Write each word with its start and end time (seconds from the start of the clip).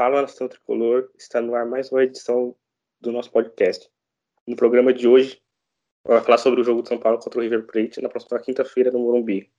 Fala 0.00 0.22
Nação 0.22 0.48
Tricolor, 0.48 1.10
está 1.14 1.42
no 1.42 1.54
ar 1.54 1.66
mais 1.66 1.92
uma 1.92 2.02
edição 2.02 2.56
do 3.02 3.12
nosso 3.12 3.30
podcast. 3.30 3.86
No 4.46 4.56
programa 4.56 4.94
de 4.94 5.06
hoje, 5.06 5.38
vou 6.02 6.18
falar 6.22 6.38
sobre 6.38 6.62
o 6.62 6.64
jogo 6.64 6.80
de 6.80 6.88
São 6.88 6.98
Paulo 6.98 7.18
contra 7.18 7.38
o 7.38 7.42
River 7.42 7.66
Plate 7.66 8.00
na 8.00 8.08
próxima 8.08 8.40
quinta-feira 8.40 8.90
no 8.90 9.00
Morumbi. 9.00 9.52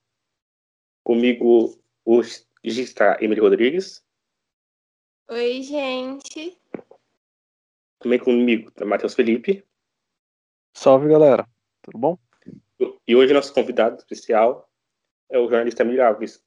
Comigo 1.03 1.79
hoje 2.03 2.43
está 2.63 3.19
Emily 3.21 3.39
Rodrigues. 3.39 4.03
Oi, 5.29 5.61
gente. 5.61 6.59
Também 7.99 8.17
comigo 8.17 8.69
está 8.69 8.83
Matheus 8.83 9.13
Felipe. 9.13 9.63
Salve, 10.75 11.07
galera. 11.07 11.47
Tudo 11.83 11.99
bom? 11.99 12.17
E 13.07 13.15
hoje 13.15 13.31
nosso 13.31 13.53
convidado 13.53 13.97
especial 13.97 14.67
é 15.29 15.37
o 15.37 15.43
jornalista 15.47 15.83
Emílio 15.83 16.03
Alves, 16.03 16.43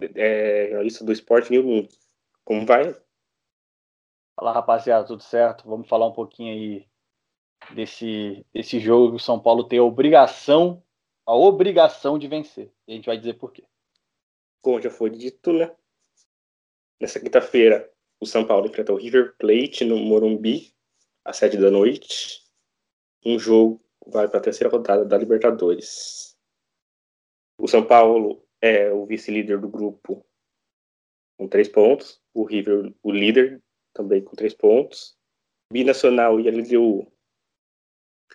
é, 0.00 0.68
jornalista 0.68 1.04
do 1.04 1.10
Esporte 1.10 1.50
New 1.50 1.64
Mundo. 1.64 1.88
Como 2.44 2.66
vai? 2.66 2.94
Fala, 4.36 4.52
rapaziada, 4.52 5.06
tudo 5.06 5.22
certo? 5.22 5.68
Vamos 5.68 5.88
falar 5.88 6.06
um 6.06 6.12
pouquinho 6.12 6.52
aí 6.52 6.88
desse, 7.74 8.44
desse 8.52 8.80
jogo 8.80 9.10
que 9.10 9.16
o 9.16 9.24
São 9.24 9.38
Paulo 9.38 9.64
tem 9.64 9.78
a 9.78 9.84
obrigação, 9.84 10.82
a 11.26 11.34
obrigação 11.34 12.18
de 12.18 12.26
vencer. 12.26 12.72
E 12.86 12.92
a 12.92 12.94
gente 12.96 13.06
vai 13.06 13.18
dizer 13.18 13.34
por 13.34 13.52
quê. 13.52 13.64
Como 14.62 14.80
já 14.80 14.90
foi 14.90 15.10
dito, 15.10 15.52
né? 15.52 15.74
Nessa 17.00 17.20
quinta-feira, 17.20 17.90
o 18.20 18.26
São 18.26 18.46
Paulo 18.46 18.66
enfrenta 18.66 18.92
o 18.92 18.96
River 18.96 19.34
Plate 19.38 19.84
no 19.84 19.96
Morumbi, 19.96 20.74
às 21.24 21.36
sete 21.36 21.56
da 21.56 21.70
noite. 21.70 22.42
Um 23.24 23.38
jogo 23.38 23.82
vai 24.06 24.28
para 24.28 24.38
a 24.38 24.42
terceira 24.42 24.70
rodada 24.70 25.04
da 25.04 25.16
Libertadores. 25.16 26.36
O 27.58 27.68
São 27.68 27.86
Paulo 27.86 28.46
é 28.60 28.90
o 28.90 29.06
vice-líder 29.06 29.58
do 29.60 29.68
grupo 29.68 30.24
com 31.40 31.48
três 31.48 31.68
pontos. 31.68 32.20
O 32.34 32.44
River, 32.44 32.92
o 33.02 33.10
líder, 33.10 33.62
também 33.94 34.22
com 34.22 34.36
três 34.36 34.52
pontos. 34.52 35.16
Binacional 35.72 36.38
e 36.38 36.50
LDU 36.50 37.10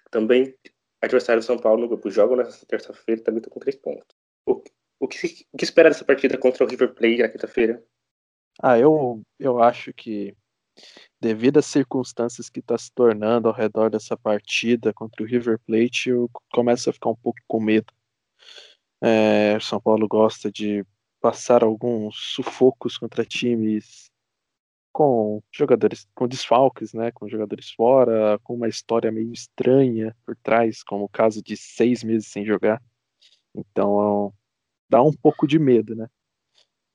também 0.09 0.56
adversário 1.02 1.42
do 1.42 1.45
São 1.45 1.59
Paulo 1.59 1.81
no 1.81 1.88
grupo. 1.88 2.09
Jogam 2.09 2.36
nessa 2.36 2.66
terça-feira 2.66 3.22
também 3.22 3.38
estão 3.38 3.53
com 3.53 3.59
três 3.59 3.75
pontos. 3.75 4.16
O, 4.47 4.64
o, 5.00 5.08
que, 5.08 5.45
o 5.52 5.58
que 5.58 5.64
espera 5.64 5.89
dessa 5.89 6.03
partida 6.03 6.36
contra 6.38 6.64
o 6.64 6.67
River 6.67 6.95
Plate 6.95 7.22
na 7.22 7.30
quinta-feira? 7.30 7.84
Ah, 8.59 8.80
eu, 8.80 9.22
eu 9.38 9.62
acho 9.62 9.94
que 9.94 10.36
devido 11.22 11.59
às 11.59 11.66
circunstâncias 11.67 12.50
que 12.50 12.59
está 12.59 12.78
se 12.78 12.92
tornando 12.92 13.47
ao 13.47 13.53
redor 13.53 13.90
dessa 13.90 14.17
partida 14.17 14.94
contra 14.94 15.22
o 15.22 15.28
River 15.28 15.59
Plate, 15.59 16.09
eu 16.09 16.30
começo 16.52 16.90
a 16.90 16.94
ficar 16.94 17.09
um 17.09 17.16
pouco 17.16 17.40
com 17.47 17.59
medo. 17.59 17.94
É, 19.03 19.59
São 19.59 19.80
Paulo 19.80 20.08
gosta 20.08 20.52
de 20.52 20.84
passar 21.26 21.64
alguns 21.64 22.16
sufocos 22.36 23.00
contra 23.00 23.26
times 23.26 24.12
com 24.94 25.42
jogadores 25.52 26.08
com 26.14 26.28
desfalques, 26.28 26.94
né, 26.94 27.12
com 27.12 27.28
jogadores 27.28 27.72
fora, 27.72 28.38
com 28.44 28.54
uma 28.54 28.68
história 28.68 29.12
meio 29.12 29.34
estranha 29.34 30.16
por 30.23 30.36
trás, 30.36 30.84
como 30.84 31.06
o 31.06 31.09
caso 31.09 31.42
de 31.42 31.58
seis 31.58 32.03
meses 32.03 32.28
sem 32.28 32.46
jogar. 32.46 32.80
Então 33.56 34.31
dá 34.88 35.02
um 35.02 35.12
pouco 35.12 35.48
de 35.48 35.58
medo, 35.58 35.96
né? 35.96 36.08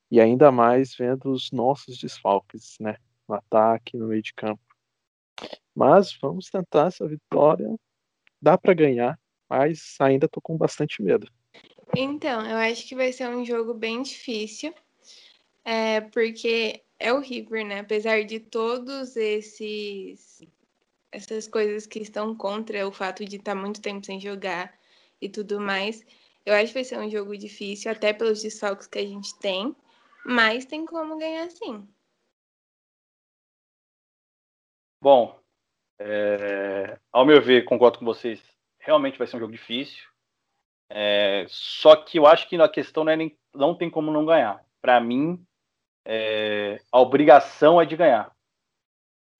E 0.08 0.20
ainda 0.20 0.52
mais 0.52 0.94
vendo 0.94 1.32
os 1.32 1.50
nossos 1.50 1.98
desfalques, 1.98 2.76
né, 2.78 2.98
no 3.28 3.34
ataque, 3.34 3.96
no 3.96 4.06
meio 4.06 4.22
de 4.22 4.32
campo. 4.32 4.62
Mas 5.74 6.16
vamos 6.22 6.48
tentar 6.48 6.86
essa 6.86 7.04
vitória. 7.08 7.66
Dá 8.40 8.56
para 8.56 8.74
ganhar, 8.74 9.18
mas 9.48 9.96
ainda 9.98 10.28
tô 10.28 10.40
com 10.40 10.56
bastante 10.56 11.02
medo. 11.02 11.26
Então, 11.96 12.46
eu 12.46 12.56
acho 12.56 12.86
que 12.86 12.94
vai 12.94 13.12
ser 13.12 13.28
um 13.28 13.44
jogo 13.44 13.74
bem 13.74 14.02
difícil, 14.02 14.72
é, 15.64 16.00
porque 16.00 16.82
é 16.98 17.12
o 17.12 17.20
River, 17.20 17.66
né? 17.66 17.80
Apesar 17.80 18.24
de 18.24 18.38
todos 18.40 19.16
esses 19.16 20.40
essas 21.12 21.48
coisas 21.48 21.86
que 21.86 21.98
estão 21.98 22.36
contra 22.36 22.86
o 22.86 22.92
fato 22.92 23.24
de 23.24 23.36
estar 23.36 23.54
muito 23.54 23.82
tempo 23.82 24.06
sem 24.06 24.20
jogar 24.20 24.72
e 25.20 25.28
tudo 25.28 25.60
mais, 25.60 26.04
eu 26.46 26.54
acho 26.54 26.68
que 26.68 26.74
vai 26.74 26.84
ser 26.84 26.98
um 26.98 27.10
jogo 27.10 27.36
difícil, 27.36 27.90
até 27.90 28.12
pelos 28.12 28.42
desfalques 28.42 28.86
que 28.86 28.98
a 28.98 29.04
gente 29.06 29.36
tem, 29.38 29.74
mas 30.24 30.64
tem 30.64 30.86
como 30.86 31.18
ganhar 31.18 31.50
sim. 31.50 31.86
Bom, 35.02 35.40
é, 35.98 36.98
ao 37.12 37.26
meu 37.26 37.42
ver, 37.42 37.64
concordo 37.64 37.98
com 37.98 38.04
vocês, 38.04 38.40
realmente 38.78 39.18
vai 39.18 39.26
ser 39.26 39.36
um 39.36 39.40
jogo 39.40 39.52
difícil. 39.52 40.09
É, 40.92 41.46
só 41.48 41.94
que 41.94 42.18
eu 42.18 42.26
acho 42.26 42.48
que 42.48 42.56
a 42.56 42.68
questão 42.68 43.04
não, 43.04 43.12
é 43.12 43.16
nem, 43.16 43.38
não 43.54 43.74
tem 43.74 43.88
como 43.88 44.10
não 44.10 44.26
ganhar. 44.26 44.64
Para 44.82 45.00
mim, 45.00 45.42
é, 46.04 46.80
a 46.90 47.00
obrigação 47.00 47.80
é 47.80 47.86
de 47.86 47.96
ganhar. 47.96 48.34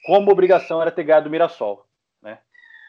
Como 0.04 0.30
obrigação 0.30 0.80
era 0.80 0.92
ter 0.92 1.02
ganhado 1.02 1.28
o 1.28 1.30
Mirassol. 1.30 1.84
Né? 2.22 2.38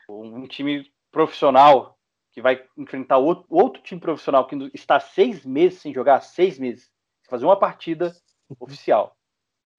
Um 0.07 0.47
time 0.47 0.89
profissional 1.11 1.97
que 2.31 2.41
vai 2.41 2.63
enfrentar 2.77 3.17
outro, 3.17 3.45
outro 3.49 3.81
time 3.81 3.99
profissional 3.99 4.45
que 4.45 4.55
está 4.73 4.99
seis 4.99 5.43
meses 5.43 5.81
sem 5.81 5.93
jogar, 5.93 6.21
seis 6.21 6.57
meses, 6.57 6.89
fazer 7.29 7.45
uma 7.45 7.59
partida 7.59 8.13
oficial. 8.59 9.17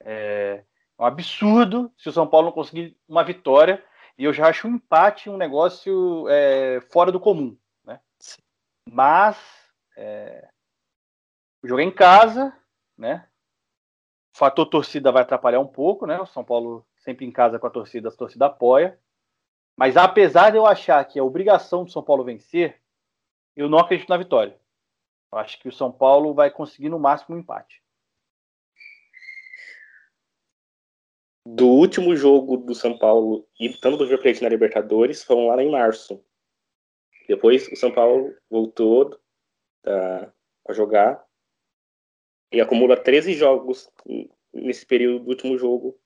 É, 0.01 0.65
um 0.99 1.05
absurdo 1.05 1.93
se 1.97 2.09
o 2.09 2.13
São 2.13 2.27
Paulo 2.27 2.47
não 2.47 2.53
conseguir 2.53 2.97
uma 3.09 3.25
vitória. 3.25 3.83
E 4.19 4.25
eu 4.25 4.33
já 4.33 4.49
acho 4.49 4.69
um 4.69 4.75
empate 4.75 5.31
um 5.31 5.39
negócio 5.39 6.29
é, 6.29 6.81
fora 6.93 7.11
do 7.11 7.21
comum. 7.21 7.57
Mas 8.91 9.37
é, 9.97 10.49
o 11.63 11.69
jogo 11.69 11.81
é 11.81 11.85
em 11.85 11.95
casa, 11.95 12.57
né? 12.97 13.29
O 14.35 14.39
fator 14.39 14.67
torcida 14.67 15.13
vai 15.13 15.23
atrapalhar 15.23 15.61
um 15.61 15.67
pouco, 15.67 16.07
né? 16.07 16.21
O 16.21 16.27
São 16.27 16.45
Paulo 16.45 16.87
sempre 16.97 17.27
em 17.27 17.31
casa 17.31 17.59
com 17.59 17.67
a 17.67 17.71
torcida, 17.71 18.09
a 18.09 18.13
torcida 18.13 18.47
apoia. 18.47 18.99
Mas 19.77 19.97
apesar 19.97 20.51
de 20.51 20.57
eu 20.57 20.67
achar 20.67 21.05
que 21.05 21.19
é 21.19 21.23
obrigação 21.23 21.85
do 21.85 21.91
São 21.91 22.03
Paulo 22.03 22.25
vencer, 22.25 22.81
eu 23.57 23.69
não 23.69 23.79
acredito 23.79 24.09
na 24.09 24.17
vitória. 24.17 24.59
Eu 25.33 25.39
acho 25.39 25.59
que 25.59 25.69
o 25.69 25.73
São 25.73 25.91
Paulo 25.91 26.35
vai 26.35 26.51
conseguir 26.51 26.89
no 26.89 26.99
máximo 26.99 27.37
um 27.37 27.39
empate. 27.39 27.83
Do 31.47 31.67
último 31.67 32.15
jogo 32.15 32.57
do 32.57 32.75
São 32.75 32.97
Paulo 32.97 33.47
e 33.59 33.69
tanto 33.79 33.97
do 33.97 34.05
River 34.05 34.23
Plate 34.23 34.43
na 34.43 34.49
Libertadores 34.49 35.25
foram 35.25 35.49
lá 35.49 35.63
em 35.63 35.71
março. 35.71 36.25
Depois 37.29 37.69
o 37.69 37.77
São 37.77 37.93
Paulo 37.93 38.35
voltou 38.51 39.19
a 39.85 40.73
jogar 40.73 41.25
e 42.53 42.61
acumula 42.61 42.97
13 42.97 43.33
jogos 43.35 43.91
nesse 44.53 44.85
período 44.87 45.25
do 45.25 45.31
último 45.31 45.59
jogo 45.59 45.99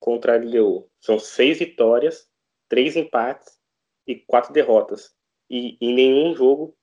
contra 0.00 0.34
a 0.34 0.36
LDU. 0.36 0.90
São 1.00 1.18
seis 1.18 1.58
vitórias, 1.58 2.28
três 2.68 2.96
empates 2.96 3.60
e 4.06 4.16
quatro 4.16 4.52
derrotas. 4.52 5.14
E 5.48 5.76
em 5.80 5.94
nenhum 5.94 6.34
jogo, 6.34 6.76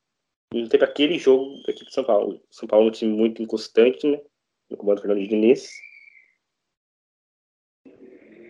não 0.54 0.68
teve 0.68 0.86
aquele 0.86 1.18
jogo 1.20 1.62
da 1.64 1.72
equipe 1.72 1.88
de 1.88 1.94
São 1.94 2.04
Paulo. 2.04 2.42
São 2.50 2.68
Paulo 2.68 2.86
é 2.86 2.90
um 2.90 2.94
time 2.94 3.16
muito 3.16 3.42
inconstante, 3.42 4.08
né? 4.08 4.22
No 4.70 4.78
comando 4.78 5.02
Fernando 5.02 5.28
Diniz. 5.28 5.70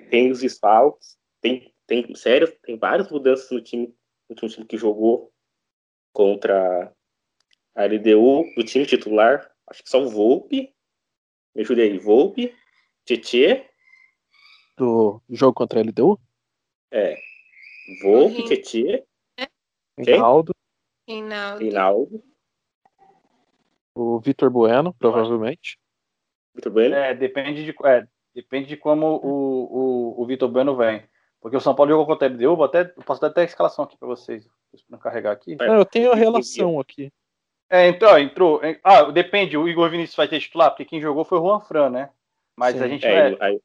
Tem 0.09 0.31
os 0.31 0.39
desfalques, 0.39 1.17
tem, 1.41 1.73
tem, 1.85 2.15
sério, 2.15 2.51
tem 2.63 2.77
várias 2.77 3.11
mudanças 3.11 3.49
no 3.51 3.61
time, 3.61 3.93
no 4.29 4.35
time 4.35 4.65
que 4.65 4.77
jogou 4.77 5.31
contra 6.13 6.93
a 7.75 7.85
LDU, 7.85 8.43
do 8.55 8.63
time 8.63 8.85
titular, 8.85 9.49
acho 9.67 9.83
que 9.83 9.89
só 9.89 10.01
o 10.01 10.09
Volpe. 10.09 10.73
Me 11.55 11.63
ajude 11.63 11.81
aí, 11.81 11.97
Volpe, 11.97 12.55
Tietê. 13.05 13.67
Do 14.77 15.21
jogo 15.29 15.53
contra 15.53 15.79
a 15.79 15.83
LDU? 15.83 16.19
É. 16.91 17.17
Volpe, 18.03 18.43
Tietê. 18.45 19.05
Reinaldo. 19.97 20.53
Reinaldo. 21.07 21.59
Reinaldo. 21.59 22.23
O 23.95 24.19
Vitor 24.19 24.49
Bueno, 24.49 24.93
provavelmente. 24.93 25.77
Vitor 26.55 26.71
Bueno? 26.71 26.95
É, 26.95 27.13
depende 27.15 27.65
de, 27.65 27.75
é, 27.85 28.07
depende 28.33 28.67
de 28.69 28.77
como 28.77 29.07
o, 29.17 30.17
o, 30.17 30.21
o 30.21 30.25
Vitor 30.25 30.49
Bueno 30.49 30.75
vem. 30.75 31.08
Porque 31.41 31.55
o 31.55 31.61
São 31.61 31.73
Paulo 31.73 31.91
jogou 31.91 32.05
contra 32.05 32.27
a 32.27 32.31
LDU, 32.31 32.55
vou 32.55 32.65
até, 32.65 32.83
posso 32.83 33.21
dar 33.21 33.27
até 33.27 33.41
a 33.41 33.45
escalação 33.45 33.85
aqui 33.85 33.97
para 33.97 34.07
vocês. 34.07 34.47
Não 34.89 34.99
carregar 34.99 35.31
aqui. 35.31 35.55
É, 35.59 35.67
eu 35.69 35.85
tenho 35.85 36.11
a 36.11 36.15
relação 36.15 36.79
aqui. 36.79 37.11
É, 37.69 37.87
então, 37.87 38.17
entrou. 38.17 38.61
Ah, 38.83 39.03
depende, 39.03 39.57
o 39.57 39.67
Igor 39.67 39.89
Vinícius 39.89 40.15
vai 40.15 40.27
ter 40.27 40.39
titular, 40.39 40.71
porque 40.71 40.85
quem 40.85 41.01
jogou 41.01 41.23
foi 41.23 41.37
o 41.37 41.41
Juan 41.41 41.59
Fran, 41.61 41.89
né? 41.89 42.09
Mas 42.55 42.75
Sim, 42.75 42.83
a 42.83 42.87
gente 42.87 43.05
é, 43.05 43.35
vai. 43.35 43.59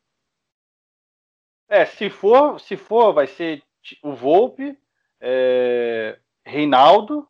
É, 1.68 1.86
se 1.86 2.10
for, 2.10 2.60
se 2.60 2.76
for, 2.76 3.12
vai 3.12 3.26
ser 3.26 3.62
o 4.02 4.12
Volpe, 4.12 4.78
é, 5.20 6.18
Reinaldo, 6.44 7.28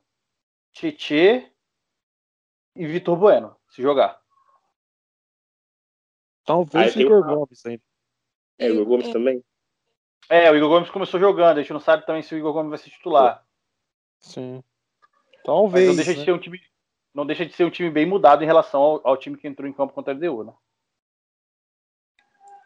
Tietê 0.72 1.50
e 2.74 2.86
Vitor 2.86 3.16
Bueno, 3.16 3.56
se 3.68 3.80
jogar. 3.80 4.20
Talvez 6.44 6.94
o 6.94 7.00
Igor 7.00 7.24
Gomes 7.24 7.64
ainda. 7.64 7.82
É, 8.58 8.68
o 8.68 8.74
Igor 8.74 8.84
Gomes 8.84 9.08
também? 9.10 9.42
É, 10.28 10.50
o 10.50 10.56
Igor 10.56 10.68
Gomes 10.68 10.90
começou 10.90 11.20
jogando, 11.20 11.58
a 11.58 11.60
gente 11.62 11.72
não 11.72 11.80
sabe 11.80 12.06
também 12.06 12.22
se 12.22 12.34
o 12.34 12.38
Igor 12.38 12.52
Gomes 12.52 12.70
vai 12.70 12.78
ser 12.78 12.90
titular. 12.90 13.44
Sim. 14.18 14.62
Talvez. 15.44 15.88
Mas 15.88 15.96
não 15.96 16.04
deixa, 16.04 16.12
né? 16.12 16.18
de 16.18 16.24
ser 16.24 16.32
um 16.32 16.38
time, 16.38 16.60
não 17.14 17.26
deixa 17.26 17.46
de 17.46 17.52
ser 17.52 17.64
um 17.64 17.70
time 17.70 17.90
bem 17.90 18.06
mudado 18.06 18.42
em 18.42 18.46
relação 18.46 18.80
ao, 18.80 19.08
ao 19.08 19.16
time 19.16 19.36
que 19.36 19.46
entrou 19.46 19.68
em 19.68 19.72
campo 19.72 19.92
contra 19.92 20.12
a 20.12 20.16
LDU, 20.16 20.44
né? 20.44 20.54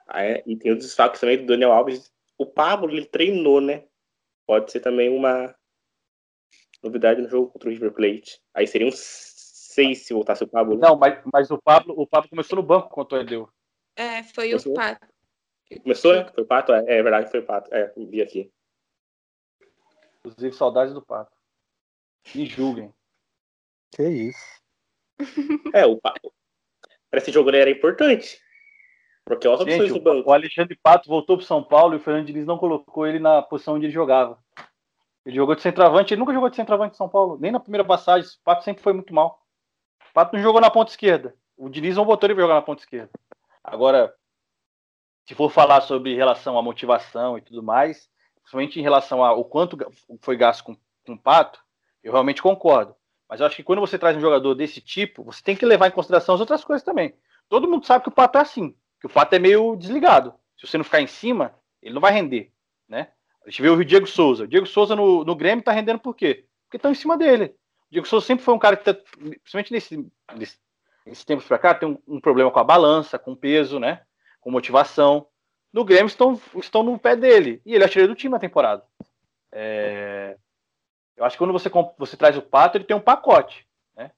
Ah, 0.06 0.24
é? 0.24 0.42
E 0.46 0.56
tem 0.56 0.72
o 0.72 0.78
destaque 0.78 1.20
também 1.20 1.36
do 1.36 1.46
Daniel 1.46 1.72
Alves. 1.72 2.10
O 2.38 2.46
Pablo, 2.46 2.90
ele 2.90 3.04
treinou, 3.04 3.60
né? 3.60 3.84
Pode 4.46 4.72
ser 4.72 4.80
também 4.80 5.14
uma 5.14 5.54
novidade 6.82 7.20
no 7.20 7.28
jogo 7.28 7.50
contra 7.50 7.68
o 7.68 7.72
River 7.72 7.92
Plate. 7.92 8.40
Aí 8.54 8.66
seria 8.66 8.86
um 8.86 8.92
6 8.92 9.98
se 9.98 10.14
voltasse 10.14 10.42
o 10.44 10.48
Pablo. 10.48 10.78
Não, 10.78 10.96
mas, 10.96 11.20
mas 11.32 11.50
o 11.50 11.58
Pablo 11.58 11.94
o 11.96 12.06
Pablo 12.06 12.30
começou 12.30 12.56
no 12.56 12.62
banco 12.62 12.88
contra 12.88 13.18
o 13.18 13.20
Edeu. 13.20 13.48
É, 13.94 14.22
foi 14.22 14.48
começou? 14.48 14.72
o 14.72 14.76
Pato. 14.76 15.06
Começou, 15.82 16.14
né? 16.14 16.24
Foi 16.34 16.44
o 16.44 16.46
Pato? 16.46 16.72
É, 16.72 16.78
é 16.98 17.02
verdade, 17.02 17.30
foi 17.30 17.40
o 17.40 17.46
Pato. 17.46 17.72
É, 17.74 17.92
vi 17.96 18.22
aqui. 18.22 18.50
Inclusive, 20.24 20.56
saudades 20.56 20.94
do 20.94 21.02
Pato. 21.02 21.36
Me 22.34 22.46
julguem. 22.46 22.92
Que 23.94 24.08
isso. 24.08 24.58
É, 25.74 25.84
o 25.84 25.98
Pato. 25.98 26.32
Para 27.10 27.18
esse 27.18 27.32
jogo 27.32 27.50
ele 27.50 27.58
era 27.58 27.70
importante. 27.70 28.40
Porque 29.24 29.46
olha 29.46 29.70
Gente, 29.70 29.92
do 29.92 30.00
banco. 30.00 30.30
O 30.30 30.32
Alexandre 30.32 30.78
Pato 30.82 31.08
voltou 31.08 31.36
para 31.36 31.46
São 31.46 31.62
Paulo 31.62 31.94
e 31.94 31.96
o 31.98 32.00
Fernando 32.00 32.26
Diniz 32.26 32.46
não 32.46 32.56
colocou 32.56 33.06
ele 33.06 33.18
na 33.18 33.42
posição 33.42 33.74
onde 33.74 33.86
ele 33.86 33.92
jogava. 33.92 34.38
Ele 35.26 35.36
jogou 35.36 35.54
de 35.54 35.60
centroavante, 35.60 36.14
ele 36.14 36.20
nunca 36.20 36.32
jogou 36.32 36.48
de 36.48 36.56
centroavante 36.56 36.94
em 36.94 36.96
São 36.96 37.08
Paulo, 37.08 37.36
nem 37.38 37.52
na 37.52 37.60
primeira 37.60 37.84
passagem. 37.84 38.26
O 38.26 38.42
Pato 38.42 38.64
sempre 38.64 38.82
foi 38.82 38.94
muito 38.94 39.12
mal. 39.12 39.42
O 40.10 40.14
Pato 40.14 40.34
não 40.34 40.42
jogou 40.42 40.60
na 40.60 40.70
ponta 40.70 40.90
esquerda. 40.90 41.34
O 41.56 41.68
Diniz 41.68 41.96
não 41.96 42.06
botou 42.06 42.26
ele 42.26 42.34
para 42.34 42.44
jogar 42.44 42.54
na 42.54 42.62
ponta 42.62 42.80
esquerda. 42.80 43.10
Agora, 43.62 44.14
se 45.28 45.34
for 45.34 45.50
falar 45.50 45.82
sobre 45.82 46.14
relação 46.14 46.58
à 46.58 46.62
motivação 46.62 47.36
e 47.36 47.42
tudo 47.42 47.62
mais, 47.62 48.08
principalmente 48.36 48.80
em 48.80 48.82
relação 48.82 49.22
ao 49.22 49.44
quanto 49.44 49.76
foi 50.22 50.38
gasto 50.38 50.64
com, 50.64 50.74
com 51.04 51.12
o 51.12 51.18
Pato, 51.18 51.60
eu 52.02 52.12
realmente 52.12 52.40
concordo. 52.40 52.96
Mas 53.28 53.38
eu 53.38 53.46
acho 53.46 53.54
que 53.54 53.62
quando 53.62 53.80
você 53.80 53.98
traz 53.98 54.16
um 54.16 54.22
jogador 54.22 54.54
desse 54.54 54.80
tipo, 54.80 55.22
você 55.22 55.42
tem 55.42 55.54
que 55.54 55.66
levar 55.66 55.88
em 55.88 55.90
consideração 55.90 56.34
as 56.34 56.40
outras 56.40 56.64
coisas 56.64 56.82
também. 56.82 57.14
Todo 57.46 57.68
mundo 57.68 57.84
sabe 57.84 58.04
que 58.04 58.08
o 58.08 58.12
Pato 58.12 58.38
é 58.38 58.40
assim, 58.40 58.74
que 58.98 59.06
o 59.06 59.10
Pato 59.10 59.34
é 59.34 59.38
meio 59.38 59.76
desligado. 59.76 60.32
Se 60.56 60.66
você 60.66 60.78
não 60.78 60.84
ficar 60.84 61.02
em 61.02 61.06
cima, 61.06 61.54
ele 61.82 61.92
não 61.92 62.00
vai 62.00 62.10
render, 62.10 62.50
né? 62.88 63.08
A 63.44 63.50
gente 63.50 63.60
vê 63.60 63.68
o 63.68 63.84
Diego 63.84 64.06
Souza. 64.06 64.44
O 64.44 64.48
Diego 64.48 64.64
Souza 64.64 64.96
no, 64.96 65.26
no 65.26 65.36
Grêmio 65.36 65.62
tá 65.62 65.72
rendendo 65.72 65.98
por 65.98 66.16
quê? 66.16 66.46
Porque 66.64 66.78
estão 66.78 66.90
em 66.90 66.94
cima 66.94 67.18
dele. 67.18 67.54
O 67.88 67.92
Diego 67.92 68.08
Souza 68.08 68.24
sempre 68.24 68.46
foi 68.46 68.54
um 68.54 68.58
cara 68.58 68.78
que, 68.78 68.84
tá, 68.84 68.94
principalmente 68.94 69.72
nesse, 69.72 70.10
nesse, 70.34 70.58
nesse 71.04 71.26
tempos 71.26 71.44
para 71.44 71.58
cá, 71.58 71.74
tem 71.74 71.86
um, 71.86 71.98
um, 72.16 72.18
problema 72.18 72.50
com 72.50 72.60
a 72.60 72.64
balança, 72.64 73.18
com 73.18 73.36
peso, 73.36 73.78
né? 73.78 74.00
Com 74.40 74.50
motivação. 74.50 75.26
No 75.72 75.84
Grêmio 75.84 76.06
estão, 76.06 76.40
estão 76.56 76.82
no 76.82 76.98
pé 76.98 77.14
dele. 77.14 77.60
E 77.64 77.74
ele 77.74 77.82
é 77.82 77.86
artilheiro 77.86 78.12
do 78.12 78.16
time 78.16 78.32
na 78.32 78.38
temporada. 78.38 78.84
É, 79.52 80.36
eu 81.16 81.24
acho 81.24 81.34
que 81.36 81.38
quando 81.38 81.52
você, 81.52 81.70
você 81.98 82.16
traz 82.16 82.36
o 82.36 82.42
Pato, 82.42 82.76
ele 82.76 82.84
tem 82.84 82.96
um 82.96 83.00
pacote. 83.00 83.66
Né? 83.96 84.10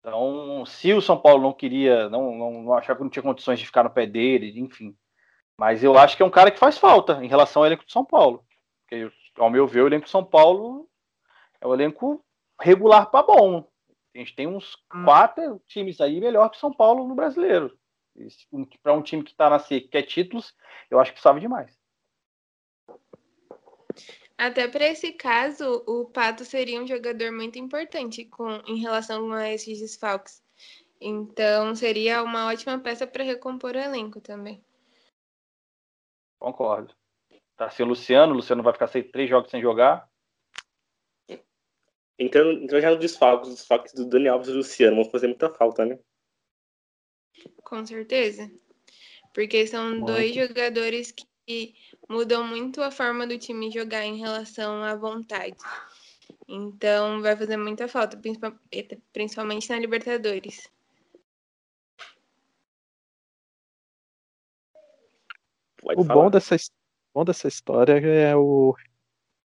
Então, 0.00 0.64
se 0.66 0.92
o 0.92 1.00
São 1.00 1.18
Paulo 1.18 1.42
não 1.42 1.52
queria, 1.52 2.08
não, 2.08 2.34
não, 2.36 2.62
não 2.62 2.74
achava 2.74 2.98
que 2.98 3.02
não 3.02 3.10
tinha 3.10 3.22
condições 3.22 3.58
de 3.58 3.66
ficar 3.66 3.82
no 3.82 3.90
pé 3.90 4.06
dele, 4.06 4.58
enfim. 4.60 4.96
Mas 5.58 5.82
eu 5.82 5.96
acho 5.98 6.16
que 6.16 6.22
é 6.22 6.26
um 6.26 6.30
cara 6.30 6.50
que 6.50 6.58
faz 6.58 6.76
falta 6.76 7.24
em 7.24 7.28
relação 7.28 7.62
ao 7.62 7.66
elenco 7.66 7.86
de 7.86 7.92
São 7.92 8.04
Paulo. 8.04 8.44
Porque, 8.82 9.10
ao 9.38 9.50
meu 9.50 9.66
ver, 9.66 9.82
o 9.82 9.86
elenco 9.86 10.04
de 10.04 10.10
São 10.10 10.24
Paulo 10.24 10.88
é 11.60 11.66
um 11.66 11.72
elenco 11.72 12.24
regular 12.60 13.10
para 13.10 13.26
bom. 13.26 13.66
A 14.14 14.18
gente 14.18 14.34
tem 14.34 14.46
uns 14.46 14.76
hum. 14.94 15.04
quatro 15.04 15.60
times 15.66 16.00
aí 16.00 16.20
melhor 16.20 16.50
que 16.50 16.58
São 16.58 16.72
Paulo 16.72 17.06
no 17.08 17.14
brasileiro. 17.14 17.76
Para 18.82 18.94
um 18.94 19.02
time 19.02 19.22
que 19.24 19.32
está 19.32 19.50
na 19.50 19.58
C, 19.58 19.80
que 19.80 19.88
quer 19.88 20.02
títulos, 20.02 20.54
eu 20.90 21.00
acho 21.00 21.12
que 21.12 21.20
sabe 21.20 21.40
demais. 21.40 21.76
Até 24.36 24.66
para 24.66 24.88
esse 24.88 25.12
caso, 25.12 25.84
o 25.86 26.06
Pato 26.06 26.44
seria 26.44 26.80
um 26.80 26.86
jogador 26.86 27.30
muito 27.32 27.58
importante 27.58 28.24
com, 28.24 28.50
em 28.66 28.78
relação 28.78 29.32
a 29.32 29.50
esses 29.50 29.80
desfalques. 29.80 30.42
Então, 31.00 31.74
seria 31.74 32.22
uma 32.22 32.48
ótima 32.48 32.78
peça 32.78 33.06
para 33.06 33.22
recompor 33.22 33.74
o 33.74 33.78
elenco 33.78 34.20
também. 34.20 34.64
Concordo. 36.38 36.94
Tá 37.56 37.70
sem 37.70 37.86
o 37.86 37.88
Luciano, 37.88 38.32
o 38.32 38.36
Luciano 38.36 38.62
vai 38.62 38.72
ficar 38.72 38.88
sem, 38.88 39.02
três 39.02 39.30
jogos 39.30 39.50
sem 39.50 39.60
jogar. 39.60 40.08
Então, 42.18 42.52
então 42.52 42.80
já 42.80 42.90
no 42.90 42.98
desfalques, 42.98 43.48
os 43.48 43.56
desfalques 43.56 43.92
do 43.92 44.06
Dani 44.06 44.28
Alves 44.28 44.48
e 44.48 44.52
do 44.52 44.58
Luciano 44.58 44.96
vão 44.96 45.10
fazer 45.10 45.26
muita 45.26 45.50
falta, 45.50 45.84
né? 45.84 45.98
Com 47.62 47.84
certeza. 47.84 48.50
Porque 49.32 49.66
são 49.66 49.90
muito. 49.90 50.06
dois 50.06 50.34
jogadores 50.34 51.12
que 51.12 51.74
mudam 52.08 52.46
muito 52.46 52.82
a 52.82 52.90
forma 52.90 53.26
do 53.26 53.38
time 53.38 53.70
jogar 53.70 54.04
em 54.04 54.16
relação 54.16 54.82
à 54.82 54.94
vontade. 54.94 55.56
Então 56.48 57.20
vai 57.22 57.36
fazer 57.36 57.56
muita 57.56 57.88
falta, 57.88 58.20
principalmente 59.12 59.68
na 59.70 59.78
Libertadores. 59.78 60.70
Pode 65.80 66.00
o 66.00 66.04
bom 66.04 66.30
dessa, 66.30 66.56
bom 67.12 67.24
dessa 67.24 67.48
história 67.48 67.92
é 67.92 68.34
o, 68.34 68.74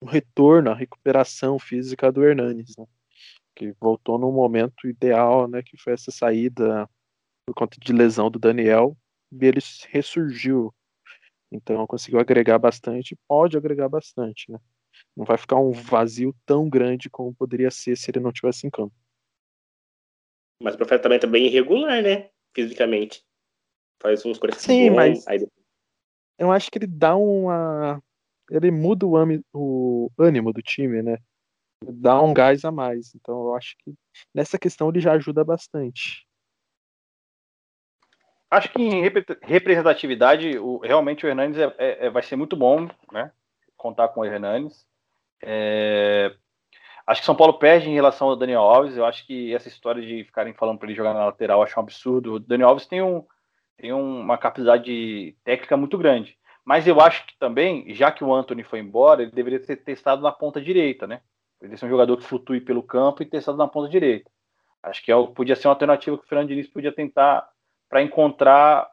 o, 0.01 0.07
retorno, 0.07 0.71
a 0.71 0.75
recuperação 0.75 1.59
física 1.59 2.11
do 2.11 2.25
Hernanes, 2.25 2.75
né? 2.79 2.87
que 3.55 3.73
voltou 3.81 4.19
no 4.19 4.33
momento 4.33 4.89
ideal, 4.89 5.47
né? 5.47 5.63
que 5.63 5.77
foi 5.77 5.93
essa 5.93 6.11
saída 6.11 6.89
por 7.47 7.55
conta 7.55 7.79
de 7.81 7.93
lesão 7.93 8.31
do 8.31 8.39
Daniel, 8.39 8.97
e 9.33 9.45
ele 9.45 9.61
ressurgiu. 9.89 10.75
Então 11.53 11.87
conseguiu 11.87 12.19
agregar 12.19 12.59
bastante, 12.59 13.17
pode 13.29 13.57
agregar 13.57 13.89
bastante, 13.89 14.51
né? 14.51 14.59
Não 15.17 15.25
vai 15.25 15.37
ficar 15.37 15.57
um 15.57 15.73
vazio 15.73 16.35
tão 16.47 16.69
grande 16.69 17.11
como 17.11 17.35
poderia 17.35 17.71
ser 17.71 17.97
se 17.97 18.11
ele 18.11 18.21
não 18.21 18.33
tivesse 18.33 18.67
em 18.67 18.71
campo. 18.71 18.95
Mas 20.63 20.75
o 20.75 20.79
Profeta 20.79 21.03
também 21.03 21.19
tá 21.19 21.27
bem 21.27 21.47
irregular, 21.47 22.03
né? 22.03 22.31
Fisicamente. 22.55 23.25
Faz 24.01 24.25
uns 24.25 24.39
40 24.39 24.59
Sim, 24.61 24.91
mas... 24.91 25.27
Aí 25.27 25.47
eu 26.39 26.51
acho 26.51 26.71
que 26.71 26.79
ele 26.79 26.87
dá 26.87 27.17
uma. 27.17 28.03
Ele 28.51 28.71
muda 28.71 29.07
o, 29.07 29.41
o 29.53 30.11
ânimo 30.19 30.53
do 30.53 30.61
time, 30.61 31.03
né? 31.03 31.19
Dá 31.83 32.21
um 32.21 32.35
gás 32.35 32.65
a 32.65 32.71
mais. 32.71 33.15
Então 33.15 33.35
eu 33.49 33.55
acho 33.55 33.77
que 33.79 33.95
nessa 34.35 34.59
questão 34.59 34.89
ele 34.89 35.01
já 35.01 35.13
ajuda 35.13 35.45
bastante. 35.45 36.27
Acho 38.55 38.69
que 38.69 38.81
em 38.81 39.03
representatividade, 39.43 40.57
o, 40.59 40.79
realmente 40.79 41.27
o 41.27 41.29
Hernandes 41.29 41.59
é, 41.59 41.75
é, 41.77 42.07
é, 42.07 42.11
vai 42.11 42.23
ser 42.23 42.37
muito 42.37 42.55
bom, 42.55 42.89
né? 43.11 43.33
Contar 43.77 44.07
com 44.09 44.21
o 44.21 44.25
Hernandes. 44.25 44.87
É, 45.43 46.33
acho 47.05 47.21
que 47.21 47.27
São 47.27 47.35
Paulo 47.35 47.55
perde 47.55 47.91
em 47.91 47.95
relação 47.95 48.29
ao 48.29 48.37
Daniel 48.37 48.61
Alves. 48.61 48.97
Eu 48.97 49.05
acho 49.05 49.27
que 49.27 49.53
essa 49.53 49.67
história 49.67 50.01
de 50.01 50.23
ficarem 50.23 50.55
falando 50.55 50.79
para 50.79 50.87
ele 50.87 50.97
jogar 50.97 51.13
na 51.13 51.27
lateral, 51.27 51.65
acho 51.65 51.77
um 51.77 51.83
absurdo. 51.83 52.35
O 52.35 52.39
Daniel 52.39 52.69
Alves 52.69 52.87
tem 52.87 53.03
um, 53.03 53.27
tem 53.77 53.93
uma 53.93 54.39
capacidade 54.39 55.37
técnica 55.43 55.77
muito 55.77 55.99
grande. 55.99 56.39
Mas 56.65 56.87
eu 56.87 57.01
acho 57.01 57.27
que 57.27 57.37
também, 57.41 57.93
já 57.93 58.13
que 58.13 58.23
o 58.23 58.33
Anthony 58.33 58.63
foi 58.63 58.79
embora, 58.79 59.23
ele 59.23 59.33
deveria 59.33 59.59
ter 59.59 59.77
testado 59.79 60.23
na 60.23 60.31
ponta 60.31 60.61
direita, 60.61 61.09
né? 61.09 61.23
Ele 61.61 61.77
ser 61.77 61.87
um 61.87 61.91
jogador 61.91 62.17
que 62.19 62.23
flutue 62.23 62.61
pelo 62.61 62.85
campo 62.85 63.21
e 63.21 63.27
testado 63.27 63.59
na 63.59 63.67
ponta 63.67 63.89
direita. 63.89 64.31
Acho 64.81 65.05
que 65.05 65.11
é, 65.11 65.27
podia 65.35 65.57
ser 65.57 65.67
uma 65.67 65.73
alternativa 65.75 66.17
que 66.17 66.25
o 66.25 66.29
Fernando 66.29 66.49
Diniz 66.49 66.69
podia 66.69 66.93
tentar 66.93 67.53
para 67.95 68.03
encontrar 68.03 68.91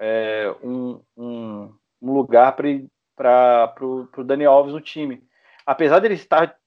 é, 0.00 0.50
um, 0.64 1.02
um, 1.14 1.74
um, 2.00 2.12
lugar 2.14 2.56
para 2.56 3.74
o 3.82 4.24
Daniel 4.24 4.52
Alves 4.52 4.72
no 4.72 4.80
time. 4.80 5.22
Apesar 5.66 5.98
dele 5.98 6.14
estar 6.14 6.58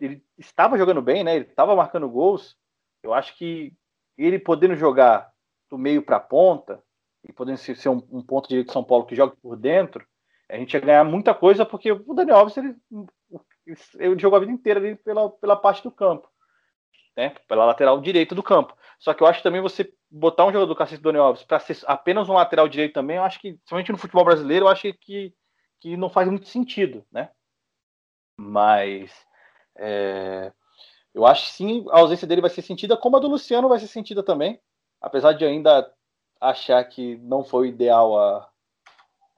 ele 0.00 0.20
estava 0.36 0.76
jogando 0.76 1.00
bem, 1.00 1.22
né? 1.22 1.36
Ele 1.36 1.44
estava 1.44 1.76
marcando 1.76 2.10
gols. 2.10 2.56
Eu 3.04 3.14
acho 3.14 3.36
que 3.36 3.72
ele 4.16 4.36
podendo 4.36 4.74
jogar 4.74 5.30
do 5.70 5.78
meio 5.78 6.02
para 6.02 6.16
a 6.16 6.20
ponta, 6.20 6.82
e 7.22 7.32
podendo 7.32 7.58
ser 7.58 7.88
um, 7.88 8.02
um 8.10 8.20
ponto 8.20 8.48
direito 8.48 8.66
de 8.66 8.72
São 8.72 8.82
Paulo 8.82 9.06
que 9.06 9.14
joga 9.14 9.36
por 9.40 9.56
dentro, 9.56 10.04
a 10.50 10.56
gente 10.56 10.74
ia 10.74 10.80
ganhar 10.80 11.04
muita 11.04 11.32
coisa, 11.32 11.64
porque 11.64 11.92
o 11.92 12.14
Daniel 12.14 12.38
Alves 12.38 12.56
ele, 12.56 12.74
ele 13.96 14.18
jogou 14.18 14.38
a 14.38 14.40
vida 14.40 14.50
inteira 14.50 14.80
ali 14.80 14.96
pela, 14.96 15.30
pela 15.30 15.54
parte 15.54 15.84
do 15.84 15.92
campo, 15.92 16.28
né? 17.18 17.34
pela 17.48 17.64
lateral 17.64 18.00
direita 18.00 18.32
do 18.32 18.44
campo. 18.44 18.76
Só 18.96 19.12
que 19.12 19.24
eu 19.24 19.26
acho 19.26 19.42
também 19.42 19.60
você 19.60 19.92
botar 20.08 20.44
um 20.44 20.52
jogador 20.52 20.66
do 20.66 20.76
Cacete 20.76 21.02
Daniel 21.02 21.24
Alves 21.24 21.42
para 21.42 21.58
ser 21.58 21.76
apenas 21.84 22.28
um 22.28 22.34
lateral 22.34 22.68
direito 22.68 22.94
também, 22.94 23.16
eu 23.16 23.24
acho 23.24 23.40
que, 23.40 23.54
principalmente 23.54 23.90
no 23.90 23.98
futebol 23.98 24.24
brasileiro, 24.24 24.66
eu 24.66 24.68
acho 24.68 24.92
que, 25.00 25.34
que 25.80 25.96
não 25.96 26.08
faz 26.08 26.28
muito 26.28 26.46
sentido, 26.46 27.04
né? 27.10 27.30
Mas 28.38 29.12
é, 29.76 30.52
eu 31.12 31.26
acho 31.26 31.50
sim, 31.50 31.84
a 31.90 31.98
ausência 31.98 32.24
dele 32.24 32.40
vai 32.40 32.50
ser 32.50 32.62
sentida, 32.62 32.96
como 32.96 33.16
a 33.16 33.20
do 33.20 33.26
Luciano 33.26 33.68
vai 33.68 33.80
ser 33.80 33.88
sentida 33.88 34.22
também, 34.22 34.60
apesar 35.00 35.32
de 35.32 35.44
ainda 35.44 35.92
achar 36.40 36.84
que 36.84 37.16
não 37.16 37.42
foi 37.42 37.66
o 37.66 37.68
ideal 37.68 38.16
a, 38.16 38.48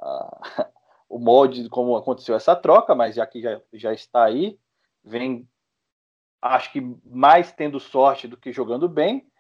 a, 0.03 0.71
o 1.09 1.19
molde 1.19 1.67
como 1.71 1.97
aconteceu 1.97 2.35
essa 2.35 2.55
troca, 2.55 2.95
mas 2.95 3.15
já 3.15 3.27
que 3.27 3.41
já, 3.41 3.59
já 3.73 3.95
está 3.95 4.25
aí, 4.25 4.59
vem, 5.03 5.49
acho 6.41 6.73
que 6.73 6.81
mais 7.05 7.53
tendo 7.53 7.79
sorte 7.79 8.27
do 8.27 8.37
que 8.37 8.53
jogando 8.53 8.89
bem, 8.89 9.31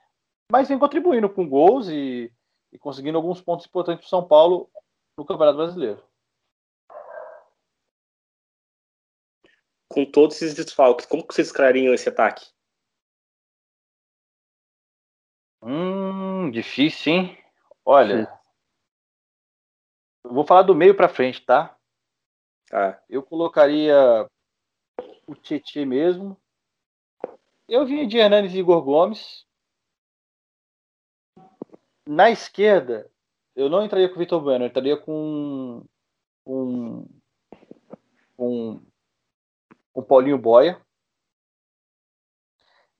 mas 0.50 0.68
vem 0.68 0.78
contribuindo 0.78 1.28
com 1.28 1.48
gols 1.48 1.88
e, 1.88 2.32
e 2.72 2.78
conseguindo 2.78 3.16
alguns 3.16 3.40
pontos 3.40 3.66
importantes 3.66 4.02
para 4.02 4.06
o 4.06 4.10
São 4.10 4.26
Paulo 4.26 4.70
no 5.16 5.24
Campeonato 5.24 5.56
Brasileiro. 5.56 6.02
Com 9.88 10.04
todos 10.04 10.36
esses 10.36 10.54
desfalques, 10.54 11.06
como 11.06 11.26
que 11.26 11.34
vocês 11.34 11.48
escalariam 11.48 11.92
esse 11.92 12.08
ataque? 12.08 12.46
Hum, 15.62 16.50
difícil, 16.50 17.12
hein? 17.12 17.44
Olha, 17.84 18.40
Eu 20.24 20.32
vou 20.32 20.46
falar 20.46 20.62
do 20.62 20.74
meio 20.74 20.96
para 20.96 21.08
frente, 21.08 21.44
tá? 21.44 21.76
Tá. 22.68 23.02
Eu 23.08 23.22
colocaria 23.22 24.28
o 25.26 25.34
Tietchan 25.34 25.86
mesmo. 25.86 26.40
Eu 27.70 27.86
vinha 27.86 28.04
de 28.04 28.18
Hernandes 28.18 28.52
e 28.52 28.58
Igor 28.58 28.82
Gomes. 28.82 29.46
Na 32.04 32.28
esquerda, 32.28 33.08
eu 33.54 33.68
não 33.68 33.84
entraria 33.84 34.08
com 34.08 34.16
o 34.16 34.18
Vitor 34.18 34.42
Bueno, 34.42 34.64
eu 34.64 34.68
entraria 34.68 34.96
com 34.96 35.86
um, 36.44 37.06
um, 38.36 38.86
um 39.94 40.02
Paulinho 40.02 40.36
Boia. 40.36 40.84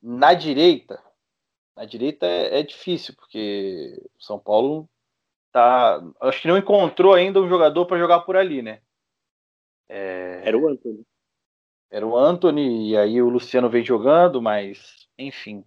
Na 0.01 0.35
direita, 0.35 1.03
na 1.75 1.85
direita 1.85 2.25
é, 2.25 2.61
é 2.61 2.63
difícil, 2.63 3.13
porque 3.17 4.01
o 4.17 4.23
São 4.23 4.39
Paulo 4.39 4.89
tá, 5.51 6.01
acho 6.21 6.43
que 6.43 6.49
não 6.49 6.57
encontrou 6.57 7.13
ainda 7.13 7.41
um 7.41 7.49
jogador 7.49 7.87
para 7.87 7.99
jogar 7.99 8.21
por 8.21 8.37
ali, 8.37 8.63
né? 8.63 8.81
É... 9.89 10.43
Era 10.45 10.57
o 10.57 10.69
Anthony. 10.69 11.05
Era 11.91 12.07
o 12.07 12.17
Anthony, 12.17 12.91
e 12.91 12.97
aí 12.97 13.21
o 13.21 13.29
Luciano 13.29 13.69
vem 13.69 13.85
jogando, 13.85 14.41
mas 14.41 15.09
enfim. 15.19 15.65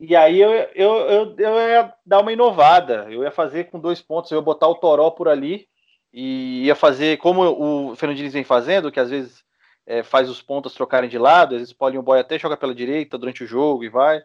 E 0.00 0.16
aí 0.16 0.40
eu, 0.40 0.50
eu, 0.50 0.96
eu, 1.06 1.36
eu 1.38 1.68
ia 1.68 1.94
dar 2.04 2.20
uma 2.20 2.32
inovada, 2.32 3.06
eu 3.10 3.22
ia 3.22 3.30
fazer 3.30 3.64
com 3.64 3.78
dois 3.78 4.00
pontos, 4.00 4.30
eu 4.30 4.38
ia 4.38 4.42
botar 4.42 4.66
o 4.68 4.74
Toró 4.74 5.10
por 5.10 5.28
ali 5.28 5.68
e 6.12 6.64
ia 6.64 6.74
fazer 6.74 7.18
como 7.18 7.42
o 7.42 7.96
Fernando 7.96 8.16
Diniz 8.16 8.32
vem 8.32 8.44
fazendo, 8.44 8.90
que 8.90 9.00
às 9.00 9.10
vezes 9.10 9.44
é, 9.86 10.02
faz 10.02 10.28
os 10.28 10.42
pontos 10.42 10.74
trocarem 10.74 11.08
de 11.08 11.18
lado, 11.18 11.54
às 11.54 11.60
vezes 11.60 11.74
o 11.74 11.76
Paulinho 11.76 12.02
Boy 12.02 12.18
até 12.18 12.38
joga 12.38 12.56
pela 12.56 12.74
direita 12.74 13.18
durante 13.18 13.44
o 13.44 13.46
jogo 13.46 13.84
e 13.84 13.88
vai. 13.88 14.22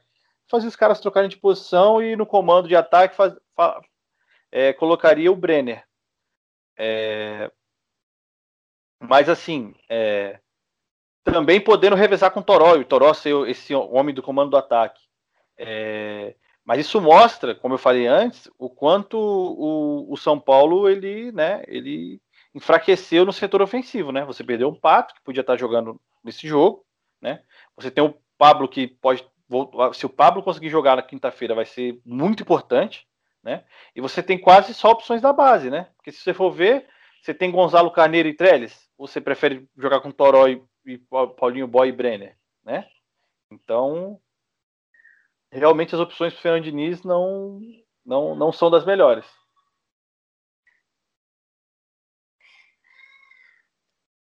Fazia 0.47 0.69
os 0.69 0.75
caras 0.75 0.99
trocarem 0.99 1.29
de 1.29 1.37
posição 1.37 2.01
e 2.01 2.15
no 2.15 2.25
comando 2.25 2.67
de 2.67 2.75
ataque 2.75 3.15
faz, 3.15 3.35
fa, 3.55 3.79
é, 4.51 4.73
colocaria 4.73 5.31
o 5.31 5.35
Brenner. 5.35 5.83
É, 6.77 7.51
mas 8.99 9.29
assim, 9.29 9.73
é, 9.89 10.39
também 11.23 11.61
podendo 11.61 11.95
revezar 11.95 12.31
com 12.31 12.39
o 12.39 12.43
Toró, 12.43 12.75
e 12.75 12.81
o 12.81 12.85
Toró 12.85 13.13
ser 13.13 13.35
esse 13.47 13.73
homem 13.73 14.13
do 14.13 14.21
comando 14.21 14.51
do 14.51 14.57
ataque. 14.57 15.01
É, 15.57 16.35
mas 16.63 16.79
isso 16.79 17.01
mostra, 17.01 17.55
como 17.55 17.73
eu 17.73 17.77
falei 17.79 18.07
antes, 18.07 18.49
o 18.57 18.69
quanto 18.69 19.17
o, 19.17 20.11
o, 20.11 20.17
São 20.17 20.39
Paulo 20.39 20.87
ele, 20.87 21.31
né, 21.31 21.63
ele 21.67 22.21
enfraqueceu 22.53 23.25
no 23.25 23.33
setor 23.33 23.61
ofensivo, 23.61 24.11
né? 24.11 24.25
Você 24.25 24.43
perdeu 24.43 24.69
um 24.69 24.75
Pato 24.75 25.13
que 25.13 25.21
podia 25.21 25.41
estar 25.41 25.57
jogando 25.57 25.99
nesse 26.23 26.47
jogo, 26.47 26.85
né? 27.21 27.41
Você 27.75 27.91
tem 27.91 28.03
o 28.03 28.15
Pablo 28.37 28.67
que 28.67 28.87
pode 28.87 29.25
se 29.93 30.05
o 30.05 30.09
Pablo 30.09 30.43
conseguir 30.43 30.69
jogar 30.69 30.95
na 30.95 31.01
quinta-feira 31.01 31.55
vai 31.55 31.65
ser 31.65 31.99
muito 32.05 32.43
importante, 32.43 33.07
né? 33.43 33.63
E 33.95 34.01
você 34.01 34.21
tem 34.21 34.37
quase 34.37 34.73
só 34.73 34.91
opções 34.91 35.21
da 35.21 35.33
base, 35.33 35.71
né? 35.71 35.87
Porque 35.97 36.11
se 36.11 36.19
você 36.19 36.33
for 36.33 36.51
ver, 36.51 36.87
você 37.21 37.33
tem 37.33 37.51
Gonzalo 37.51 37.91
Carneiro 37.91 38.29
e 38.29 38.33
Trellis, 38.33 38.88
você 38.99 39.21
prefere 39.21 39.65
jogar 39.77 40.01
com 40.01 40.11
Toró 40.11 40.45
e, 40.49 40.61
e 40.85 40.97
Paulinho 41.37 41.67
Boy 41.67 41.87
e 41.87 41.91
Brenner, 41.93 42.37
né? 42.65 42.91
Então, 43.49 44.21
realmente 45.49 45.95
as 45.95 46.01
opções 46.01 46.33
para 46.33 46.39
o 46.39 46.41
Fernando 46.41 46.65
Diniz 46.65 47.01
não, 47.03 47.61
não, 48.05 48.35
não 48.35 48.51
são 48.51 48.69
das 48.69 48.85
melhores. 48.85 49.25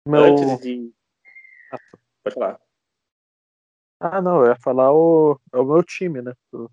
Meu... 0.05 0.25
Antes 0.25 0.60
de. 0.60 0.94
Pode 2.22 2.34
falar. 2.36 2.62
Ah, 4.00 4.22
não, 4.22 4.41
eu 4.41 4.48
ia 4.50 4.55
falar 4.58 4.91
o, 4.91 5.39
é 5.53 5.58
o 5.58 5.63
meu 5.63 5.82
time, 5.84 6.22
né? 6.22 6.34
O, 6.51 6.70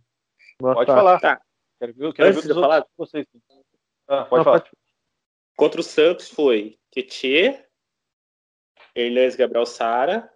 pode 0.59 0.87
falar. 0.87 1.21
Tá. 1.21 1.41
Quero 1.79 1.95
ver, 1.95 2.13
quero 2.15 2.29
Antes 2.31 2.43
ver 2.43 2.55
de 2.55 2.61
falar, 2.61 2.87
vocês. 2.97 3.27
Ah, 4.09 4.25
pode 4.25 4.41
não, 4.41 4.45
falar. 4.45 4.61
Pode... 4.61 4.73
Contra 5.57 5.81
o 5.81 5.85
Santos 5.85 6.29
foi 6.29 6.79
Tietê, 6.91 7.65
Hernandes 8.95 9.37
Gabriel 9.37 9.67
Sara, 9.67 10.33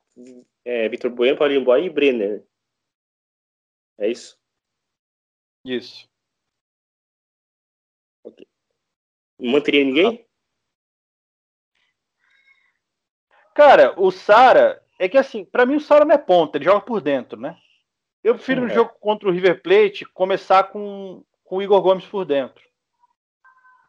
é, 0.65 0.89
Vitor 0.89 1.11
Bueno, 1.11 1.37
Paulinho 1.37 1.65
Boy 1.65 1.85
e 1.85 1.91
Brenner. 1.91 2.45
É 3.99 4.09
isso? 4.09 4.39
Isso. 5.65 6.09
Okay. 8.23 8.47
Não 9.39 9.53
manteria 9.53 9.85
ninguém? 9.85 10.27
Cara, 13.55 13.99
o 13.99 14.11
Sara. 14.11 14.83
É 14.99 15.09
que 15.09 15.19
assim, 15.19 15.45
para 15.45 15.67
mim 15.67 15.77
o 15.77 15.81
Sara 15.81 16.07
não 16.07 16.15
é 16.15 16.19
ponta, 16.19 16.57
ele 16.57 16.65
joga 16.65 16.81
por 16.81 17.03
dentro, 17.03 17.39
né? 17.39 17.59
Eu 18.25 18.35
prefiro 18.35 18.63
no 18.63 18.69
é. 18.69 18.75
jogo 18.75 18.93
contra 18.99 19.29
o 19.29 19.33
River 19.33 19.63
Plate 19.63 20.07
começar 20.07 20.65
com, 20.65 21.23
com 21.45 21.57
o 21.59 21.63
Igor 21.63 21.83
Gomes 21.83 22.07
por 22.07 22.25
dentro. 22.25 22.65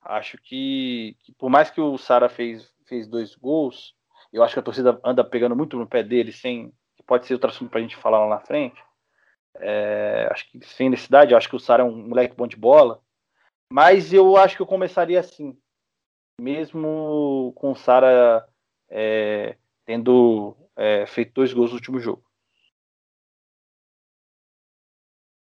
Acho 0.03 0.37
que, 0.37 1.17
que 1.21 1.31
por 1.33 1.49
mais 1.49 1.71
que 1.71 1.81
o 1.81 1.97
Sara 1.97 2.29
fez, 2.29 2.71
fez 2.85 3.07
dois 3.07 3.35
gols, 3.35 3.96
eu 4.31 4.43
acho 4.43 4.53
que 4.53 4.59
a 4.59 4.63
torcida 4.63 4.99
anda 5.03 5.23
pegando 5.23 5.55
muito 5.55 5.77
no 5.77 5.87
pé 5.87 6.03
dele, 6.03 6.31
sem. 6.31 6.73
Pode 7.05 7.25
ser 7.25 7.33
outro 7.33 7.49
assunto 7.49 7.69
pra 7.69 7.79
gente 7.79 7.95
falar 7.95 8.25
lá 8.25 8.35
na 8.35 8.39
frente. 8.41 8.83
É, 9.59 10.27
acho 10.31 10.49
que 10.51 10.59
sem 10.65 10.89
necessidade, 10.89 11.33
acho 11.33 11.49
que 11.49 11.55
o 11.55 11.59
Sara 11.59 11.81
é 11.81 11.85
um 11.85 12.07
moleque 12.07 12.35
bom 12.35 12.47
de 12.47 12.57
bola. 12.57 13.01
Mas 13.71 14.13
eu 14.13 14.37
acho 14.37 14.55
que 14.55 14.61
eu 14.61 14.67
começaria 14.67 15.19
assim. 15.19 15.57
Mesmo 16.39 17.53
com 17.55 17.71
o 17.71 17.75
Sara 17.75 18.47
é, 18.89 19.57
tendo 19.85 20.55
é, 20.75 21.05
feito 21.05 21.33
dois 21.33 21.53
gols 21.53 21.71
no 21.71 21.77
último 21.77 21.99
jogo. 21.99 22.23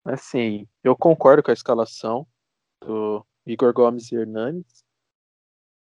Assim, 0.06 0.68
eu 0.84 0.96
concordo 0.96 1.42
com 1.42 1.50
a 1.50 1.54
escalação 1.54 2.28
do 2.80 3.26
Igor 3.46 3.74
Gomes 3.74 4.12
e 4.12 4.16
Hernanes. 4.16 4.85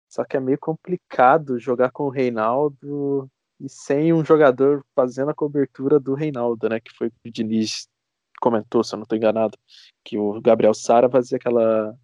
Só 0.07 0.23
que 0.23 0.37
é 0.37 0.39
meio 0.39 0.57
complicado 0.57 1.59
jogar 1.59 1.91
com 1.91 2.03
o 2.03 2.09
Reinaldo 2.09 3.29
e 3.59 3.69
sem 3.69 4.13
um 4.13 4.23
jogador 4.23 4.85
fazendo 4.95 5.31
a 5.31 5.35
cobertura 5.35 5.99
do 5.99 6.13
Reinaldo, 6.13 6.69
né? 6.69 6.79
Que 6.79 6.91
foi 6.95 7.07
o 7.07 7.31
Diniz 7.31 7.87
comentou, 8.39 8.83
se 8.83 8.93
eu 8.93 8.97
não 8.97 9.03
estou 9.03 9.17
enganado, 9.17 9.57
que 10.03 10.17
o 10.17 10.39
Gabriel 10.41 10.73
Sara 10.73 11.09
fazia 11.09 11.37
aquela. 11.37 11.95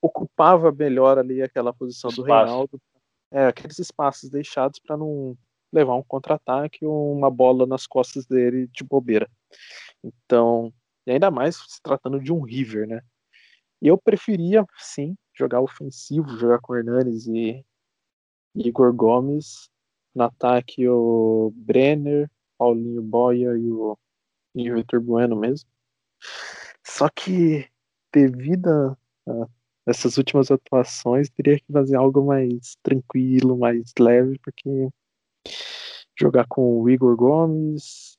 ocupava 0.00 0.70
melhor 0.70 1.18
ali 1.18 1.42
aquela 1.42 1.72
posição 1.72 2.10
Espaço. 2.10 2.22
do 2.22 2.26
Reinaldo. 2.26 2.82
É, 3.30 3.46
aqueles 3.46 3.78
espaços 3.78 4.30
deixados 4.30 4.78
para 4.78 4.96
não 4.96 5.36
levar 5.72 5.96
um 5.96 6.04
contra-ataque 6.04 6.86
ou 6.86 7.12
uma 7.12 7.30
bola 7.30 7.66
nas 7.66 7.86
costas 7.86 8.26
dele 8.26 8.68
de 8.68 8.84
bobeira. 8.84 9.28
Então, 10.04 10.72
e 11.06 11.10
ainda 11.10 11.30
mais 11.30 11.56
se 11.56 11.82
tratando 11.82 12.20
de 12.20 12.32
um 12.32 12.42
River, 12.42 12.86
né? 12.86 13.00
E 13.82 13.88
eu 13.88 13.98
preferia, 13.98 14.64
sim, 14.78 15.16
jogar 15.34 15.60
ofensivo, 15.60 16.28
jogar 16.38 16.60
com 16.60 16.76
Hernanes 16.76 17.26
e 17.26 17.64
Igor 18.54 18.92
Gomes. 18.92 19.68
No 20.14 20.24
ataque, 20.24 20.88
o 20.88 21.52
Brenner, 21.56 22.30
Paulinho 22.56 23.02
Boia 23.02 23.56
e 23.56 23.70
o 23.70 23.98
e 24.54 24.70
o 24.70 24.76
Vitor 24.76 25.00
Bueno 25.00 25.36
mesmo. 25.36 25.68
Só 26.82 27.08
que, 27.08 27.68
devido 28.12 28.68
a, 28.68 28.96
essas 29.86 30.16
últimas 30.16 30.50
atuações, 30.50 31.28
teria 31.30 31.58
que 31.58 31.72
fazer 31.72 31.96
algo 31.96 32.24
mais 32.24 32.76
tranquilo, 32.82 33.58
mais 33.58 33.92
leve, 33.98 34.38
porque 34.38 34.88
jogar 36.18 36.46
com 36.46 36.80
o 36.80 36.88
Igor 36.88 37.16
Gomes, 37.16 38.16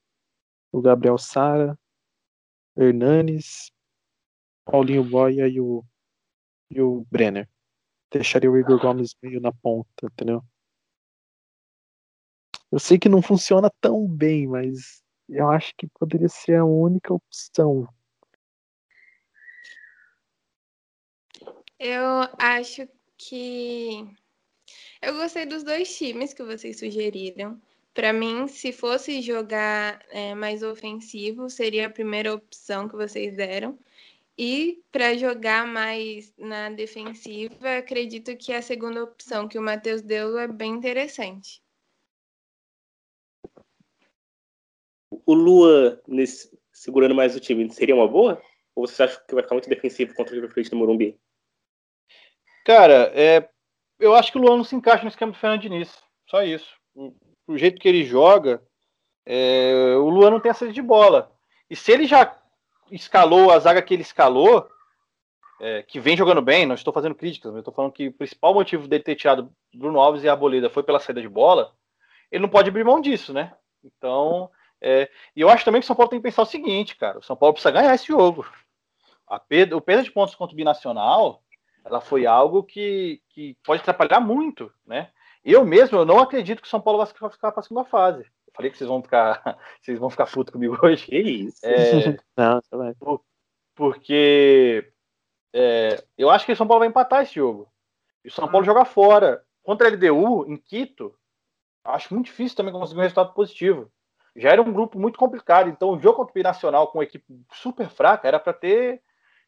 o 0.71 0.81
Gabriel 0.81 1.17
Sara, 1.17 1.77
Hernanes, 2.77 3.71
Paulinho 4.65 5.03
Boia 5.03 5.47
e 5.47 5.61
o, 5.61 5.83
e 6.69 6.81
o 6.81 7.05
Brenner. 7.09 7.49
Deixaria 8.11 8.49
o 8.49 8.57
Igor 8.57 8.79
Gomes 8.79 9.15
meio 9.21 9.41
na 9.41 9.51
ponta, 9.51 10.05
entendeu? 10.05 10.43
Eu 12.71 12.79
sei 12.79 12.97
que 12.99 13.09
não 13.09 13.21
funciona 13.21 13.69
tão 13.81 14.07
bem, 14.07 14.47
mas 14.47 15.03
eu 15.29 15.49
acho 15.49 15.73
que 15.77 15.87
poderia 15.87 16.29
ser 16.29 16.55
a 16.55 16.65
única 16.65 17.13
opção. 17.13 17.87
Eu 21.79 22.03
acho 22.39 22.87
que 23.17 24.07
eu 25.01 25.13
gostei 25.15 25.45
dos 25.45 25.63
dois 25.63 25.95
times 25.97 26.33
que 26.33 26.43
vocês 26.43 26.79
sugeriram. 26.79 27.61
Para 27.93 28.11
mim, 28.11 28.47
se 28.47 28.71
fosse 28.71 29.21
jogar 29.21 30.03
é, 30.09 30.35
mais 30.35 30.63
ofensivo, 30.63 31.49
seria 31.49 31.87
a 31.87 31.89
primeira 31.89 32.33
opção 32.33 32.89
que 32.89 32.95
vocês 32.95 33.35
deram. 33.35 33.77
E 34.37 34.83
para 34.91 35.17
jogar 35.17 35.65
mais 35.65 36.33
na 36.37 36.69
defensiva, 36.69 37.77
acredito 37.77 38.35
que 38.35 38.51
a 38.51 38.61
segunda 38.61 39.03
opção 39.03 39.47
que 39.47 39.57
o 39.57 39.61
Matheus 39.61 40.01
deu 40.01 40.37
é 40.37 40.47
bem 40.47 40.73
interessante. 40.73 41.63
o 45.25 45.33
Lua 45.33 46.01
nesse, 46.07 46.57
segurando 46.71 47.15
mais 47.15 47.35
o 47.35 47.39
time 47.39 47.69
seria 47.71 47.95
uma 47.95 48.07
boa? 48.07 48.41
Ou 48.75 48.87
você 48.87 49.03
acha 49.03 49.19
que 49.19 49.33
vai 49.33 49.43
ficar 49.43 49.55
muito 49.55 49.69
defensivo 49.69 50.13
contra 50.13 50.33
o 50.33 50.35
River 50.35 50.53
Plate 50.53 50.69
do 50.69 50.75
Morumbi? 50.75 51.17
Cara, 52.65 53.11
é, 53.13 53.47
eu 53.99 54.13
acho 54.13 54.31
que 54.31 54.37
o 54.37 54.41
Luan 54.41 54.57
não 54.57 54.63
se 54.63 54.75
encaixa 54.75 55.03
no 55.03 55.09
esquema 55.09 55.31
do 55.31 55.37
Fernando 55.37 55.61
Diniz. 55.61 55.97
Só 56.29 56.43
isso. 56.43 56.75
O, 56.93 57.13
o 57.47 57.57
jeito 57.57 57.79
que 57.79 57.87
ele 57.87 58.03
joga, 58.03 58.61
é, 59.25 59.95
o 59.97 60.09
Luan 60.09 60.31
não 60.31 60.39
tem 60.39 60.49
essa 60.49 60.71
de 60.71 60.81
bola. 60.81 61.31
E 61.69 61.75
se 61.75 61.91
ele 61.91 62.05
já 62.05 62.25
escalou 62.91 63.51
a 63.51 63.59
zaga 63.59 63.81
que 63.81 63.93
ele 63.93 64.01
escalou, 64.03 64.67
é, 65.59 65.83
que 65.83 65.99
vem 65.99 66.17
jogando 66.17 66.41
bem, 66.41 66.65
não 66.65 66.75
estou 66.75 66.93
fazendo 66.93 67.15
críticas, 67.15 67.51
mas 67.51 67.59
estou 67.59 67.73
falando 67.73 67.91
que 67.91 68.07
o 68.07 68.13
principal 68.13 68.53
motivo 68.53 68.87
dele 68.87 69.03
ter 69.03 69.15
tirado 69.15 69.51
Bruno 69.73 69.99
Alves 69.99 70.23
e 70.23 70.29
Arboleda 70.29 70.69
foi 70.69 70.83
pela 70.83 70.99
saída 70.99 71.21
de 71.21 71.29
bola, 71.29 71.73
ele 72.31 72.41
não 72.41 72.49
pode 72.49 72.69
abrir 72.69 72.83
mão 72.83 72.99
disso, 72.99 73.33
né? 73.33 73.53
Então, 73.83 74.49
é, 74.81 75.09
e 75.35 75.41
eu 75.41 75.49
acho 75.49 75.63
também 75.63 75.79
que 75.79 75.85
o 75.85 75.87
São 75.87 75.95
Paulo 75.95 76.09
tem 76.09 76.19
que 76.19 76.23
pensar 76.23 76.41
o 76.41 76.45
seguinte, 76.45 76.95
cara, 76.95 77.19
o 77.19 77.23
São 77.23 77.35
Paulo 77.35 77.53
precisa 77.53 77.71
ganhar 77.71 77.93
esse 77.95 78.07
jogo. 78.07 78.45
A 79.27 79.39
perda, 79.39 79.75
o 79.75 79.81
perda 79.81 80.03
de 80.03 80.11
pontos 80.11 80.35
contra 80.35 80.53
o 80.53 80.57
Binacional, 80.57 81.41
ela 81.83 82.01
foi 82.01 82.25
algo 82.25 82.63
que, 82.63 83.21
que 83.29 83.55
pode 83.63 83.81
atrapalhar 83.81 84.19
muito, 84.19 84.71
né? 84.85 85.09
Eu 85.43 85.63
mesmo, 85.63 85.99
eu 85.99 86.05
não 86.05 86.19
acredito 86.19 86.61
que 86.61 86.67
o 86.67 86.69
São 86.69 86.81
Paulo 86.81 86.97
vai 86.97 87.31
ficar 87.31 87.51
para 87.51 87.59
a 87.59 87.63
segunda 87.63 87.85
fase. 87.85 88.25
Falei 88.55 88.71
que 88.71 88.77
vocês 88.77 88.87
vão 88.87 89.01
ficar, 89.01 89.57
vocês 89.81 89.99
vão 89.99 90.09
ficar 90.09 90.25
putos 90.31 90.51
comigo 90.51 90.77
hoje. 90.81 91.05
Que 91.05 91.17
isso? 91.17 91.59
É, 91.65 92.17
Não, 92.37 92.61
você 92.61 92.75
vai. 92.75 92.93
por- 92.95 93.21
porque 93.75 94.91
é, 95.53 96.03
eu 96.17 96.29
acho 96.29 96.45
que 96.45 96.51
o 96.51 96.55
São 96.55 96.67
Paulo 96.67 96.79
vai 96.79 96.87
empatar 96.89 97.23
esse 97.23 97.35
jogo. 97.35 97.67
E 98.23 98.27
o 98.29 98.31
São 98.31 98.47
Paulo 98.47 98.65
joga 98.65 98.85
fora. 98.85 99.43
Contra 99.63 99.87
a 99.87 99.91
LDU, 99.91 100.45
em 100.47 100.57
Quito, 100.57 101.13
acho 101.83 102.13
muito 102.13 102.27
difícil 102.27 102.55
também 102.55 102.71
conseguir 102.73 102.99
um 102.99 103.03
resultado 103.03 103.33
positivo. 103.33 103.91
Já 104.35 104.49
era 104.51 104.61
um 104.61 104.71
grupo 104.71 104.99
muito 104.99 105.17
complicado. 105.17 105.69
Então, 105.69 105.89
o 105.91 105.99
jogo 105.99 106.17
contra 106.17 106.31
o 106.31 106.33
Binacional 106.33 106.87
com 106.87 106.99
uma 106.99 107.03
equipe 107.03 107.25
super 107.53 107.89
fraca 107.89 108.27
era 108.27 108.39
para 108.39 108.53
ter. 108.53 109.01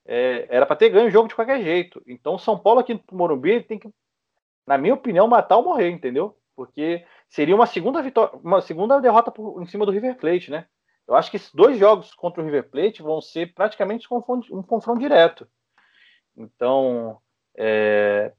é, 0.06 0.48
era 0.50 0.66
para 0.66 0.76
ter 0.76 0.90
ganho 0.90 1.08
o 1.08 1.12
jogo 1.12 1.28
de 1.28 1.36
qualquer 1.36 1.62
jeito. 1.62 2.02
Então, 2.08 2.36
o 2.36 2.40
São 2.40 2.58
Paulo 2.58 2.80
aqui 2.80 2.94
no 2.94 3.02
Morumbi 3.12 3.62
tem 3.62 3.78
que, 3.78 3.90
na 4.66 4.78
minha 4.78 4.94
opinião, 4.94 5.28
matar 5.28 5.58
ou 5.58 5.64
morrer, 5.64 5.90
entendeu? 5.90 6.38
Porque 6.56 7.06
seria 7.30 7.56
uma 7.56 7.66
segunda 7.66 8.02
vitória, 8.02 8.38
uma 8.44 8.62
segunda 8.62 9.00
derrota 9.00 9.32
por- 9.32 9.62
em 9.62 9.66
cima 9.68 9.86
do 9.86 9.92
River 9.92 10.18
Plate, 10.18 10.52
né? 10.52 10.68
Eu 11.08 11.16
acho 11.16 11.32
que 11.32 11.38
esses 11.38 11.54
dois 11.54 11.78
jogos 11.80 12.14
contra 12.14 12.42
o 12.42 12.46
River 12.46 12.70
Plate 12.70 13.02
vão 13.02 13.22
ser 13.22 13.54
praticamente 13.54 14.08
um 14.12 14.22
confronto, 14.62 15.00
direto. 15.00 15.48
Então, 16.36 17.22
é, 17.56 18.34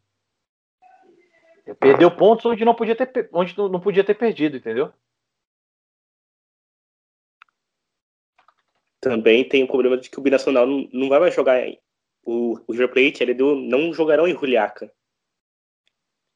perdeu 1.81 2.11
pontos 2.11 2.45
onde 2.45 2.65
não 2.65 2.75
podia 2.75 2.95
ter, 2.95 3.29
onde 3.33 3.57
não 3.57 3.81
podia 3.81 4.05
ter 4.05 4.15
perdido, 4.15 4.57
entendeu? 4.57 4.93
Também 9.01 9.49
tem 9.49 9.65
o 9.65 9.69
problema 9.69 9.97
de 9.97 10.11
que 10.11 10.19
o 10.19 10.23
Binacional 10.23 10.67
não, 10.67 11.09
vai 11.09 11.21
mais 11.21 11.35
jogar. 11.35 11.61
O, 12.23 12.59
o 12.67 12.73
River 12.73 12.89
Plate 12.89 13.23
ele 13.23 13.33
deu, 13.33 13.57
não 13.57 13.93
jogarão 13.93 14.27
em 14.27 14.37
Juliaca. 14.37 14.93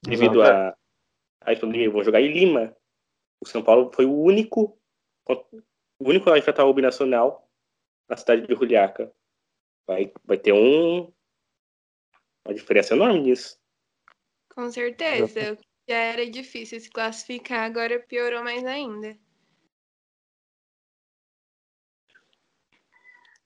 Devido 0.02 0.42
a, 0.42 0.74
a 1.44 1.56
pandemia. 1.56 1.90
Vão 1.90 2.04
jogar 2.04 2.20
em 2.20 2.32
Lima. 2.32 2.76
O 3.40 3.46
São 3.46 3.62
Paulo 3.62 3.90
foi 3.92 4.04
o 4.04 4.14
único 4.14 4.78
o 6.02 6.08
único 6.08 6.30
a 6.30 6.38
enfrentar 6.38 6.64
o 6.64 6.74
Binacional 6.74 7.48
na 8.08 8.16
cidade 8.16 8.46
de 8.46 8.54
Juliaca. 8.54 9.12
Vai, 9.86 10.12
vai 10.24 10.36
ter 10.36 10.52
um, 10.52 11.12
uma 12.44 12.54
diferença 12.54 12.94
enorme 12.94 13.20
nisso. 13.20 13.58
Com 14.52 14.70
certeza. 14.70 15.56
Já 15.88 15.96
era 15.96 16.28
difícil 16.28 16.80
se 16.80 16.90
classificar, 16.90 17.64
agora 17.64 18.00
piorou 18.00 18.42
mais 18.42 18.64
ainda. 18.64 19.16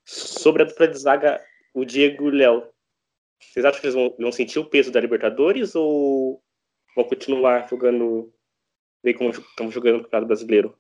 Sobre 0.05 0.63
a 0.63 0.67
dupla 0.67 0.89
de 0.89 0.99
zaga, 0.99 1.45
o 1.75 1.85
Diego 1.85 2.25
e 2.25 2.29
o 2.29 2.31
Léo. 2.31 2.73
Vocês 3.41 3.65
acham 3.65 3.81
que 3.81 3.87
eles 3.87 3.95
vão, 3.95 4.15
vão 4.19 4.33
sentir 4.33 4.59
o 4.59 4.69
peso 4.69 4.93
da 4.93 5.01
Libertadores 5.01 5.75
ou 5.75 6.43
vão 6.97 7.05
continuar 7.05 7.69
jogando 7.69 8.33
bem 9.05 9.15
como 9.15 9.31
estão 9.31 9.71
jogando 9.71 9.99
no 9.99 10.03
Campeonato 10.05 10.27
Brasileiro? 10.27 10.77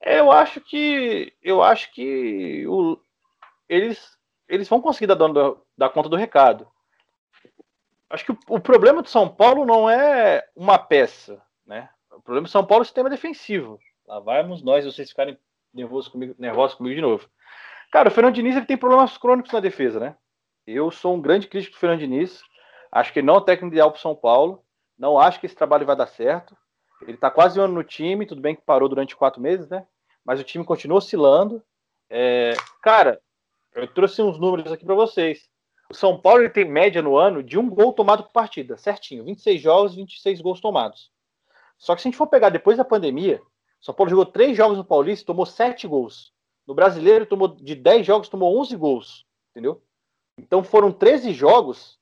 Eu 0.00 0.32
acho 0.32 0.60
que 0.60 1.32
eu 1.42 1.62
acho 1.62 1.92
que 1.92 2.66
o- 2.66 2.98
eles 3.68 4.16
eles 4.48 4.68
vão 4.68 4.80
conseguir 4.80 5.06
dar 5.06 5.90
conta 5.90 6.08
do 6.08 6.16
recado. 6.16 6.68
Acho 8.08 8.24
que 8.24 8.32
o, 8.32 8.38
o 8.48 8.60
problema 8.60 9.02
do 9.02 9.08
São 9.08 9.28
Paulo 9.28 9.64
não 9.64 9.90
é 9.90 10.48
uma 10.54 10.78
peça, 10.78 11.42
né? 11.66 11.90
O 12.12 12.20
problema 12.22 12.46
do 12.46 12.50
São 12.50 12.64
Paulo 12.64 12.82
é 12.82 12.84
o 12.84 12.86
sistema 12.86 13.10
defensivo. 13.10 13.78
Lá 14.06 14.20
vamos 14.20 14.62
nós, 14.62 14.84
vocês 14.84 15.10
ficarem 15.10 15.36
nervosos 15.74 16.08
comigo, 16.08 16.34
nervosos 16.38 16.76
comigo 16.76 16.94
de 16.94 17.00
novo. 17.02 17.28
Cara, 17.90 18.08
o 18.08 18.12
Fernando 18.12 18.34
Diniz 18.34 18.56
ele 18.56 18.66
tem 18.66 18.76
problemas 18.76 19.18
crônicos 19.18 19.52
na 19.52 19.60
defesa, 19.60 19.98
né? 19.98 20.16
Eu 20.66 20.90
sou 20.90 21.14
um 21.14 21.20
grande 21.20 21.48
crítico 21.48 21.76
do 21.76 21.80
Fernando 21.80 22.00
Diniz. 22.00 22.42
Acho 22.96 23.12
que 23.12 23.18
ele 23.18 23.26
não 23.26 23.34
é 23.34 23.38
o 23.38 23.42
técnico 23.42 23.74
ideal 23.74 23.90
para 23.90 24.00
São 24.00 24.14
Paulo. 24.14 24.64
Não 24.98 25.18
acho 25.18 25.38
que 25.38 25.44
esse 25.44 25.54
trabalho 25.54 25.84
vai 25.84 25.94
dar 25.94 26.06
certo. 26.06 26.56
Ele 27.02 27.18
tá 27.18 27.30
quase 27.30 27.60
um 27.60 27.62
ano 27.62 27.74
no 27.74 27.84
time, 27.84 28.24
tudo 28.24 28.40
bem 28.40 28.56
que 28.56 28.62
parou 28.62 28.88
durante 28.88 29.14
quatro 29.14 29.38
meses, 29.38 29.68
né? 29.68 29.86
Mas 30.24 30.40
o 30.40 30.44
time 30.44 30.64
continua 30.64 30.96
oscilando. 30.96 31.62
É, 32.08 32.54
cara, 32.80 33.20
eu 33.74 33.86
trouxe 33.86 34.22
uns 34.22 34.38
números 34.38 34.72
aqui 34.72 34.82
para 34.82 34.94
vocês. 34.94 35.46
O 35.90 35.94
São 35.94 36.18
Paulo 36.18 36.40
ele 36.40 36.48
tem 36.48 36.64
média 36.64 37.02
no 37.02 37.18
ano 37.18 37.42
de 37.42 37.58
um 37.58 37.68
gol 37.68 37.92
tomado 37.92 38.22
por 38.22 38.32
partida, 38.32 38.78
certinho. 38.78 39.24
26 39.24 39.60
jogos, 39.60 39.94
26 39.94 40.40
gols 40.40 40.58
tomados. 40.58 41.10
Só 41.76 41.94
que 41.94 42.00
se 42.00 42.08
a 42.08 42.10
gente 42.10 42.18
for 42.18 42.28
pegar 42.28 42.48
depois 42.48 42.78
da 42.78 42.84
pandemia, 42.84 43.42
o 43.78 43.84
São 43.84 43.94
Paulo 43.94 44.08
jogou 44.08 44.24
três 44.24 44.56
jogos 44.56 44.78
no 44.78 44.84
Paulista 44.84 45.26
tomou 45.26 45.44
7 45.44 45.86
gols. 45.86 46.32
No 46.66 46.74
Brasileiro, 46.74 47.26
tomou 47.26 47.48
de 47.48 47.74
10 47.74 48.06
jogos, 48.06 48.30
tomou 48.30 48.58
11 48.58 48.74
gols. 48.74 49.26
Entendeu? 49.50 49.82
Então 50.38 50.64
foram 50.64 50.90
13 50.90 51.34
jogos 51.34 51.98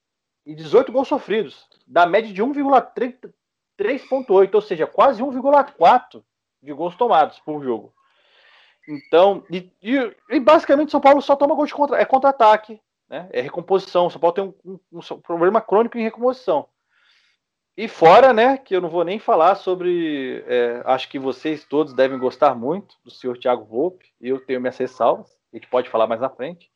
e 0.47 0.55
18 0.55 0.91
gols 0.93 1.09
sofridos. 1.09 1.67
Da 1.87 2.07
média 2.07 2.33
de 2.33 2.43
1,3,8, 2.43 4.55
ou 4.55 4.61
seja, 4.63 4.87
quase 4.87 5.23
1,4 5.23 6.23
de 6.63 6.73
gols 6.73 6.97
tomados 6.97 7.39
por 7.41 7.63
jogo. 7.63 7.93
Então, 8.89 9.45
e, 9.51 9.71
e- 9.83 10.17
e 10.31 10.41
basicamente 10.41 10.91
São 10.91 11.01
Paulo 11.01 11.21
só 11.23 11.37
toma 11.37 11.55
gol 11.55 11.67
de 11.67 11.75
contra, 11.75 11.99
é 11.99 12.05
contra-ataque, 12.05 12.81
né? 13.09 13.29
É 13.33 13.41
recomposição. 13.41 14.11
São 14.11 14.21
Paulo 14.21 14.35
tem 14.35 14.45
um, 14.45 14.55
um- 14.93 15.01
um 15.13 15.21
problema 15.21 15.61
crônico 15.61 15.97
em 15.99 16.03
recomposição. 16.03 16.69
E 17.77 17.89
fora, 17.89 18.33
né, 18.33 18.57
que 18.57 18.77
eu 18.77 18.81
não 18.81 18.89
vou 18.89 19.03
nem 19.05 19.19
falar 19.19 19.57
sobre. 19.57 20.45
é, 20.47 20.81
acho 20.85 21.09
que 21.09 21.19
vocês 21.19 21.65
todos 21.65 21.93
devem 21.93 22.19
gostar 22.19 22.55
muito 22.55 22.95
do 23.03 23.11
senhor 23.11 23.37
Thiago 23.37 23.65
Volpe. 23.65 24.13
Eu 24.21 24.39
tenho 24.39 24.61
minhas 24.61 24.77
ressalvas. 24.79 25.37
A 25.53 25.57
gente 25.57 25.67
pode 25.69 25.89
falar 25.91 26.07
mais 26.07 26.21
na 26.21 26.31
frente. 26.31 26.71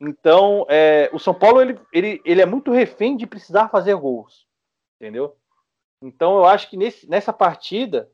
Então, 0.00 0.66
é, 0.68 1.08
o 1.12 1.18
São 1.18 1.32
Paulo 1.34 1.60
ele, 1.60 1.80
ele, 1.92 2.20
ele 2.24 2.42
é 2.42 2.46
muito 2.46 2.70
refém 2.70 3.16
de 3.16 3.26
precisar 3.26 3.68
fazer 3.68 3.94
gols, 3.96 4.46
entendeu? 5.00 5.36
Então, 6.02 6.36
eu 6.36 6.44
acho 6.44 6.68
que 6.68 6.76
nesse, 6.76 7.08
nessa 7.08 7.32
partida, 7.32 8.10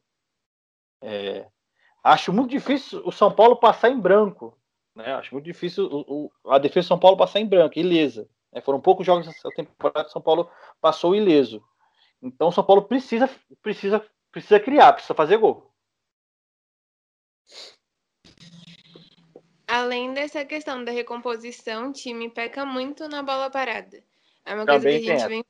é, 1.03 1.47
acho 2.05 2.33
muito 2.33 2.51
difícil 2.51 3.03
o 3.05 3.11
São 3.13 3.35
Paulo 3.35 3.57
passar 3.57 3.91
em 3.91 3.99
branco. 4.01 4.57
Né? 4.95 5.13
Acho 5.15 5.35
muito 5.35 5.45
difícil 5.45 5.87
o, 5.87 6.31
o- 6.45 6.51
a 6.53 6.59
defesa 6.59 6.87
do 6.87 6.89
São 6.89 6.99
Paulo 6.99 7.17
passar 7.17 7.41
em 7.41 7.47
branco, 7.47 7.79
ilesa. 7.79 8.29
né? 8.53 8.61
Foram 8.61 8.81
poucos 8.81 9.05
jogos 9.07 9.27
essa 9.27 9.49
temporada 9.51 10.05
que 10.05 10.11
o 10.11 10.13
São 10.13 10.23
Paulo 10.23 10.51
passou 10.81 11.15
ileso. 11.17 11.65
Então, 12.23 12.49
o 12.49 12.53
São 12.53 12.65
Paulo 12.65 12.83
precisa, 12.83 13.29
precisa, 13.61 14.05
precisa 14.31 14.61
criar, 14.61 14.93
precisa 14.93 15.15
fazer 15.15 15.39
gol. 15.39 15.73
Além 19.73 20.13
dessa 20.13 20.45
questão 20.45 20.85
da 20.85 20.93
recomposição, 20.93 21.89
o 21.89 21.93
time 21.95 22.29
peca 22.29 22.67
muito 22.67 23.09
na 23.09 23.23
bola 23.23 23.49
parada. 23.49 24.05
É 24.45 24.55
uma 24.55 24.67
Também 24.67 24.83
coisa 24.83 25.01
que 25.01 25.11
a 25.11 25.17
gente 25.17 25.29
vem 25.29 25.45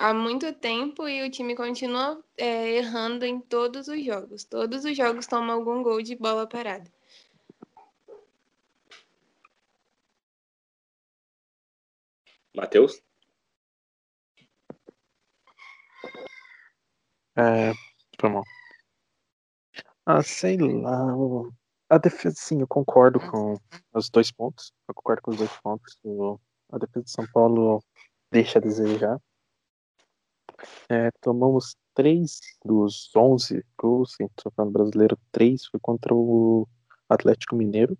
há 0.00 0.14
muito 0.14 0.50
tempo 0.54 1.06
e 1.06 1.22
o 1.22 1.30
time 1.30 1.54
continua 1.54 2.18
é, 2.34 2.78
errando 2.78 3.26
em 3.26 3.38
todos 3.38 3.88
os 3.88 4.02
jogos. 4.02 4.44
Todos 4.44 4.86
os 4.86 4.96
jogos 4.96 5.26
tomam 5.26 5.54
algum 5.54 5.82
gol 5.82 6.00
de 6.00 6.16
bola 6.16 6.46
parada. 6.46 6.90
Matheus? 12.56 13.02
É, 17.36 17.74
foi 18.18 18.30
mal. 18.30 18.44
Ah, 20.06 20.22
sei 20.22 20.56
lá. 20.56 21.04
A 21.88 21.98
defesa, 21.98 22.34
sim, 22.38 22.60
eu 22.60 22.66
concordo 22.66 23.20
com 23.30 23.54
os 23.94 24.10
dois 24.10 24.32
pontos. 24.32 24.72
Eu 24.88 24.94
concordo 24.94 25.22
com 25.22 25.30
os 25.30 25.36
dois 25.36 25.50
pontos. 25.62 25.96
A 26.72 26.78
defesa 26.78 27.04
de 27.04 27.10
São 27.10 27.26
Paulo 27.32 27.82
deixa 28.30 28.58
a 28.58 28.62
desejar. 28.62 29.20
É, 30.88 31.10
tomamos 31.20 31.76
três 31.94 32.40
dos 32.64 33.10
11 33.14 33.64
gols 33.78 34.16
em 34.20 34.28
Campeonato 34.36 34.72
Brasileiro. 34.72 35.18
Três 35.30 35.66
foi 35.66 35.78
contra 35.80 36.12
o 36.14 36.66
Atlético 37.08 37.54
Mineiro. 37.54 37.96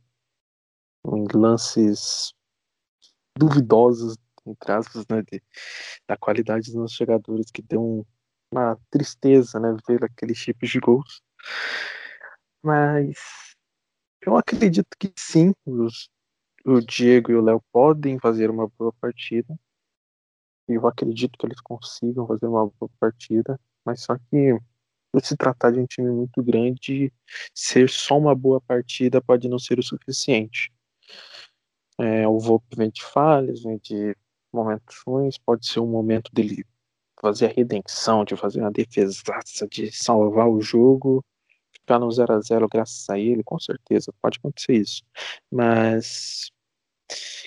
Em 1.06 1.24
lances 1.34 2.34
duvidosos, 3.38 4.16
entre 4.44 4.72
aspas, 4.72 5.04
né, 5.08 5.22
de- 5.22 5.42
da 6.08 6.16
qualidade 6.16 6.66
dos 6.66 6.74
nossos 6.74 6.96
jogadores, 6.96 7.50
que 7.50 7.62
deu 7.62 7.82
um 7.82 8.04
uma 8.48 8.78
tristeza, 8.90 9.58
né, 9.58 9.76
ver 9.88 10.04
aqueles 10.04 10.38
tipos 10.38 10.70
de 10.70 10.78
gols. 10.78 11.20
Mas 12.62 13.55
eu 14.26 14.36
acredito 14.36 14.88
que 14.98 15.12
sim, 15.16 15.52
os, 15.64 16.08
o 16.64 16.80
Diego 16.80 17.30
e 17.30 17.36
o 17.36 17.40
Léo 17.40 17.62
podem 17.72 18.18
fazer 18.18 18.50
uma 18.50 18.68
boa 18.76 18.92
partida. 19.00 19.56
Eu 20.68 20.86
acredito 20.86 21.38
que 21.38 21.46
eles 21.46 21.60
consigam 21.60 22.26
fazer 22.26 22.46
uma 22.46 22.66
boa 22.66 22.90
partida. 22.98 23.58
Mas 23.84 24.02
só 24.02 24.16
que, 24.18 24.58
por 25.12 25.24
se 25.24 25.36
tratar 25.36 25.70
de 25.70 25.78
um 25.78 25.86
time 25.86 26.10
muito 26.10 26.42
grande, 26.42 27.12
ser 27.54 27.88
só 27.88 28.18
uma 28.18 28.34
boa 28.34 28.60
partida 28.60 29.22
pode 29.22 29.48
não 29.48 29.60
ser 29.60 29.78
o 29.78 29.82
suficiente. 29.82 30.72
É, 31.98 32.26
o 32.26 32.38
Volpe 32.38 32.76
vem 32.76 32.90
de 32.90 33.02
falhas, 33.02 33.62
vem 33.62 33.78
de 33.78 34.16
momentos 34.52 34.96
ruins, 35.06 35.38
pode 35.38 35.66
ser 35.66 35.80
um 35.80 35.86
momento 35.86 36.30
dele 36.32 36.66
fazer 37.20 37.46
a 37.46 37.52
redenção, 37.52 38.24
de 38.24 38.36
fazer 38.36 38.60
uma 38.60 38.70
defesaça, 38.70 39.66
de 39.68 39.90
salvar 39.92 40.48
o 40.48 40.60
jogo, 40.60 41.24
ficar 41.86 42.00
no 42.00 42.10
0 42.10 42.34
a 42.34 42.40
0 42.40 42.68
graças 42.68 43.08
a 43.08 43.18
ele, 43.18 43.44
com 43.44 43.58
certeza, 43.60 44.12
pode 44.20 44.38
acontecer 44.38 44.74
isso. 44.74 45.02
Mas, 45.50 46.50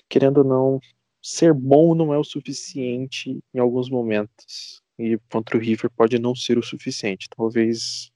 querendo 0.07 0.39
ou 0.39 0.43
não, 0.45 0.79
ser 1.21 1.53
bom 1.53 1.93
não 1.93 2.13
é 2.13 2.17
o 2.17 2.23
suficiente 2.23 3.37
em 3.53 3.59
alguns 3.59 3.89
momentos. 3.89 4.81
E 4.97 5.17
contra 5.31 5.57
o 5.57 5.59
River 5.59 5.91
pode 5.91 6.17
não 6.17 6.33
ser 6.33 6.57
o 6.57 6.63
suficiente. 6.63 7.27
Talvez 7.35 8.11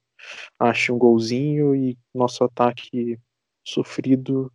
ache 0.57 0.91
um 0.91 0.97
golzinho 0.97 1.75
e 1.75 1.97
nosso 2.13 2.43
ataque 2.43 3.19
sofrido, 3.65 4.51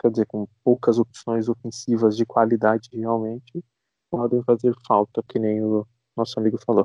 quer 0.00 0.10
dizer, 0.10 0.26
com 0.26 0.46
poucas 0.62 0.98
opções 0.98 1.48
ofensivas 1.48 2.16
de 2.16 2.26
qualidade 2.26 2.90
realmente, 2.92 3.64
podem 4.10 4.42
fazer 4.42 4.74
falta, 4.86 5.22
que 5.26 5.38
nem 5.38 5.62
o 5.62 5.86
nosso 6.16 6.38
amigo 6.38 6.58
falou. 6.58 6.84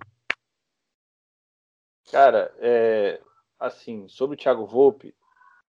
Cara, 2.11 2.53
é, 2.59 3.21
assim, 3.61 4.07
sobre 4.07 4.35
o 4.35 4.37
Thiago 4.37 4.65
Volpe, 4.65 5.13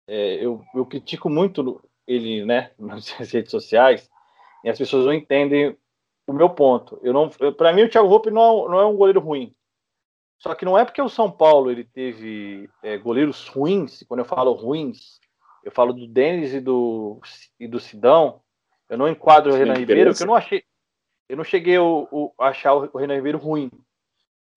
é, 0.07 0.35
eu, 0.37 0.65
eu 0.75 0.87
critico 0.87 1.29
muito 1.29 1.83
ele, 2.07 2.45
né, 2.45 2.71
nas 2.79 3.09
redes 3.11 3.51
sociais, 3.51 4.09
e 4.65 4.71
as 4.71 4.79
pessoas 4.79 5.05
não 5.05 5.13
entendem 5.13 5.77
o 6.27 6.33
meu 6.33 6.49
ponto. 6.49 6.99
Eu 7.03 7.13
não, 7.13 7.29
para 7.29 7.73
mim 7.73 7.83
o 7.83 7.89
Thiago 7.91 8.09
Volpe 8.09 8.31
não, 8.31 8.67
é 8.67 8.69
não 8.69 8.81
é 8.81 8.87
um 8.87 8.97
goleiro 8.97 9.21
ruim. 9.21 9.55
Só 10.39 10.55
que 10.55 10.65
não 10.65 10.79
é 10.79 10.85
porque 10.85 11.03
o 11.03 11.09
São 11.09 11.31
Paulo 11.31 11.71
ele 11.71 11.85
teve 11.85 12.69
é, 12.83 12.97
goleiros 12.97 13.47
ruins, 13.49 14.03
quando 14.09 14.21
eu 14.21 14.25
falo 14.25 14.53
ruins, 14.53 15.21
eu 15.65 15.71
falo 15.71 15.93
do 15.93 16.07
Denis 16.07 16.53
e 16.53 16.61
do, 16.61 17.21
e 17.59 17.69
do 17.69 17.79
Sidão, 17.79 18.41
eu 18.89 18.99
não 18.99 19.09
enquadro 19.09 19.53
o 19.53 19.57
Renan 19.57 19.75
Ribeiro, 19.75 20.11
porque 20.11 20.23
eu 20.23 20.27
não 20.27 20.35
achei, 20.35 20.65
eu 21.29 21.37
não 21.37 21.45
cheguei 21.45 21.77
a 21.77 22.49
achar 22.49 22.75
o 22.75 22.99
Renan 22.99 23.15
Ribeiro 23.15 23.39
ruim, 23.39 23.71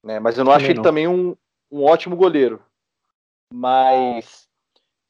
né? 0.04 0.20
Mas 0.20 0.38
eu 0.38 0.44
não 0.44 0.52
achei 0.52 0.72
ele 0.72 0.82
também 0.82 1.08
um, 1.08 1.36
um 1.72 1.84
ótimo 1.84 2.16
goleiro. 2.16 2.62
Mas 3.52 4.50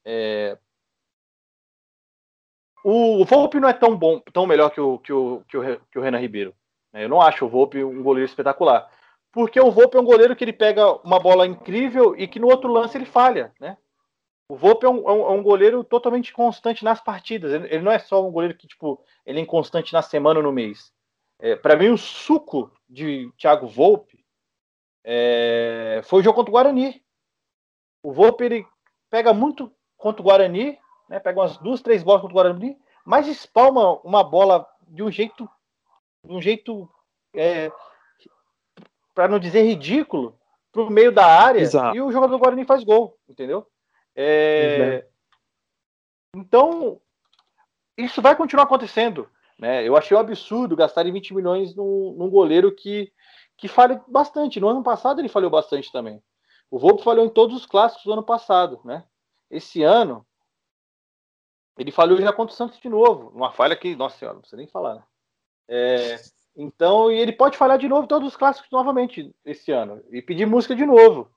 é, 0.04 0.58
o, 2.84 3.20
o 3.20 3.24
Volpe 3.24 3.58
não 3.58 3.68
é 3.68 3.72
tão 3.72 3.96
bom, 3.96 4.20
tão 4.32 4.46
melhor 4.46 4.70
que 4.70 4.80
o, 4.80 4.98
que 4.98 5.12
o, 5.12 5.42
que 5.48 5.56
o, 5.56 5.80
que 5.90 5.98
o 5.98 6.02
Renan 6.02 6.20
Ribeiro. 6.20 6.54
Né? 6.92 7.04
Eu 7.04 7.08
não 7.08 7.20
acho 7.20 7.44
o 7.44 7.48
Volpe 7.48 7.82
um 7.82 8.02
goleiro 8.02 8.28
espetacular. 8.28 8.88
Porque 9.32 9.60
o 9.60 9.72
Volpe 9.72 9.96
é 9.96 10.00
um 10.00 10.04
goleiro 10.04 10.36
que 10.36 10.44
ele 10.44 10.52
pega 10.52 10.92
uma 11.04 11.18
bola 11.18 11.46
incrível 11.46 12.14
e 12.16 12.28
que 12.28 12.38
no 12.38 12.46
outro 12.46 12.72
lance 12.72 12.96
ele 12.96 13.04
falha, 13.04 13.52
né? 13.60 13.76
O 14.48 14.56
Volpe 14.56 14.86
é 14.86 14.88
um, 14.88 15.08
é 15.08 15.12
um, 15.12 15.40
é 15.40 15.42
goleiro 15.42 15.82
totalmente 15.82 16.32
constante 16.32 16.84
nas 16.84 17.00
partidas. 17.00 17.52
Ele, 17.52 17.66
ele, 17.66 17.82
não 17.82 17.90
é 17.90 17.98
só 17.98 18.24
um 18.24 18.30
goleiro 18.30 18.56
que, 18.56 18.68
tipo, 18.68 19.04
ele 19.26 19.40
é 19.40 19.42
inconstante 19.42 19.92
na 19.92 20.00
semana 20.00 20.38
ou 20.38 20.44
no 20.44 20.52
mês. 20.52 20.92
É, 21.40 21.56
para 21.56 21.74
mim, 21.76 21.88
o 21.88 21.98
suco 21.98 22.70
de 22.88 23.30
Thiago 23.36 23.66
Volpe 23.66 24.24
é, 25.04 26.00
foi 26.04 26.20
o 26.20 26.22
jogo 26.22 26.36
contra 26.36 26.50
o 26.50 26.52
Guarani. 26.52 27.04
O 28.06 28.12
Volpe, 28.12 28.44
ele 28.44 28.66
pega 29.10 29.34
muito 29.34 29.68
contra 29.96 30.22
o 30.22 30.24
Guarani, 30.24 30.78
né? 31.08 31.18
Pega 31.18 31.40
umas 31.40 31.58
duas, 31.58 31.82
três 31.82 32.04
bolas 32.04 32.22
contra 32.22 32.32
o 32.32 32.40
Guarani, 32.40 32.78
mas 33.04 33.26
espalma 33.26 33.98
uma 34.04 34.22
bola 34.22 34.64
de 34.86 35.02
um 35.02 35.10
jeito, 35.10 35.50
de 36.24 36.32
um 36.32 36.40
jeito, 36.40 36.88
é, 37.34 37.68
para 39.12 39.26
não 39.26 39.40
dizer 39.40 39.64
ridículo, 39.64 40.38
pro 40.70 40.88
meio 40.88 41.10
da 41.10 41.26
área 41.26 41.58
Exato. 41.58 41.96
e 41.96 42.00
o 42.00 42.12
jogador 42.12 42.30
do 42.30 42.38
Guarani 42.38 42.64
faz 42.64 42.84
gol, 42.84 43.18
entendeu? 43.28 43.66
É, 44.14 45.04
então 46.32 47.00
isso 47.98 48.22
vai 48.22 48.36
continuar 48.36 48.66
acontecendo, 48.66 49.28
né? 49.58 49.82
Eu 49.82 49.96
achei 49.96 50.16
um 50.16 50.20
absurdo 50.20 50.76
gastar 50.76 51.02
20 51.02 51.34
milhões 51.34 51.74
num, 51.74 52.14
num 52.16 52.30
goleiro 52.30 52.72
que 52.72 53.12
que 53.56 53.66
falha 53.66 54.00
bastante. 54.06 54.60
No 54.60 54.68
ano 54.68 54.84
passado 54.84 55.20
ele 55.20 55.28
falhou 55.28 55.50
bastante 55.50 55.90
também. 55.90 56.22
O 56.70 56.78
Volpe 56.78 57.02
falhou 57.02 57.24
em 57.24 57.30
todos 57.30 57.56
os 57.56 57.66
clássicos 57.66 58.04
do 58.04 58.12
ano 58.12 58.22
passado, 58.22 58.80
né? 58.84 59.04
Esse 59.50 59.82
ano 59.82 60.26
ele 61.78 61.92
falhou 61.92 62.20
já 62.20 62.32
contra 62.32 62.52
o 62.52 62.56
Santos 62.56 62.80
de 62.80 62.88
novo. 62.88 63.30
Uma 63.34 63.52
falha 63.52 63.76
que, 63.76 63.94
nossa 63.94 64.16
senhora, 64.16 64.34
não 64.34 64.40
precisa 64.40 64.56
nem 64.56 64.66
falar. 64.66 64.94
Né? 64.94 65.02
É, 65.68 66.16
então, 66.56 67.12
e 67.12 67.18
ele 67.18 67.32
pode 67.32 67.56
falhar 67.56 67.78
de 67.78 67.88
novo 67.88 68.06
todos 68.06 68.28
os 68.28 68.36
clássicos 68.36 68.70
novamente 68.70 69.34
esse 69.44 69.70
ano. 69.72 70.02
E 70.10 70.22
pedir 70.22 70.46
música 70.46 70.74
de 70.74 70.86
novo. 70.86 71.30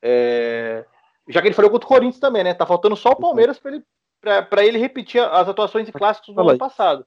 É, 0.00 0.84
já 1.28 1.42
que 1.42 1.48
ele 1.48 1.54
falou 1.54 1.70
contra 1.70 1.86
o 1.86 1.88
Corinthians 1.88 2.18
também, 2.18 2.42
né? 2.42 2.54
Tá 2.54 2.64
faltando 2.64 2.96
só 2.96 3.10
o 3.10 3.20
Palmeiras 3.20 3.58
para 3.58 3.72
ele, 3.72 3.84
pra, 4.48 4.64
ele 4.64 4.78
repetir 4.78 5.22
as 5.22 5.48
atuações 5.48 5.88
em 5.88 5.92
clássicos 5.92 6.34
do 6.34 6.40
ano 6.40 6.58
passado. 6.58 7.06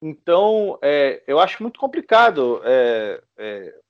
Então, 0.00 0.78
é, 0.82 1.22
eu 1.26 1.40
acho 1.40 1.62
muito 1.62 1.80
complicado. 1.80 2.60
É, 2.64 3.22
é, 3.38 3.80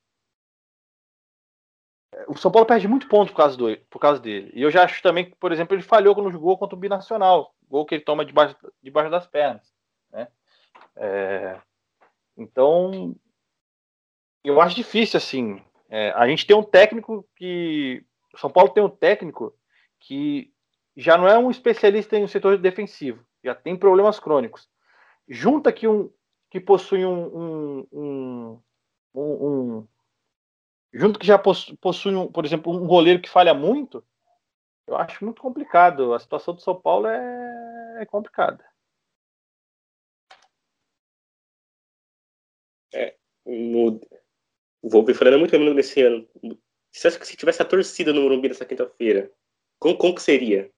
o 2.27 2.37
São 2.37 2.51
Paulo 2.51 2.67
perde 2.67 2.89
muito 2.89 3.09
ponto 3.09 3.31
por 3.33 3.37
causa, 3.37 3.57
do, 3.57 3.77
por 3.91 3.99
causa 3.99 4.21
dele. 4.21 4.51
E 4.55 4.63
eu 4.63 4.71
já 4.71 4.85
acho 4.85 5.03
também 5.03 5.27
que, 5.27 5.37
por 5.37 5.53
exemplo, 5.53 5.75
ele 5.75 5.83
falhou 5.83 6.15
quando 6.15 6.31
jogou 6.31 6.57
contra 6.59 6.77
o 6.77 6.79
Binacional 6.79 7.55
gol 7.69 7.85
que 7.85 7.95
ele 7.95 8.05
toma 8.05 8.25
debaixo, 8.25 8.57
debaixo 8.83 9.11
das 9.11 9.27
pernas. 9.27 9.73
Né? 10.11 10.29
É, 10.97 11.61
então, 12.37 13.15
eu 14.43 14.61
acho 14.61 14.75
difícil, 14.75 15.19
assim. 15.19 15.63
É, 15.89 16.11
a 16.13 16.27
gente 16.27 16.47
tem 16.47 16.57
um 16.57 16.63
técnico 16.63 17.29
que. 17.37 18.05
O 18.35 18.39
São 18.39 18.51
Paulo 18.51 18.71
tem 18.71 18.83
um 18.83 18.91
técnico 18.91 19.55
que 20.01 20.53
já 20.97 21.17
não 21.17 21.27
é 21.27 21.39
um 21.39 21.51
especialista 21.51 22.17
em 22.17 22.25
um 22.25 22.29
setor 22.29 22.59
defensivo, 22.59 23.25
já 23.43 23.55
tem 23.55 23.77
problemas 23.77 24.21
crônicos. 24.21 24.69
Junta 25.29 25.73
que 25.73 25.89
um 25.89 26.11
que 26.51 26.61
possui 26.61 27.05
um, 27.05 27.87
um, 27.93 27.93
um, 27.93 28.61
um 29.15 29.58
junto 30.99 31.19
que 31.19 31.27
já 31.27 31.39
possui, 31.39 32.15
um, 32.15 32.31
por 32.31 32.45
exemplo, 32.45 32.73
um 32.73 32.87
goleiro 32.87 33.23
que 33.23 33.29
falha 33.29 33.55
muito, 33.55 34.05
eu 34.87 34.97
acho 34.97 35.25
muito 35.25 35.41
complicado. 35.41 36.13
A 36.13 36.19
situação 36.19 36.55
do 36.55 36.61
São 36.61 36.79
Paulo 36.81 37.07
é, 37.07 38.03
é 38.03 38.07
complicada. 38.07 38.65
É, 42.93 43.17
no... 43.47 44.01
O 44.83 44.89
Volpe 44.89 45.15
falando 45.15 45.39
muito 45.39 45.59
menos 45.59 45.75
nesse 45.75 46.03
ano. 46.03 46.29
Você 46.91 47.09
acha 47.09 47.19
que 47.19 47.27
se 47.27 47.37
tivesse 47.37 47.63
a 47.63 47.65
torcida 47.65 48.13
no 48.13 48.23
Morumbi 48.23 48.49
nessa 48.49 48.65
quinta-feira, 48.65 49.31
como, 49.79 49.97
como 49.97 50.15
que 50.15 50.23
seria? 50.23 50.73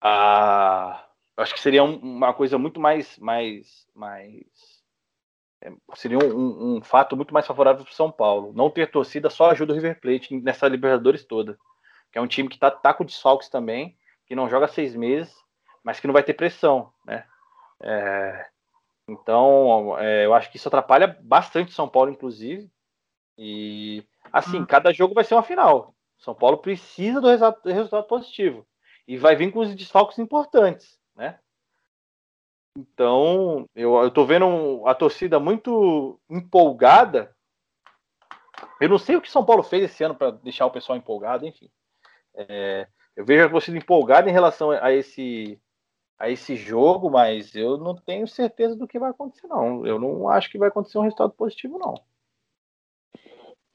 Ah, 0.00 1.08
acho 1.36 1.54
que 1.54 1.60
seria 1.60 1.84
uma 1.84 2.32
coisa 2.32 2.56
muito 2.58 2.80
mais, 2.80 3.18
mais, 3.18 3.86
mais 3.94 4.46
é, 4.46 4.79
seria 5.94 6.18
um, 6.18 6.76
um, 6.76 6.82
fato 6.82 7.16
muito 7.16 7.34
mais 7.34 7.46
favorável 7.46 7.84
para 7.84 7.92
o 7.92 7.94
São 7.94 8.10
Paulo. 8.10 8.52
Não 8.54 8.70
ter 8.70 8.90
torcida 8.90 9.28
só 9.28 9.50
ajuda 9.50 9.72
o 9.72 9.76
River 9.76 10.00
Plate 10.00 10.34
nessa 10.40 10.68
Libertadores 10.68 11.24
toda. 11.24 11.58
Que 12.10 12.18
é 12.18 12.20
um 12.20 12.26
time 12.26 12.48
que 12.48 12.56
está 12.56 12.70
tá 12.70 12.94
com 12.94 13.04
desfalques 13.04 13.48
também, 13.48 13.96
que 14.26 14.34
não 14.34 14.48
joga 14.48 14.68
seis 14.68 14.94
meses, 14.96 15.34
mas 15.84 16.00
que 16.00 16.06
não 16.06 16.14
vai 16.14 16.22
ter 16.22 16.34
pressão, 16.34 16.92
né? 17.04 17.24
É, 17.82 18.46
então, 19.08 19.98
é, 19.98 20.24
eu 20.24 20.34
acho 20.34 20.50
que 20.50 20.56
isso 20.56 20.68
atrapalha 20.68 21.18
bastante 21.20 21.70
o 21.70 21.74
São 21.74 21.88
Paulo, 21.88 22.10
inclusive. 22.10 22.70
E, 23.36 24.04
assim, 24.32 24.60
hum. 24.60 24.66
cada 24.66 24.92
jogo 24.92 25.14
vai 25.14 25.24
ser 25.24 25.34
uma 25.34 25.42
final. 25.42 25.94
São 26.18 26.34
Paulo 26.34 26.58
precisa 26.58 27.20
do 27.20 27.28
resultado, 27.28 27.62
do 27.62 27.72
resultado 27.72 28.06
positivo. 28.06 28.66
E 29.08 29.16
vai 29.16 29.34
vir 29.34 29.50
com 29.52 29.60
os 29.60 29.74
desfalques 29.74 30.18
importantes, 30.18 30.98
né? 31.16 31.38
Então, 32.76 33.68
eu, 33.74 33.96
eu 33.96 34.10
tô 34.10 34.24
vendo 34.24 34.86
a 34.86 34.94
torcida 34.94 35.40
muito 35.40 36.20
empolgada. 36.28 37.34
Eu 38.80 38.88
não 38.88 38.98
sei 38.98 39.16
o 39.16 39.20
que 39.20 39.30
São 39.30 39.44
Paulo 39.44 39.62
fez 39.62 39.84
esse 39.84 40.04
ano 40.04 40.14
para 40.14 40.30
deixar 40.30 40.66
o 40.66 40.70
pessoal 40.70 40.96
empolgado, 40.96 41.46
enfim. 41.46 41.70
É, 42.34 42.86
eu 43.16 43.24
vejo 43.24 43.44
a 43.44 43.50
torcida 43.50 43.76
empolgada 43.76 44.30
em 44.30 44.32
relação 44.32 44.70
a 44.70 44.92
esse, 44.92 45.60
a 46.18 46.30
esse 46.30 46.56
jogo, 46.56 47.10
mas 47.10 47.54
eu 47.54 47.76
não 47.76 47.94
tenho 47.94 48.26
certeza 48.28 48.76
do 48.76 48.86
que 48.86 48.98
vai 48.98 49.10
acontecer, 49.10 49.46
não. 49.48 49.84
Eu 49.84 49.98
não 49.98 50.28
acho 50.28 50.50
que 50.50 50.58
vai 50.58 50.68
acontecer 50.68 50.98
um 50.98 51.02
resultado 51.02 51.32
positivo, 51.32 51.78
não. 51.78 51.94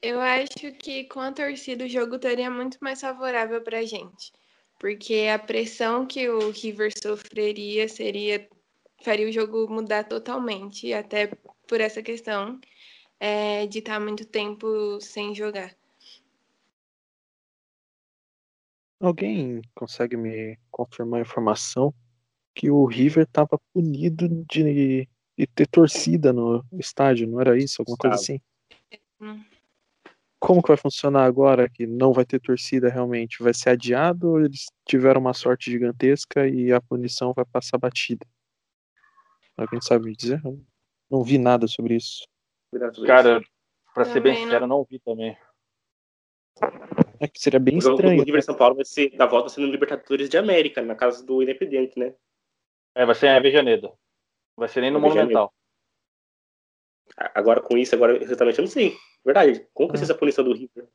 Eu 0.00 0.20
acho 0.20 0.72
que 0.72 1.04
com 1.04 1.20
a 1.20 1.32
torcida 1.32 1.84
o 1.84 1.88
jogo 1.88 2.18
teria 2.18 2.50
muito 2.50 2.78
mais 2.80 3.00
favorável 3.00 3.62
para 3.62 3.78
a 3.78 3.84
gente, 3.84 4.32
porque 4.78 5.26
a 5.32 5.38
pressão 5.38 6.06
que 6.06 6.28
o 6.28 6.50
River 6.50 6.92
sofreria 6.96 7.88
seria 7.88 8.48
faria 9.02 9.28
o 9.28 9.32
jogo 9.32 9.68
mudar 9.68 10.04
totalmente, 10.04 10.92
até 10.92 11.26
por 11.68 11.80
essa 11.80 12.02
questão 12.02 12.60
é, 13.20 13.66
de 13.66 13.78
estar 13.78 14.00
muito 14.00 14.24
tempo 14.26 15.00
sem 15.00 15.34
jogar. 15.34 15.74
Alguém 19.00 19.60
consegue 19.74 20.16
me 20.16 20.58
confirmar 20.70 21.18
a 21.18 21.22
informação 21.22 21.92
que 22.54 22.70
o 22.70 22.86
River 22.86 23.24
estava 23.24 23.60
punido 23.72 24.26
de, 24.50 25.06
de, 25.36 25.46
ter 25.54 25.66
torcida 25.66 26.32
no 26.32 26.64
estádio, 26.78 27.28
não 27.28 27.40
era 27.40 27.58
isso? 27.58 27.82
Alguma 27.82 27.98
coisa 27.98 28.16
assim? 28.16 28.40
como 30.38 30.62
que 30.62 30.68
vai 30.68 30.76
funcionar 30.76 31.24
agora 31.24 31.68
que 31.68 31.86
não 31.86 32.12
vai 32.12 32.24
ter 32.24 32.38
torcida 32.38 32.88
realmente? 32.88 33.42
Vai 33.42 33.52
ser 33.52 33.70
adiado 33.70 34.30
ou 34.30 34.40
eles 34.40 34.66
tiveram 34.86 35.20
uma 35.20 35.34
sorte 35.34 35.70
gigantesca 35.70 36.46
e 36.46 36.72
a 36.72 36.80
punição 36.80 37.32
vai 37.34 37.44
passar 37.44 37.78
batida? 37.78 38.24
Alguém 39.56 39.80
sabe 39.80 40.06
me 40.06 40.16
dizer? 40.16 40.40
Não 41.10 41.22
vi 41.22 41.38
nada 41.38 41.66
sobre 41.66 41.96
isso. 41.96 42.26
Cara, 43.06 43.40
pra 43.94 44.04
ser 44.04 44.20
bem 44.20 44.36
sincero, 44.36 44.66
não 44.66 44.84
vi 44.84 44.98
também. 44.98 45.36
É 47.18 47.28
que 47.28 47.40
seria 47.40 47.60
bem 47.60 47.76
o 47.76 47.78
estranho. 47.78 48.18
do 48.18 48.24
River 48.24 48.42
São 48.42 48.54
Paulo 48.54 48.76
vai 48.76 48.84
ser, 48.84 49.16
da 49.16 49.26
volta 49.26 49.48
sendo 49.48 49.66
no 49.66 49.72
Libertadores 49.72 50.28
de 50.28 50.36
América, 50.36 50.82
na 50.82 50.94
casa 50.94 51.24
do 51.24 51.42
Independente, 51.42 51.98
né? 51.98 52.14
É, 52.94 53.04
vai 53.06 53.14
ser 53.14 53.26
em 53.26 53.36
Avejaneira. 53.36 53.92
Vai 54.56 54.68
ser 54.68 54.80
nem 54.80 54.90
no. 54.90 55.00
Monumental. 55.00 55.52
Agora 57.16 57.62
com 57.62 57.76
isso, 57.78 57.94
agora 57.94 58.22
exatamente 58.22 58.58
eu 58.58 58.64
não 58.64 58.70
sei. 58.70 58.96
Verdade. 59.24 59.66
Como 59.72 59.88
que 59.88 59.92
vai 59.92 59.98
ser 59.98 60.10
essa 60.10 60.18
punição 60.18 60.44
do 60.44 60.52
River? 60.52 60.88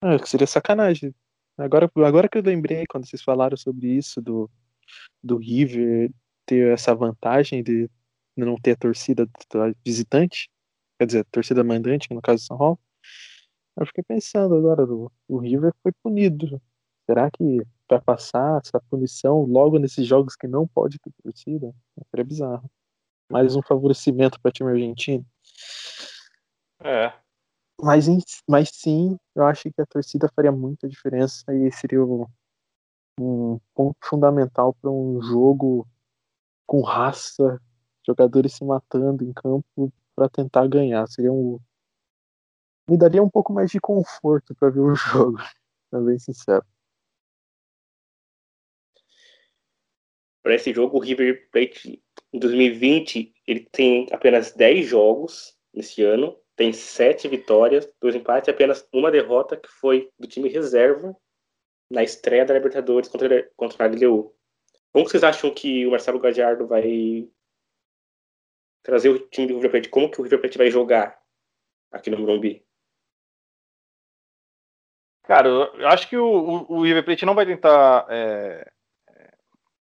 Ah, 0.00 0.18
que 0.18 0.28
seria 0.28 0.46
sacanagem. 0.46 1.14
Agora, 1.56 1.90
agora 1.96 2.28
que 2.28 2.38
eu 2.38 2.42
lembrei, 2.42 2.84
quando 2.88 3.06
vocês 3.06 3.22
falaram 3.22 3.56
sobre 3.56 3.88
isso, 3.88 4.20
do, 4.20 4.50
do 5.22 5.36
River 5.36 6.10
ter 6.50 6.72
essa 6.72 6.92
vantagem 6.92 7.62
de 7.62 7.88
não 8.36 8.56
ter 8.56 8.72
a 8.72 8.76
torcida 8.76 9.24
da 9.54 9.72
visitante, 9.86 10.50
quer 10.98 11.06
dizer, 11.06 11.20
a 11.20 11.24
torcida 11.24 11.62
mandante, 11.62 12.12
no 12.12 12.20
caso 12.20 12.42
do 12.42 12.46
São 12.46 12.58
Paulo, 12.58 12.78
eu 13.76 13.86
fiquei 13.86 14.02
pensando 14.02 14.56
agora, 14.56 14.84
o, 14.84 15.12
o 15.28 15.38
River 15.38 15.72
foi 15.80 15.92
punido. 16.02 16.60
Será 17.06 17.30
que 17.30 17.62
vai 17.88 18.00
passar 18.00 18.60
essa 18.60 18.80
punição 18.90 19.44
logo 19.44 19.78
nesses 19.78 20.04
jogos 20.06 20.34
que 20.34 20.48
não 20.48 20.66
pode 20.66 20.98
ter 20.98 21.12
torcida? 21.22 21.72
Seria 22.10 22.24
bizarro. 22.24 22.70
Mais 23.30 23.54
um 23.54 23.62
favorecimento 23.62 24.40
para 24.40 24.48
o 24.48 24.52
time 24.52 24.70
argentino. 24.70 25.24
É. 26.82 27.12
Mas, 27.80 28.06
mas 28.48 28.70
sim, 28.70 29.16
eu 29.36 29.44
acho 29.44 29.70
que 29.70 29.80
a 29.80 29.86
torcida 29.86 30.28
faria 30.34 30.50
muita 30.50 30.88
diferença 30.88 31.44
e 31.54 31.70
seria 31.70 32.04
um, 32.04 32.26
um 33.20 33.60
ponto 33.72 33.96
fundamental 34.02 34.74
para 34.74 34.90
um 34.90 35.22
jogo 35.22 35.86
com 36.70 36.82
raça, 36.82 37.60
jogadores 38.06 38.54
se 38.54 38.64
matando 38.64 39.24
em 39.24 39.32
campo 39.32 39.92
para 40.14 40.28
tentar 40.28 40.68
ganhar. 40.68 41.04
Seria 41.08 41.32
um. 41.32 41.58
Me 42.88 42.96
daria 42.96 43.20
um 43.20 43.28
pouco 43.28 43.52
mais 43.52 43.72
de 43.72 43.80
conforto 43.80 44.54
para 44.54 44.70
ver 44.70 44.78
o 44.78 44.94
jogo, 44.94 45.38
pra 45.90 46.00
bem 46.00 46.16
sincero. 46.16 46.64
Para 50.44 50.54
esse 50.54 50.72
jogo, 50.72 50.96
o 50.96 51.00
River 51.00 51.50
Plate 51.50 52.00
em 52.32 52.38
2020, 52.38 53.34
ele 53.48 53.68
tem 53.72 54.06
apenas 54.12 54.52
10 54.52 54.86
jogos 54.86 55.58
nesse 55.74 56.04
ano, 56.04 56.38
tem 56.54 56.72
7 56.72 57.26
vitórias, 57.26 57.92
2 58.00 58.14
empates 58.14 58.46
e 58.46 58.52
apenas 58.52 58.88
uma 58.92 59.10
derrota, 59.10 59.56
que 59.56 59.68
foi 59.68 60.08
do 60.16 60.28
time 60.28 60.48
reserva 60.48 61.16
na 61.90 62.04
estreia 62.04 62.46
da 62.46 62.54
Libertadores 62.54 63.08
contra, 63.08 63.50
contra 63.56 63.84
a 63.84 63.88
LDU. 63.88 64.39
Como 64.92 65.08
vocês 65.08 65.22
acham 65.22 65.52
que 65.52 65.86
o 65.86 65.92
Marcelo 65.92 66.18
Gadiardo 66.18 66.66
vai 66.66 67.28
trazer 68.82 69.08
o 69.08 69.18
time 69.18 69.48
do 69.48 69.54
River 69.54 69.70
Plate? 69.70 69.88
Como 69.88 70.10
que 70.10 70.20
o 70.20 70.24
River 70.24 70.40
Plate 70.40 70.58
vai 70.58 70.70
jogar 70.70 71.20
aqui 71.92 72.10
no 72.10 72.18
Morumbi? 72.18 72.64
Cara, 75.22 75.48
eu 75.48 75.86
acho 75.86 76.08
que 76.08 76.16
o, 76.16 76.26
o, 76.26 76.78
o 76.78 76.82
River 76.82 77.04
Plate 77.04 77.24
não 77.24 77.36
vai 77.36 77.46
tentar 77.46 78.04
é, 78.08 78.68
é, 79.08 79.32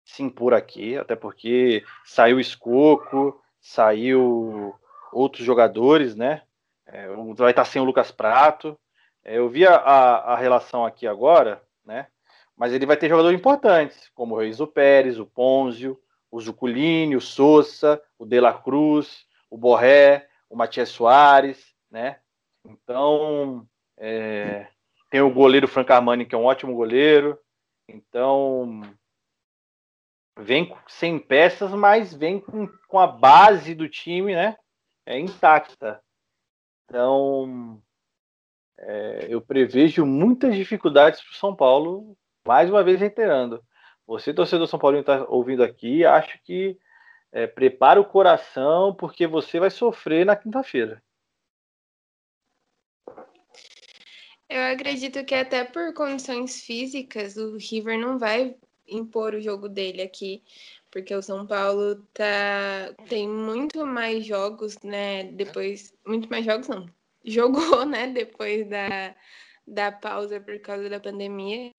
se 0.04 0.22
impor 0.22 0.52
aqui, 0.52 0.96
até 0.96 1.14
porque 1.14 1.84
saiu 2.04 2.38
o 2.38 2.40
Escoco, 2.40 3.40
saiu 3.60 4.74
outros 5.12 5.44
jogadores, 5.44 6.16
né? 6.16 6.42
É, 6.86 7.06
vai 7.36 7.50
estar 7.50 7.64
sem 7.64 7.80
o 7.80 7.84
Lucas 7.84 8.10
Prato. 8.10 8.76
É, 9.22 9.38
eu 9.38 9.48
vi 9.48 9.64
a, 9.64 9.76
a, 9.76 10.32
a 10.32 10.36
relação 10.36 10.84
aqui 10.84 11.06
agora, 11.06 11.62
né? 11.84 12.08
Mas 12.58 12.72
ele 12.72 12.84
vai 12.84 12.96
ter 12.96 13.08
jogadores 13.08 13.38
importantes, 13.38 14.10
como 14.14 14.34
o 14.34 14.38
Reizo 14.40 14.66
Pérez, 14.66 15.18
o 15.20 15.24
Ponzio, 15.24 15.98
o 16.28 16.40
Zuculini, 16.40 17.14
o 17.14 17.20
Sousa, 17.20 18.02
o 18.18 18.26
De 18.26 18.40
La 18.40 18.52
Cruz, 18.52 19.24
o 19.48 19.56
Borré, 19.56 20.28
o 20.50 20.56
Matias 20.56 20.88
Soares, 20.88 21.72
né? 21.88 22.18
Então, 22.64 23.64
é, 23.96 24.66
tem 25.08 25.20
o 25.20 25.32
goleiro 25.32 25.68
Franco 25.68 25.92
Armani, 25.92 26.26
que 26.26 26.34
é 26.34 26.38
um 26.38 26.46
ótimo 26.46 26.74
goleiro. 26.74 27.38
Então, 27.88 28.82
vem 30.36 30.74
sem 30.88 31.16
peças, 31.16 31.70
mas 31.70 32.12
vem 32.12 32.40
com, 32.40 32.66
com 32.88 32.98
a 32.98 33.06
base 33.06 33.72
do 33.72 33.88
time, 33.88 34.34
né? 34.34 34.56
É 35.06 35.16
intacta. 35.16 36.02
Então, 36.84 37.80
é, 38.78 39.26
eu 39.28 39.40
prevejo 39.40 40.04
muitas 40.04 40.56
dificuldades 40.56 41.20
para 41.20 41.32
o 41.32 41.36
São 41.36 41.54
Paulo, 41.54 42.16
mais 42.48 42.70
uma 42.70 42.82
vez 42.82 42.98
reiterando. 42.98 43.62
Você, 44.06 44.32
torcedor 44.32 44.66
São 44.66 44.78
Paulo, 44.78 44.98
está 44.98 45.26
ouvindo 45.28 45.62
aqui, 45.62 46.02
acho 46.02 46.42
que 46.44 46.78
é, 47.30 47.46
prepara 47.46 48.00
o 48.00 48.06
coração, 48.06 48.94
porque 48.94 49.26
você 49.26 49.60
vai 49.60 49.68
sofrer 49.68 50.24
na 50.24 50.34
quinta-feira. 50.34 51.02
Eu 54.48 54.62
acredito 54.72 55.22
que 55.26 55.34
até 55.34 55.62
por 55.62 55.92
condições 55.92 56.62
físicas 56.62 57.36
o 57.36 57.58
River 57.58 57.98
não 57.98 58.18
vai 58.18 58.56
impor 58.88 59.34
o 59.34 59.42
jogo 59.42 59.68
dele 59.68 60.00
aqui, 60.00 60.42
porque 60.90 61.14
o 61.14 61.20
São 61.20 61.46
Paulo 61.46 61.96
tá 62.14 62.94
tem 63.10 63.28
muito 63.28 63.84
mais 63.84 64.24
jogos, 64.24 64.78
né, 64.82 65.24
depois, 65.24 65.94
muito 66.06 66.30
mais 66.30 66.46
jogos 66.46 66.66
não. 66.66 66.86
Jogou, 67.22 67.84
né, 67.84 68.06
depois 68.06 68.66
da 68.66 69.14
da 69.66 69.92
pausa 69.92 70.40
por 70.40 70.58
causa 70.60 70.88
da 70.88 70.98
pandemia. 70.98 71.74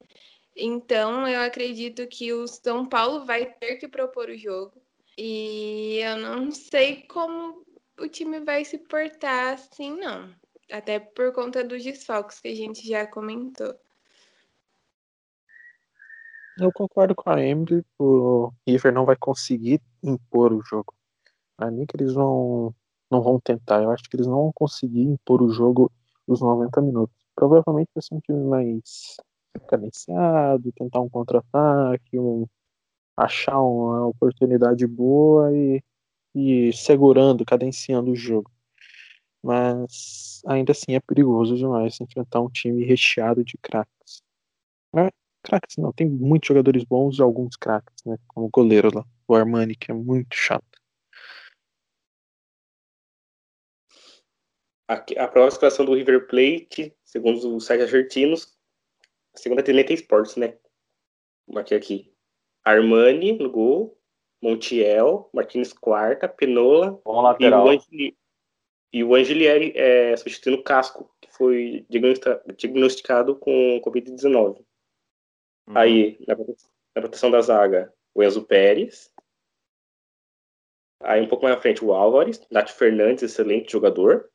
Então, 0.56 1.28
eu 1.28 1.42
acredito 1.42 2.06
que 2.08 2.34
o 2.34 2.48
São 2.48 2.86
Paulo 2.86 3.26
vai 3.26 3.46
ter 3.46 3.78
que 3.78 3.88
propor 3.88 4.30
o 4.30 4.38
jogo. 4.38 4.82
E 5.18 6.00
eu 6.02 6.18
não 6.18 6.52
sei 6.52 7.04
como 7.04 7.66
o 8.00 8.08
time 8.08 8.40
vai 8.40 8.64
se 8.64 8.78
portar 8.78 9.54
assim, 9.54 9.96
não. 9.96 10.34
Até 10.72 11.00
por 11.00 11.34
conta 11.34 11.64
dos 11.64 11.84
desfalques 11.84 12.40
que 12.40 12.48
a 12.48 12.56
gente 12.56 12.88
já 12.88 13.06
comentou. 13.08 13.76
Eu 16.58 16.72
concordo 16.74 17.16
com 17.16 17.30
a 17.30 17.42
Emily, 17.42 17.86
o 17.98 18.52
River 18.68 18.94
não 18.94 19.06
vai 19.06 19.16
conseguir 19.16 19.82
impor 20.04 20.52
o 20.52 20.62
jogo. 20.62 20.94
Não 21.58 21.86
que 21.86 21.96
eles 21.98 22.14
vão, 22.14 22.74
não 23.10 23.22
vão 23.22 23.40
tentar, 23.40 23.82
eu 23.84 23.92
acho 23.92 24.04
que 24.04 24.16
eles 24.16 24.28
não 24.28 24.44
vão 24.44 24.52
conseguir 24.54 25.04
impor 25.04 25.42
o 25.42 25.50
jogo 25.50 25.92
os 26.28 26.42
90 26.42 26.82
minutos. 26.82 27.16
Provavelmente 27.36 27.90
vai 27.94 28.02
ser 28.02 28.16
um 28.16 28.20
time 28.20 28.44
mais 28.46 29.18
cadenciado, 29.68 30.72
tentar 30.72 31.02
um 31.02 31.10
contra-ataque, 31.10 32.20
um, 32.20 32.46
achar 33.18 33.60
uma 33.60 34.08
oportunidade 34.08 34.86
boa 34.88 35.56
e, 35.56 35.84
e 36.36 36.74
segurando, 36.74 37.46
cadenciando 37.46 38.12
o 38.12 38.16
jogo. 38.16 38.52
Mas 39.44 40.42
ainda 40.46 40.72
assim 40.72 40.96
é 40.96 41.00
perigoso 41.00 41.56
demais 41.56 42.00
enfrentar 42.02 42.42
um 42.42 42.50
time 42.50 42.84
recheado 42.84 43.44
de 43.44 43.58
craques. 43.58 44.22
É, 44.96 45.10
craques 45.44 45.78
não, 45.78 45.94
tem 45.94 46.10
muitos 46.10 46.48
jogadores 46.48 46.84
bons 46.84 47.18
e 47.18 47.22
alguns 47.22 47.56
craques, 47.56 48.04
né? 48.06 48.18
Como 48.28 48.48
o 48.48 48.50
goleiro 48.50 48.90
lá, 48.94 49.06
o 49.28 49.36
Armani, 49.36 49.76
que 49.76 49.92
é 49.92 49.94
muito 49.94 50.36
chato. 50.36 50.66
Aqui, 54.88 55.18
a 55.20 55.28
próxima 55.28 55.54
escalação 55.54 55.86
do 55.86 55.94
River 55.94 56.28
Plate, 56.28 56.96
segundo 57.04 57.56
os 57.56 57.66
sites 57.66 57.86
argentinos, 57.86 58.46
a 58.46 58.59
segunda 59.42 59.64
tem 59.64 59.76
Neta 59.76 59.94
Sports, 59.94 60.36
né? 60.36 60.58
Marquei 61.48 61.78
aqui. 61.78 62.14
Armani 62.64 63.34
no 63.34 63.50
gol, 63.50 63.98
Montiel, 64.42 65.30
Martins 65.34 65.74
Quarta, 65.74 66.28
Penola 66.28 67.02
Bom 67.04 67.20
e 67.20 67.24
lateral. 67.24 67.66
o, 67.66 67.70
Angeli, 67.70 68.18
e 68.94 69.04
o 69.04 69.16
Angelieri 69.16 69.74
é, 69.76 70.16
substituindo 70.16 70.60
o 70.60 70.64
Casco, 70.64 71.12
que 71.22 71.32
foi 71.32 71.86
diagnostica- 71.90 72.44
diagnosticado 72.56 73.36
com 73.36 73.82
Covid-19. 73.84 74.58
Uhum. 75.68 75.78
Aí, 75.78 76.18
na 76.28 76.36
na 76.96 77.02
proteção 77.02 77.30
da 77.32 77.40
zaga, 77.42 77.94
o 78.14 78.24
Enzo 78.24 78.46
Pérez. 78.46 79.14
Aí, 81.02 81.22
um 81.22 81.28
pouco 81.28 81.46
mais 81.46 81.56
à 81.56 81.62
frente, 81.62 81.84
o 81.84 81.94
Álvares. 81.94 82.46
Nath 82.52 82.70
Fernandes, 82.70 83.24
excelente 83.24 83.72
jogador. 83.72 84.30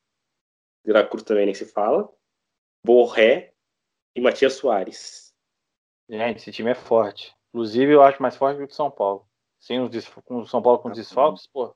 De 0.85 0.93
La 0.93 1.07
Cruz 1.07 1.23
também 1.23 1.47
nem 1.47 1.55
se 1.55 1.67
fala. 1.67 2.11
Borré 2.85 3.54
e 4.15 4.21
Matias 4.21 4.55
Soares. 4.55 5.35
Gente, 6.09 6.39
esse 6.39 6.53
time 6.53 6.71
é 6.71 6.75
forte. 6.75 7.35
Inclusive, 7.49 7.93
eu 7.93 8.03
acho 8.03 8.21
mais 8.21 8.37
forte 8.37 8.59
que 8.59 8.65
o 8.65 8.75
São 8.75 8.91
Paulo. 8.91 9.29
Sem 9.59 9.81
os 9.81 9.89
desf- 9.91 10.21
com 10.25 10.41
o 10.41 10.47
São 10.47 10.61
Paulo 10.61 10.79
com 10.79 10.89
os 10.91 10.97
desfalques, 10.97 11.47
pô. 11.47 11.75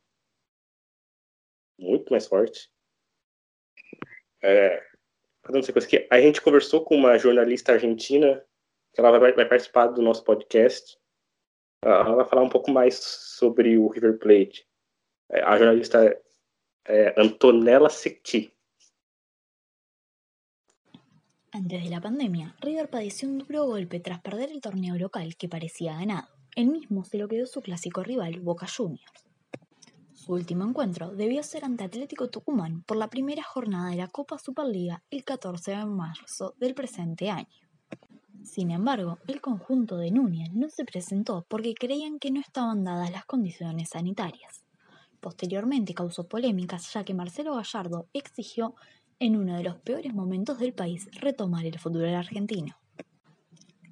Muito 1.79 2.11
mais 2.11 2.27
forte. 2.27 2.71
É, 4.43 4.85
a 6.11 6.21
gente 6.21 6.43
conversou 6.43 6.85
com 6.85 6.95
uma 6.95 7.17
jornalista 7.19 7.73
argentina, 7.73 8.45
que 8.93 9.01
ela 9.01 9.19
vai, 9.19 9.33
vai 9.33 9.49
participar 9.49 9.87
do 9.89 10.03
nosso 10.03 10.23
podcast. 10.25 10.99
Ela 11.83 12.17
vai 12.17 12.25
falar 12.27 12.43
um 12.43 12.49
pouco 12.49 12.71
mais 12.71 12.97
sobre 12.99 13.79
o 13.79 13.89
River 13.89 14.19
Plate. 14.19 14.69
É, 15.31 15.43
A 15.43 15.57
jornalista 15.57 16.21
é 16.87 17.15
Antonella 17.21 17.89
Secchi. 17.89 18.53
Antes 21.59 21.83
de 21.83 21.91
la 21.91 22.01
pandemia, 22.01 22.55
River 22.61 22.89
padeció 22.89 23.29
un 23.29 23.39
duro 23.39 23.67
golpe 23.67 23.99
tras 23.99 24.21
perder 24.21 24.53
el 24.53 24.61
torneo 24.61 24.97
local 24.97 25.35
que 25.35 25.49
parecía 25.49 25.95
ganado. 25.95 26.29
El 26.55 26.69
mismo 26.69 27.05
se 27.05 27.19
lo 27.19 27.27
quedó 27.27 27.47
su 27.47 27.63
clásico 27.63 28.05
rival, 28.05 28.39
Boca 28.39 28.69
Juniors. 28.69 29.27
Su 30.13 30.35
último 30.35 30.63
encuentro 30.63 31.11
debió 31.17 31.43
ser 31.43 31.65
ante 31.65 31.83
Atlético 31.83 32.31
Tucumán 32.31 32.85
por 32.85 32.97
la 32.97 33.11
primera 33.11 33.43
jornada 33.43 33.91
de 33.91 33.97
la 33.97 34.07
Copa 34.07 34.39
Superliga 34.39 35.03
el 35.11 35.25
14 35.25 35.73
de 35.73 35.85
marzo 35.85 36.55
del 36.61 36.77
presente 36.77 37.29
año. 37.29 37.49
Sin 38.45 38.71
embargo, 38.71 39.19
el 39.27 39.41
conjunto 39.41 39.97
de 39.97 40.13
Núñez 40.13 40.53
no 40.53 40.69
se 40.69 40.85
presentó 40.85 41.45
porque 41.49 41.75
creían 41.75 42.21
que 42.21 42.31
no 42.31 42.39
estaban 42.39 42.85
dadas 42.85 43.11
las 43.11 43.25
condiciones 43.25 43.89
sanitarias. 43.89 44.63
Posteriormente 45.19 45.93
causó 45.93 46.29
polémicas 46.29 46.93
ya 46.93 47.03
que 47.03 47.15
Marcelo 47.15 47.57
Gallardo 47.57 48.07
exigió 48.13 48.77
en 49.21 49.37
uno 49.37 49.57
de 49.57 49.65
los 49.65 49.77
peores 49.77 50.15
momentos 50.15 50.59
del 50.59 50.73
país 50.73 51.09
retomar 51.13 51.67
el 51.67 51.79
fútbol 51.79 52.15
argentino. 52.15 52.77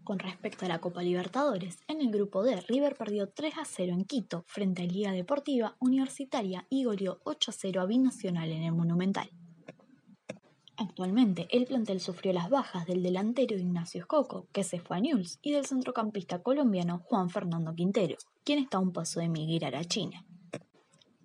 Con 0.04 0.20
respecto 0.20 0.64
a 0.64 0.68
la 0.68 0.78
Copa 0.78 1.02
Libertadores, 1.02 1.78
en 1.88 2.00
el 2.00 2.12
grupo 2.12 2.44
D, 2.44 2.60
River 2.68 2.94
perdió 2.94 3.28
3 3.28 3.58
a 3.58 3.64
0 3.64 3.92
en 3.92 4.04
Quito 4.04 4.44
frente 4.46 4.82
a 4.82 4.86
Liga 4.86 5.10
Deportiva 5.10 5.76
Universitaria 5.80 6.64
y 6.70 6.84
goleó 6.84 7.18
8 7.24 7.50
a 7.50 7.54
0 7.54 7.80
a 7.80 7.86
Binacional 7.86 8.52
en 8.52 8.62
el 8.62 8.72
Monumental. 8.72 9.28
Actualmente, 10.76 11.48
el 11.50 11.64
plantel 11.64 12.00
sufrió 12.00 12.32
las 12.32 12.50
bajas 12.50 12.86
del 12.86 13.02
delantero 13.02 13.58
Ignacio 13.58 14.02
Escoco, 14.02 14.46
que 14.52 14.62
se 14.62 14.78
fue 14.78 14.98
a 14.98 15.00
Newell's, 15.00 15.40
y 15.42 15.50
del 15.52 15.66
centrocampista 15.66 16.40
colombiano 16.40 16.98
Juan 16.98 17.30
Fernando 17.30 17.74
Quintero, 17.74 18.16
quien 18.44 18.60
está 18.60 18.76
a 18.76 18.82
un 18.82 18.92
paso 18.92 19.18
de 19.18 19.26
emigrar 19.26 19.74
a 19.74 19.84
China. 19.84 20.24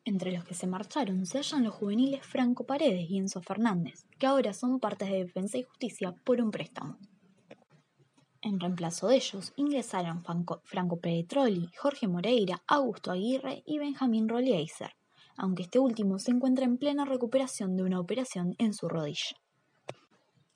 Entre 0.04 0.32
los 0.32 0.44
que 0.46 0.56
se 0.56 0.66
marcharon 0.66 1.26
se 1.28 1.38
hallan 1.38 1.64
los 1.64 1.76
juveniles 1.76 2.26
Franco 2.26 2.66
Paredes 2.66 3.10
y 3.10 3.20
Enzo 3.20 3.42
Fernández, 3.42 4.08
que 4.18 4.26
ahora 4.26 4.52
son 4.54 4.80
partes 4.80 5.10
de 5.10 5.24
Defensa 5.24 5.60
y 5.60 5.64
Justicia 5.64 6.16
por 6.24 6.42
un 6.42 6.50
préstamo. 6.50 6.98
En 8.42 8.60
reemplazo 8.60 9.08
de 9.08 9.18
ellos 9.18 9.54
ingresaron 9.56 10.24
Franco, 10.24 10.62
Franco 10.64 11.00
Petroli, 11.00 11.70
Jorge 11.78 12.08
Moreira, 12.08 12.64
Augusto 12.66 13.12
Aguirre 13.12 13.62
y 13.68 13.78
Benjamín 13.78 14.28
Rollieser, 14.28 14.96
aunque 15.38 15.62
este 15.64 15.78
último 15.78 16.18
se 16.18 16.32
encuentra 16.32 16.66
en 16.66 16.80
plena 16.80 17.06
recuperación 17.06 17.78
de 17.78 17.84
una 17.84 18.00
operación 18.00 18.56
en 18.58 18.74
su 18.74 18.90
rodilla. 18.90 19.38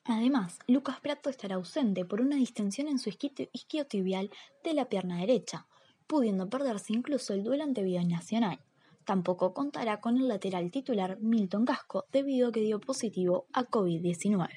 Además, 0.06 0.58
Lucas 0.68 1.00
Prato 1.00 1.30
estará 1.30 1.56
ausente 1.56 2.06
por 2.06 2.22
una 2.22 2.36
distensión 2.36 2.88
en 2.88 2.98
su 2.98 3.10
isquiotibial 3.10 4.32
de 4.64 4.74
la 4.74 4.90
pierna 4.90 5.20
derecha, 5.20 5.68
pudiendo 6.08 6.50
perderse 6.50 6.94
incluso 6.94 7.34
el 7.34 7.44
duelo 7.44 7.64
ante 7.64 7.84
Nacional. 8.04 8.60
Tampoco 9.06 9.54
contará 9.54 10.02
con 10.02 10.18
el 10.18 10.28
lateral 10.28 10.72
titular 10.72 11.20
Milton 11.22 11.66
Casco 11.66 12.06
debido 12.12 12.50
a 12.50 12.52
que 12.52 12.62
dio 12.62 12.80
positivo 12.80 13.46
a 13.54 13.66
COVID-19. 13.66 14.48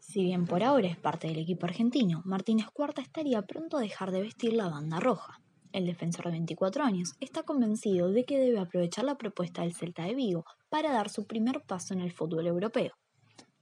Si 0.00 0.22
bien 0.22 0.44
por 0.44 0.62
ahora 0.62 0.88
es 0.88 0.98
parte 0.98 1.28
del 1.28 1.38
equipo 1.38 1.66
argentino, 1.66 2.20
Martínez 2.24 2.66
Cuarta 2.72 3.00
estaría 3.00 3.40
pronto 3.42 3.78
a 3.78 3.80
dejar 3.80 4.10
de 4.10 4.20
vestir 4.20 4.52
la 4.52 4.68
banda 4.68 5.00
roja. 5.00 5.40
El 5.72 5.86
defensor 5.86 6.26
de 6.26 6.32
24 6.32 6.82
años 6.82 7.14
está 7.20 7.44
convencido 7.44 8.10
de 8.10 8.24
que 8.24 8.38
debe 8.38 8.58
aprovechar 8.58 9.04
la 9.04 9.16
propuesta 9.16 9.62
del 9.62 9.72
Celta 9.72 10.04
de 10.04 10.14
Vigo 10.14 10.44
para 10.68 10.92
dar 10.92 11.08
su 11.08 11.26
primer 11.26 11.62
paso 11.62 11.94
en 11.94 12.00
el 12.00 12.12
fútbol 12.12 12.48
europeo. 12.48 12.92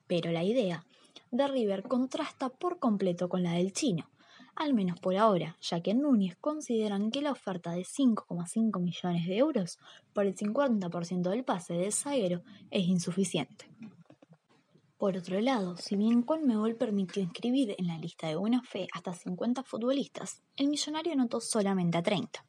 Pero 0.07 0.33
la 0.33 0.43
idea 0.43 0.85
de 1.31 1.47
River 1.47 1.83
contrasta 1.83 2.49
por 2.49 2.79
completo 2.79 3.29
con 3.29 3.43
la 3.43 3.53
del 3.53 3.73
chino, 3.73 4.09
al 4.59 4.75
menos 4.75 4.99
por 4.99 5.17
ahora, 5.17 5.57
ya 5.61 5.81
que 5.81 5.93
en 5.93 6.03
Núñez 6.03 6.37
consideran 6.37 7.13
que 7.13 7.23
la 7.23 7.31
oferta 7.31 7.71
de 7.71 7.83
5,5 7.83 8.81
millones 8.81 9.27
de 9.27 9.39
euros 9.39 9.79
por 10.13 10.27
el 10.27 10.35
50% 10.35 11.31
del 11.31 11.45
pase 11.45 11.75
del 11.75 11.93
zaguero 11.93 12.43
es 12.71 12.87
insuficiente. 12.89 13.71
Por 14.99 15.17
otro 15.17 15.41
lado, 15.41 15.77
si 15.77 15.95
bien 15.95 16.23
Conmebol 16.23 16.75
permitió 16.75 17.23
inscribir 17.23 17.77
en 17.79 17.87
la 17.87 17.99
lista 17.99 18.27
de 18.27 18.35
buena 18.35 18.61
fe 18.65 18.89
hasta 18.93 19.15
50 19.15 19.63
futbolistas, 19.63 20.43
el 20.57 20.67
millonario 20.67 21.13
anotó 21.13 21.41
solamente 21.41 21.99
a 21.99 22.03
30. 22.03 22.45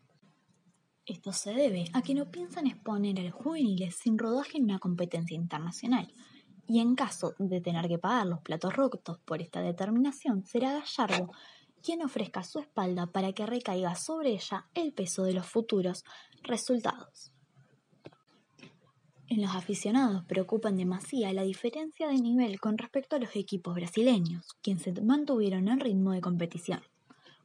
Esto 1.05 1.31
se 1.31 1.53
debe 1.53 1.85
a 1.93 2.01
que 2.01 2.15
no 2.15 2.31
piensan 2.31 2.65
exponer 2.65 3.19
a 3.19 3.23
los 3.23 3.33
juveniles 3.33 3.95
sin 3.95 4.17
rodaje 4.17 4.57
en 4.57 4.63
una 4.63 4.79
competencia 4.79 5.35
internacional, 5.35 6.11
y 6.65 6.79
en 6.79 6.95
caso 6.95 7.35
de 7.37 7.61
tener 7.61 7.87
que 7.87 7.99
pagar 7.99 8.25
los 8.25 8.41
platos 8.41 8.75
rotos 8.75 9.19
por 9.25 9.41
esta 9.41 9.61
determinación, 9.61 10.43
será 10.43 10.73
Gallardo 10.73 11.31
quien 11.83 12.01
ofrezca 12.03 12.43
su 12.43 12.59
espalda 12.59 13.07
para 13.07 13.33
que 13.33 13.45
recaiga 13.45 13.95
sobre 13.95 14.31
ella 14.31 14.67
el 14.73 14.93
peso 14.93 15.23
de 15.23 15.33
los 15.33 15.45
futuros 15.45 16.03
resultados. 16.43 17.31
En 19.27 19.41
los 19.43 19.55
aficionados 19.55 20.25
preocupan 20.25 20.75
demasiado 20.75 21.33
la 21.33 21.43
diferencia 21.43 22.07
de 22.07 22.15
nivel 22.15 22.59
con 22.59 22.79
respecto 22.79 23.15
a 23.15 23.19
los 23.19 23.35
equipos 23.35 23.75
brasileños, 23.75 24.55
quienes 24.63 24.83
se 24.83 25.01
mantuvieron 25.01 25.67
en 25.67 25.79
ritmo 25.79 26.13
de 26.13 26.21
competición. 26.21 26.81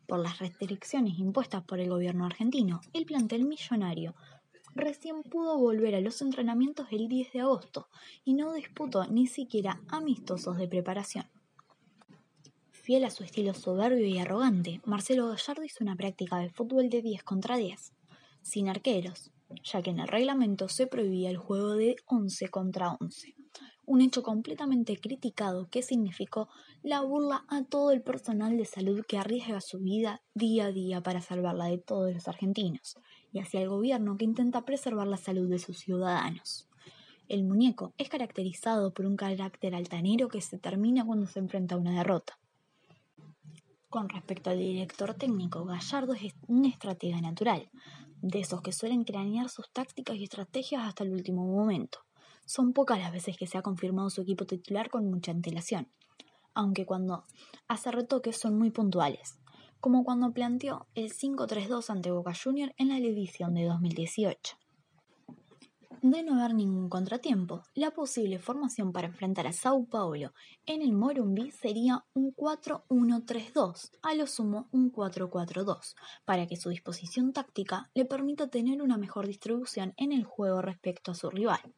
Por 0.06 0.20
las 0.20 0.38
restricciones 0.38 1.18
impuestas 1.18 1.62
por 1.64 1.80
el 1.80 1.90
gobierno 1.90 2.24
argentino, 2.24 2.80
el 2.94 3.04
plantel 3.04 3.44
millonario 3.44 4.14
recién 4.74 5.22
pudo 5.22 5.58
volver 5.58 5.94
a 5.94 6.00
los 6.00 6.20
entrenamientos 6.22 6.88
el 6.90 7.06
10 7.08 7.32
de 7.32 7.40
agosto 7.40 7.88
y 8.24 8.34
no 8.34 8.52
disputó 8.54 9.06
ni 9.06 9.26
siquiera 9.26 9.80
amistosos 9.88 10.56
de 10.56 10.68
preparación. 10.68 11.26
Fiel 12.84 13.06
a 13.06 13.10
su 13.10 13.24
estilo 13.24 13.54
soberbio 13.54 14.04
y 14.04 14.18
arrogante, 14.18 14.82
Marcelo 14.84 15.28
Gallardo 15.28 15.64
hizo 15.64 15.82
una 15.82 15.96
práctica 15.96 16.36
de 16.36 16.50
fútbol 16.50 16.90
de 16.90 17.00
10 17.00 17.22
contra 17.22 17.56
10, 17.56 17.94
sin 18.42 18.68
arqueros, 18.68 19.32
ya 19.62 19.80
que 19.80 19.88
en 19.88 20.00
el 20.00 20.06
reglamento 20.06 20.68
se 20.68 20.86
prohibía 20.86 21.30
el 21.30 21.38
juego 21.38 21.76
de 21.76 21.96
11 22.04 22.50
contra 22.50 22.94
11, 23.00 23.36
un 23.86 24.02
hecho 24.02 24.22
completamente 24.22 24.98
criticado 24.98 25.66
que 25.70 25.80
significó 25.80 26.50
la 26.82 27.00
burla 27.00 27.46
a 27.48 27.64
todo 27.64 27.90
el 27.90 28.02
personal 28.02 28.58
de 28.58 28.66
salud 28.66 29.02
que 29.08 29.16
arriesga 29.16 29.62
su 29.62 29.78
vida 29.78 30.20
día 30.34 30.66
a 30.66 30.70
día 30.70 31.02
para 31.02 31.22
salvarla 31.22 31.68
de 31.68 31.78
todos 31.78 32.12
los 32.12 32.28
argentinos, 32.28 32.98
y 33.32 33.38
hacia 33.38 33.62
el 33.62 33.70
gobierno 33.70 34.18
que 34.18 34.26
intenta 34.26 34.66
preservar 34.66 35.06
la 35.06 35.16
salud 35.16 35.48
de 35.48 35.58
sus 35.58 35.78
ciudadanos. 35.78 36.68
El 37.30 37.44
muñeco 37.44 37.94
es 37.96 38.10
caracterizado 38.10 38.92
por 38.92 39.06
un 39.06 39.16
carácter 39.16 39.74
altanero 39.74 40.28
que 40.28 40.42
se 40.42 40.58
termina 40.58 41.06
cuando 41.06 41.26
se 41.26 41.38
enfrenta 41.38 41.76
a 41.76 41.78
una 41.78 41.96
derrota. 41.96 42.38
Con 43.94 44.08
respecto 44.08 44.50
al 44.50 44.58
director 44.58 45.14
técnico, 45.14 45.64
Gallardo 45.64 46.14
es 46.14 46.34
un 46.48 46.64
estratega 46.64 47.20
natural, 47.20 47.70
de 48.22 48.40
esos 48.40 48.60
que 48.60 48.72
suelen 48.72 49.04
cranear 49.04 49.48
sus 49.48 49.70
tácticas 49.70 50.16
y 50.16 50.24
estrategias 50.24 50.82
hasta 50.82 51.04
el 51.04 51.12
último 51.12 51.46
momento. 51.46 52.00
Son 52.44 52.72
pocas 52.72 52.98
las 52.98 53.12
veces 53.12 53.36
que 53.36 53.46
se 53.46 53.56
ha 53.56 53.62
confirmado 53.62 54.10
su 54.10 54.22
equipo 54.22 54.46
titular 54.46 54.90
con 54.90 55.08
mucha 55.08 55.30
antelación, 55.30 55.86
aunque 56.54 56.86
cuando 56.86 57.22
hace 57.68 57.92
retoques 57.92 58.36
son 58.36 58.58
muy 58.58 58.72
puntuales, 58.72 59.38
como 59.78 60.02
cuando 60.02 60.32
planteó 60.32 60.88
el 60.96 61.12
5-3-2 61.12 61.88
ante 61.90 62.10
Boca 62.10 62.32
Junior 62.34 62.74
en 62.78 62.88
la 62.88 62.98
edición 62.98 63.54
de 63.54 63.66
2018. 63.66 64.56
De 66.04 66.22
no 66.22 66.34
haber 66.34 66.54
ningún 66.54 66.90
contratiempo, 66.90 67.62
la 67.72 67.90
posible 67.90 68.38
formación 68.38 68.92
para 68.92 69.06
enfrentar 69.06 69.46
a 69.46 69.54
Sao 69.54 69.86
Paulo 69.86 70.34
en 70.66 70.82
el 70.82 70.92
Morumbi 70.92 71.50
sería 71.50 72.04
un 72.12 72.36
4-1-3-2, 72.36 73.90
a 74.02 74.14
lo 74.14 74.26
sumo 74.26 74.68
un 74.70 74.92
4-4-2, 74.92 75.94
para 76.26 76.46
que 76.46 76.58
su 76.58 76.68
disposición 76.68 77.32
táctica 77.32 77.90
le 77.94 78.04
permita 78.04 78.50
tener 78.50 78.82
una 78.82 78.98
mejor 78.98 79.26
distribución 79.26 79.94
en 79.96 80.12
el 80.12 80.24
juego 80.24 80.60
respecto 80.60 81.12
a 81.12 81.14
su 81.14 81.30
rival. 81.30 81.74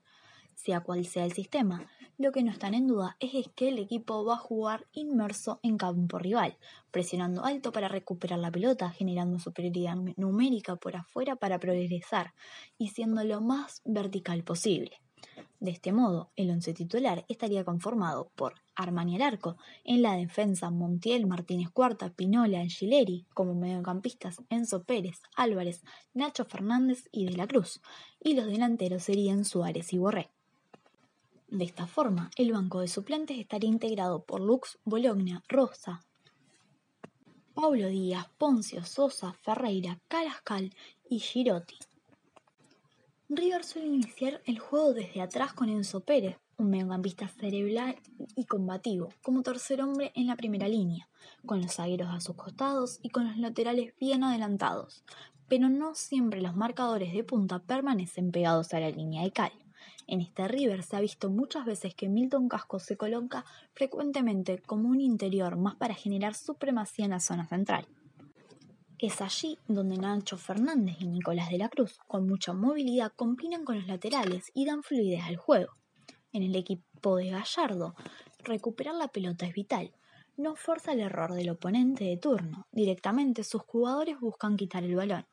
Sea 0.56 0.80
cual 0.80 1.06
sea 1.06 1.24
el 1.24 1.32
sistema, 1.32 1.86
lo 2.18 2.32
que 2.32 2.42
no 2.42 2.50
están 2.50 2.74
en 2.74 2.88
duda 2.88 3.16
es 3.20 3.48
que 3.54 3.68
el 3.68 3.78
equipo 3.78 4.24
va 4.24 4.34
a 4.34 4.38
jugar 4.38 4.86
inmerso 4.92 5.60
en 5.62 5.76
campo 5.76 6.18
rival, 6.18 6.56
presionando 6.90 7.44
alto 7.44 7.72
para 7.72 7.88
recuperar 7.88 8.38
la 8.38 8.50
pelota, 8.50 8.90
generando 8.90 9.38
superioridad 9.38 9.96
numérica 10.16 10.76
por 10.76 10.96
afuera 10.96 11.36
para 11.36 11.60
progresar 11.60 12.32
y 12.78 12.88
siendo 12.88 13.22
lo 13.22 13.42
más 13.42 13.82
vertical 13.84 14.42
posible. 14.44 15.00
De 15.60 15.70
este 15.70 15.92
modo, 15.92 16.30
el 16.36 16.50
once 16.50 16.72
titular 16.72 17.26
estaría 17.28 17.64
conformado 17.64 18.30
por 18.34 18.54
Armani 18.74 19.16
al 19.16 19.22
arco, 19.22 19.58
en 19.84 20.00
la 20.00 20.14
defensa 20.14 20.70
Montiel, 20.70 21.26
Martínez 21.26 21.70
Cuarta, 21.70 22.10
Pinola, 22.10 22.60
Angileri, 22.60 23.26
como 23.34 23.54
mediocampistas 23.54 24.42
Enzo 24.48 24.84
Pérez, 24.84 25.20
Álvarez, 25.34 25.82
Nacho 26.14 26.44
Fernández 26.46 27.08
y 27.12 27.26
De 27.26 27.36
la 27.36 27.46
Cruz, 27.46 27.82
y 28.20 28.34
los 28.34 28.46
delanteros 28.46 29.02
serían 29.02 29.44
Suárez 29.44 29.92
y 29.92 29.98
Borré. 29.98 30.30
De 31.48 31.64
esta 31.64 31.86
forma, 31.86 32.30
el 32.36 32.52
banco 32.52 32.80
de 32.80 32.88
suplentes 32.88 33.38
estaría 33.38 33.70
integrado 33.70 34.24
por 34.24 34.40
Lux, 34.40 34.78
Bologna, 34.84 35.44
Rosa, 35.48 36.04
Paulo 37.54 37.88
Díaz, 37.88 38.26
Poncio, 38.36 38.84
Sosa, 38.84 39.32
Ferreira, 39.32 40.00
Carascal 40.08 40.74
y 41.08 41.20
Girotti. 41.20 41.76
River 43.28 43.64
suele 43.64 43.88
iniciar 43.88 44.42
el 44.44 44.58
juego 44.58 44.92
desde 44.92 45.22
atrás 45.22 45.52
con 45.52 45.68
Enzo 45.68 46.00
Pérez, 46.00 46.36
un 46.58 46.70
mediocampista 46.70 47.28
cerebral 47.28 47.96
y 48.34 48.44
combativo, 48.44 49.10
como 49.22 49.42
tercer 49.42 49.80
hombre 49.82 50.10
en 50.16 50.26
la 50.26 50.36
primera 50.36 50.66
línea, 50.66 51.08
con 51.46 51.62
los 51.62 51.74
zagueros 51.74 52.08
a 52.10 52.20
sus 52.20 52.34
costados 52.34 52.98
y 53.02 53.10
con 53.10 53.28
los 53.28 53.36
laterales 53.38 53.94
bien 54.00 54.24
adelantados, 54.24 55.04
pero 55.48 55.68
no 55.68 55.94
siempre 55.94 56.42
los 56.42 56.56
marcadores 56.56 57.12
de 57.12 57.22
punta 57.22 57.60
permanecen 57.60 58.32
pegados 58.32 58.74
a 58.74 58.80
la 58.80 58.90
línea 58.90 59.22
de 59.22 59.30
cal 59.30 59.52
En 60.08 60.20
este 60.20 60.46
River 60.46 60.84
se 60.84 60.96
ha 60.96 61.00
visto 61.00 61.30
muchas 61.30 61.64
veces 61.64 61.94
que 61.94 62.08
Milton 62.08 62.48
Casco 62.48 62.78
se 62.78 62.96
coloca 62.96 63.44
frecuentemente 63.72 64.62
como 64.62 64.88
un 64.88 65.00
interior 65.00 65.56
más 65.56 65.74
para 65.74 65.94
generar 65.94 66.34
supremacía 66.34 67.06
en 67.06 67.10
la 67.10 67.20
zona 67.20 67.46
central. 67.46 67.86
Es 68.98 69.20
allí 69.20 69.58
donde 69.68 69.98
Nacho 69.98 70.38
Fernández 70.38 70.96
y 71.00 71.06
Nicolás 71.06 71.50
de 71.50 71.58
la 71.58 71.68
Cruz, 71.68 71.98
con 72.06 72.26
mucha 72.26 72.52
movilidad, 72.52 73.12
combinan 73.14 73.64
con 73.64 73.76
los 73.76 73.86
laterales 73.86 74.50
y 74.54 74.64
dan 74.64 74.82
fluidez 74.82 75.24
al 75.24 75.36
juego. 75.36 75.72
En 76.32 76.42
el 76.42 76.54
equipo 76.54 77.16
de 77.16 77.30
Gallardo, 77.30 77.94
recuperar 78.44 78.94
la 78.94 79.08
pelota 79.08 79.44
es 79.44 79.52
vital. 79.52 79.92
No 80.36 80.54
forza 80.54 80.92
el 80.92 81.00
error 81.00 81.34
del 81.34 81.50
oponente 81.50 82.04
de 82.04 82.16
turno. 82.16 82.68
Directamente 82.72 83.42
sus 83.42 83.62
jugadores 83.62 84.20
buscan 84.20 84.56
quitar 84.56 84.84
el 84.84 84.94
balón. 84.94 85.26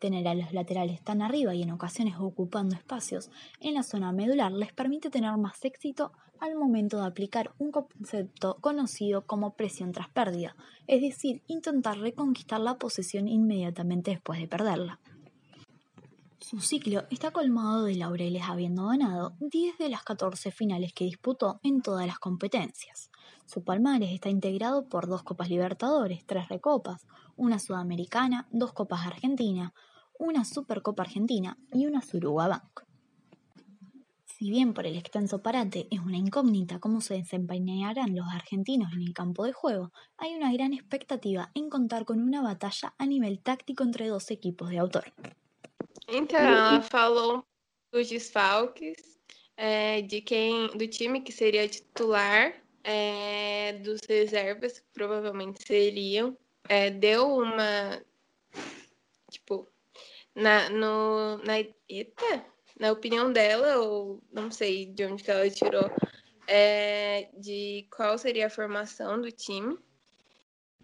Tener 0.00 0.26
a 0.26 0.34
los 0.34 0.54
laterales 0.54 1.02
tan 1.02 1.20
arriba 1.20 1.54
y 1.54 1.62
en 1.62 1.72
ocasiones 1.72 2.14
ocupando 2.18 2.74
espacios 2.74 3.30
en 3.60 3.74
la 3.74 3.82
zona 3.82 4.12
medular 4.12 4.50
les 4.50 4.72
permite 4.72 5.10
tener 5.10 5.36
más 5.36 5.62
éxito 5.62 6.12
al 6.40 6.54
momento 6.56 6.96
de 6.96 7.06
aplicar 7.06 7.52
un 7.58 7.70
concepto 7.70 8.56
conocido 8.62 9.26
como 9.26 9.56
presión 9.56 9.92
tras 9.92 10.08
pérdida, 10.08 10.56
es 10.86 11.02
decir, 11.02 11.42
intentar 11.48 11.98
reconquistar 11.98 12.60
la 12.60 12.78
posesión 12.78 13.28
inmediatamente 13.28 14.12
después 14.12 14.40
de 14.40 14.48
perderla. 14.48 15.00
Su 16.38 16.60
ciclo 16.60 17.04
está 17.10 17.30
colmado 17.30 17.84
de 17.84 17.96
laureles 17.96 18.44
habiendo 18.44 18.86
ganado 18.86 19.34
10 19.40 19.76
de 19.76 19.90
las 19.90 20.02
14 20.02 20.50
finales 20.50 20.94
que 20.94 21.04
disputó 21.04 21.60
en 21.62 21.82
todas 21.82 22.06
las 22.06 22.18
competencias. 22.18 23.10
Su 23.44 23.62
palmares 23.62 24.10
está 24.10 24.30
integrado 24.30 24.88
por 24.88 25.06
dos 25.06 25.22
Copas 25.22 25.50
Libertadores, 25.50 26.24
tres 26.24 26.48
Recopas, 26.48 27.06
una 27.36 27.58
Sudamericana, 27.58 28.48
dos 28.50 28.72
Copas 28.72 29.06
Argentina, 29.06 29.74
una 30.20 30.44
Supercopa 30.44 31.02
Argentina 31.02 31.58
y 31.72 31.86
una 31.86 32.02
Suruga 32.02 32.70
Si 34.26 34.50
bien 34.50 34.72
por 34.72 34.86
el 34.86 34.96
extenso 34.96 35.42
parate 35.42 35.88
es 35.90 36.00
una 36.00 36.16
incógnita 36.16 36.78
cómo 36.78 37.00
se 37.00 37.14
desempeñarán 37.14 38.14
los 38.14 38.26
argentinos 38.32 38.92
en 38.92 39.02
el 39.02 39.12
campo 39.12 39.44
de 39.44 39.52
juego, 39.52 39.92
hay 40.16 40.34
una 40.34 40.52
gran 40.52 40.72
expectativa 40.72 41.50
en 41.54 41.68
contar 41.68 42.04
con 42.04 42.22
una 42.22 42.42
batalla 42.42 42.94
a 42.96 43.06
nivel 43.06 43.40
táctico 43.40 43.82
entre 43.82 44.08
dos 44.08 44.30
equipos 44.30 44.70
de 44.70 44.78
autor. 44.78 45.12
Então, 46.08 46.82
falou 46.82 47.44
dos 47.92 48.08
desfalques, 48.08 49.18
é, 49.56 50.02
de 50.02 50.20
quem, 50.20 50.68
do 50.68 50.88
time 50.88 51.20
que 51.20 51.32
seria 51.32 51.68
titular, 51.68 52.54
é, 52.82 53.74
dos 53.84 54.00
reservas 54.08 54.80
que 54.80 54.86
provavelmente 54.92 55.62
seriam, 55.66 56.36
é, 56.68 56.90
deu 56.90 57.36
uma, 57.36 58.00
na, 60.34 60.68
no, 60.70 61.38
na, 61.38 61.58
eita, 61.88 62.44
na 62.78 62.92
opinião 62.92 63.32
dela, 63.32 63.78
ou 63.78 64.22
não 64.32 64.50
sei 64.50 64.86
de 64.86 65.04
onde 65.04 65.22
que 65.22 65.30
ela 65.30 65.48
tirou, 65.50 65.90
é, 66.46 67.28
de 67.34 67.86
qual 67.94 68.16
seria 68.18 68.46
a 68.46 68.50
formação 68.50 69.20
do 69.20 69.30
time. 69.30 69.78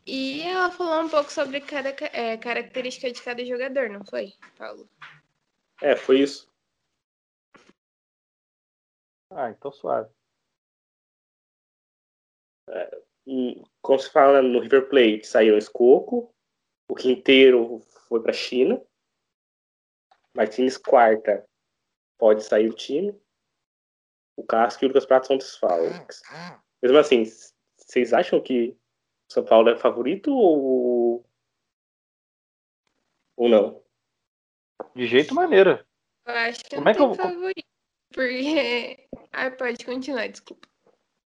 E 0.07 0.42
ela 0.42 0.70
falou 0.70 1.05
um 1.05 1.09
pouco 1.09 1.32
sobre 1.32 1.61
cada 1.61 1.88
é, 2.12 2.36
característica 2.36 3.11
de 3.11 3.20
cada 3.20 3.44
jogador, 3.44 3.90
não 3.90 4.05
foi, 4.05 4.32
Paulo? 4.57 4.88
É, 5.82 5.97
foi 5.97 6.20
isso. 6.20 6.49
Ah, 9.30 9.51
então 9.51 9.72
suave. 9.72 10.09
É, 12.68 13.03
como 13.82 13.99
se 13.99 14.11
fala 14.11 14.40
no 14.40 14.61
River 14.61 14.88
Plate, 14.88 15.26
saiu 15.26 15.55
o 15.55 15.59
Escoco, 15.59 16.32
o 16.88 16.94
Quinteiro 16.94 17.80
foi 18.09 18.22
para 18.22 18.30
a 18.30 18.34
China, 18.34 18.80
Martins 20.37 20.76
quarta 20.76 21.45
pode 22.18 22.45
sair 22.45 22.68
do 22.68 22.74
time, 22.76 23.18
o 24.37 24.45
Casco 24.45 24.84
e 24.84 24.87
o 24.87 24.89
Lucas 24.89 25.07
Prato 25.07 25.26
são 25.26 25.39
desfalques. 25.39 26.20
Mesmo 26.82 26.99
assim, 26.99 27.24
vocês 27.78 28.12
acham 28.12 28.41
que 28.41 28.76
o 29.28 29.32
São 29.32 29.45
Paulo 29.45 29.70
é 29.70 29.76
favorito 29.76 30.30
ou, 30.32 31.24
ou 33.37 33.49
não? 33.49 33.82
De 34.95 35.07
jeito 35.07 35.34
maneira. 35.34 35.87
Eu 36.26 36.34
acho 36.34 36.64
que 36.64 36.70
Como 36.70 36.84
não 36.84 36.91
é 36.91 36.95
que 36.95 37.01
eu- 37.01 37.14
favorito. 37.14 37.66
Porque. 38.12 39.09
Ai, 39.32 39.51
pode 39.57 39.84
continuar, 39.84 40.26
desculpa. 40.28 40.66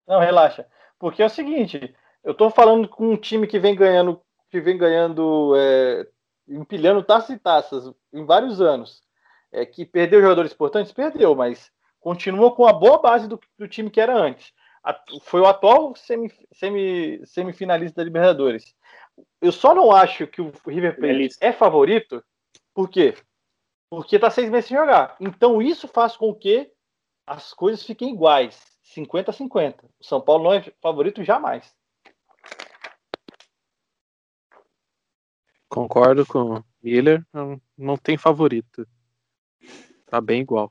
Não, 0.06 0.20
relaxa. 0.20 0.68
Porque 0.98 1.22
é 1.22 1.26
o 1.26 1.30
seguinte, 1.30 1.94
eu 2.24 2.34
tô 2.34 2.50
falando 2.50 2.88
com 2.88 3.10
um 3.10 3.16
time 3.16 3.46
que 3.46 3.58
vem 3.58 3.74
ganhando, 3.74 4.20
que 4.50 4.60
vem 4.60 4.78
ganhando, 4.78 5.54
é, 5.56 6.08
empilhando 6.48 7.02
taças 7.02 7.30
e 7.30 7.38
taças 7.38 7.92
em 8.16 8.24
vários 8.24 8.60
anos. 8.60 9.02
É 9.52 9.64
que 9.64 9.84
perdeu 9.84 10.20
jogadores 10.20 10.52
importantes, 10.52 10.92
perdeu, 10.92 11.34
mas 11.34 11.70
continua 12.00 12.54
com 12.54 12.66
a 12.66 12.72
boa 12.72 12.98
base 12.98 13.28
do, 13.28 13.38
do 13.58 13.68
time 13.68 13.90
que 13.90 14.00
era 14.00 14.14
antes. 14.16 14.52
A- 14.82 15.00
foi 15.22 15.40
o 15.40 15.46
atual 15.46 15.94
semi, 15.94 16.32
semi, 16.52 17.20
semifinalista 17.26 17.96
da 17.96 18.04
Libertadores. 18.04 18.74
Eu 19.40 19.52
só 19.52 19.74
não 19.74 19.90
acho 19.92 20.26
que 20.26 20.40
o 20.42 20.52
River 20.66 20.94
Plate 20.96 21.00
Finalista. 21.00 21.46
é 21.46 21.52
favorito, 21.52 22.22
por 22.74 22.88
quê? 22.88 23.16
Porque 23.88 24.18
tá 24.18 24.30
seis 24.30 24.50
meses 24.50 24.66
sem 24.68 24.76
jogar. 24.76 25.16
Então 25.20 25.62
isso 25.62 25.88
faz 25.88 26.16
com 26.16 26.34
que 26.34 26.70
as 27.26 27.52
coisas 27.54 27.82
fiquem 27.82 28.12
iguais, 28.12 28.60
50 28.82 29.30
a 29.30 29.34
50. 29.34 29.84
O 29.98 30.04
São 30.04 30.20
Paulo 30.20 30.44
não 30.44 30.52
é 30.52 30.62
favorito 30.82 31.24
jamais. 31.24 31.74
Concordo 35.68 36.24
com 36.26 36.62
Miller, 36.86 37.26
não, 37.32 37.60
não 37.76 37.96
tem 37.96 38.16
favorito. 38.16 38.86
Tá 40.06 40.20
bem 40.20 40.42
igual. 40.42 40.70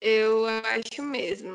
Eu 0.00 0.46
acho 0.46 1.02
mesmo. 1.02 1.50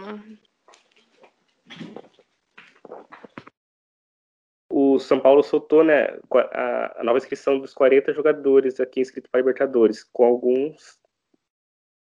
O 4.70 5.00
São 5.00 5.22
Paulo 5.22 5.42
soltou 5.42 5.86
né, 5.86 6.20
a, 6.52 7.00
a 7.00 7.04
nova 7.06 7.18
inscrição 7.18 7.60
dos 7.60 7.74
40 7.74 8.14
jogadores 8.14 8.78
aqui 8.82 9.00
inscritos 9.00 9.32
para 9.32 9.40
Libertadores, 9.40 10.04
com 10.04 10.26
alguns 10.26 11.00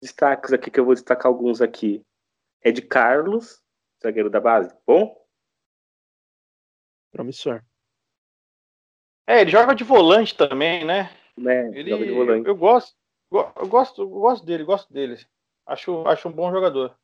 destaques 0.02 0.54
aqui, 0.54 0.72
que 0.72 0.80
eu 0.80 0.86
vou 0.86 0.94
destacar 0.94 1.28
alguns 1.28 1.62
aqui. 1.62 2.02
É 2.62 2.72
de 2.72 2.82
Carlos, 2.82 3.62
zagueiro 4.02 4.30
da 4.30 4.40
base. 4.40 4.74
Bom, 4.88 5.14
Promissor. 7.12 7.62
É, 9.28 9.42
ele 9.42 9.52
joga 9.52 9.76
de 9.76 9.84
volante 9.84 10.38
também, 10.38 10.86
né? 10.86 11.19
Né? 11.40 11.68
Ele, 11.78 11.90
joga 11.90 12.06
de 12.06 12.12
volante. 12.12 12.48
eu 12.48 12.56
gosto, 12.56 12.96
go- 13.32 13.52
eu 13.56 13.68
gosto, 13.68 14.02
eu 14.02 14.10
gosto 14.10 14.46
dele, 14.46 14.64
gosto 14.64 14.92
dele. 14.92 15.18
Acho, 15.66 16.06
acho 16.08 16.28
um 16.28 16.32
bom 16.32 16.52
jogador. 16.52 16.98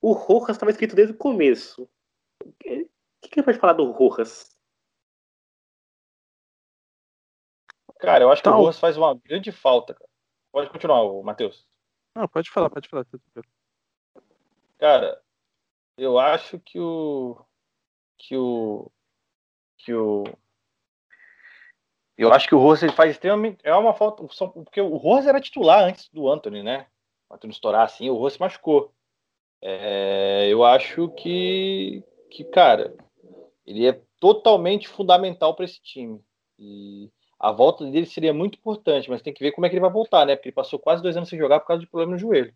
O 0.00 0.12
Rojas 0.12 0.56
estava 0.56 0.70
escrito 0.70 0.94
desde 0.94 1.14
o 1.14 1.18
começo. 1.18 1.88
O 2.44 2.52
que, 2.60 2.82
o 2.82 3.28
que 3.28 3.40
ele 3.40 3.44
pode 3.44 3.58
falar 3.58 3.72
do 3.72 3.90
Rojas? 3.90 4.54
Cara, 7.98 8.24
eu 8.24 8.30
acho 8.30 8.42
que 8.42 8.48
Então- 8.48 8.60
o 8.60 8.64
Rojas 8.64 8.78
faz 8.80 8.96
uma 8.96 9.14
grande 9.14 9.50
falta. 9.50 9.94
Cara. 9.94 10.10
Pode 10.52 10.70
continuar, 10.70 11.02
Matheus. 11.22 11.66
Não, 12.14 12.28
pode 12.28 12.50
falar, 12.50 12.70
pode 12.70 12.88
falar. 12.88 13.06
Cara, 14.78 15.20
eu 15.96 16.18
acho 16.18 16.60
que 16.60 16.78
o 16.78 17.44
que 18.18 18.36
o 18.36 18.90
que 19.78 19.92
o 19.94 20.24
eu 22.16 22.32
acho 22.32 22.48
que 22.48 22.54
o 22.54 22.58
Rojas 22.58 22.84
ele 22.84 22.92
faz 22.92 23.10
extremamente 23.10 23.58
é 23.64 23.74
uma 23.74 23.92
falta 23.94 24.22
porque 24.64 24.80
o 24.80 24.96
Rojas 24.96 25.26
era 25.26 25.40
titular 25.40 25.84
antes 25.84 26.08
do 26.10 26.28
Anthony, 26.28 26.62
né? 26.62 26.86
O 27.28 27.34
Anthony 27.34 27.52
estourar 27.52 27.82
assim, 27.82 28.08
o 28.08 28.14
Rojas 28.14 28.34
se 28.34 28.40
machucou. 28.40 28.92
É, 29.62 30.46
eu 30.48 30.64
acho 30.64 31.08
que 31.10 32.02
que 32.30 32.44
cara, 32.44 32.94
ele 33.66 33.86
é 33.86 34.00
totalmente 34.20 34.88
fundamental 34.88 35.54
para 35.54 35.64
esse 35.64 35.80
time 35.82 36.20
e 36.58 37.10
a 37.38 37.52
volta 37.52 37.84
dele 37.84 38.06
seria 38.06 38.32
muito 38.32 38.58
importante, 38.58 39.10
mas 39.10 39.22
tem 39.22 39.32
que 39.32 39.42
ver 39.42 39.52
como 39.52 39.66
é 39.66 39.68
que 39.68 39.74
ele 39.74 39.80
vai 39.80 39.90
voltar, 39.90 40.24
né? 40.24 40.34
Porque 40.36 40.48
ele 40.48 40.54
passou 40.54 40.78
quase 40.78 41.02
dois 41.02 41.16
anos 41.16 41.28
sem 41.28 41.38
jogar 41.38 41.60
por 41.60 41.66
causa 41.66 41.82
de 41.82 41.88
problema 41.88 42.12
no 42.12 42.18
joelho. 42.18 42.54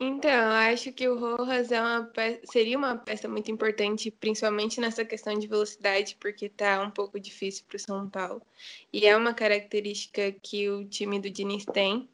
Então, 0.00 0.50
acho 0.52 0.92
que 0.92 1.08
o 1.08 1.18
Rojas 1.18 1.70
é 1.72 1.80
uma 1.80 2.04
pe- 2.04 2.40
seria 2.44 2.76
uma 2.76 2.96
peça 2.96 3.28
muito 3.28 3.50
importante, 3.50 4.10
principalmente 4.10 4.80
nessa 4.80 5.04
questão 5.04 5.38
de 5.38 5.46
velocidade, 5.46 6.16
porque 6.20 6.48
tá 6.48 6.80
um 6.82 6.90
pouco 6.90 7.18
difícil 7.18 7.64
para 7.68 7.76
o 7.76 7.80
São 7.80 8.08
Paulo. 8.10 8.42
E 8.92 9.06
é 9.06 9.16
uma 9.16 9.32
característica 9.32 10.32
que 10.32 10.68
o 10.68 10.84
time 10.84 11.20
do 11.20 11.30
Diniz 11.30 11.64
tem. 11.64 12.08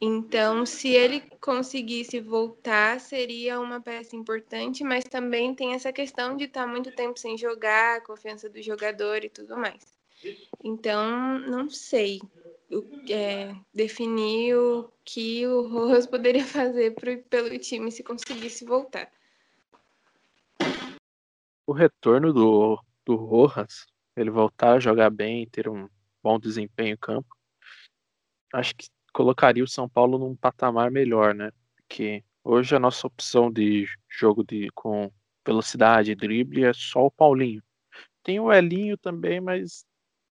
Então, 0.00 0.66
se 0.66 0.88
ele 0.90 1.20
conseguisse 1.40 2.20
voltar, 2.20 3.00
seria 3.00 3.60
uma 3.60 3.80
peça 3.80 4.16
importante, 4.16 4.84
mas 4.84 5.04
também 5.04 5.54
tem 5.54 5.74
essa 5.74 5.92
questão 5.92 6.36
de 6.36 6.44
estar 6.44 6.66
muito 6.66 6.92
tempo 6.92 7.18
sem 7.18 7.36
jogar, 7.38 7.96
a 7.98 8.00
confiança 8.00 8.48
do 8.48 8.62
jogador 8.62 9.24
e 9.24 9.30
tudo 9.30 9.56
mais. 9.56 9.96
Então, 10.64 11.38
não 11.40 11.70
sei 11.70 12.20
é, 13.08 13.54
definir 13.74 14.56
o 14.56 14.92
que 15.04 15.46
o 15.46 15.68
Rojas 15.68 16.06
poderia 16.08 16.44
fazer 16.44 16.94
pro- 16.94 17.22
pelo 17.24 17.58
time 17.58 17.90
se 17.90 18.02
conseguisse 18.02 18.64
voltar. 18.64 19.10
O 21.66 21.72
retorno 21.72 22.32
do, 22.32 22.80
do 23.04 23.14
Rojas, 23.16 23.86
ele 24.16 24.30
voltar 24.30 24.74
a 24.74 24.80
jogar 24.80 25.10
bem, 25.10 25.46
ter 25.48 25.68
um 25.68 25.88
bom 26.22 26.38
desempenho 26.38 26.94
em 26.94 26.96
campo, 26.96 27.28
acho 28.52 28.74
que 28.74 28.88
colocaria 29.12 29.64
o 29.64 29.68
São 29.68 29.88
Paulo 29.88 30.18
num 30.18 30.36
patamar 30.36 30.90
melhor, 30.90 31.34
né? 31.34 31.50
Porque 31.76 32.24
hoje 32.42 32.74
a 32.74 32.78
nossa 32.78 33.06
opção 33.06 33.50
de 33.50 33.86
jogo 34.08 34.44
de 34.44 34.68
com 34.74 35.10
velocidade, 35.46 36.14
drible 36.14 36.64
é 36.64 36.72
só 36.72 37.06
o 37.06 37.10
Paulinho. 37.10 37.62
Tem 38.22 38.38
o 38.38 38.52
Elinho 38.52 38.96
também, 38.98 39.40
mas 39.40 39.84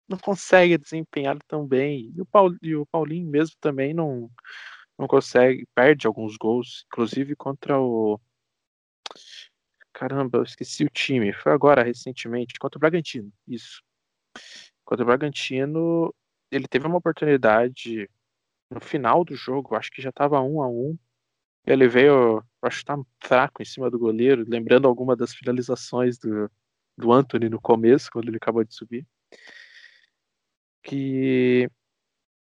não 0.09 0.19
consegue 0.19 0.79
desempenhar 0.79 1.39
tão 1.49 1.67
bem. 1.67 2.13
E 2.17 2.21
o, 2.21 2.27
e 2.63 2.77
o 2.77 2.87
Paulinho 2.87 3.29
mesmo 3.29 3.57
também 3.61 3.95
não, 3.95 4.31
não 4.99 5.07
consegue, 5.07 5.67
perde 5.75 6.07
alguns 6.07 6.37
gols, 6.37 6.85
inclusive 6.87 7.37
contra 7.37 7.81
o. 7.81 8.21
Caramba, 9.93 10.39
eu 10.39 10.43
esqueci 10.43 10.85
o 10.85 10.91
time. 10.91 11.33
Foi 11.33 11.53
agora, 11.53 11.83
recentemente, 11.83 12.59
contra 12.59 12.79
o 12.79 12.81
Bragantino. 12.81 13.33
Isso. 13.49 13.83
Contra 14.85 15.03
o 15.05 15.07
Bragantino, 15.07 16.15
ele 16.51 16.69
teve 16.69 16.87
uma 16.87 16.99
oportunidade 16.99 18.09
no 18.71 18.81
final 18.81 19.25
do 19.25 19.35
jogo, 19.35 19.77
acho 19.77 19.91
que 19.91 20.03
já 20.03 20.11
estava 20.11 20.41
um 20.41 20.63
a 20.63 20.69
um. 20.69 20.99
Ele 21.65 21.89
veio 21.89 22.45
para 22.61 22.71
chutar 22.71 22.99
fraco 23.21 23.63
em 23.63 23.65
cima 23.65 23.91
do 23.91 23.99
goleiro, 23.99 24.45
lembrando 24.47 24.87
alguma 24.87 25.17
das 25.17 25.35
finalizações 25.35 26.19
do, 26.19 26.51
do 26.97 27.13
Anthony 27.13 27.49
no 27.49 27.61
começo, 27.61 28.11
quando 28.13 28.29
ele 28.29 28.37
acabou 28.37 28.65
de 28.65 28.75
subir. 28.75 29.07
Que 30.87 31.69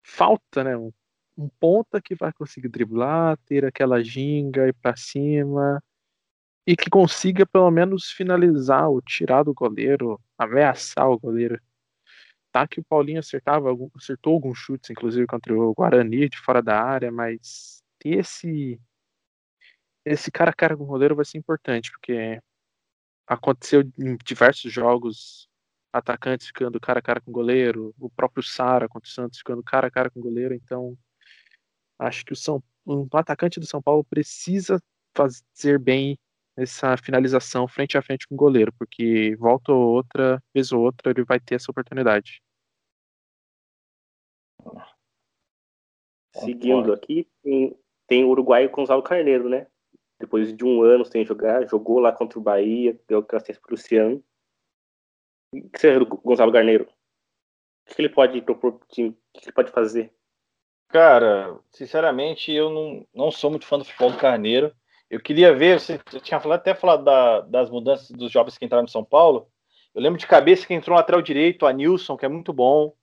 falta, 0.02 0.64
né? 0.64 0.76
Um, 0.76 0.90
um 1.36 1.48
ponta 1.60 2.00
que 2.00 2.14
vai 2.14 2.32
conseguir 2.32 2.68
driblar, 2.68 3.36
ter 3.46 3.64
aquela 3.66 4.02
ginga, 4.02 4.68
ir 4.68 4.74
para 4.74 4.96
cima 4.96 5.82
e 6.66 6.76
que 6.76 6.90
consiga 6.90 7.46
pelo 7.46 7.70
menos 7.70 8.10
finalizar 8.10 8.88
ou 8.88 9.02
tirar 9.02 9.42
do 9.44 9.54
goleiro, 9.54 10.20
ameaçar 10.38 11.10
o 11.10 11.18
goleiro. 11.18 11.60
Tá 12.52 12.66
que 12.68 12.80
o 12.80 12.84
Paulinho 12.84 13.20
acertava, 13.20 13.70
acertou 13.96 14.34
alguns 14.34 14.58
chutes, 14.58 14.90
inclusive 14.90 15.26
contra 15.26 15.54
o 15.54 15.74
Guarani 15.74 16.28
de 16.28 16.38
fora 16.38 16.62
da 16.62 16.82
área, 16.82 17.12
mas 17.12 17.82
esse 18.04 18.80
esse 20.04 20.30
cara 20.32 20.50
a 20.50 20.54
cara 20.54 20.76
com 20.76 20.84
o 20.84 20.86
goleiro 20.86 21.16
vai 21.16 21.24
ser 21.24 21.38
importante, 21.38 21.90
porque 21.92 22.40
aconteceu 23.26 23.82
em 23.98 24.16
diversos 24.24 24.72
jogos 24.72 25.48
atacantes 25.92 26.46
ficando 26.46 26.80
cara 26.80 26.98
a 26.98 27.02
cara 27.02 27.20
com 27.20 27.30
o 27.30 27.34
goleiro, 27.34 27.94
o 28.00 28.08
próprio 28.10 28.42
Sara 28.42 28.88
contra 28.88 29.08
o 29.08 29.12
Santos 29.12 29.38
ficando 29.38 29.62
cara 29.62 29.88
a 29.88 29.90
cara 29.90 30.10
com 30.10 30.20
o 30.20 30.22
goleiro, 30.22 30.54
então 30.54 30.96
acho 31.98 32.24
que 32.24 32.32
o 32.32 32.36
São 32.36 32.62
um 32.84 33.06
atacante 33.12 33.60
do 33.60 33.66
São 33.66 33.80
Paulo 33.80 34.02
precisa 34.02 34.82
fazer 35.14 35.78
bem 35.78 36.18
essa 36.56 36.96
finalização 36.96 37.68
frente 37.68 37.96
a 37.96 38.02
frente 38.02 38.26
com 38.26 38.34
o 38.34 38.38
goleiro, 38.38 38.72
porque 38.76 39.36
volta 39.36 39.72
ou 39.72 39.94
outra, 39.94 40.42
vez 40.52 40.72
ou 40.72 40.82
outra, 40.82 41.10
ele 41.10 41.24
vai 41.24 41.38
ter 41.38 41.54
essa 41.54 41.70
oportunidade. 41.70 42.42
Seguindo 46.34 46.92
aqui, 46.92 47.28
tem, 47.42 47.78
tem 48.08 48.24
o 48.24 48.30
uruguaio 48.30 48.70
Gonzalo 48.70 49.02
Carneiro, 49.02 49.48
né? 49.48 49.66
depois 50.22 50.56
de 50.56 50.64
um 50.64 50.82
ano 50.82 51.04
sem 51.04 51.24
jogar, 51.24 51.66
jogou 51.66 51.98
lá 51.98 52.12
contra 52.12 52.38
o 52.38 52.42
Bahia, 52.42 52.96
deu 53.08 53.26
assistência 53.32 53.60
para 53.60 53.70
o 53.70 53.74
Luciano. 53.74 54.24
O 55.52 55.68
que 55.68 55.78
você 55.78 55.88
acha 55.90 55.98
do 56.00 56.06
Gonzalo 56.06 56.50
Garneiro? 56.50 56.88
O 57.88 57.94
que 57.94 58.00
ele 58.00 58.08
pode 58.08 58.40
propor 58.42 58.72
pro 58.72 58.88
time? 58.88 59.10
O 59.10 59.40
que 59.40 59.46
ele 59.46 59.52
pode 59.52 59.70
fazer? 59.70 60.12
Cara, 60.88 61.58
sinceramente, 61.70 62.52
eu 62.52 62.70
não, 62.70 63.06
não 63.14 63.30
sou 63.30 63.50
muito 63.50 63.66
fã 63.66 63.78
do 63.78 63.84
futebol 63.84 64.10
do 64.10 64.18
Carneiro. 64.18 64.74
Eu 65.10 65.20
queria 65.20 65.54
ver, 65.54 65.78
você 65.78 65.98
tinha 66.22 66.40
falado, 66.40 66.60
até 66.60 66.74
falado 66.74 67.04
da, 67.04 67.40
das 67.40 67.70
mudanças 67.70 68.10
dos 68.10 68.30
jovens 68.30 68.56
que 68.56 68.64
entraram 68.64 68.82
no 68.82 68.88
São 68.88 69.04
Paulo. 69.04 69.48
Eu 69.94 70.00
lembro 70.00 70.18
de 70.18 70.26
cabeça 70.26 70.66
que 70.66 70.72
entrou 70.72 70.94
no 70.94 71.00
lateral 71.00 71.20
direito, 71.20 71.66
a 71.66 71.72
Nilson, 71.72 72.16
que 72.16 72.24
é 72.24 72.28
muito 72.28 72.52
bom. 72.52 72.94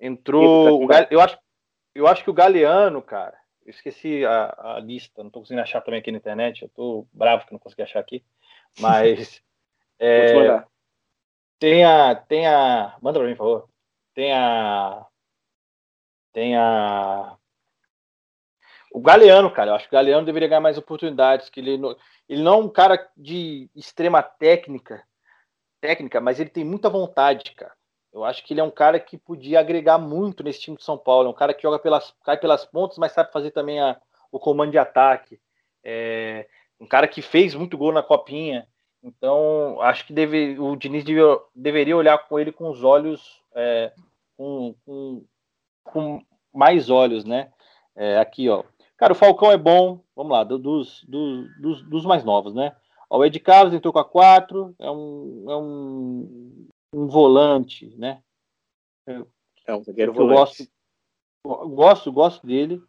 Entrou. 0.00 0.82
Isso, 0.82 0.88
tá 0.88 1.08
eu, 1.10 1.20
acho, 1.20 1.38
eu 1.94 2.06
acho 2.06 2.24
que 2.24 2.30
o 2.30 2.34
Galeano, 2.34 3.02
cara, 3.02 3.36
eu 3.66 3.70
esqueci 3.70 4.24
a, 4.24 4.76
a 4.76 4.80
lista, 4.80 5.22
não 5.22 5.28
estou 5.28 5.42
conseguindo 5.42 5.62
achar 5.62 5.82
também 5.82 6.00
aqui 6.00 6.10
na 6.10 6.16
internet, 6.18 6.62
eu 6.62 6.68
estou 6.68 7.06
bravo 7.12 7.44
que 7.44 7.52
não 7.52 7.58
consegui 7.58 7.82
achar 7.82 8.00
aqui, 8.00 8.24
mas 8.80 9.42
é, 10.00 10.64
tem 11.58 11.84
a, 11.84 12.14
tem 12.14 12.46
a, 12.46 12.96
manda 13.00 13.18
para 13.18 13.28
mim, 13.28 13.36
por 13.36 13.44
favor, 13.44 13.68
tem 14.14 14.32
a, 14.32 15.06
tem 16.32 16.56
a, 16.56 17.36
o 18.92 19.00
Galeano, 19.00 19.50
cara, 19.50 19.70
eu 19.70 19.74
acho 19.74 19.88
que 19.88 19.94
o 19.94 19.98
Galeano 19.98 20.26
deveria 20.26 20.48
ganhar 20.48 20.60
mais 20.60 20.78
oportunidades, 20.78 21.50
que 21.50 21.60
ele, 21.60 21.78
ele 22.28 22.42
não 22.42 22.54
é 22.54 22.56
um 22.56 22.68
cara 22.68 23.08
de 23.16 23.70
extrema 23.74 24.22
técnica, 24.22 25.02
técnica, 25.80 26.20
mas 26.20 26.40
ele 26.40 26.50
tem 26.50 26.64
muita 26.64 26.88
vontade, 26.88 27.52
cara. 27.52 27.72
Eu 28.12 28.24
acho 28.24 28.42
que 28.44 28.52
ele 28.52 28.60
é 28.60 28.64
um 28.64 28.70
cara 28.70 28.98
que 28.98 29.18
podia 29.18 29.60
agregar 29.60 29.98
muito 29.98 30.42
nesse 30.42 30.60
time 30.60 30.76
de 30.76 30.82
São 30.82 30.96
Paulo. 30.96 31.28
É 31.28 31.30
um 31.30 31.34
cara 31.34 31.52
que 31.52 31.62
joga 31.62 31.78
pelas, 31.78 32.14
cai 32.24 32.38
pelas 32.38 32.64
pontas, 32.64 32.98
mas 32.98 33.12
sabe 33.12 33.30
fazer 33.30 33.50
também 33.50 33.80
a, 33.80 34.00
o 34.32 34.40
comando 34.40 34.70
de 34.70 34.78
ataque. 34.78 35.38
É 35.84 36.48
um 36.80 36.86
cara 36.86 37.06
que 37.06 37.20
fez 37.20 37.54
muito 37.54 37.76
gol 37.76 37.92
na 37.92 38.02
copinha. 38.02 38.66
Então, 39.02 39.80
acho 39.80 40.06
que 40.06 40.12
deve, 40.12 40.58
o 40.58 40.74
Diniz 40.76 41.04
deve, 41.04 41.20
deveria 41.54 41.96
olhar 41.96 42.18
com 42.18 42.38
ele 42.38 42.50
com 42.50 42.68
os 42.68 42.82
olhos, 42.82 43.42
é, 43.54 43.92
com, 44.36 44.74
com, 44.84 45.24
com, 45.84 46.22
mais 46.52 46.90
olhos, 46.90 47.24
né? 47.24 47.52
É, 47.94 48.18
aqui, 48.18 48.48
ó. 48.48 48.64
Cara, 48.96 49.12
o 49.12 49.16
Falcão 49.16 49.52
é 49.52 49.56
bom, 49.56 50.00
vamos 50.16 50.32
lá, 50.32 50.42
dos, 50.42 51.04
dos, 51.04 51.60
dos, 51.60 51.82
dos 51.82 52.04
mais 52.04 52.24
novos, 52.24 52.54
né? 52.54 52.74
Ó, 53.08 53.18
o 53.18 53.24
Ed 53.24 53.38
Carlos 53.40 53.72
entrou 53.72 53.92
com 53.92 54.00
a 54.00 54.04
4, 54.04 54.74
é 54.78 54.90
um, 54.90 55.44
é 55.48 55.56
um 55.56 56.68
um 56.92 57.06
volante, 57.06 57.94
né? 57.96 58.22
É 59.66 59.74
um 59.74 59.82
zagueiro 59.82 60.12
volante. 60.12 60.70
Gosto, 61.44 61.68
gosto, 61.68 62.12
gosto 62.12 62.46
dele. 62.46 62.82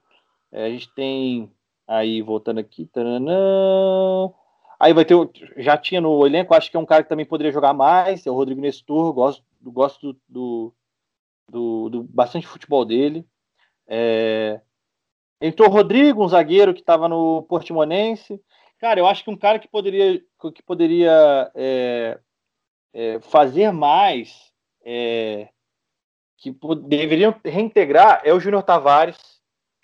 É, 0.52 0.66
a 0.66 0.70
gente 0.70 0.94
tem 0.94 1.52
aí, 1.88 2.22
voltando 2.22 2.60
aqui, 2.60 2.86
taranã, 2.86 4.32
aí 4.80 4.94
vai 4.94 5.04
ter, 5.04 5.16
já 5.58 5.78
tinha 5.78 6.00
no 6.00 6.26
elenco, 6.26 6.54
acho 6.54 6.72
que 6.72 6.78
é 6.78 6.80
um 6.80 6.86
cara 6.86 7.04
que 7.04 7.10
também 7.10 7.26
poderia 7.26 7.52
jogar 7.52 7.74
mais, 7.74 8.26
é 8.26 8.32
o 8.32 8.34
Rodrigo 8.34 8.62
Nestor, 8.62 9.12
gosto, 9.12 9.44
gosto 9.62 10.18
do, 10.28 10.74
do, 11.50 11.90
do 11.90 12.04
bastante 12.04 12.48
futebol 12.48 12.86
dele. 12.86 13.26
É, 13.86 14.62
entrou 15.42 15.68
o 15.68 15.72
Rodrigo, 15.72 16.24
um 16.24 16.30
zagueiro 16.30 16.74
que 16.74 16.80
estava 16.80 17.10
no 17.10 17.44
Portimonense. 17.44 18.42
Cara, 18.80 19.00
eu 19.00 19.08
acho 19.08 19.24
que 19.24 19.30
um 19.30 19.38
cara 19.38 19.60
que 19.60 19.68
poderia, 19.68 20.24
que 20.56 20.64
poderia 20.64 21.52
é, 21.54 22.20
é, 22.94 23.20
fazer 23.20 23.74
mais, 23.74 24.54
é, 24.86 25.50
que 26.38 26.56
deveriam 26.88 27.36
reintegrar, 27.44 28.22
é 28.24 28.34
o 28.34 28.40
Júnior 28.40 28.64
Tavares. 28.64 29.18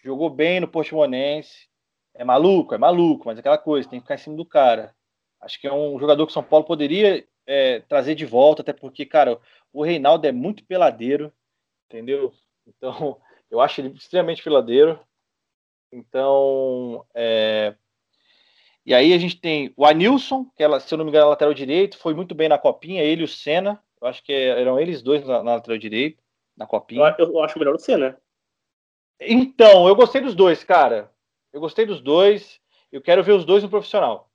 Jogou 0.01 0.29
bem 0.29 0.61
no 0.61 0.67
Portimonense. 0.67 1.67
É 2.15 2.23
maluco, 2.23 2.73
é 2.73 2.77
maluco, 2.77 3.27
mas 3.27 3.37
é 3.37 3.39
aquela 3.39 3.57
coisa, 3.57 3.89
tem 3.89 3.99
que 3.99 4.05
ficar 4.05 4.15
em 4.15 4.19
cima 4.19 4.35
do 4.35 4.45
cara. 4.45 4.95
Acho 5.41 5.59
que 5.59 5.67
é 5.67 5.73
um 5.73 5.99
jogador 5.99 6.25
que 6.25 6.31
o 6.31 6.33
São 6.33 6.43
Paulo 6.43 6.65
poderia 6.65 7.25
é, 7.45 7.81
trazer 7.81 8.15
de 8.15 8.25
volta, 8.25 8.61
até 8.61 8.73
porque, 8.73 9.05
cara, 9.05 9.39
o 9.71 9.83
Reinaldo 9.83 10.25
é 10.25 10.31
muito 10.31 10.65
peladeiro, 10.65 11.31
entendeu? 11.87 12.33
Então, 12.65 13.19
eu 13.51 13.59
acho 13.61 13.81
ele 13.81 13.89
extremamente 13.89 14.43
peladeiro. 14.43 14.99
Então, 15.91 17.05
é, 17.13 17.75
e 18.85 18.93
aí 18.93 19.13
a 19.13 19.17
gente 19.17 19.39
tem 19.41 19.73
o 19.75 19.83
Anilson, 19.83 20.45
que 20.55 20.61
ela, 20.61 20.79
se 20.79 20.93
eu 20.93 20.97
não 20.97 21.05
me 21.05 21.09
engano, 21.09 21.25
é 21.25 21.29
lateral 21.29 21.53
direito, 21.53 21.97
foi 21.97 22.13
muito 22.13 22.35
bem 22.35 22.47
na 22.47 22.57
copinha, 22.57 23.01
ele 23.01 23.21
e 23.21 23.25
o 23.25 23.27
Senna. 23.27 23.81
Eu 23.99 24.07
acho 24.07 24.23
que 24.23 24.31
eram 24.31 24.79
eles 24.79 25.01
dois 25.01 25.25
na, 25.25 25.41
na 25.41 25.55
lateral 25.55 25.77
direito, 25.79 26.21
na 26.55 26.67
copinha. 26.67 27.15
Eu, 27.17 27.33
eu, 27.33 27.43
acho 27.43 27.57
melhor 27.57 27.73
o 27.73 27.79
Senna. 27.79 28.15
Então, 29.19 29.87
eu 29.87 29.95
gostei 29.95 30.21
dos 30.21 30.35
dois, 30.35 30.63
cara. 30.63 31.11
Eu 31.55 31.61
gostei 31.61 31.85
dos 31.85 32.01
dois. 32.01 32.59
Eu 32.91 33.01
quero 33.01 33.23
ver 33.23 33.31
os 33.31 33.45
dois 33.45 33.63
no 33.63 33.69
profissional. 33.69 34.29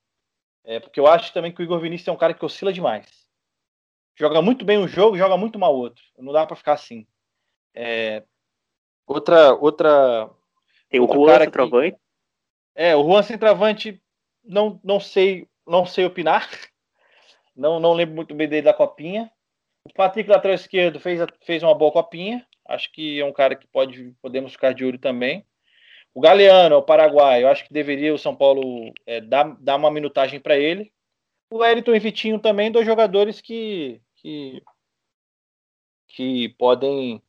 É, 0.65 0.81
porque 0.81 0.99
eu 0.99 1.07
acho 1.07 1.35
também 1.35 1.53
que 1.53 1.61
o 1.61 1.63
Igor 1.63 1.79
Vinícius 1.79 2.09
é 2.09 2.13
um 2.13 2.17
cara 2.17 2.33
que 2.33 2.43
oscila 2.43 2.73
demais. 2.73 3.29
Joga 4.19 4.41
muito 4.41 4.65
bem 4.65 4.79
um 4.79 4.89
jogo, 4.89 5.19
joga 5.19 5.37
muito 5.37 5.59
mal 5.59 5.77
outro. 5.77 6.03
Não 6.19 6.33
dá 6.33 6.47
para 6.47 6.57
ficar 6.57 6.73
assim. 6.73 7.07
É, 7.75 8.23
outra, 9.07 9.53
outra. 9.53 10.31
Tem 10.89 10.99
o 10.99 11.07
Juan 11.07 11.41
centroavante. 11.41 12.01
É, 12.75 12.97
o 12.97 13.03
Juan 13.03 13.23
centroavante 13.23 14.03
não, 14.43 14.81
não 14.83 14.99
sei 14.99 15.47
não 15.67 15.85
sei 15.85 16.07
opinar. 16.07 16.49
Não, 17.55 17.79
não 17.79 17.93
lembro 17.93 18.15
muito 18.15 18.33
bem 18.35 18.49
dele 18.49 18.63
da 18.63 18.73
copinha. 18.73 19.31
O 19.85 19.93
Patrick, 19.93 20.31
lateral 20.31 20.55
esquerdo, 20.55 20.99
fez, 20.99 21.21
fez 21.43 21.63
uma 21.63 21.75
boa 21.75 21.93
copinha. 21.93 22.47
Acho 22.65 22.91
que 22.91 23.21
é 23.21 23.25
um 23.25 23.33
cara 23.33 23.55
que 23.55 23.67
pode 23.67 24.15
podemos 24.23 24.53
ficar 24.53 24.73
de 24.73 24.83
olho 24.83 24.99
também. 24.99 25.45
O 26.13 26.21
Galeano, 26.21 26.77
o 26.77 26.83
Paraguai, 26.83 27.43
eu 27.43 27.49
acho 27.49 27.65
que 27.67 27.73
deveria 27.73 28.13
o 28.13 28.19
São 28.19 28.35
Paulo 28.35 28.93
é, 29.07 29.21
dar, 29.21 29.57
dar 29.61 29.77
uma 29.77 29.91
minutagem 29.91 30.41
para 30.41 30.57
ele. 30.57 30.93
O 31.51 31.59
Wellington 31.59 31.95
e 31.95 32.01
Vitinho 32.01 32.39
também, 32.39 32.71
dois 32.71 32.87
jogadores 32.87 33.41
que, 33.41 34.01
que, 34.17 34.63
que 36.09 36.49
podem 36.59 37.23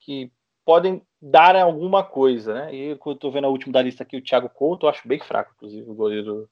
que 0.00 0.30
podem 0.64 1.04
dar 1.20 1.56
alguma 1.56 2.04
coisa, 2.04 2.54
né? 2.54 2.74
E 2.74 2.80
eu 2.88 3.16
tô 3.16 3.30
vendo 3.30 3.46
a 3.46 3.50
última 3.50 3.72
da 3.72 3.82
lista 3.82 4.02
aqui, 4.02 4.16
o 4.16 4.22
Thiago 4.22 4.48
Couto, 4.48 4.86
eu 4.86 4.90
acho 4.90 5.06
bem 5.06 5.20
fraco, 5.20 5.52
inclusive, 5.54 5.90
o 5.90 5.94
goleiro, 5.94 6.50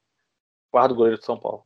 guarda 0.72 0.94
goleiro 0.94 1.18
de 1.18 1.24
São 1.24 1.38
Paulo. 1.38 1.64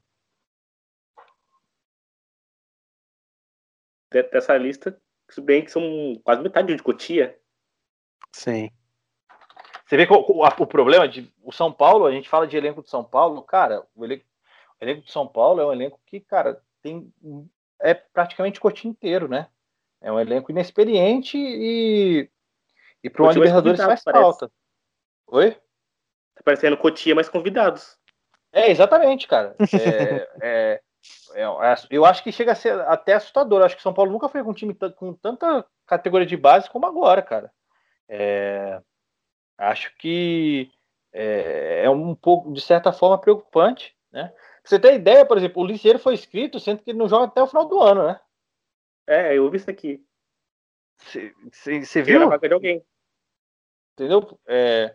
Dessa 4.10 4.56
lista, 4.56 5.00
se 5.30 5.40
bem 5.40 5.64
que 5.64 5.70
são 5.70 5.82
quase 6.24 6.42
metade 6.42 6.74
de 6.74 6.82
Cotia. 6.82 7.38
Sim. 8.32 8.70
Você 9.88 9.96
vê 9.96 10.06
o, 10.10 10.44
o, 10.44 10.66
problema 10.66 11.08
de 11.08 11.32
o 11.42 11.50
São 11.50 11.72
Paulo, 11.72 12.04
a 12.04 12.12
gente 12.12 12.28
fala 12.28 12.46
de 12.46 12.54
elenco 12.54 12.82
de 12.82 12.90
São 12.90 13.02
Paulo, 13.02 13.40
cara, 13.40 13.82
o 13.96 14.04
elenco, 14.04 14.24
o 14.78 14.84
elenco 14.84 15.00
de 15.00 15.10
São 15.10 15.26
Paulo 15.26 15.62
é 15.62 15.66
um 15.66 15.72
elenco 15.72 15.98
que, 16.04 16.20
cara, 16.20 16.60
tem 16.82 17.10
é 17.80 17.94
praticamente 17.94 18.58
o 18.58 18.62
corte 18.62 18.86
inteiro, 18.86 19.28
né? 19.28 19.48
É 20.00 20.12
um 20.12 20.20
elenco 20.20 20.50
inexperiente 20.50 21.38
e 21.38 22.28
e 23.02 23.08
para 23.08 23.22
uma 23.22 23.32
Libertadores 23.32 23.80
faz 23.80 24.02
falta. 24.02 24.50
Oi? 25.28 25.52
Tá 25.52 26.42
parecendo 26.44 26.76
Cotia, 26.76 27.14
mais 27.14 27.28
convidados. 27.28 27.96
É, 28.52 28.70
exatamente, 28.70 29.26
cara. 29.26 29.56
É, 29.72 30.28
é, 30.42 30.82
é, 31.34 31.42
é, 31.42 31.74
eu 31.90 32.04
acho 32.04 32.22
que 32.22 32.32
chega 32.32 32.52
a 32.52 32.56
ser 32.56 32.78
até 32.82 33.14
assustador. 33.14 33.60
Eu 33.60 33.66
acho 33.66 33.76
que 33.76 33.82
São 33.82 33.94
Paulo 33.94 34.12
nunca 34.12 34.28
foi 34.28 34.42
com 34.42 34.50
um 34.50 34.54
time 34.54 34.74
com 34.96 35.14
tanta 35.14 35.64
categoria 35.86 36.26
de 36.26 36.36
base 36.36 36.68
como 36.68 36.84
agora, 36.84 37.22
cara. 37.22 37.50
É, 38.08 38.80
acho 39.58 39.94
que 39.96 40.70
é, 41.12 41.84
é, 41.84 41.90
um 41.90 42.14
pouco, 42.14 42.52
de 42.52 42.60
certa 42.60 42.92
forma, 42.92 43.18
preocupante, 43.18 43.94
né? 44.12 44.28
Pra 44.28 44.70
você 44.70 44.78
ter 44.78 44.94
ideia, 44.94 45.26
por 45.26 45.36
exemplo, 45.36 45.62
o 45.62 45.66
Liceiro 45.66 45.98
foi 45.98 46.14
escrito, 46.14 46.60
sendo 46.60 46.82
que 46.82 46.90
ele 46.90 46.98
não 46.98 47.08
joga 47.08 47.24
até 47.24 47.42
o 47.42 47.46
final 47.46 47.66
do 47.66 47.80
ano, 47.80 48.06
né? 48.06 48.20
É, 49.06 49.36
eu 49.36 49.50
vi 49.50 49.56
isso 49.56 49.70
aqui. 49.70 50.04
Você 50.98 52.02
viu? 52.02 52.22
Era 52.22 52.38
de 52.38 52.52
alguém. 52.52 52.84
Entendeu? 53.94 54.38
É, 54.46 54.94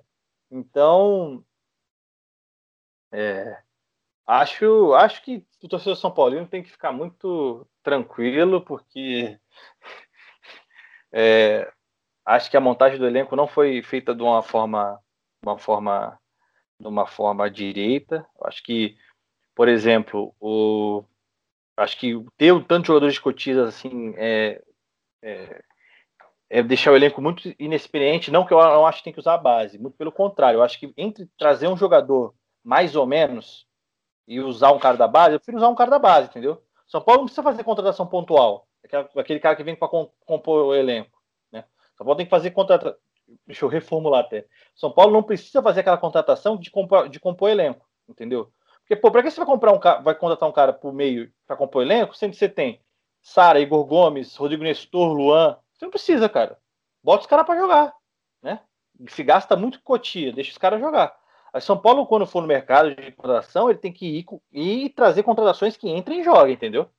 então, 0.49 1.43
é, 3.11 3.61
acho, 4.25 4.93
acho 4.93 5.23
que 5.23 5.45
o 5.61 5.67
torcedor 5.67 5.95
São 5.95 6.13
Paulino 6.13 6.47
tem 6.47 6.63
que 6.63 6.71
ficar 6.71 6.91
muito 6.91 7.67
tranquilo, 7.81 8.61
porque 8.61 9.37
é, 11.11 11.71
acho 12.25 12.49
que 12.49 12.57
a 12.57 12.61
montagem 12.61 12.99
do 12.99 13.07
elenco 13.07 13.35
não 13.35 13.47
foi 13.47 13.81
feita 13.81 14.13
de 14.15 14.21
uma 14.21 14.41
forma, 14.41 14.99
uma 15.43 15.57
forma, 15.57 16.19
de 16.79 16.87
uma 16.87 17.05
forma 17.05 17.49
direita. 17.49 18.25
Acho 18.43 18.63
que, 18.63 18.97
por 19.55 19.67
exemplo, 19.67 20.33
o, 20.39 21.03
acho 21.77 21.97
que 21.97 22.13
ter 22.37 22.53
tantos 22.65 22.87
jogadores 22.87 23.19
cotistas 23.19 23.69
assim 23.69 24.13
é, 24.17 24.61
é, 25.21 25.63
é, 26.49 26.63
deixar 26.63 26.91
o 26.91 26.95
elenco 26.95 27.21
muito 27.21 27.53
inexperiente. 27.59 28.31
Não 28.31 28.45
que 28.45 28.53
eu 28.53 28.57
não 28.57 28.85
acho 28.85 28.99
que 28.99 29.05
tem 29.05 29.13
que 29.13 29.19
usar 29.19 29.35
a 29.35 29.37
base, 29.37 29.77
muito 29.77 29.97
pelo 29.97 30.11
contrário. 30.11 30.57
Eu 30.57 30.63
acho 30.63 30.79
que 30.79 30.93
entre 30.97 31.27
trazer 31.37 31.67
um 31.67 31.77
jogador 31.77 32.33
mais 32.63 32.95
ou 32.95 33.05
menos 33.05 33.65
e 34.27 34.39
usar 34.39 34.71
um 34.71 34.79
cara 34.79 34.95
da 34.95 35.07
base, 35.07 35.35
eu 35.35 35.39
prefiro 35.39 35.57
usar 35.57 35.67
um 35.67 35.75
cara 35.75 35.91
da 35.91 35.99
base, 35.99 36.29
entendeu? 36.29 36.63
São 36.87 37.01
Paulo 37.01 37.21
não 37.21 37.25
precisa 37.25 37.43
fazer 37.43 37.63
contratação 37.63 38.07
pontual. 38.07 38.67
Aquele 39.15 39.39
cara 39.39 39.55
que 39.55 39.63
vem 39.63 39.75
para 39.75 39.87
compor 39.87 40.65
o 40.65 40.75
elenco. 40.75 41.12
São 41.97 42.05
Paulo 42.05 42.17
tem 42.17 42.25
que 42.25 42.29
fazer 42.29 42.51
contratação. 42.51 42.99
Deixa 43.47 43.63
eu 43.63 43.69
reformular 43.69 44.21
até. 44.21 44.45
São 44.75 44.91
Paulo 44.91 45.13
não 45.13 45.23
precisa 45.23 45.61
fazer 45.61 45.79
aquela 45.79 45.97
contratação 45.97 46.57
de 46.57 46.69
compor, 46.69 47.07
de 47.07 47.19
compor 47.19 47.49
elenco, 47.49 47.87
entendeu? 48.07 48.51
Porque, 48.81 48.95
pô, 48.95 49.09
pra 49.09 49.23
que 49.23 49.31
você 49.31 49.37
vai 49.37 49.45
comprar 49.45 49.71
um 49.73 50.03
vai 50.03 50.13
contratar 50.13 50.47
um 50.47 50.51
cara 50.51 50.73
por 50.73 50.93
meio 50.93 51.31
para 51.47 51.55
compor 51.55 51.81
elenco, 51.81 52.15
sendo 52.15 52.31
que 52.31 52.37
você 52.37 52.49
tem 52.49 52.81
Sara, 53.21 53.59
Igor 53.59 53.85
Gomes, 53.85 54.35
Rodrigo 54.35 54.63
Nestor, 54.63 55.13
Luan, 55.13 55.57
você 55.73 55.85
não 55.85 55.89
precisa, 55.89 56.27
cara. 56.27 56.59
Bota 57.01 57.21
os 57.21 57.27
caras 57.27 57.45
para 57.45 57.59
jogar, 57.59 57.93
né? 58.41 58.59
Se 59.07 59.23
gasta 59.23 59.55
muito 59.55 59.81
cotia, 59.81 60.33
deixa 60.33 60.51
os 60.51 60.57
caras 60.57 60.81
jogar. 60.81 61.17
A 61.53 61.61
São 61.61 61.77
Paulo, 61.77 62.05
quando 62.05 62.25
for 62.25 62.41
no 62.41 62.47
mercado 62.47 62.95
de 62.95 63.11
contratação, 63.11 63.69
ele 63.69 63.79
tem 63.79 63.93
que 63.93 64.05
ir, 64.05 64.25
ir 64.51 64.89
trazer 64.89 65.23
contratações 65.23 65.77
que 65.77 65.89
entrem 65.89 66.19
e 66.19 66.23
joguem, 66.23 66.55
entendeu? 66.55 66.89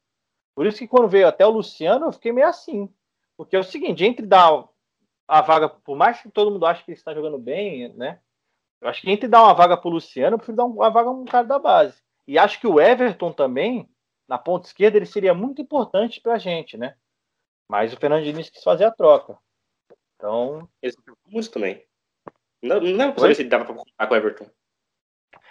Por 0.54 0.66
isso 0.66 0.78
que 0.78 0.88
quando 0.88 1.08
veio 1.08 1.26
até 1.26 1.44
o 1.44 1.50
Luciano, 1.50 2.06
eu 2.06 2.12
fiquei 2.12 2.32
meio 2.32 2.46
assim. 2.46 2.88
Porque 3.36 3.56
é 3.56 3.58
o 3.58 3.64
seguinte, 3.64 4.04
entre 4.04 4.24
dar 4.24 4.64
a 5.26 5.40
vaga, 5.40 5.68
por 5.68 5.96
mais 5.96 6.20
que 6.20 6.30
todo 6.30 6.50
mundo 6.50 6.66
ache 6.66 6.84
que 6.84 6.90
ele 6.90 6.98
está 6.98 7.14
jogando 7.14 7.38
bem, 7.38 7.92
né? 7.94 8.20
Eu 8.80 8.88
acho 8.88 9.00
que 9.00 9.10
entre 9.10 9.28
dar 9.28 9.42
uma 9.42 9.54
vaga 9.54 9.76
para 9.76 9.88
o 9.88 9.92
Luciano, 9.92 10.34
eu 10.34 10.38
prefiro 10.38 10.56
dar 10.56 10.64
uma 10.64 10.90
vaga 10.90 11.08
a 11.08 11.12
um 11.12 11.24
cara 11.24 11.46
da 11.46 11.58
base. 11.58 12.02
E 12.26 12.38
acho 12.38 12.60
que 12.60 12.66
o 12.66 12.80
Everton 12.80 13.32
também, 13.32 13.88
na 14.28 14.38
ponta 14.38 14.66
esquerda, 14.66 14.96
ele 14.96 15.06
seria 15.06 15.34
muito 15.34 15.62
importante 15.62 16.20
para 16.20 16.34
a 16.34 16.38
gente, 16.38 16.76
né? 16.76 16.96
Mas 17.68 17.92
o 17.92 17.96
Fernando 17.96 18.24
Diniz 18.24 18.50
quis 18.50 18.62
fazer 18.62 18.84
a 18.84 18.90
troca. 18.90 19.38
Então. 20.16 20.68
Eles 20.82 20.96
muito 21.26 21.50
também. 21.50 21.84
Não, 22.62 22.80
não 22.80 23.16
saber 23.16 23.34
se 23.34 23.44
dava 23.44 23.64
pra 23.64 23.74
comprar 23.74 24.06
com 24.06 24.14
o 24.14 24.16
Everton. 24.16 24.46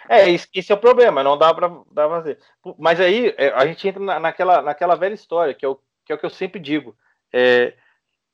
É, 0.08 0.28
esse 0.30 0.70
é 0.70 0.74
o 0.74 0.80
problema, 0.80 1.22
não 1.22 1.38
dá 1.38 1.54
pra 1.54 1.70
fazer. 1.94 2.38
Mas 2.78 3.00
aí 3.00 3.34
é, 3.38 3.48
a 3.48 3.66
gente 3.66 3.86
entra 3.86 4.02
na, 4.02 4.20
naquela, 4.20 4.62
naquela 4.62 4.94
velha 4.94 5.14
história, 5.14 5.54
que 5.54 5.64
é, 5.64 5.68
o, 5.68 5.76
que 6.04 6.12
é 6.12 6.14
o 6.14 6.18
que 6.18 6.26
eu 6.26 6.30
sempre 6.30 6.60
digo. 6.60 6.96
É, 7.32 7.76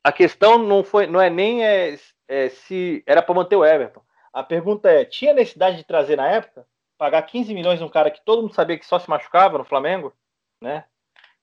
a 0.03 0.13
questão 0.13 0.59
não, 0.59 0.83
foi, 0.83 1.07
não 1.07 1.21
é 1.21 1.29
nem 1.31 1.65
é, 1.65 1.99
é 2.29 2.49
se 2.49 3.03
era 3.07 3.23
para 3.23 3.35
manter 3.35 3.57
o 3.57 3.65
Everton. 3.65 4.03
A 4.33 4.43
pergunta 4.43 4.91
é: 4.91 5.05
tinha 5.05 5.35
necessidade 5.35 5.77
de 5.77 5.85
trazer 5.85 6.17
na 6.17 6.29
época? 6.29 6.67
Pagar 6.99 7.23
15 7.23 7.55
milhões 7.55 7.81
num 7.81 7.89
cara 7.89 8.11
que 8.11 8.25
todo 8.25 8.43
mundo 8.43 8.55
sabia 8.55 8.79
que 8.79 8.87
só 8.87 8.99
se 8.99 9.09
machucava 9.09 9.59
no 9.59 9.65
Flamengo? 9.65 10.13
Né? 10.61 10.85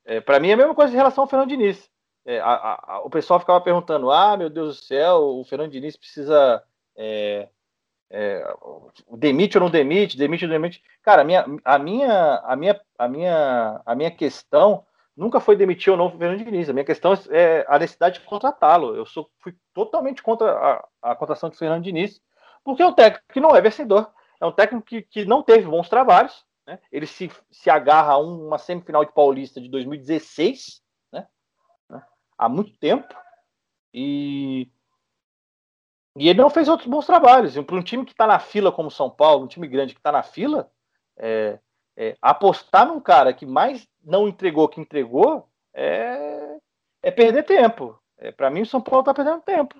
É, 0.05 0.22
para 0.22 0.39
mim 0.39 0.49
é 0.49 0.53
a 0.53 0.58
mesma 0.58 0.76
coisa 0.76 0.93
em 0.93 0.97
relação 0.97 1.24
ao 1.24 1.30
Fernando 1.30 1.49
Diniz 1.49 1.89
é, 2.28 2.41
a, 2.41 2.78
a, 2.86 2.99
o 3.05 3.10
pessoal 3.10 3.39
ficava 3.39 3.62
perguntando: 3.62 4.12
ah, 4.12 4.36
meu 4.36 4.49
Deus 4.49 4.76
do 4.76 4.84
céu, 4.84 5.39
o 5.39 5.45
Fernando 5.45 5.72
Diniz 5.72 5.95
precisa. 5.95 6.62
É, 6.95 7.47
é, 8.10 8.43
demite 9.18 9.58
ou 9.58 9.64
não 9.64 9.70
demite, 9.70 10.18
demite 10.18 10.43
ou 10.43 10.49
não 10.49 10.55
demite. 10.55 10.84
Cara, 11.01 11.22
a 11.22 11.26
minha, 11.26 11.45
a 11.64 11.80
minha, 11.80 12.36
a 12.43 12.55
minha, 12.55 12.82
a 12.97 13.08
minha, 13.08 13.82
a 13.86 13.95
minha 13.95 14.12
questão 14.12 14.86
nunca 15.18 15.39
foi 15.39 15.55
demitir 15.55 15.91
ou 15.91 15.97
não 15.97 16.07
o 16.07 16.11
Fernando 16.11 16.45
Diniz. 16.45 16.70
A 16.70 16.74
minha 16.74 16.86
questão 16.86 17.13
é 17.30 17.65
a 17.68 17.80
necessidade 17.80 18.20
de 18.20 18.26
contratá-lo. 18.26 18.95
Eu 18.95 19.05
sou, 19.05 19.30
fui 19.39 19.55
totalmente 19.74 20.22
contra 20.22 20.51
a, 20.51 20.88
a 21.11 21.15
contratação 21.15 21.49
de 21.49 21.57
Fernando 21.57 21.84
Diniz, 21.84 22.22
porque 22.63 22.84
é 22.84 22.88
um 22.88 22.93
técnico 22.93 23.26
que 23.34 23.39
não 23.39 23.55
é 23.55 23.61
vencedor. 23.61 24.11
É 24.39 24.45
um 24.45 24.51
técnico 24.51 24.86
que, 24.86 25.01
que 25.01 25.26
não 25.26 25.41
teve 25.41 25.68
bons 25.68 25.89
trabalhos. 25.89 26.45
Né? 26.65 26.80
Ele 26.91 27.07
se, 27.07 27.32
se 27.51 27.70
agarra 27.70 28.13
a 28.13 28.18
uma 28.18 28.59
semifinal 28.59 29.03
de 29.03 29.11
Paulista 29.11 29.59
de 29.59 29.68
2016 29.68 30.86
há 32.38 32.47
muito 32.47 32.78
tempo 32.78 33.13
e, 33.93 34.70
e 36.15 36.30
ele 36.30 36.39
não 36.39 36.49
fez 36.49 36.68
outros 36.68 36.88
bons 36.88 37.05
trabalhos. 37.05 37.57
Para 37.63 37.76
um 37.76 37.84
time 37.84 38.05
que 38.05 38.11
está 38.11 38.28
na 38.28 38.39
fila 38.39 38.72
como 38.72 38.91
São 38.91 39.09
Paulo, 39.09 39.45
um 39.45 39.47
time 39.47 39.68
grande 39.68 39.93
que 39.93 39.99
está 39.99 40.11
na 40.11 40.24
fila, 40.24 40.72
é, 41.18 41.59
é, 41.97 42.15
apostar 42.21 42.87
num 42.87 43.01
cara 43.01 43.33
que 43.33 43.45
mais 43.45 43.87
não 44.03 44.27
entregou 44.27 44.69
que 44.69 44.79
entregou 44.79 45.49
é, 45.73 46.57
é 47.01 47.11
perder 47.11 47.43
tempo. 47.43 47.99
É, 48.19 48.31
Para 48.31 48.49
mim, 48.51 48.61
o 48.61 48.65
São 48.65 48.81
Paulo 48.81 49.01
está 49.01 49.13
perdendo 49.13 49.41
tempo. 49.41 49.75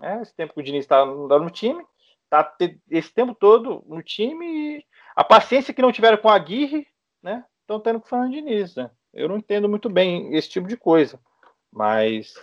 É, 0.00 0.20
esse 0.20 0.34
tempo 0.34 0.54
que 0.54 0.60
o 0.60 0.62
Diniz 0.62 0.84
está 0.84 1.04
no 1.04 1.50
time, 1.50 1.84
tá 2.30 2.54
esse 2.90 3.12
tempo 3.12 3.34
todo 3.34 3.82
no 3.86 4.02
time. 4.02 4.84
a 5.16 5.24
paciência 5.24 5.74
que 5.74 5.82
não 5.82 5.90
tiveram 5.90 6.18
com 6.18 6.28
a 6.28 6.34
Aguirre, 6.34 6.86
né? 7.22 7.44
Estão 7.62 7.80
tendo 7.80 8.00
com 8.00 8.06
o 8.06 8.08
Fernando 8.08 8.32
Diniz. 8.32 8.76
Né? 8.76 8.90
Eu 9.12 9.28
não 9.28 9.38
entendo 9.38 9.68
muito 9.68 9.88
bem 9.88 10.34
esse 10.34 10.48
tipo 10.48 10.68
de 10.68 10.76
coisa. 10.76 11.18
Mas, 11.72 12.34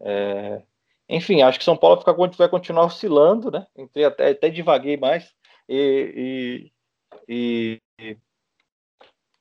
é, 0.00 0.62
enfim, 1.08 1.42
acho 1.42 1.58
que 1.58 1.64
São 1.64 1.76
Paulo 1.76 2.02
vai 2.36 2.48
continuar 2.48 2.84
oscilando, 2.84 3.50
né? 3.50 3.66
Entrei 3.76 4.04
até, 4.04 4.30
até 4.30 4.48
devaguei 4.48 4.96
mais. 4.96 5.32
E, 5.68 6.70
e, 7.28 7.80
e, 8.00 8.18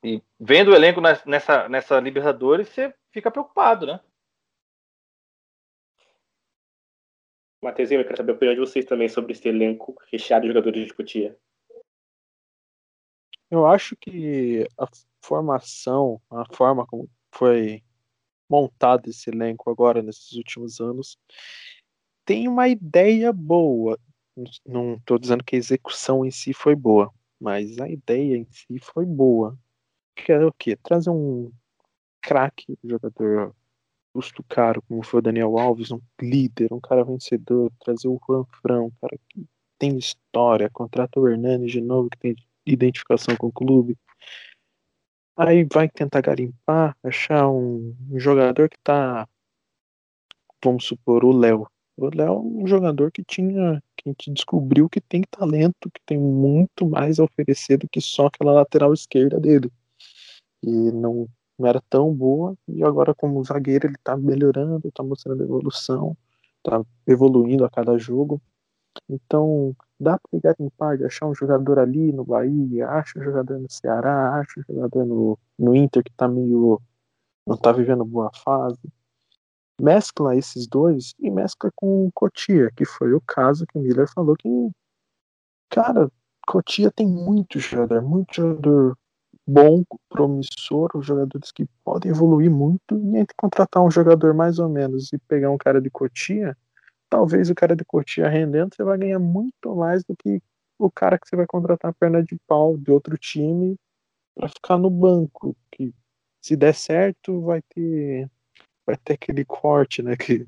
e 0.06 0.22
vendo 0.40 0.70
o 0.70 0.76
elenco 0.76 1.02
nessa, 1.02 1.68
nessa 1.68 2.00
Libertadores, 2.00 2.70
você 2.70 2.94
fica 3.12 3.32
preocupado, 3.32 3.88
né? 3.88 4.00
Matheusinho, 7.64 8.02
eu 8.02 8.06
quero 8.06 8.18
saber 8.18 8.34
a 8.34 8.36
opinião 8.36 8.54
de 8.54 8.60
vocês 8.60 8.86
também 8.86 9.10
sobre 9.10 9.32
esse 9.32 9.48
elenco 9.48 9.96
recheado 10.12 10.44
de 10.44 10.50
jogadores 10.50 10.86
de 10.86 10.94
Cotia. 10.94 11.36
Eu 13.50 13.66
acho 13.66 13.96
que 13.96 14.68
a 14.78 14.88
formação, 15.24 16.22
a 16.30 16.46
forma 16.54 16.86
como 16.86 17.10
foi 17.34 17.84
montado 18.48 19.10
esse 19.10 19.32
elenco 19.32 19.72
agora 19.72 20.04
nesses 20.04 20.34
últimos 20.34 20.80
anos 20.80 21.18
tem 22.24 22.48
uma 22.48 22.68
ideia 22.68 23.34
boa. 23.34 23.98
Não 24.64 24.96
estou 24.96 25.18
dizendo 25.18 25.44
que 25.44 25.56
a 25.56 25.60
execução 25.60 26.24
em 26.24 26.30
si 26.30 26.54
foi 26.54 26.76
boa, 26.76 27.12
mas 27.40 27.80
a 27.80 27.90
ideia 27.90 28.38
em 28.38 28.46
si 28.52 28.78
foi 28.80 29.06
boa. 29.06 29.58
Que 30.16 30.34
o 30.34 30.54
quê? 30.54 30.76
Trazer 30.78 31.10
um 31.10 31.52
craque, 32.22 32.78
jogador 32.84 33.54
custo 34.14 34.44
caro, 34.48 34.82
como 34.88 35.04
foi 35.04 35.20
o 35.20 35.24
Daniel 35.24 35.60
Alves, 35.60 35.92
um 35.92 36.00
líder, 36.22 36.72
um 36.72 36.80
cara 36.80 37.04
vencedor, 37.04 37.72
trazer 37.84 38.08
o 38.08 38.20
Juan 38.26 38.46
Fran, 38.62 38.84
um 38.84 38.92
cara 39.02 39.18
que 39.30 39.46
tem 39.78 39.98
história, 39.98 40.70
contrata 40.70 41.20
o 41.20 41.28
Hernani 41.28 41.68
de 41.68 41.82
novo, 41.82 42.10
que 42.10 42.18
tem 42.18 42.36
identificação 42.66 43.36
com 43.36 43.48
o 43.48 43.52
clube, 43.52 43.98
Aí 45.38 45.66
vai 45.66 45.90
tentar 45.90 46.22
garimpar, 46.22 46.96
achar 47.04 47.50
um, 47.50 47.94
jogador 48.14 48.70
que 48.70 48.78
tá. 48.82 49.28
Vamos 50.64 50.86
supor, 50.86 51.26
o 51.26 51.32
Léo. 51.32 51.68
O 51.98 52.06
Léo 52.16 52.28
é 52.28 52.40
um 52.64 52.68
jogador 52.68 53.12
que 53.12 53.24
tinha. 53.24 53.82
que 53.98 54.08
a 54.08 54.12
gente 54.12 54.32
descobriu 54.32 54.90
que 54.90 55.02
tem 55.02 55.24
talento, 55.30 55.92
que 55.92 56.02
tem 56.06 56.18
muito 56.18 56.88
mais 56.88 57.20
a 57.20 57.26
oferecer 57.26 57.78
do 57.78 57.90
que 57.90 58.00
só 58.00 58.28
aquela 58.28 58.54
lateral 58.54 58.94
esquerda 58.94 59.40
dele. 59.40 59.70
E 60.66 60.92
não, 60.92 61.28
não 61.60 61.68
era 61.68 61.80
tão 61.90 62.12
boa, 62.12 62.58
e 62.68 62.84
agora, 62.84 63.14
como 63.14 63.44
zagueiro, 63.44 63.88
ele 63.88 63.98
tá 64.04 64.18
melhorando, 64.18 64.92
tá 64.92 65.04
mostrando 65.04 65.44
evolução, 65.44 66.18
tá 66.64 66.84
evoluindo 67.08 67.64
a 67.64 67.70
cada 67.70 67.98
jogo. 68.00 68.42
Então, 69.08 69.76
dá 70.00 70.18
para 70.20 70.40
garimpar 70.40 70.98
de 70.98 71.06
achar 71.06 71.28
um 71.28 71.36
jogador 71.36 71.78
ali 71.80 72.12
no 72.12 72.26
Bahia, 72.26 72.90
acha 72.90 73.20
um 73.20 73.24
jogador 73.24 73.60
no 73.60 73.70
Ceará, 73.70 74.40
acha 74.40 74.60
um 74.60 74.64
jogador 74.74 75.06
no, 75.06 75.40
no 75.60 75.76
Inter 75.76 76.04
que 76.04 76.12
tá 76.14 76.28
meio. 76.28 76.82
não 77.48 77.58
tá 77.58 77.72
vivendo 77.72 78.04
boa 78.06 78.32
fase. 78.34 78.80
Mescla 79.80 80.36
esses 80.36 80.68
dois 80.68 81.14
e 81.20 81.30
mescla 81.30 81.70
com 81.76 82.08
o 82.08 82.12
Cotia, 82.12 82.72
que 82.76 82.86
foi 82.86 83.14
o 83.14 83.22
caso 83.22 83.66
que 83.68 83.78
o 83.78 83.82
Miller 83.82 84.08
falou 84.12 84.36
que. 84.36 84.50
Cara, 85.70 86.10
Cotia 86.48 86.92
tem 86.92 87.08
muito 87.08 87.60
jogador, 87.60 88.02
muito 88.02 88.34
jogador 88.36 88.98
bom, 89.48 89.84
promissor, 90.10 90.90
os 90.96 91.06
jogadores 91.06 91.52
que 91.52 91.66
podem 91.84 92.12
evoluir 92.12 92.52
muito, 92.52 92.96
e 92.98 93.18
entre 93.18 93.36
contratar 93.38 93.84
um 93.84 93.92
jogador 93.92 94.34
mais 94.34 94.60
ou 94.60 94.70
menos 94.70 95.12
e 95.14 95.18
pegar 95.20 95.52
um 95.52 95.58
cara 95.58 95.82
de 95.82 95.90
Cotia, 95.90 96.58
talvez 97.10 97.50
o 97.50 97.56
cara 97.56 97.76
de 97.76 97.86
Cotia 97.86 98.30
rendendo, 98.30 98.76
você 98.76 98.84
vai 98.84 98.98
ganhar 98.98 99.20
muito 99.20 99.76
mais 99.76 100.04
do 100.06 100.16
que 100.18 100.42
o 100.80 100.92
cara 100.92 101.20
que 101.20 101.28
você 101.30 101.36
vai 101.38 101.48
contratar 101.48 101.94
perna 101.96 102.24
de 102.24 102.38
pau 102.48 102.78
de 102.78 102.92
outro 102.92 103.18
time 103.18 103.76
para 104.36 104.50
ficar 104.50 104.78
no 104.78 104.90
banco, 104.90 105.56
que 105.72 105.94
se 106.42 106.56
der 106.58 106.76
certo 106.76 107.42
vai 107.44 107.62
ter 107.76 108.30
vai 108.88 108.98
ter 108.98 109.14
aquele 109.16 109.46
corte, 109.46 110.02
né, 110.04 110.16
que 110.18 110.46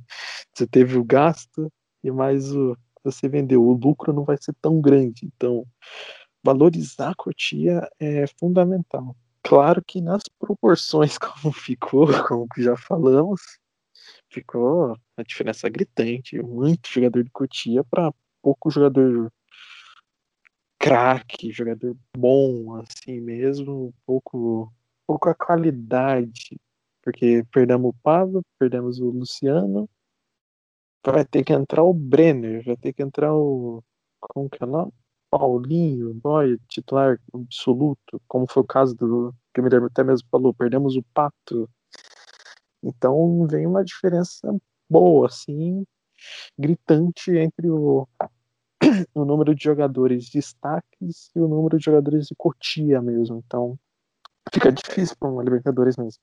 você 0.56 0.68
teve 0.68 0.98
o 0.98 1.04
gasto 1.06 1.72
e 2.04 2.12
mais 2.12 2.52
o 2.56 2.78
você 3.04 3.30
vendeu, 3.30 3.64
o 3.64 3.74
lucro 3.74 4.14
não 4.14 4.26
vai 4.26 4.38
ser 4.42 4.54
tão 4.62 4.82
grande. 4.82 5.26
Então, 5.26 5.66
valorizar 6.44 7.12
a 7.12 7.16
Cotia 7.16 7.90
é 8.00 8.26
fundamental. 8.40 9.16
Claro 9.44 9.84
que 9.84 10.02
nas 10.02 10.24
proporções 10.40 11.18
como 11.20 11.54
ficou, 11.54 12.08
como 12.28 12.48
já 12.58 12.76
falamos, 12.76 13.42
ficou 14.30 14.98
a 15.16 15.24
diferença 15.24 15.70
gritante. 15.70 16.42
Muito 16.42 16.90
jogador 16.90 17.24
de 17.24 17.32
Cotia 17.32 17.84
para 17.84 18.14
pouco 18.42 18.70
jogador 18.70 19.32
craque, 20.80 21.52
jogador 21.52 21.98
bom 22.16 22.76
assim 22.76 23.20
mesmo, 23.20 23.94
pouco 24.06 24.72
pouca 25.06 25.34
qualidade, 25.34 26.60
porque 27.02 27.44
perdemos 27.52 27.92
o 27.92 27.98
Pablo, 28.04 28.44
perdemos 28.60 29.00
o 29.00 29.10
Luciano, 29.10 29.90
vai 31.06 31.26
ter 31.26 31.44
que 31.44 31.54
entrar 31.54 31.84
o 31.84 31.94
Brenner, 31.94 32.64
vai 32.66 32.76
ter 32.76 32.94
que 32.94 33.02
entrar 33.02 33.34
o 33.34 33.82
como 34.20 34.50
que 34.50 34.62
é 34.62 34.66
o 34.66 34.70
nome? 34.70 34.94
Paulinho, 35.30 36.14
boy, 36.14 36.58
titular 36.68 37.20
absoluto, 37.34 38.22
como 38.28 38.48
foi 38.48 38.64
o 38.64 38.68
caso 38.68 38.96
do 38.96 39.34
que 39.54 39.60
o 39.60 39.64
Miller 39.64 39.84
até 39.84 40.04
mesmo 40.04 40.28
falou, 40.30 40.54
perdemos 40.54 40.96
o 40.96 41.04
Pato. 41.14 41.70
Então 42.84 43.46
vem 43.48 43.66
uma 43.66 43.84
diferença 43.84 44.56
boa, 44.90 45.28
assim, 45.28 45.86
gritante 46.58 47.32
entre 47.36 47.70
o, 47.70 48.08
o 49.14 49.26
número 49.26 49.54
de 49.54 49.64
jogadores 49.64 50.30
destaques 50.30 51.32
e 51.36 51.40
o 51.40 51.48
número 51.48 51.78
de 51.78 51.86
jogadores 51.86 52.28
de 52.28 52.36
cotia 52.36 53.02
mesmo. 53.02 53.44
Então 53.46 53.78
fica 54.54 54.72
difícil 54.72 55.16
para 55.20 55.30
uma 55.30 55.44
Libertadores 55.44 55.98
mesmo. 55.98 56.22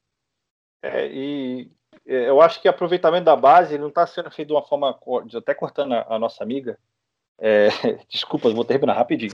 É, 0.82 1.06
e 1.12 1.70
é, 2.06 2.28
eu 2.28 2.40
acho 2.40 2.60
que 2.60 2.68
aproveitamento 2.68 3.24
da 3.24 3.36
base 3.36 3.78
não 3.78 3.88
está 3.88 4.06
sendo 4.06 4.30
feito 4.30 4.48
de 4.48 4.54
uma 4.54 4.62
forma, 4.62 4.98
até 5.36 5.54
cortando 5.54 5.92
a, 5.92 6.14
a 6.14 6.18
nossa 6.18 6.42
amiga, 6.42 6.78
é, 7.38 7.68
desculpa, 8.08 8.50
vou 8.50 8.64
terminar 8.64 8.94
rapidinho. 8.94 9.32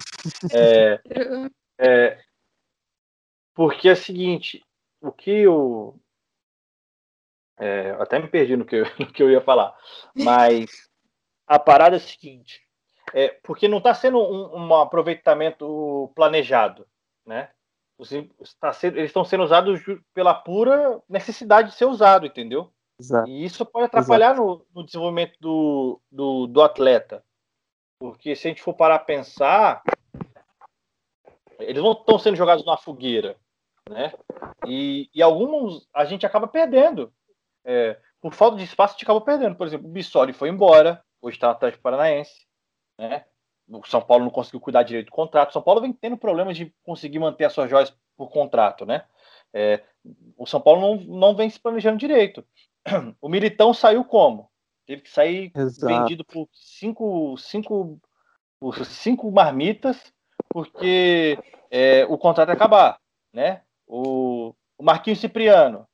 É, 0.53 1.01
é, 1.79 2.19
porque 3.55 3.89
é 3.89 3.93
o 3.93 3.97
seguinte, 3.97 4.65
o 5.01 5.13
que 5.13 5.31
eu. 5.31 5.99
É, 7.59 7.91
até 8.01 8.19
me 8.19 8.27
perdi 8.27 8.57
no 8.57 8.65
que, 8.65 8.77
eu, 8.77 8.85
no 8.99 9.13
que 9.13 9.23
eu 9.23 9.31
ia 9.31 9.41
falar. 9.41 9.77
Mas 10.15 10.89
a 11.47 11.59
parada 11.59 11.97
é 11.97 11.99
a 11.99 12.01
seguinte: 12.01 12.61
é, 13.13 13.29
porque 13.43 13.69
não 13.69 13.79
está 13.79 13.95
sendo 13.95 14.19
um, 14.19 14.67
um, 14.67 14.75
aproveitamento 14.75 16.11
planejado. 16.15 16.87
Né? 17.27 17.51
Os, 17.99 18.11
tá 18.59 18.73
sendo, 18.73 18.97
eles 18.97 19.11
estão 19.11 19.25
sendo 19.25 19.45
usados 19.45 19.81
pela 20.15 20.35
pura 20.35 21.03
necessidade 21.09 21.71
de 21.71 21.77
ser 21.77 21.85
usado, 21.85 22.27
entendeu? 22.27 22.73
Exato. 22.99 23.29
E 23.29 23.45
isso 23.45 23.65
pode 23.65 23.87
atrapalhar 23.87 24.35
no, 24.35 24.65
no, 24.75 24.85
desenvolvimento 24.85 25.35
do, 25.41 26.01
do, 26.11 26.47
do 26.47 26.63
atleta. 26.63 27.25
Porque 28.01 28.35
se 28.35 28.49
a 28.49 28.51
gente 28.51 28.63
for 28.63 28.73
parar 28.73 28.95
a 28.95 28.99
pensar, 28.99 29.83
eles 31.59 31.83
não 31.83 31.93
estão 31.93 32.19
sendo 32.19 32.35
jogados 32.35 32.65
na 32.65 32.79
fogueira, 32.79 33.37
né? 33.89 34.15
E, 34.67 35.11
e 35.15 35.23
alguns 35.23 35.87
a 35.93 36.07
gente 36.07 36.25
acaba 36.25 36.49
perdendo. 36.49 37.13
É, 37.63 38.01
por 38.19 38.33
falta 38.33 38.57
de 38.57 38.65
espaço, 38.65 38.95
a 38.95 38.97
gente 38.97 39.05
acaba 39.05 39.21
perdendo. 39.21 39.55
Por 39.55 39.67
exemplo, 39.67 39.87
o 39.87 39.93
Bissoli 39.93 40.33
foi 40.33 40.49
embora, 40.49 41.05
hoje 41.21 41.37
está 41.37 41.49
no 41.49 41.53
Atlético 41.53 41.83
Paranaense, 41.83 42.47
né? 42.99 43.27
O 43.69 43.87
São 43.87 44.01
Paulo 44.01 44.25
não 44.25 44.31
conseguiu 44.31 44.61
cuidar 44.61 44.83
direito 44.83 45.07
do 45.07 45.13
contrato. 45.13 45.51
O 45.51 45.53
São 45.53 45.63
Paulo 45.63 45.83
vem 45.83 45.93
tendo 45.93 46.17
problemas 46.17 46.57
de 46.57 46.75
conseguir 46.83 47.19
manter 47.19 47.45
as 47.45 47.53
suas 47.53 47.69
joias 47.69 47.95
por 48.17 48.31
contrato, 48.31 48.87
né? 48.87 49.05
É, 49.53 49.85
o 50.39 50.47
São 50.47 50.61
Paulo 50.61 50.81
não, 50.81 50.97
não 51.19 51.37
vem 51.37 51.51
se 51.51 51.61
planejando 51.61 51.99
direito. 51.99 52.43
O 53.21 53.29
Militão 53.29 53.75
saiu 53.75 54.03
como? 54.03 54.50
Teve 54.91 55.03
que 55.03 55.11
sair 55.11 55.53
Exato. 55.55 55.87
vendido 55.87 56.25
por 56.25 56.49
cinco, 56.53 57.37
cinco, 57.37 58.01
por 58.59 58.85
cinco 58.85 59.31
marmitas, 59.31 60.13
porque 60.49 61.39
é, 61.71 62.05
o 62.07 62.19
contrato 62.19 62.49
ia 62.49 62.55
acabar. 62.55 62.99
Né? 63.33 63.63
O, 63.87 64.53
o 64.77 64.83
Marquinhos 64.83 65.21
Cipriano 65.21 65.87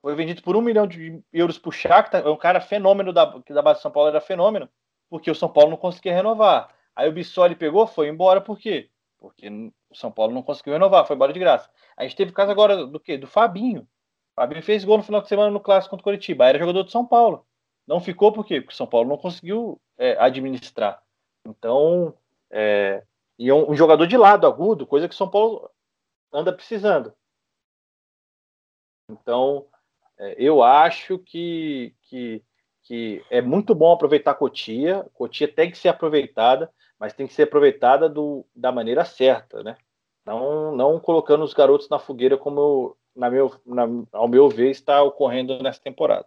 foi 0.00 0.14
vendido 0.14 0.40
por 0.40 0.54
um 0.54 0.60
milhão 0.60 0.86
de 0.86 1.20
euros 1.32 1.58
para 1.58 1.68
o 1.68 1.72
Shakhtar, 1.72 2.24
é 2.24 2.30
um 2.30 2.36
cara 2.36 2.60
fenômeno 2.60 3.12
da, 3.12 3.24
da 3.24 3.60
base 3.60 3.80
de 3.80 3.82
São 3.82 3.90
Paulo 3.90 4.10
era 4.10 4.20
fenômeno, 4.20 4.68
porque 5.10 5.32
o 5.32 5.34
São 5.34 5.48
Paulo 5.48 5.70
não 5.70 5.76
conseguia 5.76 6.14
renovar. 6.14 6.72
Aí 6.94 7.08
o 7.08 7.12
Bissoli 7.12 7.56
pegou, 7.56 7.88
foi 7.88 8.06
embora, 8.06 8.40
por 8.40 8.56
quê? 8.56 8.88
Porque 9.18 9.48
o 9.90 9.96
São 9.96 10.12
Paulo 10.12 10.32
não 10.32 10.44
conseguiu 10.44 10.74
renovar, 10.74 11.04
foi 11.04 11.16
embora 11.16 11.32
de 11.32 11.40
graça. 11.40 11.68
A 11.96 12.04
gente 12.04 12.14
teve 12.14 12.30
o 12.30 12.34
caso 12.34 12.52
agora 12.52 12.86
do 12.86 13.00
quê? 13.00 13.18
Do 13.18 13.26
Fabinho. 13.26 13.80
O 13.80 14.34
Fabinho 14.36 14.62
fez 14.62 14.84
gol 14.84 14.98
no 14.98 15.02
final 15.02 15.20
de 15.20 15.28
semana 15.28 15.50
no 15.50 15.58
Clássico 15.58 15.90
contra 15.90 16.02
o 16.02 16.04
Curitiba, 16.04 16.46
era 16.46 16.56
jogador 16.56 16.84
do 16.84 16.92
São 16.92 17.04
Paulo. 17.04 17.44
Não 17.86 18.00
ficou 18.00 18.32
por 18.32 18.44
quê? 18.44 18.60
Porque 18.60 18.72
o 18.72 18.76
São 18.76 18.86
Paulo 18.86 19.08
não 19.08 19.18
conseguiu 19.18 19.80
é, 19.98 20.16
administrar. 20.18 21.02
Então, 21.46 22.14
é, 22.50 23.04
e 23.38 23.52
um, 23.52 23.70
um, 23.70 23.76
jogador 23.76 24.06
de 24.06 24.16
lado, 24.16 24.46
agudo, 24.46 24.86
coisa 24.86 25.08
que 25.08 25.14
o 25.14 25.18
São 25.18 25.28
Paulo 25.28 25.70
anda 26.32 26.52
precisando. 26.52 27.12
Então, 29.10 29.66
é, 30.18 30.34
eu 30.38 30.62
acho 30.62 31.18
que, 31.18 31.94
que, 32.02 32.42
que 32.82 33.24
é 33.28 33.42
muito 33.42 33.74
bom 33.74 33.92
aproveitar 33.92 34.30
a 34.30 34.34
Cotia. 34.34 35.06
Cotia 35.12 35.46
tem 35.46 35.70
que 35.70 35.76
ser 35.76 35.88
aproveitada, 35.88 36.72
mas 36.98 37.12
tem 37.12 37.26
que 37.26 37.34
ser 37.34 37.42
aproveitada 37.42 38.08
do, 38.08 38.46
da 38.54 38.72
maneira 38.72 39.04
certa, 39.04 39.62
né? 39.62 39.76
Não, 40.24 40.74
não 40.74 40.98
colocando 40.98 41.44
os 41.44 41.52
garotos 41.52 41.88
na 41.90 41.98
fogueira 41.98 42.38
como, 42.38 42.60
eu, 42.60 42.96
na 43.14 43.30
meu, 43.30 43.54
na, 43.66 43.84
ao 44.12 44.26
meu 44.26 44.48
ver, 44.48 44.70
está 44.70 45.02
ocorrendo 45.02 45.62
nessa 45.62 45.80
temporada. 45.80 46.26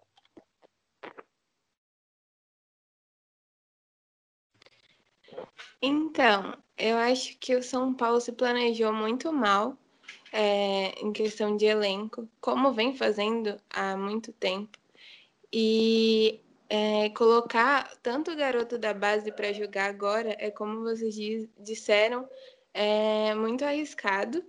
Então, 5.82 6.58
eu 6.78 6.98
acho 6.98 7.38
que 7.38 7.56
o 7.56 7.64
São 7.64 7.94
Paulo 7.94 8.20
se 8.20 8.32
planejou 8.32 8.92
muito 8.92 9.32
mal 9.32 9.78
é, 10.32 10.90
em 11.00 11.14
questão 11.14 11.56
de 11.56 11.66
elenco, 11.66 12.28
como 12.42 12.74
vem 12.74 12.96
fazendo 12.96 13.60
há 13.70 13.96
muito 13.96 14.32
tempo. 14.34 14.78
E 15.54 16.42
é, 16.70 17.10
colocar 17.12 17.96
tanto 18.02 18.32
o 18.32 18.36
garoto 18.36 18.78
da 18.78 18.94
base 18.94 19.32
para 19.32 19.54
jogar 19.54 19.86
agora 19.86 20.36
é, 20.40 20.52
como 20.52 20.82
vocês 20.82 21.14
diz, 21.16 21.50
disseram, 21.60 22.28
é 22.74 23.34
muito 23.36 23.64
arriscado, 23.64 24.44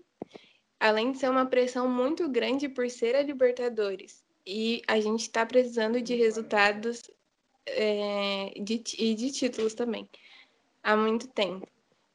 além 0.80 1.12
de 1.12 1.18
ser 1.18 1.30
uma 1.30 1.46
pressão 1.46 1.88
muito 1.88 2.28
grande 2.28 2.68
por 2.68 2.88
ser 2.90 3.14
a 3.14 3.22
Libertadores. 3.22 4.24
E 4.46 4.82
a 4.88 4.98
gente 5.00 5.22
está 5.22 5.44
precisando 5.44 6.00
de 6.00 6.14
resultados 6.14 7.02
é, 7.66 8.54
de, 8.62 8.82
e 8.98 9.14
de 9.14 9.30
títulos 9.30 9.74
também 9.74 10.08
há 10.82 10.96
muito 10.96 11.28
tempo. 11.28 11.66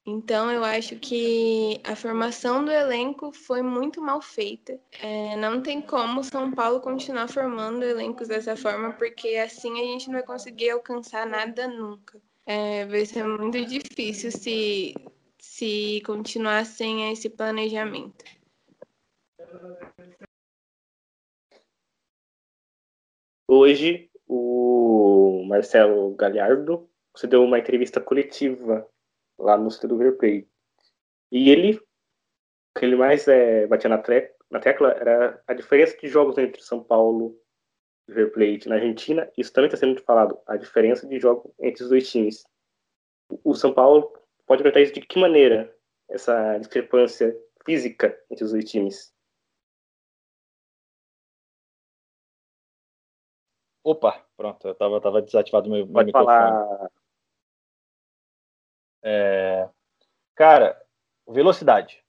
Então, 0.06 0.52
eu 0.52 0.66
acho 0.66 0.98
que 0.98 1.80
a 1.82 1.96
formação 1.96 2.66
do 2.66 2.72
elenco 2.72 3.32
foi 3.32 3.62
muito 3.62 4.02
mal 4.02 4.22
feita. 4.22 4.78
É, 5.02 5.38
não 5.38 5.62
tem 5.62 5.82
como 5.82 6.24
São 6.24 6.52
Paulo 6.52 6.82
continuar 6.82 7.30
formando 7.30 7.86
elencos 7.86 8.28
dessa 8.28 8.58
forma, 8.58 8.92
porque 8.94 9.38
assim 9.38 9.80
a 9.80 9.86
gente 9.86 10.08
não 10.08 10.16
vai 10.16 10.24
conseguir 10.24 10.72
alcançar 10.72 11.26
nada 11.26 11.70
nunca. 11.70 12.22
É, 12.46 12.86
vai 12.86 13.06
ser 13.06 13.24
muito 13.24 13.64
difícil 13.66 14.30
se, 14.30 14.94
se 15.40 16.02
continuar 16.06 16.66
sem 16.66 17.10
esse 17.14 17.30
planejamento. 17.30 18.26
Hoje, 23.48 24.10
o 24.28 25.46
Marcelo 25.48 26.14
Galhardo 26.16 26.90
você 27.16 27.28
deu 27.28 27.44
uma 27.44 27.60
entrevista 27.60 28.02
coletiva 28.02 28.88
lá 29.38 29.58
no 29.58 29.70
City 29.70 29.88
do 29.88 29.98
River 29.98 30.18
Plate. 30.18 30.50
E 31.32 31.50
ele, 31.50 31.78
o 31.78 32.80
que 32.80 32.86
ele 32.86 32.96
mais 32.96 33.28
é, 33.28 33.68
batia 33.68 33.90
na, 33.90 34.02
na 34.50 34.60
tecla 34.60 34.92
era 34.92 35.42
a 35.48 35.54
diferença 35.54 35.98
de 35.98 36.08
jogos 36.08 36.38
entre 36.38 36.62
São 36.62 36.84
Paulo 36.84 37.40
e 38.08 38.12
River 38.12 38.32
Plate 38.34 38.70
na 38.70 38.76
Argentina. 38.76 39.32
Isso 39.38 39.54
também 39.54 39.68
está 39.68 39.78
sendo 39.78 40.02
falado, 40.02 40.40
a 40.48 40.58
diferença 40.58 41.08
de 41.08 41.20
jogo 41.20 41.54
entre 41.60 41.84
os 41.84 41.90
dois 41.90 42.10
times. 42.10 42.44
o 43.44 43.54
São 43.54 43.74
Paulo 43.74 44.12
pode 44.46 44.62
aproveitar 44.62 44.82
isso 44.82 44.94
de 44.94 45.02
que 45.02 45.20
maneira? 45.20 45.74
Essa 46.10 46.58
discrepância 46.58 47.36
física 47.66 48.18
entre 48.30 48.44
os 48.44 48.52
dois 48.52 48.70
times. 48.70 49.14
Opa, 53.84 54.26
pronto, 54.38 54.66
eu 54.66 54.76
tava, 54.76 55.02
tava 55.02 55.22
desativado 55.22 55.70
meu, 55.70 55.86
meu 55.86 56.06
microfone. 56.06 56.26
falar. 56.26 56.90
É, 59.04 59.70
cara, 60.36 60.82
velocidade. 61.28 62.04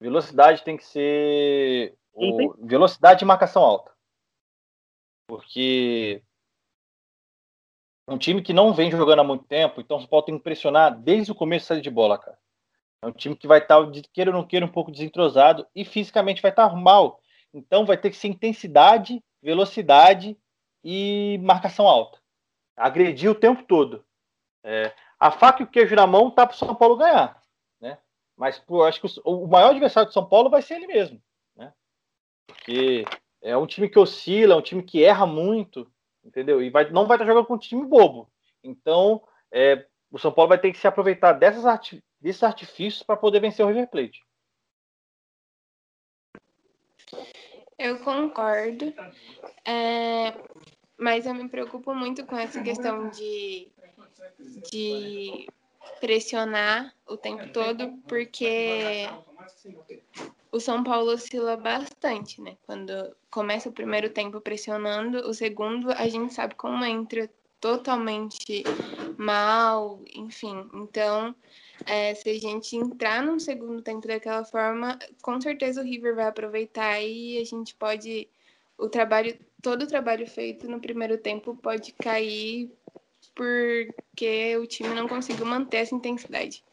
Velocidade 0.00 0.62
tem 0.62 0.76
que 0.76 0.84
ser 0.84 1.96
o, 2.12 2.54
velocidade 2.66 3.24
e 3.24 3.26
marcação 3.26 3.62
alta. 3.62 3.92
Porque 5.28 6.22
um 8.08 8.16
time 8.16 8.42
que 8.42 8.52
não 8.52 8.72
vem 8.72 8.90
jogando 8.90 9.20
há 9.20 9.24
muito 9.24 9.44
tempo, 9.44 9.80
então 9.80 9.98
o 9.98 10.00
São 10.00 10.08
Paulo 10.08 10.24
tem 10.24 10.38
que 10.38 10.44
pressionar 10.44 10.98
desde 10.98 11.30
o 11.30 11.34
começo 11.34 11.66
da 11.66 11.68
saída 11.68 11.82
de 11.82 11.90
bola, 11.90 12.18
cara. 12.18 12.38
É 13.02 13.06
um 13.06 13.12
time 13.12 13.36
que 13.36 13.46
vai 13.46 13.58
estar, 13.58 13.78
queira 14.12 14.30
ou 14.30 14.36
não 14.36 14.46
queira, 14.46 14.66
um 14.66 14.72
pouco 14.72 14.90
desentrosado 14.90 15.66
e 15.74 15.84
fisicamente 15.84 16.42
vai 16.42 16.50
estar 16.50 16.74
mal. 16.74 17.20
Então 17.52 17.86
vai 17.86 17.96
ter 17.96 18.10
que 18.10 18.16
ser 18.16 18.28
intensidade, 18.28 19.22
velocidade 19.42 20.36
e 20.82 21.38
marcação 21.42 21.86
alta. 21.86 22.18
Agredir 22.76 23.30
o 23.30 23.34
tempo 23.34 23.62
todo. 23.64 24.04
É, 24.64 24.92
a 25.18 25.30
faca 25.30 25.62
e 25.62 25.64
o 25.64 25.68
queijo 25.68 25.94
na 25.94 26.06
mão 26.06 26.30
tá 26.30 26.46
para 26.46 26.54
o 26.54 26.58
São 26.58 26.74
Paulo 26.74 26.96
ganhar, 26.96 27.40
né? 27.80 27.98
Mas 28.36 28.58
pô, 28.58 28.84
acho 28.84 29.00
que 29.00 29.20
o, 29.24 29.44
o, 29.44 29.48
maior 29.48 29.70
adversário 29.70 30.08
do 30.08 30.12
São 30.12 30.26
Paulo 30.26 30.48
vai 30.48 30.62
ser 30.62 30.74
ele 30.74 30.86
mesmo, 30.86 31.20
né? 31.56 31.72
Porque 32.46 33.04
é 33.42 33.56
um 33.56 33.66
time 33.66 33.88
que 33.88 33.98
oscila, 33.98 34.54
é 34.54 34.56
um 34.56 34.62
time 34.62 34.82
que 34.82 35.02
erra 35.02 35.26
muito, 35.26 35.90
entendeu? 36.24 36.62
E 36.62 36.70
vai, 36.70 36.88
não 36.90 37.06
vai 37.06 37.16
estar 37.16 37.26
jogando 37.26 37.46
com 37.46 37.54
um 37.54 37.58
time 37.58 37.84
bobo. 37.84 38.30
Então, 38.62 39.22
é, 39.52 39.86
o 40.10 40.18
São 40.18 40.32
Paulo 40.32 40.50
vai 40.50 40.58
ter 40.58 40.72
que 40.72 40.78
se 40.78 40.86
aproveitar 40.86 41.32
dessas 41.32 41.66
arti 41.66 42.02
desses 42.20 42.42
artifícios 42.42 43.04
para 43.04 43.16
poder 43.16 43.38
vencer 43.38 43.64
o 43.64 43.68
River 43.68 43.88
Plate. 43.88 44.26
Eu 47.78 48.00
concordo. 48.00 48.92
É, 49.64 50.34
mas 50.98 51.26
eu 51.26 51.34
me 51.34 51.48
preocupo 51.48 51.94
muito 51.94 52.26
com 52.26 52.36
essa 52.36 52.60
questão 52.60 53.08
de, 53.08 53.70
de 54.70 55.48
pressionar 56.00 56.94
o 57.06 57.16
tempo 57.16 57.48
todo, 57.52 57.92
porque 58.06 59.08
o 60.50 60.60
São 60.60 60.82
Paulo 60.82 61.12
oscila 61.12 61.56
bastante, 61.56 62.40
né? 62.40 62.56
Quando 62.66 62.92
começa 63.30 63.68
o 63.68 63.72
primeiro 63.72 64.10
tempo 64.10 64.40
pressionando, 64.40 65.18
o 65.28 65.34
segundo 65.34 65.90
a 65.92 66.08
gente 66.08 66.32
sabe 66.32 66.54
como 66.54 66.84
entra 66.84 67.30
totalmente 67.60 68.62
mal, 69.16 70.00
enfim. 70.14 70.68
Então, 70.74 71.34
é, 71.86 72.14
se 72.14 72.30
a 72.30 72.38
gente 72.38 72.76
entrar 72.76 73.22
num 73.22 73.38
segundo 73.38 73.82
tempo 73.82 74.06
daquela 74.06 74.44
forma, 74.44 74.98
com 75.22 75.40
certeza 75.40 75.80
o 75.80 75.84
River 75.84 76.14
vai 76.14 76.26
aproveitar 76.26 77.00
e 77.02 77.38
a 77.38 77.44
gente 77.44 77.74
pode 77.74 78.28
o 78.76 78.88
trabalho, 78.88 79.36
todo 79.60 79.82
o 79.82 79.86
trabalho 79.88 80.26
feito 80.26 80.68
no 80.68 80.80
primeiro 80.80 81.18
tempo 81.18 81.56
pode 81.56 81.92
cair 81.94 82.70
porque 83.38 84.56
o 84.56 84.66
time 84.66 84.92
não 84.96 85.06
conseguiu 85.06 85.46
manter 85.46 85.78
essa 85.78 85.94
intensidade. 85.94 86.64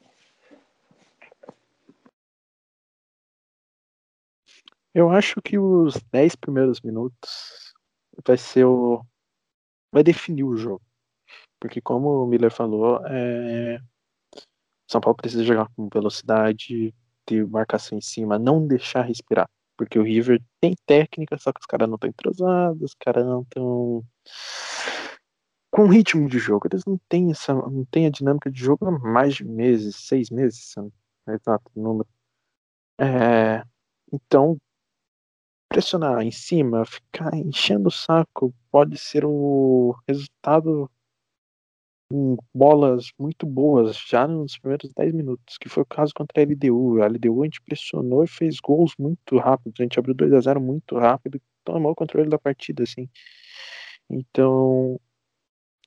Eu 4.92 5.12
acho 5.12 5.40
que 5.44 5.60
os 5.60 6.02
10 6.12 6.36
primeiros 6.38 6.82
minutos 6.82 7.76
vai 8.26 8.38
ser 8.38 8.66
o. 8.66 9.06
vai 9.92 10.02
definir 10.02 10.44
o 10.44 10.58
jogo. 10.58 10.82
Porque 11.60 11.80
como 11.80 12.24
o 12.24 12.28
Miller 12.28 12.52
falou, 12.52 13.00
é... 13.06 13.80
São 14.90 15.00
Paulo 15.00 15.18
precisa 15.18 15.44
jogar 15.44 15.70
com 15.76 15.88
velocidade, 15.94 16.96
ter 17.26 17.46
marcação 17.48 17.98
em 17.98 18.02
cima, 18.02 18.40
não 18.40 18.66
deixar 18.66 19.04
respirar. 19.04 19.50
Porque 19.78 20.00
o 20.00 20.04
River 20.04 20.42
tem 20.60 20.74
técnica, 20.86 21.38
só 21.38 21.52
que 21.52 21.60
os 21.60 21.66
caras 21.66 21.88
não 21.88 21.96
estão 21.96 22.10
entrosados, 22.10 22.82
os 22.82 22.96
caras 22.96 23.26
não 23.26 23.42
estão 23.42 24.04
com 25.76 25.88
ritmo 25.88 26.30
de 26.30 26.40
jogo. 26.40 26.70
Eles 26.72 26.86
não 26.86 26.98
têm 27.10 27.32
essa, 27.32 27.54
não 27.54 27.84
têm 27.92 28.06
a 28.06 28.10
dinâmica 28.10 28.50
de 28.50 28.58
jogo 28.58 28.86
há 28.86 28.92
mais 28.98 29.36
de 29.36 29.44
meses, 29.44 29.98
seis 29.98 30.30
meses, 30.30 30.74
exato 31.28 31.70
número. 31.76 32.08
É, 32.98 33.62
então, 34.14 34.58
pressionar 35.68 36.22
em 36.22 36.32
cima, 36.32 36.86
ficar 36.86 37.36
enchendo 37.36 37.90
o 37.90 37.92
saco, 37.92 38.56
pode 38.72 38.98
ser 38.98 39.26
o 39.26 39.94
resultado 40.08 40.90
em 42.10 42.38
bolas 42.54 43.12
muito 43.20 43.46
boas 43.46 43.98
já 43.98 44.26
nos 44.26 44.58
primeiros 44.58 44.94
10 44.96 45.14
minutos, 45.14 45.58
que 45.58 45.68
foi 45.68 45.84
o 45.84 45.86
caso 45.86 46.14
contra 46.16 46.42
a 46.42 46.46
LDU. 46.46 47.02
A 47.02 47.08
LDU 47.08 47.42
a 47.42 47.46
gente 47.46 47.62
pressionou 47.62 48.24
e 48.24 48.28
fez 48.28 48.62
gols 48.62 48.94
muito 48.98 49.38
rápidos. 49.38 49.82
A 49.82 49.84
gente 49.84 50.00
abriu 50.00 50.16
2 50.16 50.32
a 50.32 50.40
0 50.40 50.62
muito 50.62 50.98
rápido, 50.98 51.42
tomou 51.66 51.92
o 51.92 51.96
controle 51.96 52.30
da 52.30 52.40
partida, 52.40 52.84
assim. 52.84 53.10
Então, 54.10 55.00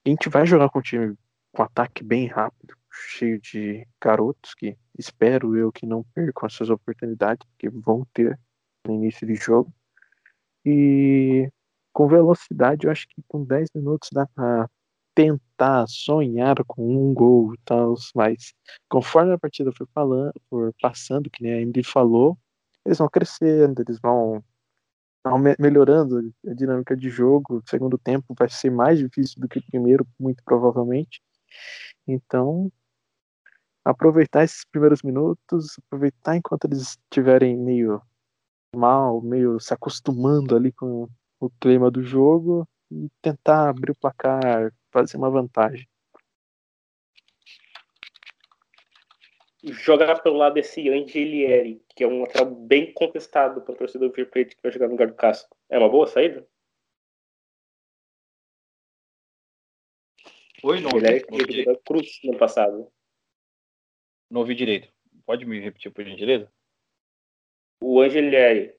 a 0.09 0.11
gente 0.11 0.29
vai 0.29 0.47
jogar 0.47 0.71
com 0.71 0.79
um 0.79 0.83
time 0.83 1.15
com 1.53 1.63
ataque 1.63 2.03
bem 2.03 2.27
rápido, 2.27 2.75
cheio 2.91 3.41
de 3.41 3.87
garotos 4.01 4.55
que 4.55 4.77
espero 4.99 5.57
eu 5.57 5.71
que 5.71 5.87
não 5.87 6.03
percam 6.15 6.47
essas 6.47 6.71
oportunidades, 6.71 7.47
que 7.59 7.69
vão 7.69 8.07
ter 8.13 8.39
no 8.87 8.95
início 8.95 9.27
de 9.27 9.35
jogo. 9.35 9.73
E 10.65 11.51
com 11.93 12.09
velocidade, 12.09 12.87
eu 12.87 12.91
acho 12.91 13.07
que 13.09 13.23
com 13.27 13.45
10 13.45 13.69
minutos 13.75 14.09
dá 14.13 14.27
pra 14.35 14.69
tentar 15.15 15.87
sonhar 15.89 16.57
com 16.67 17.11
um 17.11 17.13
gol 17.13 17.55
e 17.55 17.59
tal, 17.65 17.95
mas 18.15 18.55
conforme 18.89 19.33
a 19.33 19.39
partida 19.39 19.73
foi 19.73 19.87
falando, 19.93 20.33
for 20.49 20.73
passando, 20.81 21.29
que 21.29 21.43
nem 21.43 21.53
a 21.53 21.61
Emily 21.61 21.83
falou, 21.83 22.39
eles 22.85 22.99
vão 22.99 23.09
crescendo, 23.09 23.83
eles 23.83 23.99
vão 24.01 24.43
melhorando 25.59 26.33
a 26.47 26.55
dinâmica 26.55 26.97
de 26.97 27.09
jogo. 27.09 27.59
O 27.59 27.63
segundo 27.69 27.99
tempo 27.99 28.35
vai 28.39 28.49
ser 28.49 28.71
mais 28.71 28.99
difícil 28.99 29.41
do 29.41 29.49
que 29.49 29.59
o 29.59 29.67
primeiro, 29.67 30.07
muito 30.19 30.43
provavelmente. 30.45 31.21
Então, 32.07 32.71
aproveitar 33.85 34.45
esses 34.45 34.65
primeiros 34.65 35.03
minutos, 35.03 35.79
aproveitar 35.87 36.37
enquanto 36.37 36.67
eles 36.67 36.99
estiverem 37.11 37.57
meio 37.57 38.01
mal, 38.75 39.21
meio 39.23 39.59
se 39.61 39.75
acostumando 39.75 40.57
ali 40.57 40.73
com 40.73 41.09
o 41.41 41.51
clima 41.61 41.91
do 41.91 42.03
jogo 42.03 42.69
e 42.91 43.09
tentar 43.23 43.69
abrir 43.71 43.93
o 43.93 43.99
placar, 43.99 44.73
fazer 44.93 45.17
uma 45.17 45.31
vantagem. 45.31 45.89
Jogar 49.65 50.23
pelo 50.23 50.37
lado 50.37 50.55
desse 50.55 50.89
Angelieri, 50.89 51.83
que 51.97 52.05
é 52.05 52.07
um 52.07 52.21
lateral 52.21 52.47
bem 52.47 52.93
contestado 52.93 53.61
pela 53.63 53.77
torcida 53.77 54.07
do 54.07 54.15
River 54.15 54.31
Plate 54.31 54.57
que 54.57 54.63
vai 54.63 54.71
jogar 54.71 54.87
no 54.87 54.93
lugar 54.93 55.09
do 55.09 55.15
Casco. 55.15 55.57
É 55.69 55.77
uma 55.77 55.89
boa 55.89 56.07
saída? 56.07 56.47
Oi, 60.63 60.81
não. 60.81 60.91
Ele 60.97 61.69
é 61.69 61.77
Cruz 61.85 62.21
no 62.25 62.37
passado. 62.37 62.93
Não 64.31 64.41
ouvi 64.41 64.55
direito. 64.55 64.93
Pode 65.25 65.45
me 65.45 65.61
repetir, 65.61 65.93
por 65.93 66.05
gentileza? 66.05 66.53
O 67.81 68.01
Angelieri, 68.01 68.75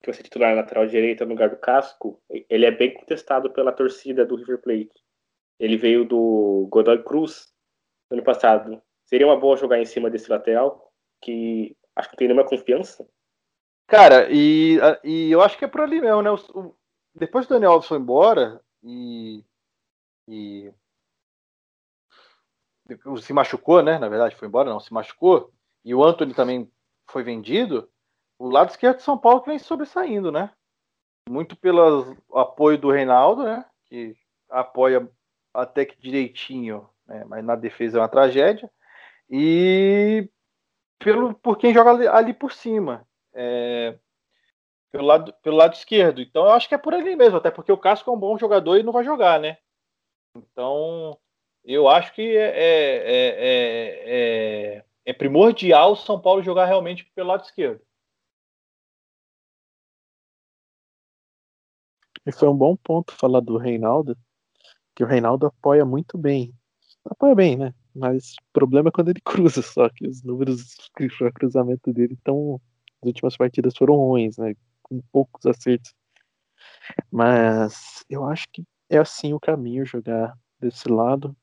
que 0.00 0.06
vai 0.06 0.14
ser 0.14 0.22
titular 0.22 0.54
lateral 0.54 0.86
direita 0.86 1.24
no 1.24 1.32
lugar 1.32 1.50
do 1.50 1.56
Casco, 1.56 2.22
ele 2.48 2.66
é 2.66 2.70
bem 2.70 2.94
contestado 2.94 3.50
pela 3.52 3.72
torcida 3.72 4.24
do 4.24 4.36
River 4.36 4.60
Plate. 4.60 4.92
Ele 5.58 5.76
veio 5.76 6.04
do 6.04 6.68
Godoy 6.70 7.02
Cruz 7.02 7.52
no 8.10 8.16
ano 8.16 8.24
passado. 8.24 8.82
Seria 9.10 9.26
uma 9.26 9.36
boa 9.36 9.56
jogar 9.56 9.80
em 9.80 9.84
cima 9.84 10.08
desse 10.08 10.30
lateral, 10.30 10.92
que 11.20 11.76
acho 11.96 12.08
que 12.08 12.14
não 12.14 12.18
tem 12.18 12.28
nenhuma 12.28 12.48
confiança. 12.48 13.04
Cara, 13.88 14.28
e, 14.30 14.78
e 15.02 15.32
eu 15.32 15.42
acho 15.42 15.58
que 15.58 15.64
é 15.64 15.68
por 15.68 15.80
ali 15.80 16.00
mesmo, 16.00 16.22
né? 16.22 16.30
O, 16.30 16.36
o, 16.54 16.76
depois 17.12 17.44
que 17.44 17.52
o 17.52 17.56
Daniel 17.56 17.72
Alves 17.72 17.88
foi 17.88 17.98
embora 17.98 18.60
e, 18.84 19.44
e 20.28 20.72
se 23.20 23.32
machucou, 23.32 23.82
né? 23.82 23.98
Na 23.98 24.08
verdade, 24.08 24.36
foi 24.36 24.46
embora, 24.46 24.70
não, 24.70 24.78
se 24.78 24.94
machucou, 24.94 25.52
e 25.84 25.92
o 25.92 26.04
Anthony 26.04 26.32
também 26.32 26.70
foi 27.10 27.24
vendido, 27.24 27.90
o 28.38 28.48
lado 28.48 28.70
esquerdo 28.70 28.98
de 28.98 29.02
São 29.02 29.18
Paulo 29.18 29.42
vem 29.44 29.58
sobressaindo, 29.58 30.30
né? 30.30 30.52
Muito 31.28 31.56
pelo 31.56 32.16
apoio 32.32 32.78
do 32.78 32.92
Reinaldo, 32.92 33.42
né? 33.42 33.64
Que 33.86 34.16
apoia 34.48 35.10
até 35.52 35.84
que 35.84 36.00
direitinho, 36.00 36.88
né? 37.08 37.24
mas 37.24 37.44
na 37.44 37.56
defesa 37.56 37.98
é 37.98 38.00
uma 38.00 38.08
tragédia. 38.08 38.70
E 39.30 40.28
pelo, 40.98 41.34
por 41.34 41.56
quem 41.56 41.72
joga 41.72 41.90
ali, 41.90 42.08
ali 42.08 42.34
por 42.34 42.52
cima. 42.52 43.06
É, 43.32 43.98
pelo, 44.90 45.06
lado, 45.06 45.32
pelo 45.42 45.56
lado 45.56 45.74
esquerdo. 45.74 46.20
Então 46.20 46.44
eu 46.44 46.50
acho 46.50 46.68
que 46.68 46.74
é 46.74 46.78
por 46.78 46.94
ali 46.94 47.16
mesmo, 47.16 47.38
até 47.38 47.50
porque 47.50 47.72
o 47.72 47.78
Casco 47.78 48.10
é 48.10 48.12
um 48.12 48.18
bom 48.18 48.36
jogador 48.36 48.76
e 48.76 48.82
não 48.82 48.92
vai 48.92 49.04
jogar, 49.04 49.40
né? 49.40 49.58
Então 50.36 51.18
eu 51.64 51.88
acho 51.88 52.12
que 52.14 52.36
é, 52.36 52.50
é, 52.56 53.36
é, 54.76 54.84
é 55.04 55.12
primordial 55.12 55.92
o 55.92 55.96
São 55.96 56.20
Paulo 56.20 56.42
jogar 56.42 56.66
realmente 56.66 57.04
pelo 57.14 57.28
lado 57.28 57.44
esquerdo. 57.44 57.80
E 62.26 62.32
foi 62.32 62.48
um 62.48 62.56
bom 62.56 62.76
ponto 62.76 63.12
falar 63.12 63.40
do 63.40 63.56
Reinaldo, 63.56 64.16
que 64.94 65.02
o 65.02 65.06
Reinaldo 65.06 65.46
apoia 65.46 65.84
muito 65.84 66.18
bem. 66.18 66.54
Apoia 67.04 67.34
bem, 67.34 67.56
né? 67.56 67.74
Mas 67.94 68.34
o 68.34 68.52
problema 68.52 68.88
é 68.88 68.92
quando 68.92 69.08
ele 69.08 69.20
cruza, 69.24 69.62
só 69.62 69.88
que 69.88 70.06
os 70.06 70.22
números 70.22 70.76
de 70.98 71.32
cruzamento 71.32 71.92
dele 71.92 72.14
estão. 72.14 72.60
As 73.02 73.06
últimas 73.06 73.36
partidas 73.36 73.74
foram 73.76 73.96
ruins, 73.96 74.36
né? 74.36 74.54
Com 74.82 75.00
poucos 75.10 75.46
acertos. 75.46 75.94
Mas 77.10 78.04
eu 78.08 78.24
acho 78.24 78.46
que 78.52 78.64
é 78.88 78.98
assim 78.98 79.32
o 79.32 79.40
caminho 79.40 79.86
jogar 79.86 80.36
desse 80.60 80.88
lado, 80.88 81.36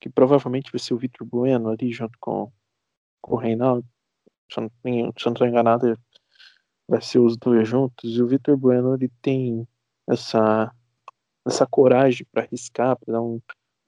que 0.00 0.10
provavelmente 0.10 0.72
vai 0.72 0.78
ser 0.80 0.94
o 0.94 0.98
Vitor 0.98 1.26
Bueno 1.26 1.68
ali 1.68 1.92
junto 1.92 2.18
com, 2.20 2.50
com 3.20 3.34
o 3.34 3.38
Reinaldo. 3.38 3.86
Se 4.50 4.60
eu 4.60 4.70
não 4.84 5.12
estou 5.16 5.46
enganado, 5.46 5.98
vai 6.88 7.00
ser 7.00 7.18
os 7.18 7.36
dois 7.36 7.68
juntos. 7.68 8.16
E 8.16 8.22
o 8.22 8.26
Vitor 8.26 8.56
Bueno 8.56 8.94
ele 8.94 9.10
tem 9.22 9.66
essa, 10.08 10.74
essa 11.46 11.66
coragem 11.66 12.26
para 12.32 12.42
arriscar, 12.42 12.96
para 12.96 13.14
dar 13.14 13.22
um, 13.22 13.40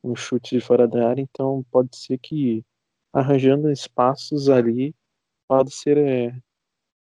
um 0.07 0.17
chute 0.17 0.57
de 0.57 0.61
fora 0.61 0.87
da 0.87 1.09
área. 1.09 1.23
Então 1.23 1.65
pode 1.71 1.97
ser 1.97 2.19
que 2.19 2.65
arranjando 3.13 3.71
espaços 3.71 4.49
ali 4.49 4.95
pode 5.49 5.73
ser 5.73 5.97
é, 5.99 6.37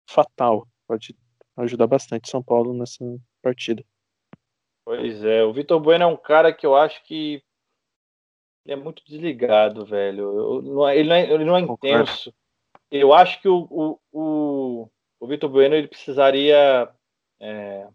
fatal, 0.08 0.66
pode 0.86 1.16
ajudar 1.56 1.86
bastante 1.86 2.30
São 2.30 2.42
Paulo 2.42 2.72
nessa 2.72 3.04
partida. 3.42 3.84
Pois 4.84 5.24
é, 5.24 5.42
o 5.42 5.52
Vitor 5.52 5.80
Bueno 5.80 6.04
é 6.04 6.06
um 6.06 6.16
cara 6.16 6.52
que 6.52 6.64
eu 6.64 6.76
acho 6.76 7.02
que 7.04 7.42
ele 8.64 8.72
é 8.72 8.76
muito 8.76 9.04
desligado, 9.04 9.84
velho. 9.84 10.60
Ele 10.60 10.70
não 10.70 10.88
é, 10.88 11.30
ele 11.30 11.44
não 11.44 11.56
é 11.56 11.60
intenso. 11.60 12.34
Eu 12.90 13.12
acho 13.12 13.40
que 13.40 13.48
o, 13.48 13.66
o, 13.70 14.00
o, 14.12 14.90
o 15.20 15.26
Vitor 15.26 15.50
Bueno 15.50 15.74
ele 15.74 15.88
precisaria. 15.88 16.88
É, 17.40 17.88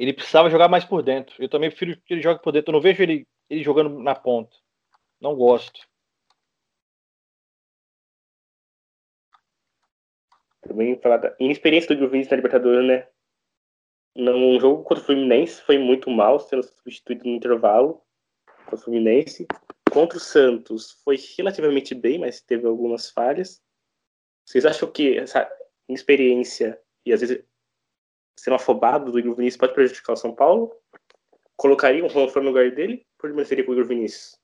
ele 0.00 0.14
precisava 0.14 0.48
jogar 0.48 0.66
mais 0.66 0.82
por 0.82 1.02
dentro. 1.02 1.34
Eu 1.38 1.48
também 1.48 1.68
prefiro 1.68 2.00
que 2.00 2.14
ele 2.14 2.22
jogue 2.22 2.42
por 2.42 2.52
dentro. 2.52 2.70
Eu 2.70 2.72
não 2.72 2.80
vejo 2.80 3.02
ele, 3.02 3.28
ele 3.50 3.62
jogando 3.62 3.98
na 3.98 4.14
ponta. 4.14 4.56
Não 5.20 5.36
gosto. 5.36 5.78
Também 10.62 10.98
falar 11.02 11.18
da 11.18 11.36
inexperiência 11.38 11.94
do 11.94 11.98
Gil 11.98 12.24
na 12.30 12.36
Libertadores, 12.36 12.88
né? 12.88 13.06
num 14.16 14.58
jogo 14.58 14.82
contra 14.84 15.02
o 15.02 15.06
Fluminense 15.06 15.60
foi 15.62 15.76
muito 15.76 16.10
mal, 16.10 16.40
sendo 16.40 16.62
substituído 16.62 17.24
no 17.24 17.36
intervalo 17.36 18.02
contra 18.64 18.76
o 18.76 18.78
Fluminense. 18.78 19.46
Contra 19.92 20.16
o 20.16 20.20
Santos 20.20 20.92
foi 21.04 21.18
relativamente 21.36 21.94
bem, 21.94 22.18
mas 22.18 22.40
teve 22.40 22.66
algumas 22.66 23.10
falhas. 23.10 23.60
Vocês 24.46 24.64
acham 24.64 24.90
que 24.90 25.18
essa 25.18 25.46
inexperiência 25.86 26.80
e 27.04 27.12
às 27.12 27.20
vezes 27.20 27.44
sendo 28.36 28.54
afobado 28.54 29.12
do 29.12 29.18
Igor 29.18 29.34
Vinícius 29.34 29.58
pode 29.58 29.74
prejudicar 29.74 30.12
o 30.12 30.16
São 30.16 30.34
Paulo? 30.34 30.74
Colocaria 31.56 32.04
um 32.04 32.08
Juan 32.08 32.26
no 32.36 32.42
lugar 32.42 32.70
dele? 32.70 33.06
Ou 33.14 33.22
permaneceria 33.22 33.64
com 33.64 33.70
o 33.70 33.74
Igor 33.74 33.86
Vinícius? 33.86 34.38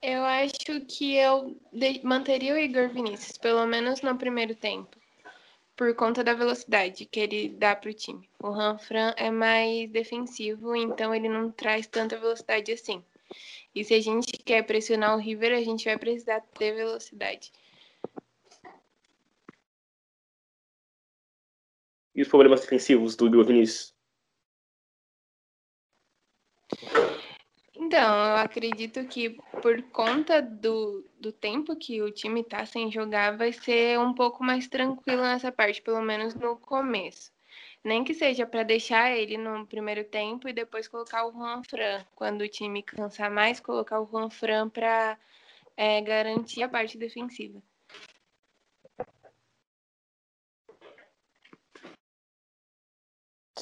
Eu 0.00 0.24
acho 0.24 0.80
que 0.88 1.16
eu 1.16 1.56
manteria 2.02 2.54
o 2.54 2.58
Igor 2.58 2.88
Vinícius, 2.88 3.38
pelo 3.38 3.64
menos 3.66 4.02
no 4.02 4.18
primeiro 4.18 4.54
tempo 4.54 5.02
por 5.76 5.94
conta 5.94 6.22
da 6.22 6.34
velocidade 6.34 7.06
que 7.06 7.20
ele 7.20 7.48
dá 7.48 7.74
para 7.74 7.90
o 7.90 7.94
time. 7.94 8.28
O 8.40 8.50
Ranfran 8.50 9.14
é 9.16 9.30
mais 9.30 9.90
defensivo, 9.90 10.76
então 10.76 11.14
ele 11.14 11.28
não 11.28 11.50
traz 11.50 11.86
tanta 11.86 12.16
velocidade 12.16 12.72
assim. 12.72 13.04
E 13.74 13.82
se 13.82 13.94
a 13.94 14.00
gente 14.00 14.32
quer 14.38 14.62
pressionar 14.62 15.16
o 15.16 15.18
River, 15.18 15.52
a 15.52 15.62
gente 15.62 15.84
vai 15.84 15.98
precisar 15.98 16.40
ter 16.58 16.72
velocidade. 16.72 17.50
E 22.14 22.22
os 22.22 22.28
problemas 22.28 22.60
defensivos 22.60 23.16
do 23.16 23.26
Igor 23.26 23.44
Vinícius? 23.44 23.94
Então, 27.74 28.14
eu 28.14 28.36
acredito 28.36 29.04
que 29.06 29.30
por 29.60 29.82
conta 29.90 30.40
do, 30.40 31.04
do 31.20 31.32
tempo 31.32 31.76
que 31.76 32.00
o 32.00 32.10
time 32.10 32.44
tá 32.44 32.64
sem 32.64 32.90
jogar, 32.90 33.36
vai 33.36 33.52
ser 33.52 33.98
um 33.98 34.14
pouco 34.14 34.42
mais 34.42 34.68
tranquilo 34.68 35.22
nessa 35.22 35.50
parte, 35.50 35.82
pelo 35.82 36.00
menos 36.00 36.34
no 36.34 36.56
começo. 36.56 37.30
Nem 37.84 38.04
que 38.04 38.14
seja 38.14 38.46
para 38.46 38.62
deixar 38.62 39.10
ele 39.10 39.36
no 39.36 39.66
primeiro 39.66 40.04
tempo 40.04 40.48
e 40.48 40.52
depois 40.52 40.86
colocar 40.88 41.26
o 41.26 41.32
Juan 41.32 41.62
Fran. 41.64 42.04
Quando 42.14 42.42
o 42.42 42.48
time 42.48 42.82
cansar 42.82 43.30
mais, 43.30 43.60
colocar 43.60 44.00
o 44.00 44.06
Juan 44.06 44.30
Fran 44.30 44.68
para 44.68 45.18
é, 45.76 46.00
garantir 46.00 46.62
a 46.62 46.68
parte 46.68 46.96
defensiva. 46.96 47.62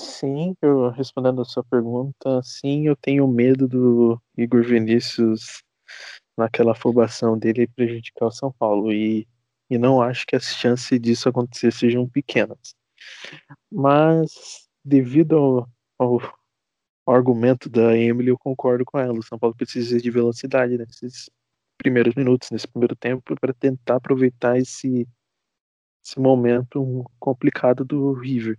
Sim, 0.01 0.57
eu 0.63 0.89
respondendo 0.89 1.43
a 1.43 1.45
sua 1.45 1.63
pergunta, 1.63 2.41
sim, 2.43 2.87
eu 2.87 2.97
tenho 2.97 3.29
medo 3.29 3.69
do 3.69 4.19
Igor 4.35 4.63
Vinícius 4.65 5.63
naquela 6.37 6.73
afobação 6.73 7.39
dele 7.39 7.69
prejudicar 7.69 8.27
o 8.29 8.31
São 8.31 8.51
Paulo 8.51 8.93
e, 8.93 9.29
e 9.69 9.77
não 9.77 10.01
acho 10.01 10.27
que 10.27 10.35
as 10.35 10.45
chances 10.45 10.99
disso 10.99 11.29
acontecer 11.29 11.71
sejam 11.71 12.09
pequenas. 12.09 12.75
Mas 13.71 14.69
devido 14.83 15.37
ao, 15.37 15.69
ao, 15.99 16.21
ao 17.07 17.15
argumento 17.15 17.69
da 17.69 17.95
Emily, 17.95 18.31
eu 18.31 18.39
concordo 18.39 18.87
com 18.87 18.99
ela. 18.99 19.19
O 19.19 19.23
São 19.23 19.39
Paulo 19.39 19.55
precisa 19.55 20.01
de 20.01 20.11
velocidade 20.11 20.79
nesses 20.79 21.29
primeiros 21.77 22.15
minutos, 22.15 22.51
nesse 22.51 22.67
primeiro 22.67 22.97
tempo, 22.97 23.35
para 23.39 23.53
tentar 23.53 23.97
aproveitar 23.97 24.59
esse, 24.59 25.07
esse 26.03 26.19
momento 26.19 27.05
complicado 27.19 27.85
do 27.85 28.15
River. 28.15 28.59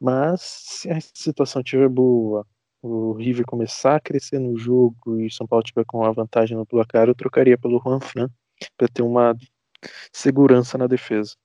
Mas 0.00 0.40
se 0.42 0.90
a 0.90 1.00
situação 1.00 1.62
estiver 1.62 1.88
boa, 1.88 2.46
o 2.82 3.12
River 3.12 3.46
começar 3.46 3.96
a 3.96 4.00
crescer 4.00 4.38
no 4.38 4.56
jogo 4.56 5.20
e 5.20 5.26
o 5.26 5.30
São 5.30 5.46
Paulo 5.46 5.64
tiver 5.64 5.84
com 5.84 5.98
uma 5.98 6.12
vantagem 6.12 6.56
no 6.56 6.66
placar, 6.66 7.08
eu 7.08 7.14
trocaria 7.14 7.56
pelo 7.56 7.80
Juan 7.80 8.00
Fran 8.00 8.28
para 8.76 8.88
ter 8.88 9.02
uma 9.02 9.34
segurança 10.12 10.78
na 10.78 10.86
defesa. 10.86 11.36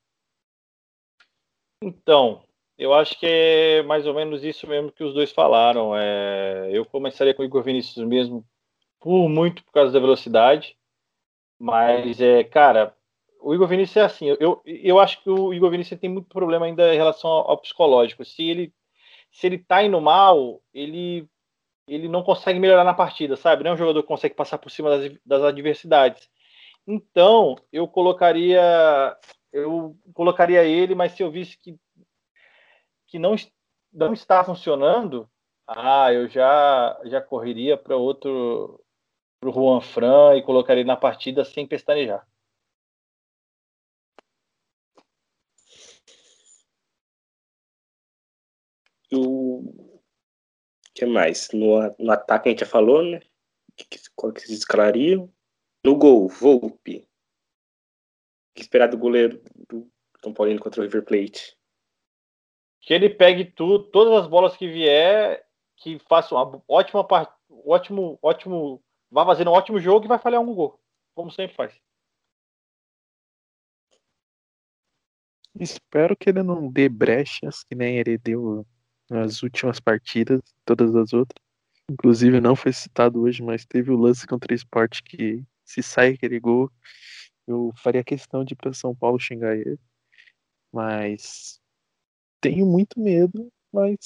Então, 1.84 2.44
eu 2.78 2.94
acho 2.94 3.20
que 3.20 3.26
é 3.26 3.84
mais 3.84 4.06
ou 4.06 4.14
menos 4.14 4.44
isso 4.44 4.68
mesmo 4.68 4.92
que 4.92 5.04
os 5.04 5.14
dois 5.14 5.32
falaram. 5.32 5.96
É, 5.96 6.70
eu 6.72 6.86
começaria 6.86 7.34
com 7.34 7.42
o 7.42 7.46
Igor 7.46 7.64
Vinícius 7.64 8.06
mesmo, 8.06 8.46
por 9.00 9.28
muito 9.28 9.64
por 9.64 9.72
causa 9.72 9.92
da 9.92 10.00
velocidade. 10.00 10.78
Mas, 11.60 12.20
é, 12.20 12.44
cara, 12.44 12.96
o 13.42 13.54
Igor 13.54 13.68
Vinícius 13.68 13.98
é 13.98 14.02
assim. 14.02 14.28
Eu, 14.40 14.62
eu 14.66 15.00
acho 15.00 15.22
que 15.24 15.30
o 15.30 15.54
Igor 15.54 15.70
Vinícius 15.72 16.00
tem 16.00 16.10
muito 16.10 16.30
problema 16.30 16.66
ainda 16.66 16.94
em 16.94 16.98
relação 16.98 17.30
ao, 17.30 17.52
ao 17.52 17.58
psicológico. 17.58 18.24
Se 18.24 18.44
ele 18.44 18.74
se 19.32 19.48
ele 19.48 19.58
tá 19.60 19.84
indo 19.84 20.00
mal, 20.02 20.62
ele 20.74 21.28
ele 21.88 22.08
não 22.08 22.24
consegue 22.24 22.60
melhorar 22.60 22.84
na 22.84 22.94
partida, 22.94 23.36
sabe? 23.36 23.64
Não 23.64 23.72
é 23.72 23.74
um 23.74 23.78
jogador 23.78 24.02
que 24.02 24.08
consegue 24.08 24.36
passar 24.36 24.58
por 24.58 24.70
cima 24.70 24.90
das, 24.90 25.14
das 25.26 25.44
adversidades. 25.44 26.30
Então, 26.88 27.58
eu 27.72 27.88
colocaria 27.88 29.18
eu 29.52 29.98
colocaria 30.14 30.64
ele, 30.64 30.96
mas 30.96 31.14
se 31.14 31.24
eu 31.24 31.32
visse 31.32 31.58
que 31.58 31.78
que 33.08 33.20
não 33.20 33.36
não 33.94 34.14
está 34.14 34.44
funcionando, 34.44 35.30
ah, 35.68 36.14
eu 36.14 36.28
já 36.30 37.00
já 37.06 37.22
correria 37.22 37.78
para 37.78 37.98
outro 37.98 38.80
para 39.40 39.50
o 39.50 39.54
Juan 39.54 39.82
Fran 39.82 40.38
e 40.38 40.44
colocaria 40.44 40.84
na 40.86 40.98
partida 40.98 41.44
sem 41.46 41.68
pestanejar. 41.68 42.26
o 49.14 49.51
que 50.94 51.06
mais? 51.06 51.50
No, 51.52 51.80
no 51.98 52.12
ataque 52.12 52.50
a 52.50 52.52
gente 52.52 52.60
já 52.62 52.66
falou, 52.66 53.04
né? 53.04 53.20
Qual 54.16 54.32
que 54.32 54.42
vocês 54.42 54.60
escalariam? 54.60 55.32
No 55.84 55.96
gol, 55.96 56.28
Volpe. 56.28 57.00
O 57.00 58.54
que 58.54 58.62
esperar 58.62 58.88
do 58.88 58.98
goleiro 58.98 59.42
do 59.70 59.90
São 60.22 60.34
Paulino 60.34 60.60
contra 60.60 60.82
o 60.82 60.84
River 60.84 61.04
Plate? 61.04 61.58
Que 62.82 62.94
ele 62.94 63.10
pegue 63.10 63.46
tudo, 63.46 63.90
todas 63.90 64.22
as 64.22 64.28
bolas 64.28 64.58
que 64.58 64.68
vier, 64.68 65.48
que 65.78 65.98
faça 66.08 66.36
uma 66.36 66.62
ótima 66.68 67.08
parte, 67.08 67.34
ótimo, 67.50 68.20
ótimo, 68.22 68.84
vá 69.10 69.26
fazendo 69.26 69.52
um 69.52 69.54
ótimo 69.54 69.80
jogo 69.80 70.06
e 70.06 70.08
vai 70.08 70.20
falhar 70.20 70.42
um 70.42 70.54
gol, 70.54 70.80
como 71.16 71.32
sempre 71.32 71.56
faz. 71.56 71.80
Espero 75.60 76.16
que 76.16 76.30
ele 76.30 76.44
não 76.44 76.72
dê 76.72 76.88
brechas 76.88 77.64
que 77.64 77.76
nem 77.76 77.98
ele 77.98 78.18
deu 78.18 78.66
nas 79.12 79.44
últimas 79.44 79.80
partidas, 79.80 80.42
todas 80.64 80.96
as 80.96 81.12
outras. 81.12 81.38
Inclusive 81.92 82.40
não 82.40 82.56
foi 82.56 82.72
citado 82.72 83.22
hoje, 83.22 83.44
mas 83.44 83.66
teve 83.66 83.92
o 83.92 83.98
lance 83.98 84.26
contra 84.26 84.54
o 84.54 84.56
esporte 84.56 85.04
que 85.04 85.44
se 85.66 85.84
sai 85.84 86.14
aquele 86.14 86.40
gol, 86.40 86.72
eu 87.46 87.74
faria 87.76 88.04
questão 88.04 88.46
de 88.46 88.54
ir 88.54 88.56
para 88.56 88.74
São 88.74 88.96
Paulo 88.96 89.20
xingar 89.20 89.58
ele. 89.58 89.78
Mas 90.72 91.60
tenho 92.40 92.66
muito 92.66 92.98
medo, 93.00 93.52
mas 93.72 93.98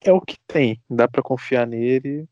é 0.00 0.12
o 0.12 0.20
que 0.20 0.36
tem. 0.48 0.82
Dá 0.90 1.06
para 1.06 1.22
confiar 1.22 1.64
nele. 1.64 2.28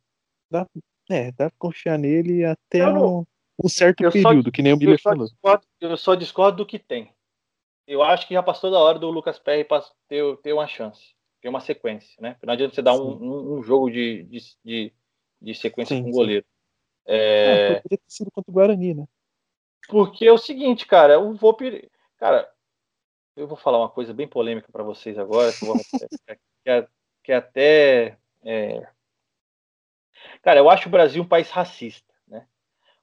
Dá, 0.50 0.66
é, 1.08 1.30
dá 1.30 1.48
pra 1.48 1.58
confiar 1.58 1.96
nele 1.96 2.44
até 2.44 2.88
um, 2.88 3.24
um, 3.62 3.68
certo 3.68 3.98
período, 4.10 4.44
só, 4.44 4.50
que 4.50 4.62
nem 4.62 4.72
o 4.72 4.76
Billy 4.76 4.98
falou. 4.98 5.26
Discordo, 5.26 5.64
eu 5.80 5.96
só 5.96 6.16
discordo 6.16 6.58
do 6.58 6.66
que 6.66 6.78
tem. 6.78 7.14
Eu 7.86 8.02
acho 8.02 8.26
que 8.26 8.34
já 8.34 8.42
passou 8.42 8.70
da 8.70 8.78
hora 8.80 8.98
do 8.98 9.10
Lucas 9.10 9.38
Perry 9.38 9.66
ter, 10.08 10.36
ter 10.38 10.52
uma 10.52 10.66
chance 10.66 11.14
tem 11.40 11.48
uma 11.48 11.60
sequência, 11.60 12.20
né? 12.20 12.36
Não 12.42 12.52
adianta 12.52 12.74
você 12.74 12.82
dar 12.82 12.94
um, 12.94 13.58
um, 13.58 13.62
jogo 13.62 13.90
de, 13.90 14.24
de, 14.24 14.38
de, 14.64 14.92
de 15.40 15.54
sequência 15.54 15.96
sim, 15.96 16.02
com 16.02 16.10
o 16.10 16.12
goleiro. 16.12 16.44
É... 17.06 17.76
Ah, 17.76 17.82
poderia 17.82 17.98
ter 17.98 18.04
sido 18.06 18.30
contra 18.30 18.50
o 18.50 18.54
Guarani, 18.54 18.94
né? 18.94 19.08
Porque 19.88 20.26
é 20.26 20.32
o 20.32 20.38
seguinte, 20.38 20.86
cara, 20.86 21.18
o 21.18 21.34
Volpe. 21.34 21.90
Cara, 22.18 22.48
eu 23.34 23.46
vou 23.46 23.56
falar 23.56 23.78
uma 23.78 23.88
coisa 23.88 24.12
bem 24.12 24.28
polêmica 24.28 24.70
para 24.70 24.84
vocês 24.84 25.18
agora, 25.18 25.52
que, 25.52 25.64
vou, 25.64 25.74
que, 26.62 26.70
é, 26.70 26.88
que 27.24 27.32
é 27.32 27.36
até. 27.36 28.18
É... 28.44 28.86
Cara, 30.42 30.60
eu 30.60 30.68
acho 30.68 30.88
o 30.88 30.92
Brasil 30.92 31.22
um 31.22 31.28
país 31.28 31.50
racista. 31.50 32.12
Né? 32.28 32.46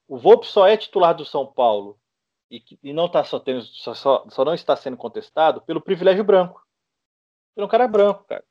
O 0.08 0.18
Volpe 0.18 0.46
só 0.46 0.68
é 0.68 0.78
titular 0.78 1.16
do 1.16 1.26
São 1.26 1.46
Paulo 1.46 2.00
e, 2.50 2.60
que, 2.60 2.80
e 2.84 2.94
não, 2.94 3.10
tá 3.10 3.24
só, 3.24 3.40
tendo, 3.40 3.62
só, 3.64 3.94
só, 3.94 4.26
só 4.30 4.46
não 4.46 4.54
está 4.54 4.76
sendo 4.76 4.96
contestado 4.96 5.62
pelo 5.62 5.82
privilégio 5.82 6.24
branco. 6.24 6.67
Pelo 7.58 7.66
um 7.66 7.70
cara 7.70 7.88
branco, 7.88 8.24
cara. 8.26 8.44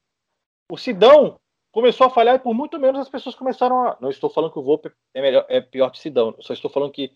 O 0.68 0.76
Sidão 0.76 1.38
começou 1.70 2.08
a 2.08 2.10
falhar 2.10 2.34
e 2.34 2.40
por 2.40 2.52
muito 2.52 2.76
menos 2.76 3.00
as 3.00 3.08
pessoas 3.08 3.36
começaram 3.36 3.86
a. 3.86 3.96
Não 4.00 4.10
estou 4.10 4.28
falando 4.28 4.52
que 4.52 4.58
o 4.58 4.64
Volpe 4.64 4.90
é, 5.14 5.22
melhor, 5.22 5.46
é 5.48 5.60
pior 5.60 5.90
que 5.90 5.98
o 5.98 6.02
Sidão, 6.02 6.34
só 6.40 6.52
estou 6.52 6.68
falando 6.68 6.90
que 6.90 7.14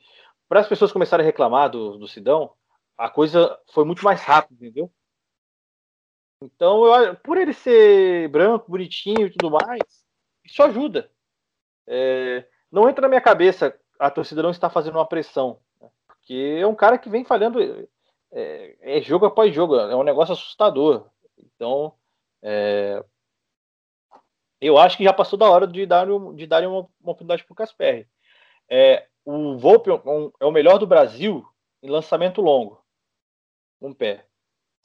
para 0.48 0.60
as 0.60 0.68
pessoas 0.68 0.92
começarem 0.92 1.24
a 1.24 1.26
reclamar 1.26 1.68
do, 1.68 1.98
do 1.98 2.06
Sidão, 2.06 2.52
a 2.96 3.10
coisa 3.10 3.58
foi 3.72 3.84
muito 3.84 4.04
mais 4.04 4.22
rápida, 4.22 4.64
entendeu? 4.64 4.88
Então, 6.40 6.84
eu, 6.84 7.16
por 7.16 7.36
ele 7.36 7.52
ser 7.52 8.28
branco, 8.28 8.70
bonitinho 8.70 9.26
e 9.26 9.30
tudo 9.30 9.50
mais, 9.50 9.82
isso 10.44 10.62
ajuda. 10.62 11.10
É, 11.88 12.46
não 12.70 12.88
entra 12.88 13.02
na 13.02 13.08
minha 13.08 13.20
cabeça 13.20 13.76
a 13.98 14.08
torcida 14.12 14.44
não 14.44 14.50
está 14.50 14.70
fazendo 14.70 14.94
uma 14.94 15.08
pressão, 15.08 15.58
né? 15.80 15.90
porque 16.06 16.58
é 16.60 16.66
um 16.68 16.74
cara 16.76 16.96
que 16.98 17.10
vem 17.10 17.24
falhando 17.24 17.60
é, 18.30 18.76
é, 18.80 19.00
jogo 19.00 19.26
após 19.26 19.52
jogo, 19.52 19.74
é 19.74 19.96
um 19.96 20.04
negócio 20.04 20.34
assustador. 20.34 21.10
Então, 21.44 21.94
é, 22.42 23.04
eu 24.60 24.76
acho 24.78 24.96
que 24.96 25.04
já 25.04 25.12
passou 25.12 25.38
da 25.38 25.48
hora 25.48 25.66
de 25.66 25.86
dar, 25.86 26.06
de 26.34 26.46
dar 26.46 26.62
uma, 26.66 26.80
uma 26.80 26.88
oportunidade 27.00 27.44
para 27.44 27.52
o 27.52 27.56
Casper. 27.56 28.06
É, 28.68 29.06
o 29.24 29.56
Volpe 29.56 29.90
é, 29.90 29.94
é 30.40 30.44
o 30.44 30.52
melhor 30.52 30.78
do 30.78 30.86
Brasil 30.86 31.46
em 31.82 31.90
lançamento 31.90 32.40
longo, 32.40 32.84
com 33.80 33.88
um 33.88 33.94
pé. 33.94 34.26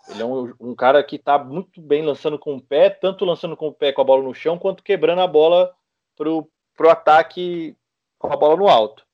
Ele 0.08 0.22
é 0.22 0.26
um, 0.26 0.54
um 0.60 0.76
cara 0.76 1.04
que 1.04 1.16
está 1.16 1.38
muito 1.38 1.82
bem 1.82 2.04
lançando 2.04 2.38
com 2.38 2.56
o 2.56 2.62
pé, 2.62 2.90
tanto 2.90 3.26
lançando 3.26 3.58
com 3.58 3.68
o 3.68 3.74
pé 3.74 3.92
com 3.92 4.02
a 4.02 4.06
bola 4.06 4.24
no 4.24 4.34
chão, 4.34 4.58
quanto 4.58 4.84
quebrando 4.84 5.22
a 5.22 5.28
bola 5.28 5.76
pro, 6.16 6.50
pro 6.76 6.90
ataque 6.90 7.76
com 8.18 8.32
a 8.32 8.38
bola 8.38 8.56
no 8.56 8.68
alto. 8.68 9.06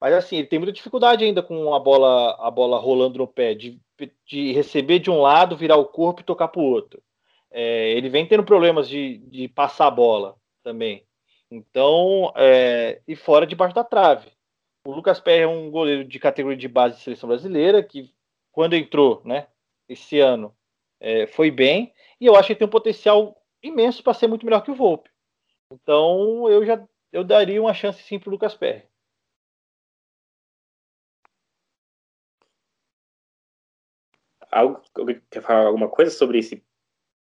Mas 0.00 0.14
assim, 0.14 0.36
ele 0.36 0.48
tem 0.48 0.58
muita 0.58 0.72
dificuldade 0.72 1.24
ainda 1.24 1.42
com 1.42 1.72
a 1.74 1.78
bola, 1.78 2.34
a 2.40 2.50
bola 2.50 2.78
rolando 2.78 3.18
no 3.18 3.28
pé, 3.28 3.54
de, 3.54 3.78
de 4.26 4.52
receber 4.52 4.98
de 4.98 5.10
um 5.10 5.20
lado, 5.20 5.56
virar 5.56 5.76
o 5.76 5.86
corpo 5.86 6.20
e 6.20 6.24
tocar 6.24 6.48
para 6.48 6.60
o 6.60 6.64
outro. 6.64 7.02
É, 7.50 7.90
ele 7.92 8.08
vem 8.08 8.26
tendo 8.26 8.44
problemas 8.44 8.88
de, 8.88 9.18
de 9.18 9.48
passar 9.48 9.86
a 9.86 9.90
bola 9.90 10.36
também. 10.62 11.06
Então, 11.50 12.32
é, 12.34 13.02
e 13.06 13.14
fora 13.14 13.46
debaixo 13.46 13.74
da 13.74 13.84
trave. 13.84 14.30
O 14.86 14.92
Lucas 14.92 15.20
Perry 15.20 15.42
é 15.42 15.46
um 15.46 15.70
goleiro 15.70 16.04
de 16.04 16.18
categoria 16.18 16.56
de 16.56 16.68
base 16.68 16.96
de 16.96 17.02
seleção 17.02 17.28
brasileira, 17.28 17.82
que 17.82 18.10
quando 18.50 18.74
entrou, 18.74 19.22
né, 19.24 19.46
esse 19.88 20.18
ano, 20.18 20.54
é, 20.98 21.26
foi 21.26 21.50
bem, 21.50 21.92
e 22.20 22.26
eu 22.26 22.34
acho 22.34 22.48
que 22.48 22.54
tem 22.54 22.66
um 22.66 22.70
potencial 22.70 23.36
imenso 23.62 24.02
para 24.02 24.14
ser 24.14 24.26
muito 24.26 24.44
melhor 24.44 24.62
que 24.62 24.70
o 24.70 24.74
Volpe. 24.74 25.10
Então, 25.70 26.48
eu 26.48 26.64
já 26.64 26.82
eu 27.12 27.22
daria 27.22 27.60
uma 27.60 27.74
chance 27.74 28.02
sim 28.02 28.18
para 28.18 28.30
o 28.30 28.32
Lucas 28.32 28.54
Perry. 28.54 28.84
Algo, 34.52 34.82
quer 35.30 35.42
falar 35.42 35.66
alguma 35.66 35.88
coisa 35.88 36.10
sobre 36.10 36.38
esse 36.38 36.62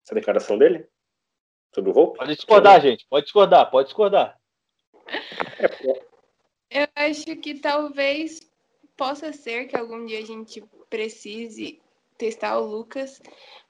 essa 0.04 0.14
declaração 0.14 0.56
dele? 0.56 0.88
Sobre 1.74 1.90
o 1.90 1.92
Volpe? 1.92 2.18
Pode 2.18 2.34
discordar, 2.34 2.80
gente. 2.80 3.06
Pode 3.10 3.24
discordar, 3.26 3.70
pode 3.70 3.88
discordar. 3.88 4.40
Eu 6.70 6.86
acho 6.94 7.36
que 7.36 7.54
talvez 7.54 8.50
possa 8.96 9.32
ser 9.32 9.66
que 9.66 9.76
algum 9.76 10.06
dia 10.06 10.18
a 10.20 10.24
gente 10.24 10.62
precise 10.88 11.80
testar 12.16 12.58
o 12.58 12.66
Lucas, 12.66 13.22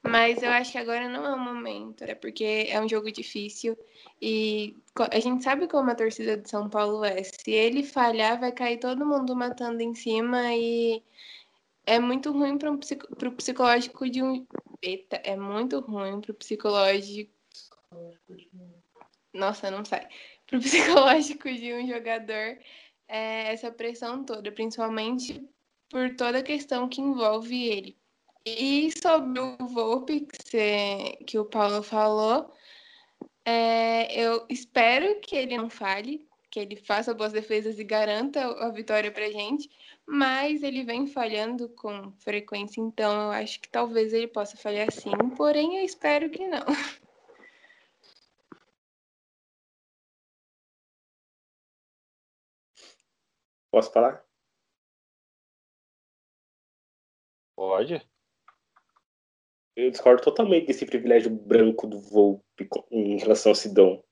mas 0.02 0.42
eu 0.42 0.50
acho 0.50 0.72
que 0.72 0.78
agora 0.78 1.08
não 1.08 1.26
é 1.26 1.34
o 1.34 1.38
momento, 1.38 2.02
é 2.02 2.14
porque 2.14 2.66
é 2.68 2.80
um 2.80 2.88
jogo 2.88 3.12
difícil 3.12 3.76
e 4.22 4.74
a 5.12 5.20
gente 5.20 5.44
sabe 5.44 5.68
como 5.68 5.90
a 5.90 5.94
torcida 5.94 6.36
de 6.36 6.48
São 6.48 6.68
Paulo 6.68 7.04
é. 7.04 7.22
Se 7.22 7.50
ele 7.50 7.82
falhar, 7.82 8.40
vai 8.40 8.50
cair 8.52 8.78
todo 8.78 9.06
mundo 9.06 9.36
matando 9.36 9.82
em 9.82 9.94
cima 9.94 10.54
e 10.54 11.02
é 11.88 11.98
muito 11.98 12.30
ruim 12.32 12.58
para 12.58 12.70
um 12.70 12.78
pro 12.78 13.32
psicológico 13.32 14.08
de 14.10 14.22
um. 14.22 14.46
Eita, 14.82 15.16
é 15.24 15.34
muito 15.36 15.80
ruim 15.80 16.20
para 16.20 16.32
o 16.32 16.34
psicológico. 16.34 17.32
Nossa, 19.32 19.70
não 19.70 19.84
sai. 19.84 20.06
Para 20.46 20.58
o 20.58 20.60
psicológico 20.62 21.50
de 21.50 21.72
um 21.72 21.86
jogador, 21.86 22.58
é, 23.08 23.52
essa 23.52 23.72
pressão 23.72 24.22
toda, 24.22 24.52
principalmente 24.52 25.42
por 25.88 26.14
toda 26.14 26.38
a 26.38 26.42
questão 26.42 26.88
que 26.88 27.00
envolve 27.00 27.64
ele. 27.64 27.98
E 28.44 28.90
sobre 29.02 29.40
o 29.40 29.56
Volpe, 29.66 30.20
que, 30.20 30.36
você, 30.42 31.18
que 31.26 31.38
o 31.38 31.44
Paulo 31.44 31.82
falou, 31.82 32.52
é, 33.44 34.14
eu 34.20 34.46
espero 34.50 35.20
que 35.20 35.36
ele 35.36 35.56
não 35.56 35.70
fale, 35.70 36.26
que 36.50 36.60
ele 36.60 36.76
faça 36.76 37.14
boas 37.14 37.32
defesas 37.32 37.78
e 37.78 37.84
garanta 37.84 38.42
a 38.42 38.70
vitória 38.70 39.10
para 39.10 39.30
gente, 39.30 39.70
mas 40.10 40.62
ele 40.62 40.84
vem 40.84 41.06
falhando 41.06 41.68
com 41.68 42.10
frequência, 42.12 42.80
então 42.80 43.24
eu 43.24 43.30
acho 43.30 43.60
que 43.60 43.68
talvez 43.68 44.14
ele 44.14 44.26
possa 44.26 44.56
falhar 44.56 44.90
sim, 44.90 45.10
porém 45.36 45.76
eu 45.76 45.84
espero 45.84 46.30
que 46.30 46.46
não. 46.48 46.64
Posso 53.70 53.92
falar? 53.92 54.24
Pode. 57.54 58.00
Eu 59.76 59.90
discordo 59.90 60.22
totalmente 60.22 60.66
desse 60.66 60.86
privilégio 60.86 61.30
branco 61.30 61.86
do 61.86 62.00
Volpe 62.00 62.66
em 62.90 63.18
relação 63.18 63.52
ao 63.52 63.56
Sidão. 63.56 64.02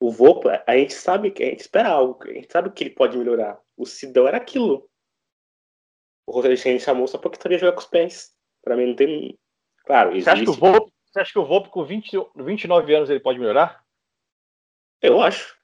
O 0.00 0.10
Volpe, 0.10 0.48
a 0.66 0.76
gente 0.78 0.94
sabe 0.94 1.30
que 1.30 1.42
a 1.42 1.46
gente 1.46 1.60
espera 1.60 1.90
algo, 1.90 2.24
a 2.24 2.32
gente 2.32 2.50
sabe 2.50 2.72
que 2.72 2.84
ele 2.84 2.94
pode 2.94 3.18
melhorar. 3.18 3.60
O 3.76 3.84
Sidão 3.84 4.26
era 4.26 4.38
aquilo 4.38 4.90
o 6.26 6.32
Roger 6.32 6.56
chamou 6.80 7.06
só 7.06 7.18
porque 7.18 7.40
sabia 7.40 7.58
jogar 7.58 7.72
com 7.72 7.80
os 7.80 7.86
pés. 7.86 8.34
Pra 8.62 8.76
mim 8.76 8.86
não 8.86 8.96
tem. 8.96 9.38
Claro, 9.84 10.10
existe. 10.10 10.24
Você 10.24 10.30
acha 10.30 10.44
que 10.44 10.50
o 10.50 10.54
Volpe, 10.54 10.92
você 11.06 11.20
acha 11.20 11.32
que 11.32 11.38
o 11.38 11.44
Volpe 11.44 11.70
com 11.70 11.84
20, 11.84 12.10
29 12.36 12.94
anos 12.94 13.10
ele 13.10 13.20
pode 13.20 13.38
melhorar? 13.38 13.84
Eu 15.00 15.20
acho. 15.20 15.58